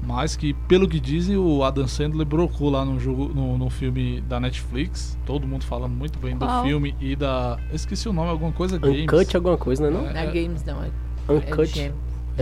Mas 0.00 0.36
que, 0.36 0.54
pelo 0.54 0.88
que 0.88 1.00
dizem, 1.00 1.36
o 1.36 1.64
Adam 1.64 1.88
Sandler 1.88 2.24
brocou 2.24 2.70
lá 2.70 2.84
no, 2.84 3.00
jogo, 3.00 3.32
no, 3.34 3.58
no 3.58 3.68
filme 3.68 4.20
da 4.22 4.38
Netflix. 4.38 5.18
Todo 5.26 5.46
mundo 5.46 5.64
falando 5.64 5.92
muito 5.92 6.20
bem 6.20 6.36
Qual? 6.36 6.62
do 6.62 6.68
filme 6.68 6.94
e 7.00 7.16
da. 7.16 7.58
Eu 7.68 7.74
esqueci 7.74 8.08
o 8.08 8.12
nome, 8.12 8.30
alguma 8.30 8.52
coisa 8.52 8.78
Games. 8.78 9.02
Uncut 9.02 9.36
alguma 9.36 9.56
coisa, 9.56 9.90
né? 9.90 9.90
Não? 9.90 10.08
É. 10.08 10.12
Não 10.12 10.20
é 10.20 10.26
Games, 10.26 10.64
não. 10.64 10.82
É, 10.84 10.90
é 11.28 11.32
Uncut. 11.32 11.74
Gem. 11.74 11.92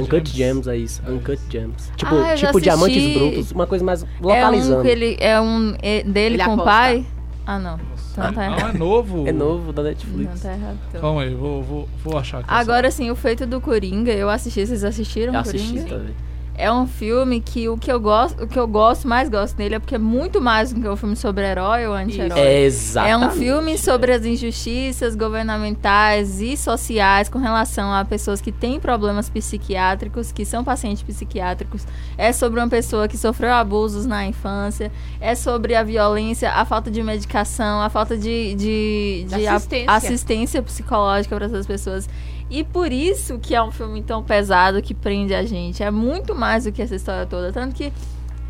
Uncut 0.00 0.30
Gems. 0.36 0.66
É 0.66 0.76
isso. 0.76 1.02
É 1.06 1.10
Uncut. 1.10 1.40
Gems. 1.50 1.90
Tipo, 1.96 2.14
Ah, 2.14 2.36
já 2.36 2.46
tipo 2.48 2.60
diamantes 2.60 2.96
assisti. 2.96 3.18
brutos, 3.18 3.52
uma 3.52 3.66
coisa 3.66 3.84
mais 3.84 4.02
É 4.02 4.06
localizando. 4.20 4.80
um 4.80 4.82
que 4.82 4.88
ele 4.88 5.16
é 5.20 5.40
um 5.40 5.74
é 5.82 6.02
dele 6.02 6.34
Ele 6.36 6.44
com 6.44 6.54
o 6.54 6.64
pai? 6.64 7.04
Ah, 7.46 7.58
não. 7.58 7.78
Então 8.12 8.32
tá 8.32 8.50
não, 8.50 8.68
é 8.68 8.72
novo. 8.72 9.28
É 9.28 9.32
novo 9.32 9.72
da 9.72 9.82
Não 9.82 9.88
Netflix. 9.90 10.40
tá 10.40 10.52
errado. 10.52 10.78
então. 10.88 11.00
Calma 11.00 11.22
aí, 11.22 11.34
vou, 11.34 11.62
vou, 11.62 11.88
vou 12.02 12.18
achar 12.18 12.38
aqui. 12.38 12.48
Agora 12.50 12.90
sim, 12.90 13.10
o 13.10 13.14
feito 13.14 13.46
do 13.46 13.60
Coringa, 13.60 14.10
eu 14.12 14.28
assisti, 14.30 14.66
vocês 14.66 14.82
assistiram 14.82 15.32
Eu 15.34 15.40
assisti 15.40 15.68
Coringa? 15.74 15.88
também. 15.88 16.14
É 16.58 16.72
um 16.72 16.86
filme 16.86 17.40
que 17.40 17.68
o 17.68 17.76
que 17.76 17.92
eu 17.92 18.00
gosto, 18.00 18.44
o 18.44 18.46
que 18.48 18.58
eu 18.58 18.66
gosto, 18.66 19.06
mais 19.06 19.28
gosto 19.28 19.58
nele 19.58 19.74
é 19.74 19.78
porque 19.78 19.94
é 19.94 19.98
muito 19.98 20.40
mais 20.40 20.72
do 20.72 20.80
que 20.80 20.88
um 20.88 20.96
filme 20.96 21.14
sobre 21.14 21.44
herói 21.44 21.86
ou 21.86 21.92
anti-herói. 21.94 22.38
É 22.38 22.54
É 22.54 22.62
exatamente. 22.62 23.36
um 23.36 23.38
filme 23.38 23.76
sobre 23.78 24.12
as 24.12 24.24
injustiças 24.24 25.14
governamentais 25.14 26.40
e 26.40 26.56
sociais 26.56 27.28
com 27.28 27.38
relação 27.38 27.92
a 27.92 28.04
pessoas 28.04 28.40
que 28.40 28.50
têm 28.52 28.80
problemas 28.80 29.28
psiquiátricos, 29.28 30.32
que 30.32 30.44
são 30.44 30.64
pacientes 30.64 31.02
psiquiátricos. 31.02 31.86
É 32.16 32.32
sobre 32.32 32.60
uma 32.60 32.68
pessoa 32.68 33.06
que 33.08 33.16
sofreu 33.18 33.52
abusos 33.52 34.06
na 34.06 34.26
infância. 34.26 34.90
É 35.20 35.34
sobre 35.34 35.74
a 35.74 35.82
violência, 35.82 36.50
a 36.52 36.64
falta 36.64 36.90
de 36.90 37.02
medicação, 37.02 37.80
a 37.80 37.90
falta 37.90 38.16
de, 38.16 38.54
de, 38.54 39.26
de 39.28 39.46
a- 39.46 39.54
Assistência. 39.56 39.90
assistência 39.92 40.62
psicológica 40.62 41.34
para 41.36 41.46
essas 41.46 41.66
pessoas. 41.66 42.08
E 42.48 42.62
por 42.62 42.92
isso 42.92 43.38
que 43.38 43.54
é 43.54 43.62
um 43.62 43.70
filme 43.72 44.02
tão 44.02 44.22
pesado 44.22 44.80
que 44.80 44.94
prende 44.94 45.34
a 45.34 45.44
gente. 45.44 45.82
É 45.82 45.90
muito 45.90 46.34
mais 46.34 46.64
do 46.64 46.72
que 46.72 46.80
essa 46.80 46.94
história 46.94 47.26
toda. 47.26 47.52
Tanto 47.52 47.74
que 47.74 47.92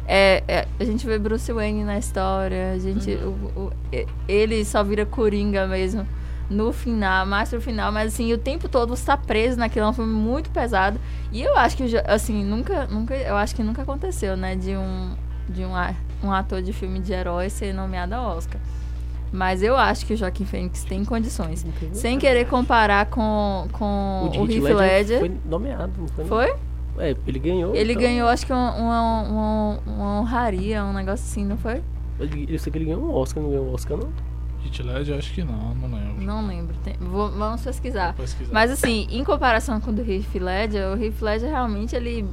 é, 0.07 0.45
é, 0.47 0.69
a 0.79 0.85
gente 0.85 1.07
vê 1.07 1.19
Bruce 1.19 1.51
Wayne 1.53 1.83
na 1.83 1.99
história, 1.99 2.73
a 2.73 2.79
gente, 2.79 3.11
o- 3.15 3.51
o- 3.61 3.73
e- 3.93 4.07
ele 4.29 4.65
só 4.65 4.85
vira 4.85 5.05
Coringa 5.07 5.67
mesmo 5.67 6.07
no 6.49 6.73
final, 6.73 7.27
mais 7.27 7.49
pro 7.49 7.61
final, 7.61 7.91
mas 7.91 8.13
assim, 8.15 8.33
o 8.33 8.39
tempo 8.39 8.69
todo 8.69 8.95
você 8.95 9.05
tá 9.07 9.17
preso 9.17 9.59
naquilo, 9.59 9.87
é 9.87 9.89
um 9.89 9.93
filme 9.93 10.13
muito 10.15 10.49
pesado. 10.51 11.01
E 11.33 11.43
eu 11.43 11.57
acho 11.57 11.77
que, 11.77 11.85
assim, 12.07 12.45
nunca, 12.45 12.87
nunca, 12.87 13.17
eu 13.17 13.35
acho 13.37 13.53
que 13.57 13.65
nunca 13.65 13.83
aconteceu, 13.83 14.37
né, 14.37 14.55
de 14.55 14.77
um, 14.77 15.11
de 15.49 15.65
um, 15.65 15.75
a- 15.75 15.93
um 16.23 16.31
ator 16.31 16.63
de 16.63 16.73
filme 16.73 17.01
de 17.01 17.13
herói 17.13 17.51
ser 17.51 17.73
nomeado 17.75 18.15
ao 18.15 18.37
Oscar. 18.37 18.61
Mas 19.33 19.63
eu 19.63 19.77
acho 19.77 20.07
que 20.07 20.15
o 20.15 20.17
Joaquim 20.17 20.45
Phoenix 20.45 20.85
tem 20.85 21.05
condições. 21.05 21.67
Sem 21.93 22.19
querer 22.19 22.47
comparar 22.47 23.07
com, 23.07 23.67
com 23.73 24.31
o, 24.33 24.45
Heath 24.51 24.65
Heath 24.65 24.77
Ledger. 24.77 25.19
foi 25.19 25.33
nomeado, 25.45 25.93
não 25.99 26.09
foi? 26.09 26.25
Foi? 26.25 26.55
É, 26.99 27.15
ele 27.27 27.39
ganhou. 27.39 27.75
Ele 27.75 27.93
então. 27.93 28.03
ganhou, 28.03 28.29
acho 28.29 28.47
que 28.47 28.53
uma, 28.53 28.73
uma, 28.75 29.23
uma, 29.23 29.79
uma 29.87 30.21
honraria, 30.21 30.83
um 30.85 30.93
negócio 30.95 31.25
assim, 31.27 31.45
não 31.45 31.59
foi? 31.59 31.83
Ele- 32.19 32.47
Eu 32.49 32.59
sei 32.59 32.73
que 32.73 32.79
ele 32.79 32.87
ganhou 32.87 33.03
um 33.03 33.13
Oscar, 33.15 33.43
não 33.43 33.51
ganhou 33.51 33.67
um 33.67 33.75
Oscar, 33.75 33.99
não. 33.99 34.09
Hit 34.63 34.83
Ledger, 34.83 35.19
acho 35.19 35.33
que 35.35 35.45
não, 35.45 35.75
não 35.75 35.89
lembro. 35.95 36.23
Não 36.25 36.47
lembro. 36.47 36.75
tem- 36.83 36.97
vou- 36.99 37.31
vamos 37.31 37.61
pesquisar. 37.61 38.15
Pesquisar. 38.15 38.53
Mas 38.53 38.71
assim, 38.71 39.07
em 39.11 39.23
comparação 39.23 39.81
com 39.81 39.91
o 39.91 39.95
do 39.95 40.01
Heath 40.01 40.35
Ledger, 40.35 40.89
o 40.97 41.03
Heath 41.05 41.21
Ledger 41.21 41.51
realmente 41.51 41.95
ele 41.95 42.25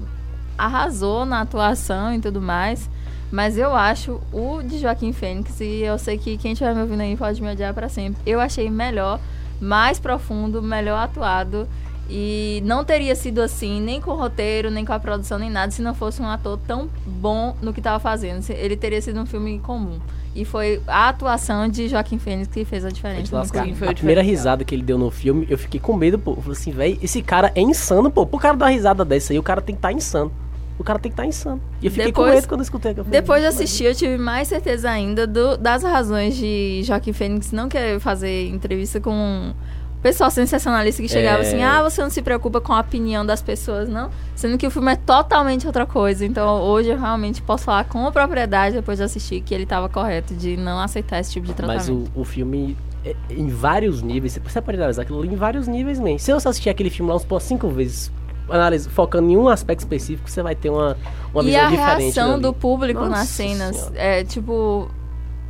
arrasou 0.57 1.25
na 1.25 1.41
atuação 1.41 2.13
e 2.13 2.19
tudo 2.19 2.41
mais. 2.41 2.89
Mas 3.33 3.57
eu 3.57 3.73
acho 3.75 4.21
o 4.31 4.61
de 4.61 4.77
Joaquim 4.77 5.11
Fênix, 5.11 5.59
e 5.59 5.81
eu 5.81 5.97
sei 5.97 6.19
que 6.19 6.37
quem 6.37 6.51
estiver 6.51 6.75
me 6.75 6.81
ouvindo 6.81 7.01
aí 7.01 7.17
pode 7.17 7.41
me 7.41 7.51
odiar 7.51 7.73
pra 7.73 7.89
sempre. 7.89 8.21
Eu 8.27 8.39
achei 8.39 8.69
melhor, 8.69 9.19
mais 9.59 9.99
profundo, 9.99 10.61
melhor 10.61 10.99
atuado. 10.99 11.67
E 12.07 12.61
não 12.63 12.83
teria 12.85 13.15
sido 13.15 13.41
assim, 13.41 13.81
nem 13.81 13.99
com 13.99 14.11
o 14.11 14.15
roteiro, 14.15 14.69
nem 14.69 14.85
com 14.85 14.93
a 14.93 14.99
produção, 14.99 15.39
nem 15.39 15.49
nada, 15.49 15.71
se 15.71 15.81
não 15.81 15.95
fosse 15.95 16.21
um 16.21 16.27
ator 16.27 16.59
tão 16.67 16.87
bom 17.07 17.55
no 17.59 17.73
que 17.73 17.79
estava 17.79 17.99
fazendo. 17.99 18.43
Se- 18.43 18.53
Ele 18.53 18.77
teria 18.77 19.01
sido 19.01 19.19
um 19.19 19.25
filme 19.25 19.57
comum. 19.57 19.99
E 20.35 20.45
foi 20.45 20.79
a 20.85 21.09
atuação 21.09 21.67
de 21.67 21.87
Joaquim 21.87 22.19
Fênix 22.19 22.49
que 22.53 22.63
fez 22.63 22.85
a 22.85 22.89
diferença. 22.89 23.35
lascar. 23.35 23.63
filme. 23.63 23.75
foi 23.75 23.87
o 23.87 23.91
A 23.91 23.95
primeira 23.95 24.21
risada 24.21 24.63
que 24.63 24.75
ele 24.75 24.83
deu 24.83 24.99
no 24.99 25.09
filme, 25.09 25.47
eu 25.49 25.57
fiquei 25.57 25.79
com 25.79 25.95
medo, 25.95 26.19
pô. 26.19 26.31
Eu 26.33 26.41
falei 26.41 26.51
assim, 26.51 26.71
velho, 26.71 26.99
esse 27.01 27.19
cara 27.23 27.51
é 27.55 27.61
insano, 27.61 28.11
pô. 28.11 28.27
Pro 28.27 28.37
cara 28.37 28.55
dar 28.55 28.65
uma 28.65 28.71
risada 28.71 29.03
dessa 29.03 29.33
aí, 29.33 29.39
o 29.39 29.43
cara 29.43 29.59
tem 29.59 29.73
que 29.73 29.79
estar 29.79 29.91
insano. 29.91 30.31
O 30.77 30.83
cara 30.83 30.97
tem 30.99 31.11
que 31.11 31.13
estar 31.13 31.25
insano. 31.25 31.61
E 31.81 31.85
eu 31.85 31.91
fiquei 31.91 32.11
com 32.11 32.21
Depois- 32.23 32.35
medo 32.35 32.47
quando 32.47 32.59
eu 32.61 32.63
escutei. 32.63 32.91
Eu 32.91 33.03
falei, 33.03 33.11
Depois 33.11 33.41
de 33.41 33.45
"Mas- 33.47 33.55
assistir, 33.55 33.83
eu 33.85 33.93
tive 33.95 34.17
mais 34.17 34.47
certeza 34.47 34.89
ainda 34.89 35.27
do- 35.27 35.55
das 35.57 35.83
razões 35.83 36.35
de 36.35 36.81
Joaquim 36.83 37.13
Fênix 37.13 37.51
não 37.51 37.69
querer 37.69 37.99
fazer 37.99 38.47
entrevista 38.49 38.99
com 38.99 39.53
o 39.97 40.01
pessoal 40.01 40.29
sensacionalista 40.31 41.01
que 41.01 41.07
chegava 41.07 41.43
É. 41.43 41.47
assim, 41.47 41.61
ah, 41.61 41.81
você 41.83 42.01
não 42.01 42.09
se 42.09 42.21
preocupa 42.21 42.59
com 42.59 42.73
a 42.73 42.79
opinião 42.81 43.25
das 43.25 43.41
pessoas, 43.41 43.87
não? 43.87 44.09
Sendo 44.35 44.57
que 44.57 44.65
o 44.67 44.71
filme 44.71 44.91
é 44.91 44.95
totalmente 44.95 45.65
outra 45.67 45.85
coisa. 45.85 46.25
Então, 46.25 46.61
hoje 46.61 46.89
eu 46.89 46.99
realmente 46.99 47.41
posso 47.41 47.65
falar 47.65 47.85
com 47.85 48.11
propriedade, 48.11 48.75
depois 48.75 48.97
de 48.97 49.03
assistir, 49.05 49.41
que 49.41 49.53
ele 49.53 49.63
estava 49.63 49.87
correto 49.87 50.33
de 50.33 50.57
não 50.57 50.79
aceitar 50.79 51.19
esse 51.19 51.31
tipo 51.31 51.45
de 51.45 51.53
Mas 51.61 51.85
tratamento. 51.85 52.11
o, 52.15 52.21
o 52.21 52.25
filme, 52.25 52.75
é- 53.05 53.15
em 53.29 53.47
vários 53.47 54.01
níveis, 54.01 54.37
você 54.43 54.59
pode 54.61 54.77
analisar 54.77 55.03
aquilo 55.03 55.19
ali 55.19 55.29
em 55.31 55.35
vários 55.37 55.67
níveis 55.67 55.99
mesmo. 55.99 56.19
Se 56.19 56.33
você 56.33 56.49
assistir 56.49 56.69
aquele 56.69 56.89
filme 56.89 57.09
lá 57.11 57.15
uns 57.17 57.25
cinco 57.43 57.69
vezes, 57.69 58.11
analisa, 58.53 58.89
focando 58.89 59.29
em 59.29 59.37
um 59.37 59.47
aspecto 59.49 59.79
específico, 59.81 60.29
você 60.29 60.41
vai 60.43 60.55
ter 60.55 60.69
uma, 60.69 60.97
uma 61.33 61.43
e 61.43 61.47
visão 61.47 61.61
a 61.65 61.69
diferente. 61.69 62.01
reação 62.03 62.29
dali. 62.31 62.41
do 62.41 62.53
público 62.53 62.99
Nossa 63.01 63.11
nas 63.19 63.27
cenas, 63.29 63.75
Senhora. 63.75 63.99
é 63.99 64.23
tipo, 64.23 64.89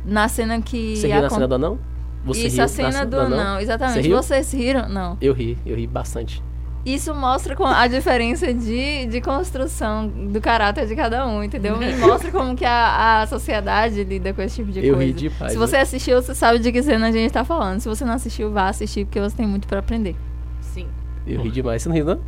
na 0.04 0.28
cena 0.28 0.60
que... 0.60 0.96
Você 0.96 1.08
viu 1.08 1.22
na 1.22 1.30
cena 1.30 1.48
do 1.48 1.54
anão? 1.54 1.78
Você 2.24 2.46
Isso, 2.46 2.56
riu 2.56 2.64
a 2.64 2.68
cena 2.68 2.90
na- 2.90 3.04
do 3.04 3.16
não, 3.16 3.28
não, 3.28 3.36
não? 3.36 3.60
exatamente. 3.60 4.02
Você 4.02 4.08
riu? 4.08 4.16
Vocês 4.16 4.52
riram? 4.52 4.88
Não. 4.88 5.18
Eu 5.20 5.32
ri, 5.34 5.58
eu 5.66 5.76
ri 5.76 5.86
bastante. 5.86 6.42
Isso 6.86 7.14
mostra 7.14 7.56
a 7.78 7.86
diferença 7.86 8.52
de, 8.52 9.06
de 9.06 9.20
construção 9.22 10.06
do 10.06 10.38
caráter 10.38 10.86
de 10.86 10.94
cada 10.94 11.26
um, 11.26 11.42
entendeu? 11.42 11.82
E 11.82 11.96
mostra 11.96 12.30
como 12.30 12.54
que 12.54 12.64
a, 12.64 13.22
a 13.22 13.26
sociedade 13.26 14.04
lida 14.04 14.34
com 14.34 14.42
esse 14.42 14.56
tipo 14.56 14.70
de 14.70 14.80
Eu 14.86 14.94
coisa. 14.96 15.06
ri 15.06 15.12
demais, 15.14 15.52
Se 15.52 15.58
né? 15.58 15.66
você 15.66 15.76
assistiu, 15.76 16.20
você 16.20 16.34
sabe 16.34 16.58
de 16.58 16.70
que 16.70 16.82
cena 16.82 17.06
a 17.08 17.10
gente 17.10 17.32
tá 17.32 17.42
falando. 17.42 17.80
Se 17.80 17.88
você 17.88 18.04
não 18.04 18.12
assistiu, 18.12 18.50
vá 18.50 18.68
assistir, 18.68 19.06
porque 19.06 19.18
você 19.18 19.34
tem 19.34 19.46
muito 19.46 19.66
pra 19.66 19.78
aprender. 19.78 20.14
Sim. 20.60 20.86
Eu 21.26 21.40
ri 21.40 21.50
demais. 21.50 21.80
Você 21.82 21.88
não 21.88 21.96
riu, 21.96 22.04
não? 22.04 22.18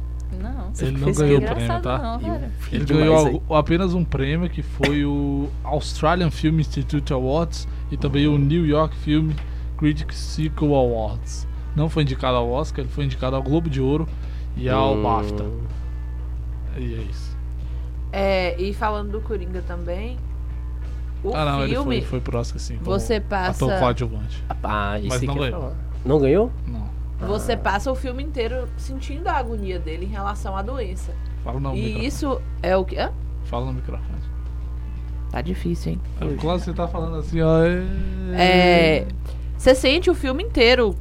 Não. 0.40 0.72
Ele 0.78 0.98
não 0.98 1.12
ganhou 1.12 1.38
o 1.38 1.42
prêmio, 1.42 1.80
tá? 1.82 1.98
não. 1.98 2.50
Ele 2.72 2.84
ganhou 2.84 3.42
apenas 3.50 3.94
um 3.94 4.04
prêmio 4.04 4.48
que 4.50 4.62
foi 4.62 5.04
o 5.04 5.48
Australian 5.64 6.30
Film 6.30 6.60
Institute 6.60 7.12
Awards 7.12 7.66
e 7.90 7.96
também 7.96 8.26
o 8.26 8.36
New 8.38 8.66
York 8.66 8.94
Film 8.96 9.30
Critics 9.78 10.16
Circle 10.16 10.74
Awards. 10.74 11.46
Não 11.74 11.88
foi 11.88 12.02
indicado 12.04 12.36
ao 12.36 12.50
Oscar, 12.50 12.80
ele 12.84 12.92
foi 12.92 13.04
indicado 13.04 13.36
ao 13.36 13.42
Globo 13.42 13.68
de 13.68 13.80
Ouro 13.80 14.08
e 14.56 14.68
ao 14.68 14.94
Hum. 14.94 15.02
BAFTA. 15.02 15.44
E 16.78 16.94
é 16.94 16.98
isso. 17.10 17.36
É, 18.12 18.60
e 18.60 18.72
falando 18.72 19.12
do 19.12 19.20
Coringa 19.20 19.62
também, 19.62 20.16
o 21.22 21.34
ah, 21.34 21.44
não, 21.44 21.62
ele 21.64 21.74
filme. 21.74 22.00
foi, 22.00 22.08
foi 22.08 22.20
pro 22.20 22.38
Oscar 22.38 22.58
sim. 22.58 22.78
Você 22.82 23.20
passa- 23.20 23.64
Ator 23.66 23.78
coadjuvante. 23.78 24.42
Ah, 24.62 24.98
isso 24.98 25.08
Mas 25.08 25.20
aí 25.22 25.26
não 25.26 25.34
ganhou. 25.34 25.60
falar. 25.60 25.76
Não 26.04 26.18
ganhou? 26.20 26.52
Não. 26.66 26.95
Você 27.20 27.56
passa 27.56 27.90
o 27.90 27.94
filme 27.94 28.22
inteiro 28.22 28.68
sentindo 28.76 29.26
a 29.28 29.32
agonia 29.34 29.78
dele 29.78 30.04
em 30.06 30.08
relação 30.10 30.56
à 30.56 30.62
doença. 30.62 31.12
Fala 31.42 31.58
no 31.58 31.74
e 31.74 31.80
microfone. 31.80 32.06
isso 32.06 32.40
é 32.62 32.76
o 32.76 32.84
que. 32.84 32.98
Hã? 32.98 33.10
Fala 33.46 33.66
no 33.66 33.72
microfone. 33.72 34.16
Tá 35.30 35.40
difícil, 35.40 35.92
hein? 35.92 36.00
É, 36.20 36.34
Quase 36.40 36.64
você 36.64 36.72
tá 36.72 36.86
falando 36.86 37.16
assim, 37.16 37.40
ó. 37.40 37.60
É. 38.34 39.06
Você 39.56 39.74
sente 39.74 40.10
o 40.10 40.14
filme 40.14 40.42
inteiro. 40.42 40.94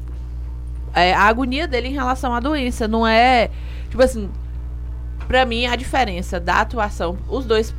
é, 0.94 1.14
a 1.14 1.24
agonia 1.24 1.68
dele 1.68 1.90
em 1.90 1.94
relação 1.94 2.34
à 2.34 2.40
doença. 2.40 2.88
Não 2.88 3.06
é. 3.06 3.50
Tipo 3.90 4.02
assim. 4.04 4.30
Pra 5.28 5.46
mim, 5.46 5.66
a 5.66 5.76
diferença 5.76 6.40
da 6.40 6.62
atuação. 6.62 7.18
Os 7.28 7.46
dois. 7.46 7.74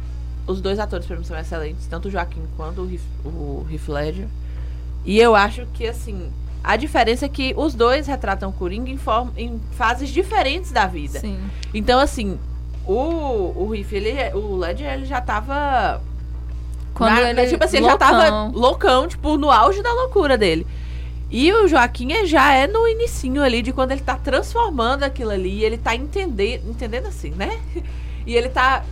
Os 0.47 0.61
dois 0.61 0.79
atores 0.79 1.07
pra 1.07 1.17
mim 1.17 1.25
são 1.25 1.37
excelentes. 1.39 1.87
Tanto 1.87 2.09
o 2.09 2.11
Joaquim 2.11 2.43
quanto 2.57 2.83
o 2.83 2.91
Heath, 2.93 3.01
o 3.25 3.67
Heath 3.71 3.89
Ledger. 3.89 4.29
E 5.05 5.19
eu 5.19 5.35
acho 5.35 5.67
que, 5.73 5.87
assim. 5.87 6.31
A 6.67 6.77
diferença 6.77 7.25
é 7.27 7.29
que 7.29 7.55
os 7.57 7.75
dois 7.75 8.09
retratam 8.09 8.51
o 8.51 8.53
Coringa 8.53 8.91
em, 8.91 8.97
forma, 8.97 9.33
em 9.37 9.61
fases 9.79 10.09
diferentes 10.11 10.73
da 10.73 10.85
vida. 10.87 11.21
Sim. 11.21 11.39
Então, 11.73 12.01
assim. 12.01 12.39
O, 12.85 13.53
o 13.69 13.75
Heath, 13.75 13.93
ele, 13.93 14.13
o 14.35 14.57
Ledger, 14.57 14.93
ele 14.93 15.07
já 15.07 15.21
tava 15.21 16.01
Quando 16.95 17.15
na- 17.15 17.31
ele 17.31 17.47
tipo 17.49 17.65
assim, 17.65 17.79
ele 17.79 17.87
loucão. 17.87 18.09
já 18.09 18.13
tava 18.31 18.51
loucão, 18.53 19.09
tipo, 19.09 19.37
no 19.37 19.51
auge 19.51 19.83
da 19.83 19.93
loucura 19.93 20.37
dele. 20.39 20.67
E 21.31 21.53
o 21.53 21.67
Joaquim 21.67 22.13
é- 22.13 22.27
já 22.27 22.53
é 22.53 22.67
no 22.69 22.87
inicinho 22.87 23.43
ali 23.43 23.61
de 23.63 23.73
quando 23.73 23.91
ele 23.93 24.01
tá 24.03 24.15
transformando 24.17 25.03
aquilo 25.03 25.31
ali, 25.33 25.59
e 25.61 25.65
ele 25.65 25.77
tá 25.79 25.95
entendendo, 25.97 26.69
entendendo 26.71 27.07
assim, 27.07 27.31
né? 27.31 27.59
E 28.27 28.35
ele 28.35 28.49
tá 28.49 28.83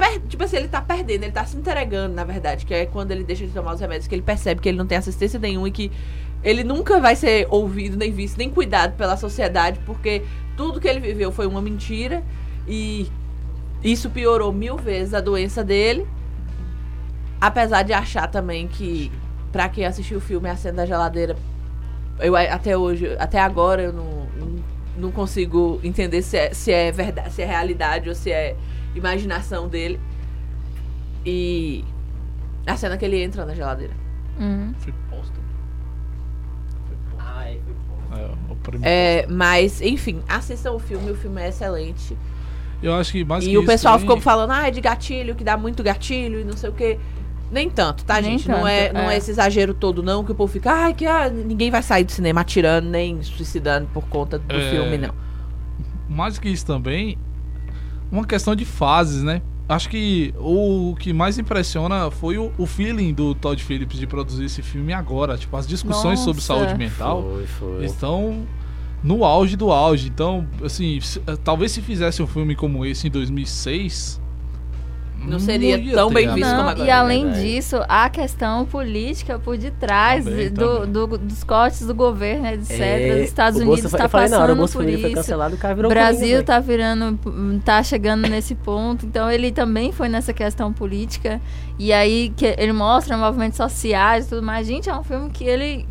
per- 0.00 0.20
tipo 0.28 0.42
assim, 0.42 0.56
ele 0.56 0.68
tá 0.68 0.80
perdendo, 0.80 1.24
ele 1.24 1.32
tá 1.32 1.44
se 1.44 1.56
entregando, 1.56 2.14
na 2.14 2.24
verdade, 2.24 2.64
que 2.64 2.72
é 2.72 2.86
quando 2.86 3.10
ele 3.10 3.22
deixa 3.22 3.46
de 3.46 3.52
tomar 3.52 3.74
os 3.74 3.80
remédios, 3.80 4.08
que 4.08 4.14
ele 4.14 4.22
percebe 4.22 4.60
que 4.60 4.68
ele 4.68 4.78
não 4.78 4.86
tem 4.86 4.96
assistência 4.96 5.38
nenhuma 5.38 5.68
e 5.68 5.70
que 5.70 5.92
ele 6.42 6.64
nunca 6.64 6.98
vai 6.98 7.14
ser 7.14 7.46
ouvido, 7.50 7.98
nem 7.98 8.10
visto, 8.10 8.38
nem 8.38 8.48
cuidado 8.48 8.96
pela 8.96 9.16
sociedade, 9.16 9.78
porque 9.84 10.22
tudo 10.56 10.80
que 10.80 10.88
ele 10.88 11.00
viveu 11.00 11.30
foi 11.30 11.46
uma 11.46 11.60
mentira 11.60 12.24
e 12.66 13.10
isso 13.84 14.08
piorou 14.08 14.52
mil 14.52 14.76
vezes 14.76 15.12
a 15.12 15.20
doença 15.20 15.62
dele. 15.62 16.06
Apesar 17.38 17.82
de 17.82 17.92
achar 17.92 18.26
também 18.26 18.66
que, 18.68 19.10
pra 19.52 19.68
quem 19.68 19.84
assistiu 19.84 20.18
o 20.18 20.20
filme 20.20 20.48
A 20.48 20.56
Cena 20.56 20.78
da 20.78 20.86
Geladeira, 20.86 21.36
eu 22.18 22.36
até 22.36 22.76
hoje, 22.76 23.16
até 23.18 23.38
agora, 23.38 23.82
eu 23.82 23.92
não, 23.92 24.26
não, 24.38 24.64
não 24.96 25.10
consigo 25.10 25.80
entender 25.82 26.22
se 26.22 26.36
é, 26.36 26.52
se 26.52 26.72
é 26.72 26.90
verdade, 26.92 27.32
se 27.32 27.42
é 27.42 27.46
realidade 27.46 28.08
ou 28.08 28.14
se 28.14 28.30
é 28.30 28.56
imaginação 28.94 29.68
dele. 29.68 29.98
E 31.24 31.84
a 32.66 32.76
cena 32.76 32.96
que 32.96 33.04
ele 33.04 33.22
entra 33.22 33.44
na 33.44 33.54
geladeira. 33.54 33.92
Uhum. 34.38 34.72
Foi 34.78 34.92
posto. 35.10 35.40
Ai, 37.18 37.60
foi 38.10 38.18
É, 38.18 38.26
o 38.26 38.78
É, 38.82 39.26
mas, 39.28 39.80
enfim, 39.80 40.22
assistam 40.28 40.72
o 40.72 40.78
filme, 40.78 41.10
o 41.10 41.14
filme 41.14 41.40
é 41.42 41.48
excelente. 41.48 42.16
Eu 42.82 42.94
acho 42.94 43.12
que 43.12 43.24
mais 43.24 43.44
e 43.44 43.50
que 43.50 43.58
o 43.58 43.60
isso 43.60 43.66
pessoal 43.66 43.94
também- 43.94 44.08
ficou 44.08 44.20
falando, 44.22 44.52
ah, 44.52 44.66
é 44.66 44.70
de 44.70 44.80
gatilho, 44.80 45.34
que 45.34 45.44
dá 45.44 45.56
muito 45.56 45.82
gatilho 45.82 46.40
e 46.40 46.44
não 46.44 46.56
sei 46.56 46.70
o 46.70 46.72
quê. 46.72 46.98
Nem 47.52 47.68
tanto, 47.68 48.04
tá, 48.04 48.20
Nem 48.20 48.38
gente? 48.38 48.48
não, 48.48 48.66
é, 48.66 48.86
tanto, 48.88 48.94
não 49.02 49.10
é 49.10 49.14
é. 49.14 49.18
esse 49.18 49.30
exagero 49.30 49.74
todo, 49.74 50.02
não, 50.02 50.24
que 50.24 50.30
o 50.32 50.34
povo 50.34 50.50
fica, 50.52 50.72
ai, 50.72 50.94
que 50.94 51.04
ah, 51.04 51.28
ninguém 51.28 51.70
vai 51.70 51.82
sair 51.82 52.04
do 52.04 52.12
cinema 52.12 52.40
atirando 52.40 52.88
nem 52.88 53.20
suicidando 53.22 53.88
por 53.92 54.04
conta 54.04 54.38
do 54.38 54.54
É, 54.54 54.70
filme, 54.70 54.96
não. 54.96 55.12
Mais 56.08 56.38
que 56.38 56.48
isso 56.48 56.64
também, 56.64 57.18
uma 58.10 58.24
questão 58.24 58.54
de 58.54 58.64
fases, 58.64 59.22
né? 59.22 59.42
Acho 59.68 59.88
que 59.88 60.34
o 60.38 60.96
que 60.98 61.12
mais 61.12 61.38
impressiona 61.38 62.10
foi 62.10 62.36
o, 62.36 62.50
o 62.58 62.66
feeling 62.66 63.14
do 63.14 63.34
Todd 63.36 63.62
Phillips 63.62 63.98
de 63.98 64.06
produzir 64.06 64.46
esse 64.46 64.62
filme 64.62 64.92
agora. 64.92 65.38
Tipo, 65.38 65.56
as 65.56 65.66
discussões 65.66 66.18
sobre 66.18 66.42
Nossa. 66.42 66.46
saúde 66.54 66.74
mental 66.76 67.22
Foi, 67.22 67.46
foi. 67.46 67.84
estão 67.84 68.46
no 69.02 69.24
auge 69.24 69.56
do 69.56 69.70
auge. 69.70 70.08
Então, 70.08 70.44
assim, 70.64 71.00
se- 71.00 71.20
talvez 71.44 71.70
se 71.70 71.80
fizesse 71.82 72.20
um 72.20 72.26
filme 72.26 72.56
como 72.56 72.84
esse 72.84 73.06
em 73.06 73.10
2006... 73.10 74.19
Não 75.26 75.38
seria 75.38 75.76
ia 75.76 75.94
tão 75.94 76.10
bem 76.10 76.26
visto 76.32 76.48
Não, 76.48 76.56
como 76.56 76.68
agora, 76.70 76.88
e 76.88 76.90
além 76.90 77.24
verdade. 77.24 77.44
disso, 77.54 77.76
a 77.88 78.08
questão 78.08 78.64
política 78.64 79.38
por 79.38 79.56
detrás 79.58 80.24
Também, 80.24 80.50
do, 80.50 80.78
também. 80.78 80.92
do- 80.92 81.18
dos 81.18 81.44
cortes 81.44 81.86
do 81.86 81.94
governo, 81.94 82.46
etc. 82.46 82.70
É, 82.80 83.14
Os 83.20 83.24
Estados 83.28 83.60
Unidos 83.60 83.84
está 83.84 83.98
hora, 83.98 84.08
passando 84.08 84.56
Bolsa 84.56 84.72
por 84.72 84.78
Família 84.80 84.98
foi 85.00 85.08
isso. 85.10 85.16
cancelado, 85.16 85.54
o 85.54 85.58
cara 85.58 85.74
O 85.74 85.76
virou 85.76 85.90
Brasil 85.90 86.20
Coringa, 86.20 86.42
tá 86.42 86.58
virando, 86.58 87.18
tá 87.64 87.82
chegando 87.82 88.26
nesse 88.28 88.54
ponto, 88.54 89.04
então 89.06 89.30
ele 89.30 89.52
também 89.52 89.92
foi 89.92 90.08
nessa 90.08 90.32
questão 90.32 90.72
política. 90.72 91.40
E 91.78 91.92
aí 91.92 92.32
que 92.36 92.46
ele 92.58 92.72
mostra 92.72 93.16
movimentos 93.16 93.56
sociais 93.58 94.26
e 94.26 94.28
tudo 94.30 94.42
mais. 94.42 94.66
Gente, 94.66 94.88
é 94.88 94.96
um 94.96 95.04
filme 95.04 95.30
que 95.30 95.44
ele 95.44 95.86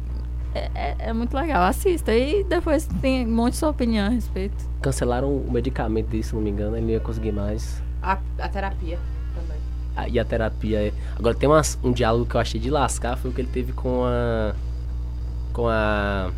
é, 0.55 0.69
é- 0.73 0.95
é 1.09 1.13
muito 1.13 1.35
legal. 1.35 1.61
Assista 1.63 2.13
e 2.13 2.43
depois 2.43 2.87
tem 3.01 3.27
um 3.27 3.31
monte 3.31 3.51
de 3.53 3.59
sua 3.59 3.69
opinião 3.69 4.07
a 4.07 4.09
respeito. 4.09 4.55
Cancelaram 4.81 5.29
o 5.31 5.51
medicamento 5.51 6.07
dele, 6.07 6.23
se 6.23 6.33
não 6.33 6.41
me 6.41 6.49
engano, 6.49 6.75
ele 6.75 6.85
não 6.85 6.91
ia 6.93 6.99
conseguir 6.99 7.31
mais. 7.31 7.81
A, 8.01 8.17
a 8.39 8.47
terapia 8.49 8.97
E 10.07 10.19
a 10.19 10.23
terapia 10.25 10.79
é. 10.87 10.93
Agora 11.17 11.35
tem 11.35 11.49
umas- 11.49 11.77
um 11.83 11.91
diálogo 11.91 12.25
que 12.25 12.35
eu 12.35 12.39
achei 12.39 12.59
de 12.59 12.69
lascar, 12.69 13.17
foi 13.17 13.31
o 13.31 13.33
que 13.33 13.41
ele 13.41 13.49
teve 13.51 13.73
com 13.73 14.03
a. 14.05 14.53
Com 15.53 15.67
a. 15.67 16.29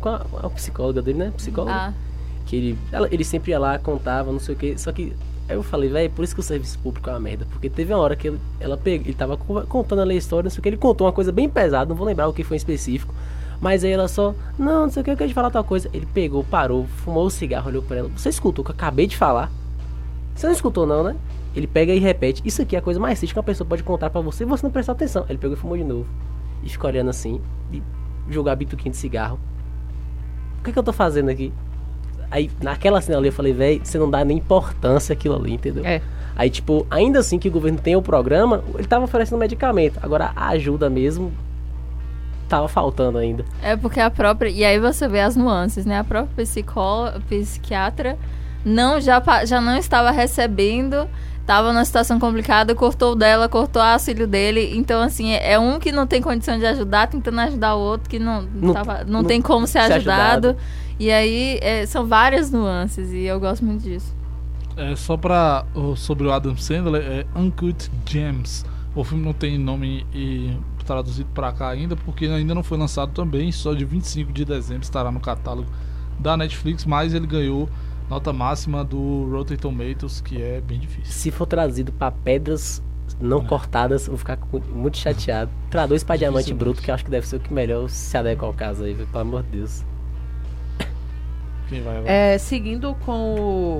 Com 0.00 0.08
a, 0.08 0.22
a 0.44 0.50
psicóloga 0.50 1.02
dele, 1.02 1.18
né? 1.18 1.32
Psicóloga. 1.36 1.72
Ah, 1.74 1.92
Que 2.46 2.56
ele, 2.56 2.78
ela- 2.90 3.08
ele 3.10 3.24
sempre 3.24 3.50
ia 3.52 3.58
lá, 3.58 3.78
contava, 3.78 4.32
não 4.32 4.40
sei 4.40 4.54
o 4.54 4.58
que. 4.58 4.76
Só 4.78 4.90
que 4.92 5.12
aí 5.48 5.54
eu 5.56 5.62
falei, 5.62 5.88
velho, 5.88 6.10
por 6.10 6.24
isso 6.24 6.34
que 6.34 6.40
o 6.40 6.42
serviço 6.42 6.78
público 6.80 7.08
é 7.08 7.12
uma 7.12 7.20
merda. 7.20 7.46
Porque 7.50 7.70
teve 7.70 7.92
uma 7.94 8.02
hora 8.02 8.16
que 8.16 8.28
ele, 8.28 8.40
ela 8.58 8.76
pegou, 8.76 9.06
ele 9.06 9.14
tava 9.14 9.36
co- 9.36 9.62
contando 9.62 10.02
ali 10.02 10.14
a 10.14 10.18
história, 10.18 10.44
não 10.44 10.50
sei 10.50 10.58
o 10.58 10.62
que. 10.62 10.68
Ele 10.68 10.76
contou 10.76 11.06
uma 11.06 11.12
coisa 11.12 11.30
bem 11.30 11.48
pesada, 11.48 11.88
não 11.88 11.94
vou 11.96 12.06
lembrar 12.06 12.26
o 12.28 12.32
que 12.32 12.42
foi 12.42 12.56
em 12.56 12.58
específico. 12.58 13.14
Mas 13.60 13.84
aí 13.84 13.92
ela 13.92 14.08
só, 14.08 14.34
não, 14.58 14.82
não 14.82 14.90
sei 14.90 15.02
o 15.02 15.04
que, 15.04 15.10
eu 15.12 15.16
quero 15.16 15.28
te 15.30 15.34
falar 15.34 15.50
tal 15.50 15.62
coisa. 15.62 15.88
Ele 15.94 16.04
pegou, 16.12 16.42
parou, 16.42 16.84
fumou 17.04 17.26
o 17.26 17.30
cigarro, 17.30 17.68
olhou 17.68 17.82
pra 17.82 17.98
ela. 17.98 18.08
Você 18.16 18.28
escutou 18.28 18.62
o 18.62 18.64
que 18.66 18.72
eu 18.72 18.74
acabei 18.74 19.06
de 19.06 19.16
falar? 19.16 19.50
Você 20.34 20.46
não 20.46 20.52
escutou, 20.52 20.84
não, 20.84 21.04
né? 21.04 21.14
Ele 21.54 21.66
pega 21.66 21.92
e 21.92 21.98
repete. 21.98 22.42
Isso 22.44 22.62
aqui 22.62 22.76
é 22.76 22.78
a 22.78 22.82
coisa 22.82 22.98
mais 22.98 23.18
triste 23.18 23.32
que 23.32 23.38
uma 23.38 23.44
pessoa 23.44 23.68
pode 23.68 23.82
contar 23.82 24.10
pra 24.10 24.20
você 24.20 24.44
e 24.44 24.46
você 24.46 24.64
não 24.64 24.70
prestar 24.70 24.92
atenção. 24.92 25.24
Ele 25.28 25.38
pegou 25.38 25.56
e 25.56 25.60
fumou 25.60 25.76
de 25.76 25.84
novo. 25.84 26.06
E 26.62 26.68
ficou 26.68 26.88
olhando 26.88 27.10
assim, 27.10 27.40
e 27.72 27.82
jogar 28.28 28.56
bituquinho 28.56 28.92
de 28.92 28.96
cigarro. 28.96 29.38
O 30.60 30.64
que, 30.64 30.72
que 30.72 30.78
eu 30.78 30.82
tô 30.82 30.92
fazendo 30.92 31.28
aqui? 31.28 31.52
Aí, 32.30 32.50
naquela 32.62 33.00
cena 33.00 33.18
ali, 33.18 33.28
eu 33.28 33.32
falei, 33.32 33.52
velho, 33.52 33.80
você 33.84 33.98
não 33.98 34.10
dá 34.10 34.24
nem 34.24 34.38
importância 34.38 35.12
aquilo 35.12 35.34
ali, 35.34 35.52
entendeu? 35.52 35.84
É. 35.84 36.00
Aí, 36.34 36.48
tipo, 36.48 36.86
ainda 36.90 37.18
assim 37.18 37.38
que 37.38 37.48
o 37.48 37.50
governo 37.50 37.78
tem 37.78 37.94
o 37.94 38.00
programa, 38.00 38.64
ele 38.74 38.86
tava 38.86 39.04
oferecendo 39.04 39.38
medicamento. 39.38 39.98
Agora, 40.02 40.32
a 40.34 40.48
ajuda 40.48 40.88
mesmo 40.88 41.30
tava 42.48 42.68
faltando 42.68 43.18
ainda. 43.18 43.44
É 43.62 43.76
porque 43.76 44.00
a 44.00 44.10
própria. 44.10 44.48
E 44.48 44.64
aí 44.64 44.78
você 44.78 45.06
vê 45.08 45.20
as 45.20 45.36
nuances, 45.36 45.84
né? 45.84 45.98
A 45.98 46.04
própria 46.04 46.44
psicóloga, 46.44 47.20
psiquiatra 47.20 48.18
não 48.64 49.00
já, 49.00 49.22
já 49.44 49.60
não 49.60 49.76
estava 49.76 50.10
recebendo, 50.10 51.08
estava 51.42 51.72
numa 51.72 51.84
situação 51.84 52.18
complicada, 52.18 52.74
cortou 52.74 53.12
o 53.12 53.14
dela, 53.14 53.48
cortou 53.48 53.82
o 53.82 53.84
auxílio 53.84 54.26
dele. 54.26 54.72
Então, 54.76 55.02
assim, 55.02 55.32
é, 55.32 55.58
um 55.58 55.78
que 55.78 55.92
não 55.92 56.06
tem 56.06 56.22
condição 56.22 56.58
de 56.58 56.64
ajudar, 56.64 57.08
tentando 57.08 57.38
ajudar 57.40 57.74
o 57.74 57.80
outro 57.80 58.08
que 58.08 58.18
não, 58.18 58.42
Não- 58.54 58.72
tava- 58.72 59.04
não, 59.04 59.20
não 59.20 59.24
tem 59.24 59.42
como 59.42 59.66
ser, 59.66 59.82
ser 59.82 59.92
ajudado. 59.94 60.48
ajudado. 60.48 60.56
E 60.98 61.10
aí 61.10 61.58
é, 61.60 61.84
são 61.84 62.06
várias 62.06 62.50
nuances 62.50 63.12
e 63.12 63.24
eu 63.24 63.38
gosto 63.38 63.64
muito 63.64 63.82
disso. 63.82 64.14
É, 64.76 64.96
só 64.96 65.16
pra. 65.18 65.66
sobre 65.96 66.26
o 66.26 66.32
Adam 66.32 66.56
Sandler, 66.56 67.02
é 67.02 67.26
Uncut 67.38 67.90
Gems. 68.08 68.64
O 68.94 69.04
filme 69.04 69.24
não 69.24 69.32
tem 69.34 69.58
nome 69.58 70.06
e, 70.14 70.56
traduzido 70.86 71.28
pra 71.34 71.52
cá 71.52 71.68
ainda, 71.68 71.94
porque 71.96 72.26
ainda 72.26 72.54
não 72.54 72.62
foi 72.62 72.76
lançado 72.78 73.12
também. 73.12 73.50
Só 73.52 73.72
de 73.74 73.84
25 73.84 74.32
de 74.32 74.44
dezembro 74.44 74.82
estará 74.82 75.10
no 75.10 75.20
catálogo 75.20 75.68
da 76.18 76.36
Netflix, 76.36 76.84
mas 76.84 77.12
ele 77.14 77.26
ganhou 77.26 77.68
nota 78.12 78.30
máxima 78.30 78.84
do 78.84 79.26
Rotten 79.30 79.56
Tomatoes, 79.56 80.20
que 80.20 80.42
é 80.42 80.60
bem 80.60 80.78
difícil. 80.78 81.10
Se 81.10 81.30
for 81.30 81.46
trazido 81.46 81.90
pra 81.92 82.10
pedras 82.10 82.82
não 83.18 83.42
cortadas, 83.44 84.06
vou 84.06 84.18
ficar 84.18 84.38
muito 84.68 84.98
chateado. 84.98 85.50
Pra 85.70 85.86
dois 85.86 86.04
pra 86.04 86.16
diamante 86.16 86.52
bruto, 86.52 86.82
que 86.82 86.90
eu 86.90 86.94
acho 86.94 87.04
que 87.04 87.10
deve 87.10 87.26
ser 87.26 87.36
o 87.36 87.40
que 87.40 87.52
melhor 87.52 87.88
se 87.88 88.14
adequa 88.16 88.44
ao 88.44 88.52
caso 88.52 88.84
aí, 88.84 88.94
pelo 88.94 89.18
amor 89.18 89.42
de 89.44 89.58
Deus. 89.58 89.82
Quem 91.68 91.82
vai 91.82 91.96
agora? 91.96 92.12
É, 92.12 92.36
seguindo 92.36 92.94
com 92.96 93.34
o. 93.34 93.78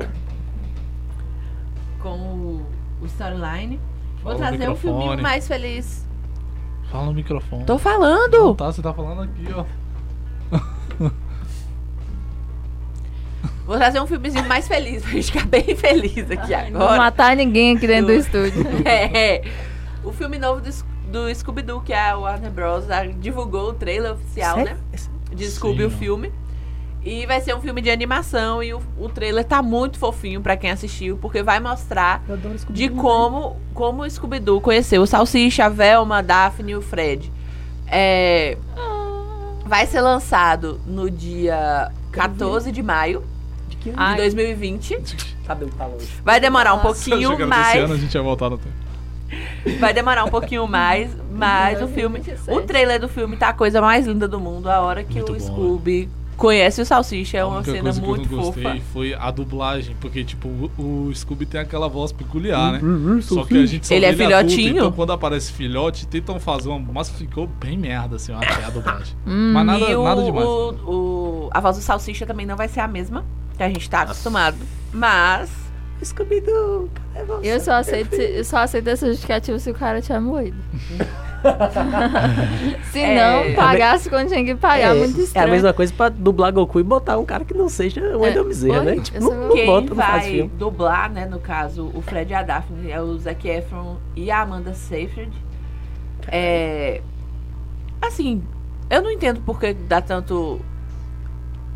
Com 2.00 2.18
o, 2.18 2.66
o 3.02 3.06
storyline. 3.06 3.78
Vou 4.22 4.32
Fala 4.32 4.48
trazer 4.48 4.70
um 4.70 4.76
filminho 4.76 5.20
mais 5.20 5.46
feliz. 5.46 6.09
Fala 6.90 7.06
no 7.06 7.12
microfone. 7.12 7.64
Tô 7.64 7.74
Não 7.74 7.78
falando! 7.78 8.54
tá, 8.54 8.72
você 8.72 8.80
tá 8.80 8.94
falando 8.94 9.22
aqui, 9.22 9.46
ó. 9.54 9.64
Vou 13.66 13.76
trazer 13.76 14.01
um 14.01 14.06
filmezinho 14.06 14.44
mais 14.47 14.66
feliz, 14.66 15.02
pra 15.05 15.12
gente 15.12 15.32
ficar 15.32 15.47
bem 15.47 15.76
feliz 15.76 16.30
aqui 16.30 16.51
Não 16.70 16.78
vou 16.80 16.82
agora. 16.82 16.97
matar 16.98 17.36
ninguém 17.36 17.76
aqui 17.76 17.86
dentro 17.86 18.06
do 18.06 18.12
estúdio. 18.12 18.66
É, 18.84 19.43
o 20.02 20.12
filme 20.12 20.39
novo 20.39 20.60
do, 20.60 20.70
do 21.12 21.34
Scooby-Doo, 21.34 21.80
que 21.80 21.93
a 21.93 22.16
Warner 22.16 22.51
Bros. 22.51 22.90
ah, 22.90 23.06
divulgou 23.06 23.70
o 23.70 23.72
trailer 23.72 24.12
oficial, 24.12 24.56
né? 24.59 24.76
De 25.30 25.48
Scooby, 25.51 25.78
Sim, 25.78 25.84
o 25.86 25.90
filme. 25.90 26.32
E 27.05 27.26
vai 27.26 27.40
ser 27.40 27.55
um 27.56 27.60
filme 27.60 27.80
de 27.80 27.90
animação 27.90 28.62
e 28.62 28.72
o, 28.72 28.80
o 28.97 29.09
trailer 29.09 29.44
tá 29.44 29.60
muito 29.60 29.98
fofinho 29.98 30.40
pra 30.40 30.56
quem 30.56 30.70
assistiu, 30.70 31.16
porque 31.16 31.43
vai 31.43 31.59
mostrar 31.59 32.22
de 32.70 32.89
como, 32.89 33.56
como 33.74 34.02
o 34.02 34.10
Scooby-Doo 34.10 34.60
conheceu 34.60 35.02
o 35.02 35.06
Salsicha, 35.06 35.64
a 35.64 35.68
Velma, 35.68 36.18
a 36.18 36.22
Daphne 36.22 36.72
e 36.72 36.76
o 36.76 36.82
Fred. 36.82 37.32
É, 37.89 38.56
vai 39.66 39.84
ser 39.86 40.01
lançado 40.01 40.80
no 40.86 41.10
dia 41.10 41.90
14 42.12 42.70
de 42.70 42.82
maio 42.82 43.24
De 43.82 43.90
que 43.90 43.90
de 43.90 43.96
Ai. 43.96 44.16
2020. 44.16 44.98
cabelo 45.46 45.70
tá 45.76 45.86
longe. 45.86 46.06
Vai 46.24 46.38
demorar 46.38 46.74
um 46.74 46.80
pouquinho 46.80 47.30
Chegando 47.30 47.48
mais. 47.48 47.66
desse 47.66 47.78
ano, 47.78 47.94
a 47.94 47.96
gente 47.96 48.12
vai 48.12 48.22
voltar 48.22 48.50
no 48.50 48.59
tempo. 48.59 48.74
Vai 49.80 49.92
demorar 49.94 50.24
um 50.24 50.28
pouquinho 50.30 50.66
mais, 50.68 51.10
mas 51.32 51.82
o 51.82 51.88
filme. 51.88 52.18
2027. 52.18 52.56
O 52.59 52.62
trailer 52.62 53.00
do 53.00 53.09
filme 53.09 53.36
tá 53.36 53.48
a 53.48 53.52
coisa 53.52 53.80
mais 53.80 54.06
linda 54.06 54.28
do 54.28 54.38
mundo. 54.38 54.68
A 54.68 54.80
hora 54.80 55.02
que 55.02 55.14
Muito 55.14 55.32
o 55.32 55.34
bom, 55.34 55.40
Scooby 55.40 56.09
conhece 56.43 56.81
o 56.82 56.85
Salsicha 56.86 57.39
é 57.39 57.44
uma 57.44 57.62
cena 57.64 57.81
coisa 57.82 58.01
muito 58.02 58.28
que 58.28 58.35
eu 58.35 58.39
não 58.39 58.44
gostei 58.47 58.62
fofa. 58.64 58.81
foi 58.93 59.14
a 59.14 59.31
dublagem, 59.31 59.97
porque, 60.01 60.24
tipo, 60.24 60.48
o, 60.48 61.09
o 61.09 61.14
Scooby 61.14 61.47
tem 61.47 61.60
aquela 61.60 61.89
voz 61.89 62.12
peculiar, 62.12 62.73
né? 62.73 62.81
Uhum, 62.82 63.23
Só 63.23 63.44
que 63.44 63.56
a 63.56 63.64
gente 63.66 63.86
só 63.86 63.94
Ele 63.94 64.12
vê 64.12 64.24
é 64.24 64.27
adulto, 64.35 64.51
filhotinho? 64.52 64.77
então 64.78 64.93
quando 64.93 65.12
aparece 65.12 65.52
filhote, 65.52 66.06
tentam 66.06 66.39
fazer 66.40 66.69
uma. 66.69 66.93
Mas 66.93 67.09
ficou 67.10 67.47
bem 67.47 67.78
merda, 67.78 68.16
assim, 68.16 68.32
até 68.35 68.64
a 68.64 68.70
dublagem. 68.70 69.14
Hum, 69.27 69.52
Mas 69.55 69.66
nada, 69.66 69.85
e 69.85 69.94
o, 69.94 70.02
nada 70.05 70.23
demais. 70.23 70.44
o- 70.47 70.74
o- 70.86 71.51
a 71.52 71.60
voz 71.60 71.77
do 71.77 71.82
Salsicha 71.82 72.27
também 72.27 72.44
não 72.44 72.56
vai 72.56 72.69
ser 72.69 72.81
a 72.81 72.89
mesma 72.89 73.24
que 73.56 73.62
a 73.62 73.69
gente 73.69 73.89
tá 73.89 74.02
acostumado. 74.02 74.56
Mas. 74.93 75.61
Scooby-Doo, 76.05 76.89
cadê 77.15 77.24
você? 77.27 77.53
Eu 77.55 77.61
só 77.61 77.73
aceito, 77.74 78.15
eu 78.15 78.45
só 78.45 78.59
aceito 78.59 78.89
essa 78.89 79.07
justificativa 79.07 79.59
se 79.59 79.70
o 79.70 79.74
cara 79.74 80.01
tinha 80.01 80.20
moído. 80.20 80.57
se 82.93 83.01
É. 83.01 83.15
não, 83.49 83.55
pagasse 83.55 84.09
quando 84.09 84.29
tinha 84.29 84.45
que 84.45 84.55
pagar, 84.55 84.95
é, 84.95 84.99
muito 84.99 85.19
é 85.19 85.24
estranho. 85.24 85.49
a 85.49 85.51
mesma 85.51 85.73
coisa 85.73 85.93
pra 85.93 86.09
dublar 86.09 86.53
Goku 86.53 86.79
e 86.81 86.83
botar 86.83 87.19
um 87.19 87.24
cara 87.24 87.45
que 87.45 87.55
não 87.55 87.69
seja 87.69 88.01
o 88.01 88.12
É. 88.24 88.29
Wendell 88.29 88.45
Bezerra, 88.45 88.83
né? 88.83 88.97
Tipo, 89.01 89.20
não, 89.20 89.49
não 89.49 89.55
Quem 89.55 89.66
bota, 89.66 89.89
não 89.89 89.97
vai 89.97 90.20
filme. 90.23 90.51
dublar, 90.57 91.11
né, 91.11 91.27
no 91.27 91.39
caso, 91.41 91.91
o 91.95 92.01
Fred 92.03 92.31
e 92.31 92.35
a 92.35 92.43
Daphne 92.43 92.91
é 92.91 93.01
o 93.01 93.19
Zac 93.19 93.47
Efron 93.49 93.97
e 94.15 94.31
a 94.31 94.43
Amanda 94.43 94.73
Seyfried. 94.74 95.33
É. 96.29 97.01
Assim, 98.01 98.43
eu 98.91 99.03
não 99.03 99.11
entendo 99.11 99.41
por 99.41 99.59
que 99.59 99.73
dá 99.74 100.01
tanto. 100.01 100.61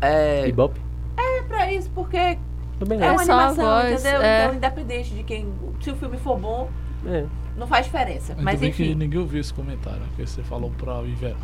É. 0.01 0.47
Ibope? 0.47 0.79
É 1.17 1.41
pra 1.43 1.71
isso, 1.73 1.89
porque 1.93 2.37
É 2.79 2.85
não. 2.95 3.13
uma 3.13 3.25
só 3.25 3.31
a 3.31 3.35
animação, 3.47 3.65
voz, 3.65 4.01
entendeu? 4.01 4.21
é. 4.21 4.43
Então, 4.45 4.55
independente 4.55 5.09
de 5.13 5.23
quem. 5.23 5.47
Se 5.81 5.91
o 5.91 5.95
filme 5.95 6.17
for 6.17 6.37
bom, 6.37 6.69
É. 7.05 7.23
não 7.57 7.65
faz 7.67 7.85
diferença. 7.85 8.33
Ainda 8.33 8.43
Mas 8.43 8.59
bem 8.59 8.71
que 8.71 8.83
enfim. 8.83 8.95
ninguém 8.95 9.19
ouviu 9.19 9.39
esse 9.41 9.53
comentário 9.53 10.01
que 10.15 10.25
você 10.25 10.43
falou 10.43 10.71
pra 10.77 11.01
Ivera. 11.03 11.35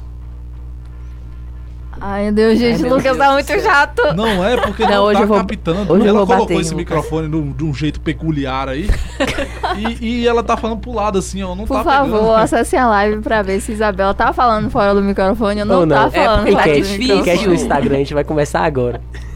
Ai, 2.02 2.24
meu 2.24 2.34
Deus, 2.34 2.58
gente, 2.58 2.78
Ai, 2.78 2.80
o 2.80 2.82
meu 2.86 2.90
Lucas 2.98 3.04
Deus 3.04 3.18
tá 3.20 3.34
muito 3.34 3.60
chato. 3.62 4.16
Não 4.16 4.44
é 4.44 4.58
porque 4.60 4.82
Não, 4.88 4.90
não, 4.92 5.04
hoje 5.04 5.18
tá 5.18 5.22
eu 5.24 5.28
vou- 5.28 5.38
captando. 5.38 5.94
hoje 5.94 6.04
eu 6.06 6.10
ela 6.10 6.18
vou 6.20 6.26
colocou 6.26 6.46
bater 6.48 6.60
esse 6.62 6.74
Lucas. 6.74 6.76
microfone 6.98 7.30
de, 7.30 7.54
de 7.54 7.64
um 7.64 7.72
jeito 7.74 8.02
peculiar 8.02 8.68
aí. 8.68 8.90
e, 10.02 10.22
e 10.24 10.28
ela 10.28 10.44
tá 10.44 10.58
falando 10.58 10.80
pro 10.80 10.92
lado 10.92 11.20
assim, 11.20 11.44
ó. 11.44 11.54
Não 11.54 11.66
Por 11.66 11.78
tá 11.78 11.84
favor, 11.84 12.18
pegando. 12.20 12.36
acessem 12.36 12.80
a 12.80 12.88
live 12.88 13.22
pra 13.22 13.44
ver 13.44 13.60
se 13.62 13.74
Isabela 13.74 14.12
tá 14.16 14.34
falando 14.34 14.72
fora 14.72 14.96
do 14.96 15.04
microfone 15.04 15.60
ou 15.60 15.66
não, 15.68 15.80
Ou 15.82 15.86
não. 15.86 16.10
tá 16.10 16.18
É, 16.20 16.26
falando 16.26 16.40
porque 16.40 16.52
fora 16.52 16.64
tá 16.66 16.72
do 16.72 17.14
Enquete, 17.20 17.48
no. 17.48 17.54
Instagram, 17.54 17.96
a 17.96 18.00
gente 18.00 18.14
vai 18.16 18.24
começar 18.24 18.62
agora. 18.62 19.00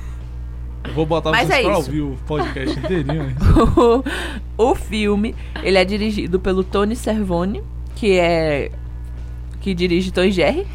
Vou 0.97 1.05
botar 1.05 1.29
Mas 1.29 1.47
vocês 1.47 1.59
é 1.59 1.61
pra 1.63 1.71
isso. 1.79 1.79
ouvir 1.91 2.01
o 2.01 2.17
podcast 2.25 2.77
inteirinho 2.79 3.21
aí. 3.21 3.35
o 4.57 4.73
filme, 4.73 5.35
ele 5.61 5.77
é 5.77 5.85
dirigido 5.85 6.39
pelo 6.39 6.63
Tony 6.63 6.95
Cervone, 6.95 7.61
que 7.95 8.17
é 8.17 8.71
que 9.61 9.73
dirige 9.75 10.11
Toy 10.11 10.31
Jerry, 10.31 10.65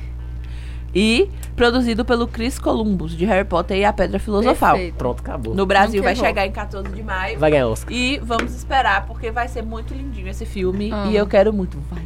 e 0.95 1.29
produzido 1.57 2.05
pelo 2.05 2.27
Chris 2.29 2.59
Columbus 2.59 3.17
de 3.17 3.25
Harry 3.25 3.45
Potter 3.47 3.77
e 3.77 3.85
a 3.85 3.93
Pedra 3.93 4.19
Filosofal. 4.19 4.75
Perfeito. 4.75 4.95
Pronto, 4.95 5.21
acabou. 5.21 5.55
No 5.55 5.67
Brasil 5.67 5.97
Não 5.99 6.05
vai 6.05 6.15
quebrou. 6.15 6.29
chegar 6.29 6.47
em 6.47 6.53
14 6.53 6.89
de 6.91 7.03
maio. 7.03 7.39
Vai 7.39 7.51
ganhar 7.51 7.67
Oscar. 7.69 7.93
E 7.93 8.19
vamos 8.23 8.55
esperar, 8.55 9.07
porque 9.07 9.31
vai 9.31 9.49
ser 9.49 9.63
muito 9.63 9.93
lindinho 9.93 10.29
esse 10.29 10.47
filme. 10.47 10.91
Amo. 10.93 11.11
E 11.11 11.17
eu 11.17 11.27
quero 11.27 11.53
muito. 11.53 11.79
Vai 11.91 12.03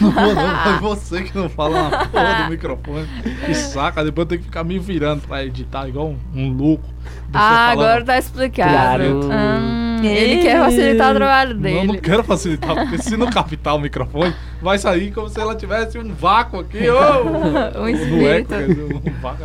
Não 0.00 0.10
não, 0.34 0.56
foi 0.64 0.78
você 0.80 1.22
que 1.22 1.36
não 1.36 1.48
fala 1.48 1.88
na 1.90 2.06
porra 2.06 2.44
do 2.44 2.50
microfone. 2.50 3.06
Que 3.46 3.54
saca, 3.54 4.04
depois 4.04 4.24
eu 4.24 4.28
tenho 4.28 4.40
que 4.40 4.46
ficar 4.46 4.64
me 4.64 4.78
virando 4.78 5.26
pra 5.26 5.44
editar 5.44 5.88
igual 5.88 6.08
um, 6.08 6.18
um 6.34 6.52
louco. 6.52 6.84
Ah, 7.32 7.68
falando- 7.70 7.80
agora 7.86 8.04
tá 8.04 8.18
explicado. 8.18 8.72
Claro. 8.72 9.20
Hum, 9.32 10.04
ele 10.04 10.42
quer 10.42 10.58
facilitar 10.60 11.12
o 11.12 11.14
trabalho 11.16 11.54
Não, 11.54 11.60
dele. 11.60 11.86
não 11.86 11.96
quero 11.96 12.24
facilitar, 12.24 12.74
porque 12.74 12.98
se 12.98 13.16
não 13.16 13.28
captar 13.30 13.74
o 13.76 13.78
microfone, 13.78 14.34
vai 14.62 14.78
sair 14.78 15.10
como 15.12 15.28
se 15.28 15.40
ela 15.40 15.54
tivesse 15.54 15.98
um 15.98 16.12
vácuo 16.14 16.60
aqui. 16.60 16.88
ô! 16.88 17.78
Um 17.82 17.88
espírito. 17.88 18.54
eco, 18.54 19.02
um 19.08 19.20
vácuo. 19.20 19.44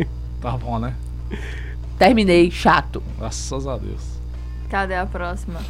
é. 0.00 0.06
Tá 0.40 0.52
bom, 0.52 0.78
né? 0.78 0.94
Terminei, 1.98 2.50
chato. 2.50 3.02
Graças 3.18 3.66
a 3.66 3.76
Deus. 3.76 4.13
Cadê 4.68 4.94
a 4.94 5.06
próxima? 5.06 5.60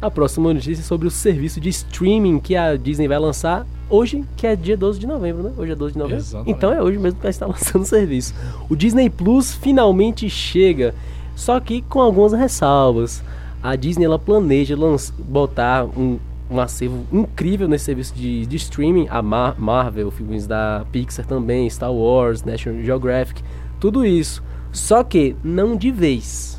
A 0.00 0.10
próxima 0.10 0.52
notícia 0.52 0.82
é 0.82 0.84
sobre 0.84 1.06
o 1.06 1.10
serviço 1.10 1.60
de 1.60 1.68
streaming 1.68 2.38
que 2.40 2.56
a 2.56 2.76
Disney 2.76 3.06
vai 3.08 3.18
lançar 3.18 3.66
hoje, 3.88 4.24
que 4.36 4.46
é 4.46 4.54
dia 4.56 4.76
12 4.76 4.98
de 4.98 5.06
novembro, 5.06 5.42
né? 5.42 5.52
Hoje 5.56 5.72
é 5.72 5.74
12 5.74 5.92
de 5.92 5.98
novembro. 5.98 6.20
Exatamente. 6.22 6.50
Então 6.56 6.72
é 6.72 6.82
hoje 6.82 6.98
mesmo 6.98 7.16
que 7.16 7.22
vai 7.22 7.30
estar 7.30 7.46
lançando 7.48 7.82
o 7.82 7.86
serviço. 7.86 8.34
O 8.68 8.76
Disney 8.76 9.08
Plus 9.10 9.54
finalmente 9.54 10.28
chega, 10.30 10.94
só 11.36 11.58
que 11.60 11.82
com 11.82 12.00
algumas 12.00 12.32
ressalvas. 12.32 13.22
A 13.62 13.76
Disney 13.76 14.06
ela 14.06 14.18
planeja 14.18 14.74
lanç- 14.74 15.12
botar 15.18 15.84
um, 15.84 16.18
um 16.50 16.58
acervo 16.60 17.04
incrível 17.12 17.68
nesse 17.68 17.84
serviço 17.86 18.14
de, 18.14 18.46
de 18.46 18.56
streaming. 18.56 19.06
A 19.10 19.20
Mar- 19.20 19.54
Marvel, 19.58 20.10
filmes 20.10 20.46
da 20.46 20.84
Pixar 20.90 21.26
também, 21.26 21.68
Star 21.68 21.92
Wars, 21.92 22.42
National 22.42 22.82
Geographic, 22.82 23.42
tudo 23.78 24.04
isso. 24.04 24.42
Só 24.72 25.04
que 25.04 25.36
não 25.44 25.76
de 25.76 25.90
vez. 25.90 26.49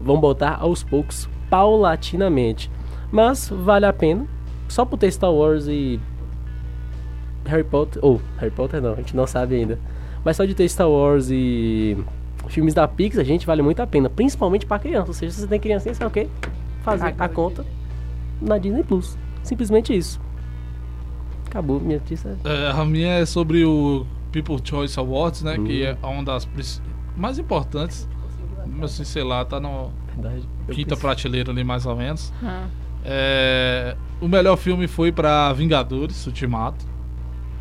Vão 0.00 0.20
botar 0.20 0.56
aos 0.60 0.82
poucos, 0.82 1.28
paulatinamente. 1.50 2.70
Mas 3.10 3.48
vale 3.48 3.86
a 3.86 3.92
pena. 3.92 4.26
Só 4.68 4.84
por 4.84 4.98
ter 4.98 5.10
Star 5.10 5.32
Wars 5.32 5.66
e 5.66 5.98
Harry 7.46 7.64
Potter. 7.64 8.04
Ou, 8.04 8.20
Harry 8.38 8.50
Potter 8.52 8.80
não, 8.82 8.92
a 8.92 8.96
gente 8.96 9.16
não 9.16 9.26
sabe 9.26 9.56
ainda. 9.56 9.78
Mas 10.24 10.36
só 10.36 10.44
de 10.44 10.54
ter 10.54 10.68
Star 10.68 10.88
Wars 10.88 11.28
e 11.30 11.96
filmes 12.48 12.74
da 12.74 12.86
Pixar, 12.86 13.24
gente, 13.24 13.46
vale 13.46 13.62
muito 13.62 13.80
a 13.80 13.86
pena. 13.86 14.08
Principalmente 14.10 14.66
pra 14.66 14.78
criança. 14.78 15.08
Ou 15.08 15.14
seja, 15.14 15.32
se 15.32 15.40
você 15.40 15.46
tem 15.46 15.58
criancinha, 15.60 15.94
sabe 15.94 16.08
o 16.08 16.10
quê? 16.12 16.28
Fazer 16.82 17.14
a 17.18 17.28
conta 17.28 17.64
na 18.40 18.58
Disney 18.58 18.82
Plus. 18.82 19.16
Simplesmente 19.42 19.96
isso. 19.96 20.20
Acabou 21.46 21.80
minha 21.80 21.98
notícia. 21.98 22.36
É, 22.44 22.70
a 22.70 22.84
minha 22.84 23.14
é 23.14 23.26
sobre 23.26 23.64
o 23.64 24.06
People 24.32 24.58
Choice 24.62 24.98
Awards, 24.98 25.42
né? 25.42 25.54
Que 25.54 25.86
Hum. 25.90 25.96
é 26.02 26.06
uma 26.06 26.22
das 26.22 26.46
mais 27.16 27.38
importantes. 27.38 28.06
Assim, 28.82 29.04
sei 29.04 29.22
lá, 29.22 29.44
tá 29.44 29.58
na 29.60 29.86
Verdade. 30.14 30.48
Quinta 30.68 30.90
pensei- 30.90 30.96
prateleira 30.96 31.50
ali 31.52 31.64
mais 31.64 31.86
ou 31.86 31.96
menos. 31.96 32.32
Ah. 32.42 32.66
É, 33.04 33.96
o 34.20 34.28
melhor 34.28 34.56
filme 34.56 34.86
foi 34.86 35.10
pra 35.12 35.52
Vingadores, 35.52 36.26
Ultimato. 36.26 36.84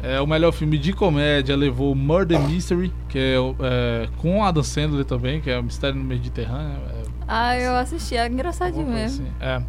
É, 0.04 0.22
o 0.22 0.28
melhor 0.28 0.52
filme 0.52 0.78
de 0.78 0.94
comédia 0.94 1.56
levou 1.56 1.96
Murder 1.96 2.40
Mystery, 2.40 2.94
que 3.10 3.18
é, 3.18 3.40
o- 3.40 3.56
é, 3.60 4.08
com 4.18 4.44
Adam 4.44 4.62
Sandler 4.64 5.04
também, 5.06 5.42
que 5.42 5.50
é 5.50 5.58
o 5.60 5.64
Mistério 5.64 5.98
no 5.98 6.04
Mediterrâneo. 6.04 6.78
É, 6.90 7.04
Ah, 7.28 7.58
eu 7.58 7.76
assisti, 7.76 8.16
é 8.16 8.28
engraçadinho 8.28 8.86
mesmo. 8.88 9.26
assim. 9.26 9.32
É. 9.40 9.62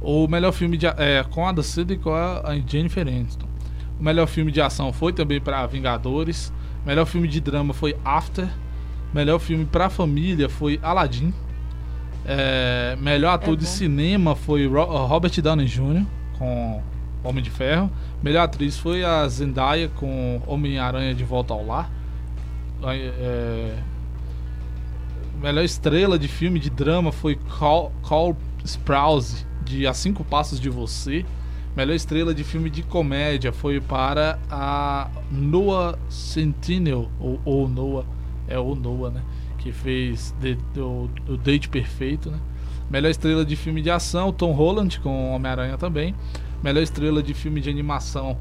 O 0.00 0.26
melhor 0.28 0.52
filme 0.52 0.76
de, 0.76 0.86
a- 0.86 0.94
é, 0.98 1.22
com 1.24 1.46
Adam 1.46 1.62
Sandler 1.62 1.98
e 1.98 2.02
com 2.02 2.12
a, 2.12 2.40
a 2.50 2.58
Jennifer 2.58 3.06
Aniston. 3.06 3.46
O 3.98 4.02
melhor 4.04 4.26
filme 4.26 4.50
de 4.52 4.60
ação 4.60 4.92
foi 4.92 5.12
também 5.12 5.40
pra 5.40 5.64
Vingadores. 5.66 6.52
O 6.84 6.88
melhor 6.88 7.06
filme 7.06 7.26
de 7.28 7.40
drama 7.40 7.72
foi 7.72 7.96
After. 8.04 8.48
Melhor 9.12 9.38
filme 9.38 9.64
pra 9.64 9.90
família 9.90 10.48
foi 10.48 10.78
Aladdin. 10.82 11.32
É, 12.24 12.96
melhor 13.00 13.34
ator 13.34 13.54
É 13.54 13.56
de 13.56 13.66
cinema 13.66 14.34
foi 14.36 14.66
Ro- 14.66 15.06
Robert 15.06 15.32
Downey 15.42 15.66
Jr. 15.66 16.04
com 16.38 16.80
Homem 17.24 17.42
de 17.42 17.50
Ferro. 17.50 17.90
Melhor 18.22 18.42
atriz 18.42 18.78
foi 18.78 19.04
a 19.04 19.26
Zendaya 19.28 19.88
com 19.88 20.40
Homem-Aranha 20.46 21.14
de 21.14 21.24
Volta 21.24 21.52
ao 21.52 21.64
Lar. 21.66 21.90
É, 22.84 23.76
melhor 25.40 25.64
estrela 25.64 26.18
de 26.18 26.28
filme 26.28 26.58
de 26.58 26.70
drama 26.70 27.12
foi 27.12 27.36
Cole, 27.58 27.90
Cole 28.02 28.36
Sprouse 28.64 29.46
de 29.64 29.86
A 29.86 29.94
Cinco 29.94 30.24
Passos 30.24 30.58
de 30.60 30.68
Você. 30.68 31.24
Melhor 31.76 31.94
estrela 31.94 32.34
de 32.34 32.44
filme 32.44 32.68
de 32.68 32.82
comédia 32.82 33.52
foi 33.52 33.80
para 33.80 34.38
a 34.50 35.08
Noah 35.30 35.98
Centineo, 36.08 37.08
ou, 37.18 37.40
ou 37.44 37.68
Noah, 37.68 38.04
é 38.48 38.58
o 38.58 38.74
Noah, 38.74 39.10
né? 39.14 39.22
Que 39.58 39.70
fez 39.72 40.34
The- 40.40 40.56
o, 40.80 41.08
o 41.28 41.36
Date 41.36 41.68
Perfeito, 41.68 42.30
né? 42.30 42.38
Melhor 42.90 43.08
estrela 43.10 43.44
de 43.44 43.56
filme 43.56 43.80
de 43.80 43.90
ação, 43.90 44.32
Tom 44.32 44.52
Holland 44.52 45.00
com 45.00 45.34
Homem-Aranha 45.34 45.78
também. 45.78 46.14
Melhor 46.62 46.82
estrela 46.82 47.22
de 47.22 47.32
filme 47.34 47.60
de 47.60 47.70
animação 47.70 48.36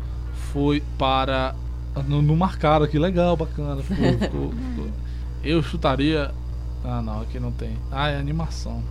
foi 0.51 0.81
para. 0.97 1.55
Não, 2.07 2.21
não 2.21 2.35
marcaram 2.35 2.85
aqui, 2.85 2.97
legal, 2.99 3.35
bacana. 3.37 3.81
ficou- 3.81 4.05
ficou- 4.19 4.51
ficou. 4.51 4.87
Eu 5.43 5.61
chutaria. 5.63 6.31
Ah, 6.83 7.01
não, 7.01 7.21
aqui 7.21 7.39
não 7.39 7.51
tem. 7.51 7.77
Ah, 7.91 8.09
é 8.09 8.17
animação. 8.17 8.83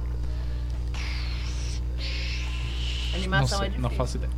Animação 3.14 3.58
não 3.58 3.64
é 3.66 3.70
sei, 3.70 3.78
não 3.80 3.88
difícil. 3.90 3.96
faço 3.96 4.16
ideia. 4.16 4.30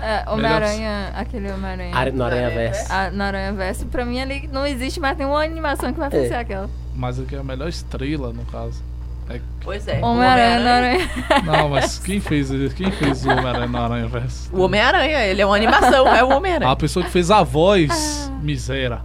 É. 0.00 0.24
É, 0.26 0.30
Homem-Aranha, 0.30 1.12
aquele 1.14 1.50
Homem-Aranha. 1.52 1.94
Are- 1.96 2.10
No 2.12 2.24
Aranha 2.24 2.50
Verso. 2.50 2.92
A- 2.92 3.10
na 3.10 3.26
Aranha 3.26 3.52
Verso, 3.52 3.86
pra 3.86 4.04
mim 4.04 4.20
ali 4.20 4.48
não 4.52 4.66
existe 4.66 5.00
mais 5.00 5.16
nenhuma 5.16 5.42
animação 5.42 5.92
que 5.92 5.98
vai 5.98 6.08
É. 6.12 6.28
ser 6.28 6.34
aquela. 6.34 6.68
Mas 6.94 7.18
aqui 7.18 7.34
é 7.34 7.38
a 7.38 7.44
melhor 7.44 7.68
estrela, 7.68 8.32
no 8.32 8.44
caso. 8.46 8.82
É- 9.28 9.40
Pois 9.62 9.86
é. 9.86 10.00
Homem-Aranha 10.04 10.56
Aranha. 10.70 11.10
Não, 11.44 11.68
mas 11.68 11.98
quem 12.00 12.18
fez, 12.20 12.50
quem 12.74 12.90
fez 12.90 13.24
o 13.24 13.30
Homem-Aranha 13.30 13.68
na 13.68 13.80
Aranha 13.80 14.06
Verso? 14.08 14.50
O 14.54 14.60
Homem-Aranha, 14.62 15.24
ele 15.26 15.40
é 15.40 15.46
uma 15.46 15.54
animação, 15.56 16.06
é 16.08 16.24
o 16.24 16.30
Homem-Aranha. 16.30 16.70
A 16.70 16.76
pessoa 16.76 17.04
que 17.04 17.10
fez 17.12 17.30
a 17.30 17.42
voz, 17.42 18.30
misera. 18.42 19.02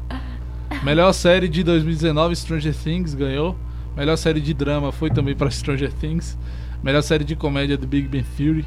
Melhor 0.84 1.14
série 1.14 1.48
de 1.48 1.64
2019, 1.64 2.36
Stranger 2.36 2.74
Things 2.76 3.14
ganhou. 3.14 3.56
Melhor 3.96 4.18
série 4.18 4.42
de 4.42 4.54
drama 4.54 4.92
foi 4.92 5.10
também 5.10 5.36
para 5.36 5.50
Stranger 5.50 5.92
Things. 5.94 6.38
Melhor 6.84 7.02
série 7.02 7.24
de 7.24 7.36
comédia 7.36 7.78
The 7.78 7.86
Big 7.86 8.08
Bang 8.08 8.26
Theory. 8.36 8.66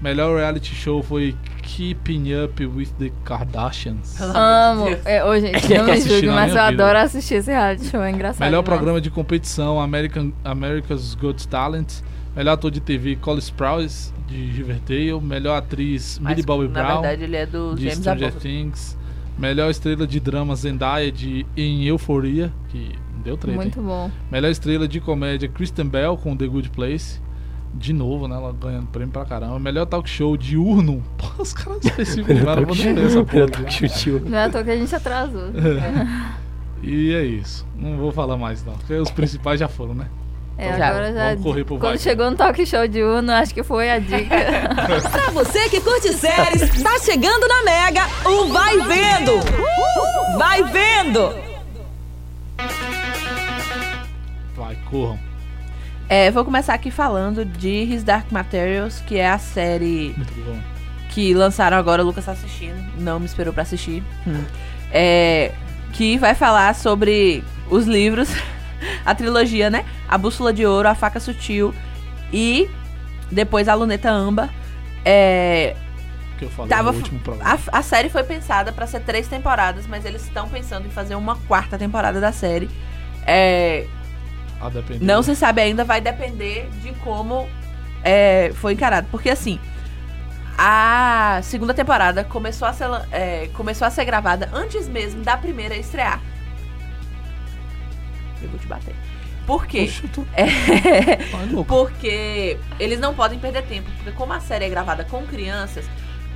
Melhor 0.00 0.36
reality 0.36 0.74
show 0.74 1.02
foi 1.02 1.34
Keeping 1.62 2.34
Up 2.44 2.64
with 2.64 2.88
the 2.98 3.10
Kardashians. 3.24 4.20
Amo. 4.20 4.88
É, 5.04 5.40
gente, 5.40 5.68
não 5.74 5.84
me 5.86 6.00
julgue, 6.00 6.26
na 6.26 6.34
mas 6.34 6.54
eu 6.54 6.66
vida. 6.66 6.66
adoro 6.66 6.98
assistir 6.98 7.34
esse 7.36 7.50
reality 7.50 7.86
show, 7.86 8.02
é 8.02 8.10
engraçado. 8.10 8.46
Melhor 8.46 8.62
demais. 8.62 8.78
programa 8.78 9.00
de 9.00 9.10
competição 9.10 9.80
American, 9.80 10.32
America's 10.44 11.14
Got 11.14 11.48
Talent. 11.48 12.00
Melhor 12.36 12.52
ator 12.52 12.70
de 12.70 12.80
TV 12.80 13.16
Cole 13.16 13.40
Sprouse 13.40 14.12
de 14.28 14.36
Riverdale. 14.50 15.20
Melhor 15.20 15.56
atriz 15.56 16.18
Mas, 16.20 16.30
Millie 16.30 16.44
Bobby 16.46 16.68
na 16.68 16.82
Brown 16.82 17.00
verdade, 17.00 17.24
ele 17.24 17.36
é 17.36 17.46
do 17.46 17.74
de 17.74 17.82
James 17.84 17.98
Stranger 17.98 18.28
Abbott. 18.28 18.42
Things. 18.42 18.98
Melhor 19.38 19.70
estrela 19.70 20.06
de 20.06 20.20
drama 20.20 20.54
Zendaya 20.54 21.10
de 21.12 21.44
Em 21.56 21.84
Euforia, 21.84 22.52
que 22.68 22.94
deu 23.22 23.36
treta. 23.36 23.56
Muito 23.56 23.80
hein? 23.80 23.84
bom. 23.86 24.10
Melhor 24.30 24.50
estrela 24.50 24.86
de 24.86 25.00
comédia 25.00 25.48
Kristen 25.48 25.86
Bell 25.88 26.16
com 26.16 26.36
The 26.36 26.46
Good 26.46 26.70
Place. 26.70 27.20
De 27.78 27.92
novo, 27.92 28.26
né? 28.26 28.34
Ela 28.36 28.52
ganhando 28.52 28.86
prêmio 28.86 29.12
pra 29.12 29.24
caramba. 29.24 29.58
Melhor 29.58 29.84
talk 29.86 30.08
show 30.08 30.36
diurno. 30.36 31.02
Pô, 31.18 31.42
os 31.42 31.52
caras 31.52 31.84
especificaram. 31.84 32.62
Eu 32.62 32.66
vou 32.68 32.76
ler 32.76 33.06
essa 33.06 33.22
porra. 33.24 33.44
aqui. 33.44 34.10
Não 34.30 34.38
é 34.38 34.44
à 34.44 34.50
toa 34.50 34.64
que 34.64 34.70
a 34.70 34.76
gente 34.76 34.94
atrasou. 34.94 35.50
E 36.82 37.12
é 37.14 37.22
isso. 37.24 37.66
Não 37.76 37.96
vou 37.96 38.10
falar 38.12 38.36
mais 38.36 38.64
não. 38.64 38.74
Porque 38.74 38.94
os 38.94 39.10
principais 39.10 39.60
já 39.60 39.68
foram, 39.68 39.94
né? 39.94 40.06
É, 40.58 40.78
Já, 40.78 40.88
agora 40.88 41.12
já. 41.12 41.28
vamos 41.30 41.42
correr 41.42 41.64
pro 41.64 41.74
Quando 41.76 41.82
vai. 41.90 41.98
chegou 41.98 42.30
no 42.30 42.36
talk 42.36 42.64
show 42.64 42.88
de 42.88 43.02
Uno, 43.02 43.30
acho 43.30 43.52
que 43.52 43.62
foi 43.62 43.90
a 43.90 43.98
dica. 43.98 44.24
Pra 45.12 45.30
você 45.30 45.68
que 45.68 45.82
curte 45.82 46.14
séries, 46.14 46.82
tá 46.82 46.98
chegando 47.00 47.46
na 47.46 47.62
Mega 47.62 48.00
o 48.24 48.46
Vai 48.50 48.78
Vendo. 48.78 49.32
Vai 50.38 50.62
Vendo. 50.64 51.34
Vai, 54.56 54.76
corram. 54.90 55.18
É, 56.08 56.30
vou 56.30 56.44
começar 56.44 56.72
aqui 56.74 56.90
falando 56.90 57.44
de 57.44 57.68
His 57.68 58.04
Dark 58.04 58.30
Materials, 58.30 59.00
que 59.00 59.18
é 59.18 59.28
a 59.28 59.38
série 59.38 60.14
que 61.10 61.34
lançaram 61.34 61.76
agora, 61.76 62.02
o 62.02 62.06
Lucas 62.06 62.24
tá 62.26 62.32
assistindo, 62.32 62.76
não 62.98 63.18
me 63.18 63.26
esperou 63.26 63.52
pra 63.52 63.62
assistir. 63.62 64.02
Hum. 64.26 64.44
É, 64.92 65.52
que 65.92 66.16
vai 66.18 66.34
falar 66.34 66.74
sobre 66.74 67.42
os 67.68 67.86
livros, 67.86 68.28
a 69.04 69.14
trilogia, 69.14 69.68
né? 69.68 69.84
A 70.08 70.16
Bússola 70.16 70.52
de 70.52 70.64
Ouro, 70.64 70.88
A 70.88 70.94
Faca 70.94 71.18
Sutil 71.18 71.74
e 72.32 72.70
depois 73.30 73.68
a 73.68 73.74
Luneta 73.74 74.10
Amba. 74.10 74.48
É, 75.04 75.74
Que 76.38 76.44
eu 76.44 76.50
falei 76.50 76.68
Tava 76.68 76.92
no 76.92 76.98
último 76.98 77.18
programa. 77.20 77.58
a, 77.72 77.78
a 77.78 77.82
série 77.82 78.08
foi 78.08 78.22
pensada 78.22 78.72
pra 78.72 78.86
ser 78.86 79.00
três 79.00 79.26
temporadas, 79.26 79.86
mas 79.88 80.04
eles 80.04 80.22
estão 80.22 80.48
pensando 80.48 80.86
em 80.86 80.90
fazer 80.90 81.16
uma 81.16 81.36
quarta 81.48 81.76
temporada 81.76 82.20
da 82.20 82.30
série. 82.30 82.70
É, 83.26 83.86
depender. 84.70 85.04
não 85.04 85.22
se 85.22 85.36
sabe 85.36 85.60
ainda, 85.60 85.84
vai 85.84 86.00
depender 86.00 86.68
de 86.82 86.92
como 87.00 87.48
é, 88.02 88.52
foi 88.54 88.72
encarado. 88.72 89.08
Porque 89.10 89.30
assim, 89.30 89.58
a 90.56 91.40
segunda 91.42 91.74
temporada 91.74 92.24
começou 92.24 92.66
a 92.66 92.72
ser, 92.72 92.88
é, 93.10 93.48
começou 93.52 93.86
a 93.86 93.90
ser 93.90 94.04
gravada 94.04 94.48
antes 94.52 94.88
mesmo 94.88 95.22
da 95.22 95.36
primeira 95.36 95.76
estrear. 95.76 96.20
Eu 98.42 98.48
vou 98.48 98.58
te 98.58 98.66
bater. 98.66 98.94
Por 99.46 99.66
quê? 99.66 99.90
Eu 100.02 100.08
tô... 100.08 100.24
É, 100.34 101.18
porque 101.66 102.58
eles 102.80 102.98
não 102.98 103.14
podem 103.14 103.38
perder 103.38 103.62
tempo. 103.62 103.88
Porque 103.96 104.10
como 104.12 104.32
a 104.32 104.40
série 104.40 104.64
é 104.64 104.68
gravada 104.68 105.04
com 105.04 105.24
crianças, 105.24 105.88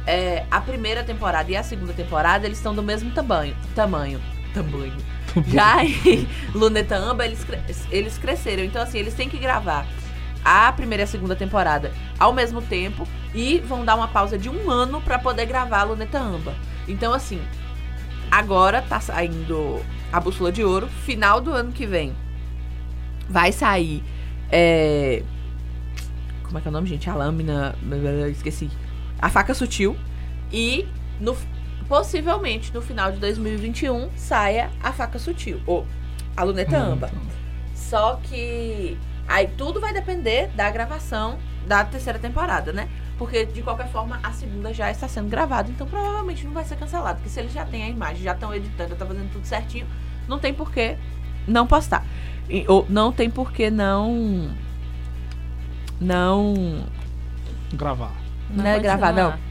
é, 0.07 0.45
a 0.51 0.61
primeira 0.61 1.03
temporada 1.03 1.51
e 1.51 1.57
a 1.57 1.63
segunda 1.63 1.93
temporada, 1.93 2.47
eles 2.47 2.59
estão 2.59 2.75
do 2.75 2.83
mesmo 2.83 3.11
tamanho. 3.11 3.57
Tamanho. 3.75 4.21
Tamanho. 4.55 4.97
Já 5.47 5.85
em 5.85 6.27
Luneta 6.55 6.97
Amba, 6.97 7.25
eles, 7.25 7.47
eles 7.91 8.19
cresceram. 8.19 8.65
Então, 8.65 8.83
assim, 8.83 8.99
eles 8.99 9.15
têm 9.15 9.29
que 9.29 9.39
gravar 9.39 9.87
a 10.45 10.73
primeira 10.73 11.03
e 11.03 11.05
a 11.05 11.07
segunda 11.07 11.37
temporada 11.37 11.93
ao 12.19 12.33
mesmo 12.33 12.63
tempo 12.63 13.07
e 13.35 13.59
vão 13.59 13.85
dar 13.85 13.95
uma 13.95 14.09
pausa 14.09 14.39
de 14.39 14.49
um 14.49 14.71
ano 14.71 15.01
pra 15.03 15.19
poder 15.19 15.47
gravar 15.47 15.81
a 15.81 15.85
Luneta 15.85 16.19
Amba. 16.19 16.55
Então, 16.89 17.13
assim, 17.13 17.41
agora 18.31 18.81
tá 18.83 18.99
saindo 19.01 19.81
a 20.13 20.19
Bússola 20.19 20.51
de 20.51 20.65
Ouro. 20.65 20.89
Final 21.05 21.41
do 21.41 21.53
ano 21.53 21.73
que 21.73 21.87
vem 21.87 22.15
vai 23.29 23.53
sair. 23.53 24.03
é, 24.51 25.23
Como 26.43 26.59
é 26.59 26.61
que 26.61 26.67
é 26.69 26.71
o 26.71 26.73
nome, 26.73 26.89
gente? 26.89 27.09
A 27.09 27.15
lâmina. 27.15 27.75
Esqueci. 28.31 28.69
A 29.21 29.29
faca 29.29 29.55
sutil. 29.55 29.97
E 30.53 30.87
no, 31.21 31.37
possivelmente 31.91 32.73
no 32.73 32.81
final 32.81 33.11
de 33.11 33.19
2021 33.19 34.11
saia 34.17 34.71
a 34.81 34.93
faca 34.93 35.19
sutil. 35.19 35.61
Ou 35.67 35.85
a 36.37 36.45
luneta 36.45 36.79
amba. 36.79 37.11
Só 37.75 38.21
que 38.23 38.97
aí 39.27 39.49
tudo 39.59 39.81
vai 39.81 39.93
depender 39.93 40.47
da 40.55 40.71
gravação 40.71 41.37
da 41.67 41.85
terceira 41.85 42.17
temporada, 42.17 42.73
né? 42.73 42.89
Porque 43.19 43.45
de 43.45 43.61
qualquer 43.61 43.89
forma 43.91 44.21
a 44.23 44.31
segunda 44.31 44.73
já 44.73 44.89
está 44.89 45.09
sendo 45.09 45.29
gravada, 45.29 45.69
então 45.69 45.85
provavelmente 45.85 46.45
não 46.45 46.53
vai 46.53 46.65
ser 46.65 46.77
cancelado. 46.77 47.17
Porque 47.17 47.29
se 47.29 47.41
eles 47.41 47.53
já 47.53 47.65
têm 47.67 47.83
a 47.83 47.89
imagem, 47.89 48.23
já 48.23 48.35
estão 48.35 48.55
editando, 48.55 48.91
já 48.91 48.95
estão 48.95 49.09
fazendo 49.09 49.33
tudo 49.33 49.45
certinho, 49.45 49.87
não 50.29 50.39
tem 50.39 50.55
por 50.55 50.71
que 50.71 50.97
não 51.47 51.67
postar. 51.67 52.07
E- 52.49 52.65
ou 52.69 52.87
não 52.89 53.11
tem 53.11 53.29
por 53.29 53.53
que 53.53 53.69
não. 53.69 54.49
Não. 56.01 56.85
Gravar. 57.75 58.13
Não, 58.49 58.65
é 58.65 58.79
gravar, 58.79 59.13
não. 59.13 59.50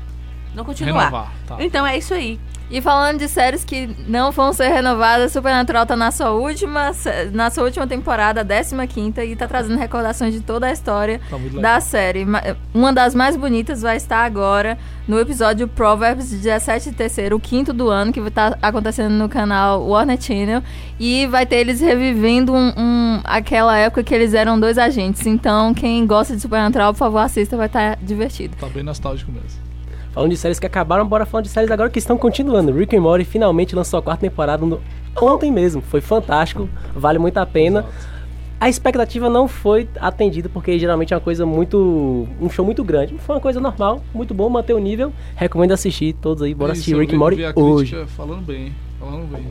Não 0.55 0.63
continuar. 0.65 1.05
Renovar. 1.05 1.31
Tá. 1.47 1.57
Então 1.59 1.85
é 1.85 1.97
isso 1.97 2.13
aí. 2.13 2.39
E 2.71 2.81
falando 2.81 3.17
de 3.17 3.27
séries 3.27 3.63
que 3.65 3.89
não 4.07 4.31
vão 4.31 4.53
ser 4.53 4.67
renovadas, 4.69 5.31
Supernatural 5.31 5.87
tá 5.87 5.95
na 5.95 6.11
sua 6.11 6.29
última, 6.29 6.91
na 7.33 7.49
sua 7.49 7.63
última 7.63 7.87
temporada, 7.87 8.45
15 8.45 9.23
e 9.25 9.35
tá 9.35 9.47
trazendo 9.47 9.79
recordações 9.79 10.35
de 10.35 10.41
toda 10.41 10.67
a 10.67 10.71
história 10.71 11.19
Tá 11.31 11.37
da 11.59 11.79
série. 11.81 12.25
Ma- 12.25 12.43
Uma 12.71 12.93
das 12.93 13.15
mais 13.15 13.35
bonitas 13.35 13.81
vai 13.81 13.97
estar 13.97 14.23
agora 14.23 14.77
no 15.07 15.19
episódio 15.19 15.67
Proverbs 15.67 16.29
17 16.29 16.91
terceiro, 16.91 17.37
o 17.37 17.39
quinto 17.39 17.73
do 17.73 17.89
ano, 17.89 18.13
que 18.13 18.19
vai 18.21 18.29
estar 18.29 18.55
acontecendo 18.61 19.13
no 19.13 19.27
canal 19.27 19.81
Warner 19.87 20.21
Channel. 20.21 20.61
E 20.99 21.25
vai 21.25 21.47
ter 21.47 21.55
eles 21.55 21.81
revivendo 21.81 22.53
um, 22.53 22.71
um- 22.77 23.21
aquela 23.23 23.75
época 23.77 24.03
que 24.03 24.13
eles 24.13 24.35
eram 24.35 24.59
dois 24.59 24.77
agentes. 24.77 25.25
Então, 25.25 25.73
quem 25.73 26.05
gosta 26.05 26.35
de 26.35 26.41
Supernatural, 26.43 26.93
por 26.93 26.99
favor, 26.99 27.17
assista, 27.17 27.57
vai 27.57 27.65
estar 27.65 27.97
divertido. 27.99 28.55
Tá 28.57 28.67
bem 28.67 28.83
nostálgico 28.83 29.31
mesmo. 29.31 29.68
Falando 30.11 30.31
de 30.31 30.37
séries 30.37 30.59
que 30.59 30.65
acabaram, 30.65 31.07
bora 31.07 31.25
falar 31.25 31.41
de 31.43 31.49
séries 31.49 31.69
agora 31.69 31.89
que 31.89 31.99
estão 31.99 32.17
continuando. 32.17 32.71
Rick 32.71 32.95
and 32.95 33.01
Morty 33.01 33.23
finalmente 33.25 33.75
lançou 33.75 33.99
a 33.99 34.01
quarta 34.01 34.21
temporada 34.21 34.65
no- 34.65 34.79
ontem 35.21 35.51
mesmo. 35.51 35.81
Foi 35.81 36.01
fantástico, 36.01 36.67
vale 36.95 37.19
muito 37.19 37.37
a 37.37 37.45
pena. 37.45 37.85
A 38.59 38.67
expectativa 38.67 39.29
não 39.29 39.47
foi 39.47 39.87
atendida 40.01 40.49
porque 40.49 40.77
geralmente 40.77 41.13
é 41.13 41.15
uma 41.17 41.21
coisa 41.21 41.45
muito. 41.45 42.27
um 42.41 42.49
show 42.49 42.65
muito 42.65 42.83
grande. 42.83 43.15
Foi 43.19 43.35
uma 43.35 43.41
coisa 43.41 43.59
normal, 43.59 44.01
muito 44.13 44.33
bom, 44.33 44.49
manter 44.49 44.73
o 44.73 44.79
nível. 44.79 45.13
Recomendo 45.35 45.71
assistir 45.71 46.13
todos 46.13 46.43
aí, 46.43 46.53
bora 46.53 46.71
É 46.71 46.73
isso, 46.73 46.81
assistir 46.81 46.99
Rick 46.99 47.15
and 47.15 47.19
Morty 47.19 47.41
hoje. 47.55 47.95
Falando 48.07 48.41
bem, 48.41 48.73
falando 48.99 49.31
bem. 49.31 49.45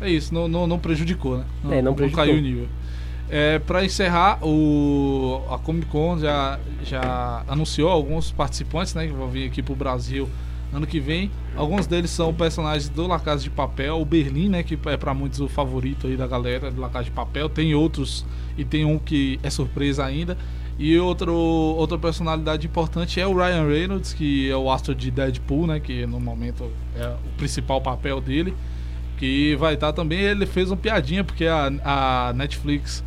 É 0.00 0.08
isso, 0.08 0.32
não, 0.32 0.46
não, 0.48 0.66
não 0.66 0.78
prejudicou, 0.78 1.38
né? 1.38 1.44
É, 1.70 1.82
não 1.82 1.92
prejudicou. 1.92 2.24
caiu 2.24 2.38
o 2.38 2.40
nível. 2.40 2.66
É, 3.30 3.58
pra 3.58 3.84
encerrar, 3.84 4.38
o, 4.42 5.42
a 5.50 5.58
Comic 5.58 5.86
Con 5.86 6.18
já, 6.18 6.58
já 6.82 7.44
anunciou 7.46 7.90
alguns 7.90 8.32
participantes, 8.32 8.94
né? 8.94 9.06
Que 9.06 9.12
vão 9.12 9.28
vir 9.28 9.46
aqui 9.46 9.62
pro 9.62 9.74
Brasil 9.74 10.28
ano 10.72 10.86
que 10.86 10.98
vem. 10.98 11.30
Alguns 11.54 11.86
deles 11.86 12.10
são 12.10 12.32
personagens 12.32 12.88
do 12.88 13.06
La 13.06 13.18
Casa 13.18 13.42
de 13.42 13.50
Papel, 13.50 14.00
o 14.00 14.04
Berlim, 14.04 14.48
né? 14.48 14.62
Que 14.62 14.78
é 14.86 14.96
pra 14.96 15.12
muitos 15.12 15.40
o 15.40 15.48
favorito 15.48 16.06
aí 16.06 16.16
da 16.16 16.26
galera 16.26 16.70
do 16.70 16.80
La 16.80 16.88
Casa 16.88 17.04
de 17.04 17.10
Papel. 17.10 17.48
Tem 17.48 17.74
outros 17.74 18.24
e 18.56 18.64
tem 18.64 18.84
um 18.84 18.98
que 18.98 19.38
é 19.42 19.50
surpresa 19.50 20.04
ainda. 20.04 20.36
E 20.78 20.96
outro, 20.98 21.34
outra 21.34 21.98
personalidade 21.98 22.66
importante 22.66 23.20
é 23.20 23.26
o 23.26 23.34
Ryan 23.36 23.66
Reynolds, 23.66 24.14
que 24.14 24.48
é 24.48 24.56
o 24.56 24.70
astro 24.70 24.94
de 24.94 25.10
Deadpool, 25.10 25.66
né? 25.66 25.80
Que 25.80 26.06
no 26.06 26.20
momento 26.20 26.70
é 26.96 27.08
o 27.08 27.36
principal 27.36 27.80
papel 27.80 28.20
dele. 28.20 28.54
Que 29.18 29.56
vai 29.56 29.74
estar 29.74 29.92
também. 29.92 30.20
Ele 30.20 30.46
fez 30.46 30.70
uma 30.70 30.76
piadinha, 30.76 31.24
porque 31.24 31.46
a, 31.46 31.66
a 31.84 32.32
Netflix 32.32 33.02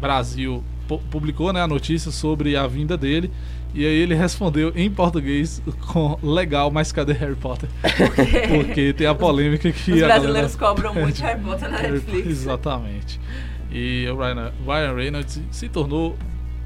Brasil 0.00 0.62
pu- 0.86 0.98
publicou 1.10 1.52
né, 1.52 1.60
a 1.62 1.66
notícia 1.66 2.10
sobre 2.10 2.56
a 2.56 2.66
vinda 2.66 2.96
dele. 2.96 3.30
E 3.74 3.84
aí 3.86 3.94
ele 3.96 4.14
respondeu 4.16 4.72
em 4.74 4.90
português 4.90 5.60
com 5.92 6.18
legal, 6.22 6.70
mas 6.70 6.90
cadê 6.90 7.12
Harry 7.12 7.34
Potter? 7.36 7.68
Porque 8.48 8.92
tem 8.92 9.06
a 9.06 9.14
polêmica 9.14 9.70
que 9.70 9.92
Os 9.92 10.00
brasileiros 10.00 10.56
galera- 10.56 10.74
cobram 10.74 10.94
muito 10.94 11.20
Harry 11.22 11.40
Potter 11.40 11.70
na 11.70 11.82
Netflix. 11.82 12.26
Exatamente. 12.28 13.20
E 13.70 14.06
o 14.10 14.16
Ryan, 14.16 14.94
Reynolds 14.94 15.40
se 15.50 15.68
tornou 15.68 16.16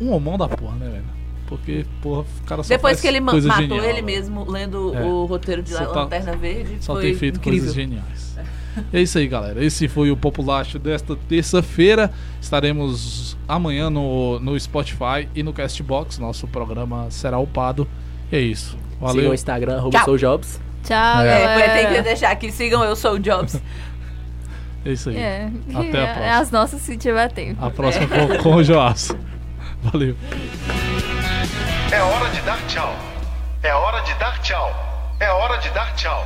um 0.01 0.11
homão 0.13 0.39
da 0.39 0.49
porra, 0.49 0.77
né, 0.77 0.89
velho? 0.89 1.05
Porque, 1.47 1.85
porra, 2.01 2.21
o 2.23 2.45
cara 2.47 2.63
só 2.63 2.69
Depois 2.69 3.01
que 3.01 3.07
ele 3.07 3.21
matou 3.21 3.41
genial, 3.41 3.79
ele 3.85 3.93
velho. 3.95 4.07
mesmo 4.07 4.51
lendo 4.51 4.95
É. 4.97 5.03
o 5.03 5.27
roteiro 5.27 5.63
de 5.63 5.71
Só 5.71 5.85
tá- 5.85 6.01
Lanterna 6.03 6.35
Verde, 6.37 6.77
Só 6.81 6.99
tem 6.99 7.15
feito 7.15 7.37
incrível. 7.39 7.61
coisas 7.61 7.75
geniais. 7.75 8.39
É 8.39 8.45
isso 8.93 9.19
aí, 9.19 9.27
galera. 9.29 9.65
Esse 9.65 9.89
foi 9.89 10.11
o 10.11 10.17
Populacho 10.17 10.79
desta 10.79 11.17
terça-feira. 11.29 12.11
Estaremos 12.41 13.37
amanhã 13.47 13.91
no, 13.91 14.39
no 14.41 14.59
Spotify 14.59 15.29
e 15.35 15.43
no 15.43 15.53
Castbox. 15.53 16.19
Nosso 16.19 16.47
programa 16.49 17.11
será 17.11 17.39
upado. 17.39 17.87
E 18.31 18.37
é 18.37 18.41
isso. 18.41 18.71
Siga 18.71 18.81
Valeu. 19.01 19.31
o 19.31 19.35
Instagram, 19.35 19.77
arroba 19.79 19.99
Tchau. 19.99 20.05
soujobs. 20.07 20.61
Tchau, 20.85 21.21
É. 21.23 21.29
É, 21.29 21.47
galera. 21.47 21.73
tem 21.75 21.95
que 21.97 22.03
deixar 22.03 22.31
aqui. 22.31 22.51
Sigam 22.51 22.83
Eu 22.83 22.97
Sou 22.97 23.13
o 23.15 23.19
Jobs. 23.19 23.61
É 24.85 24.91
isso 24.91 25.11
aí. 25.11 25.17
É, 25.17 25.49
Até 25.75 25.99
a 25.99 26.03
é, 26.03 26.13
próxima. 26.15 26.39
as 26.39 26.51
nossas 26.51 26.81
se 26.83 26.97
tiver 26.97 27.31
tempo. 27.31 27.65
A 27.65 27.71
próxima 27.71 28.07
com, 28.09 28.39
com 28.43 28.55
o 28.57 28.65
Joás. 28.65 29.13
Valeu. 29.83 30.17
É 31.93 32.01
hora 32.03 32.31
de 32.31 32.41
dar 32.41 32.59
tchau. 32.67 32.97
É 33.63 33.73
hora 33.75 34.01
de 34.01 34.15
dar 34.15 34.41
tchau. 34.41 34.71
É 35.21 35.31
hora 35.31 35.57
de 35.59 35.71
dar 35.71 35.95
tchau. 35.95 36.25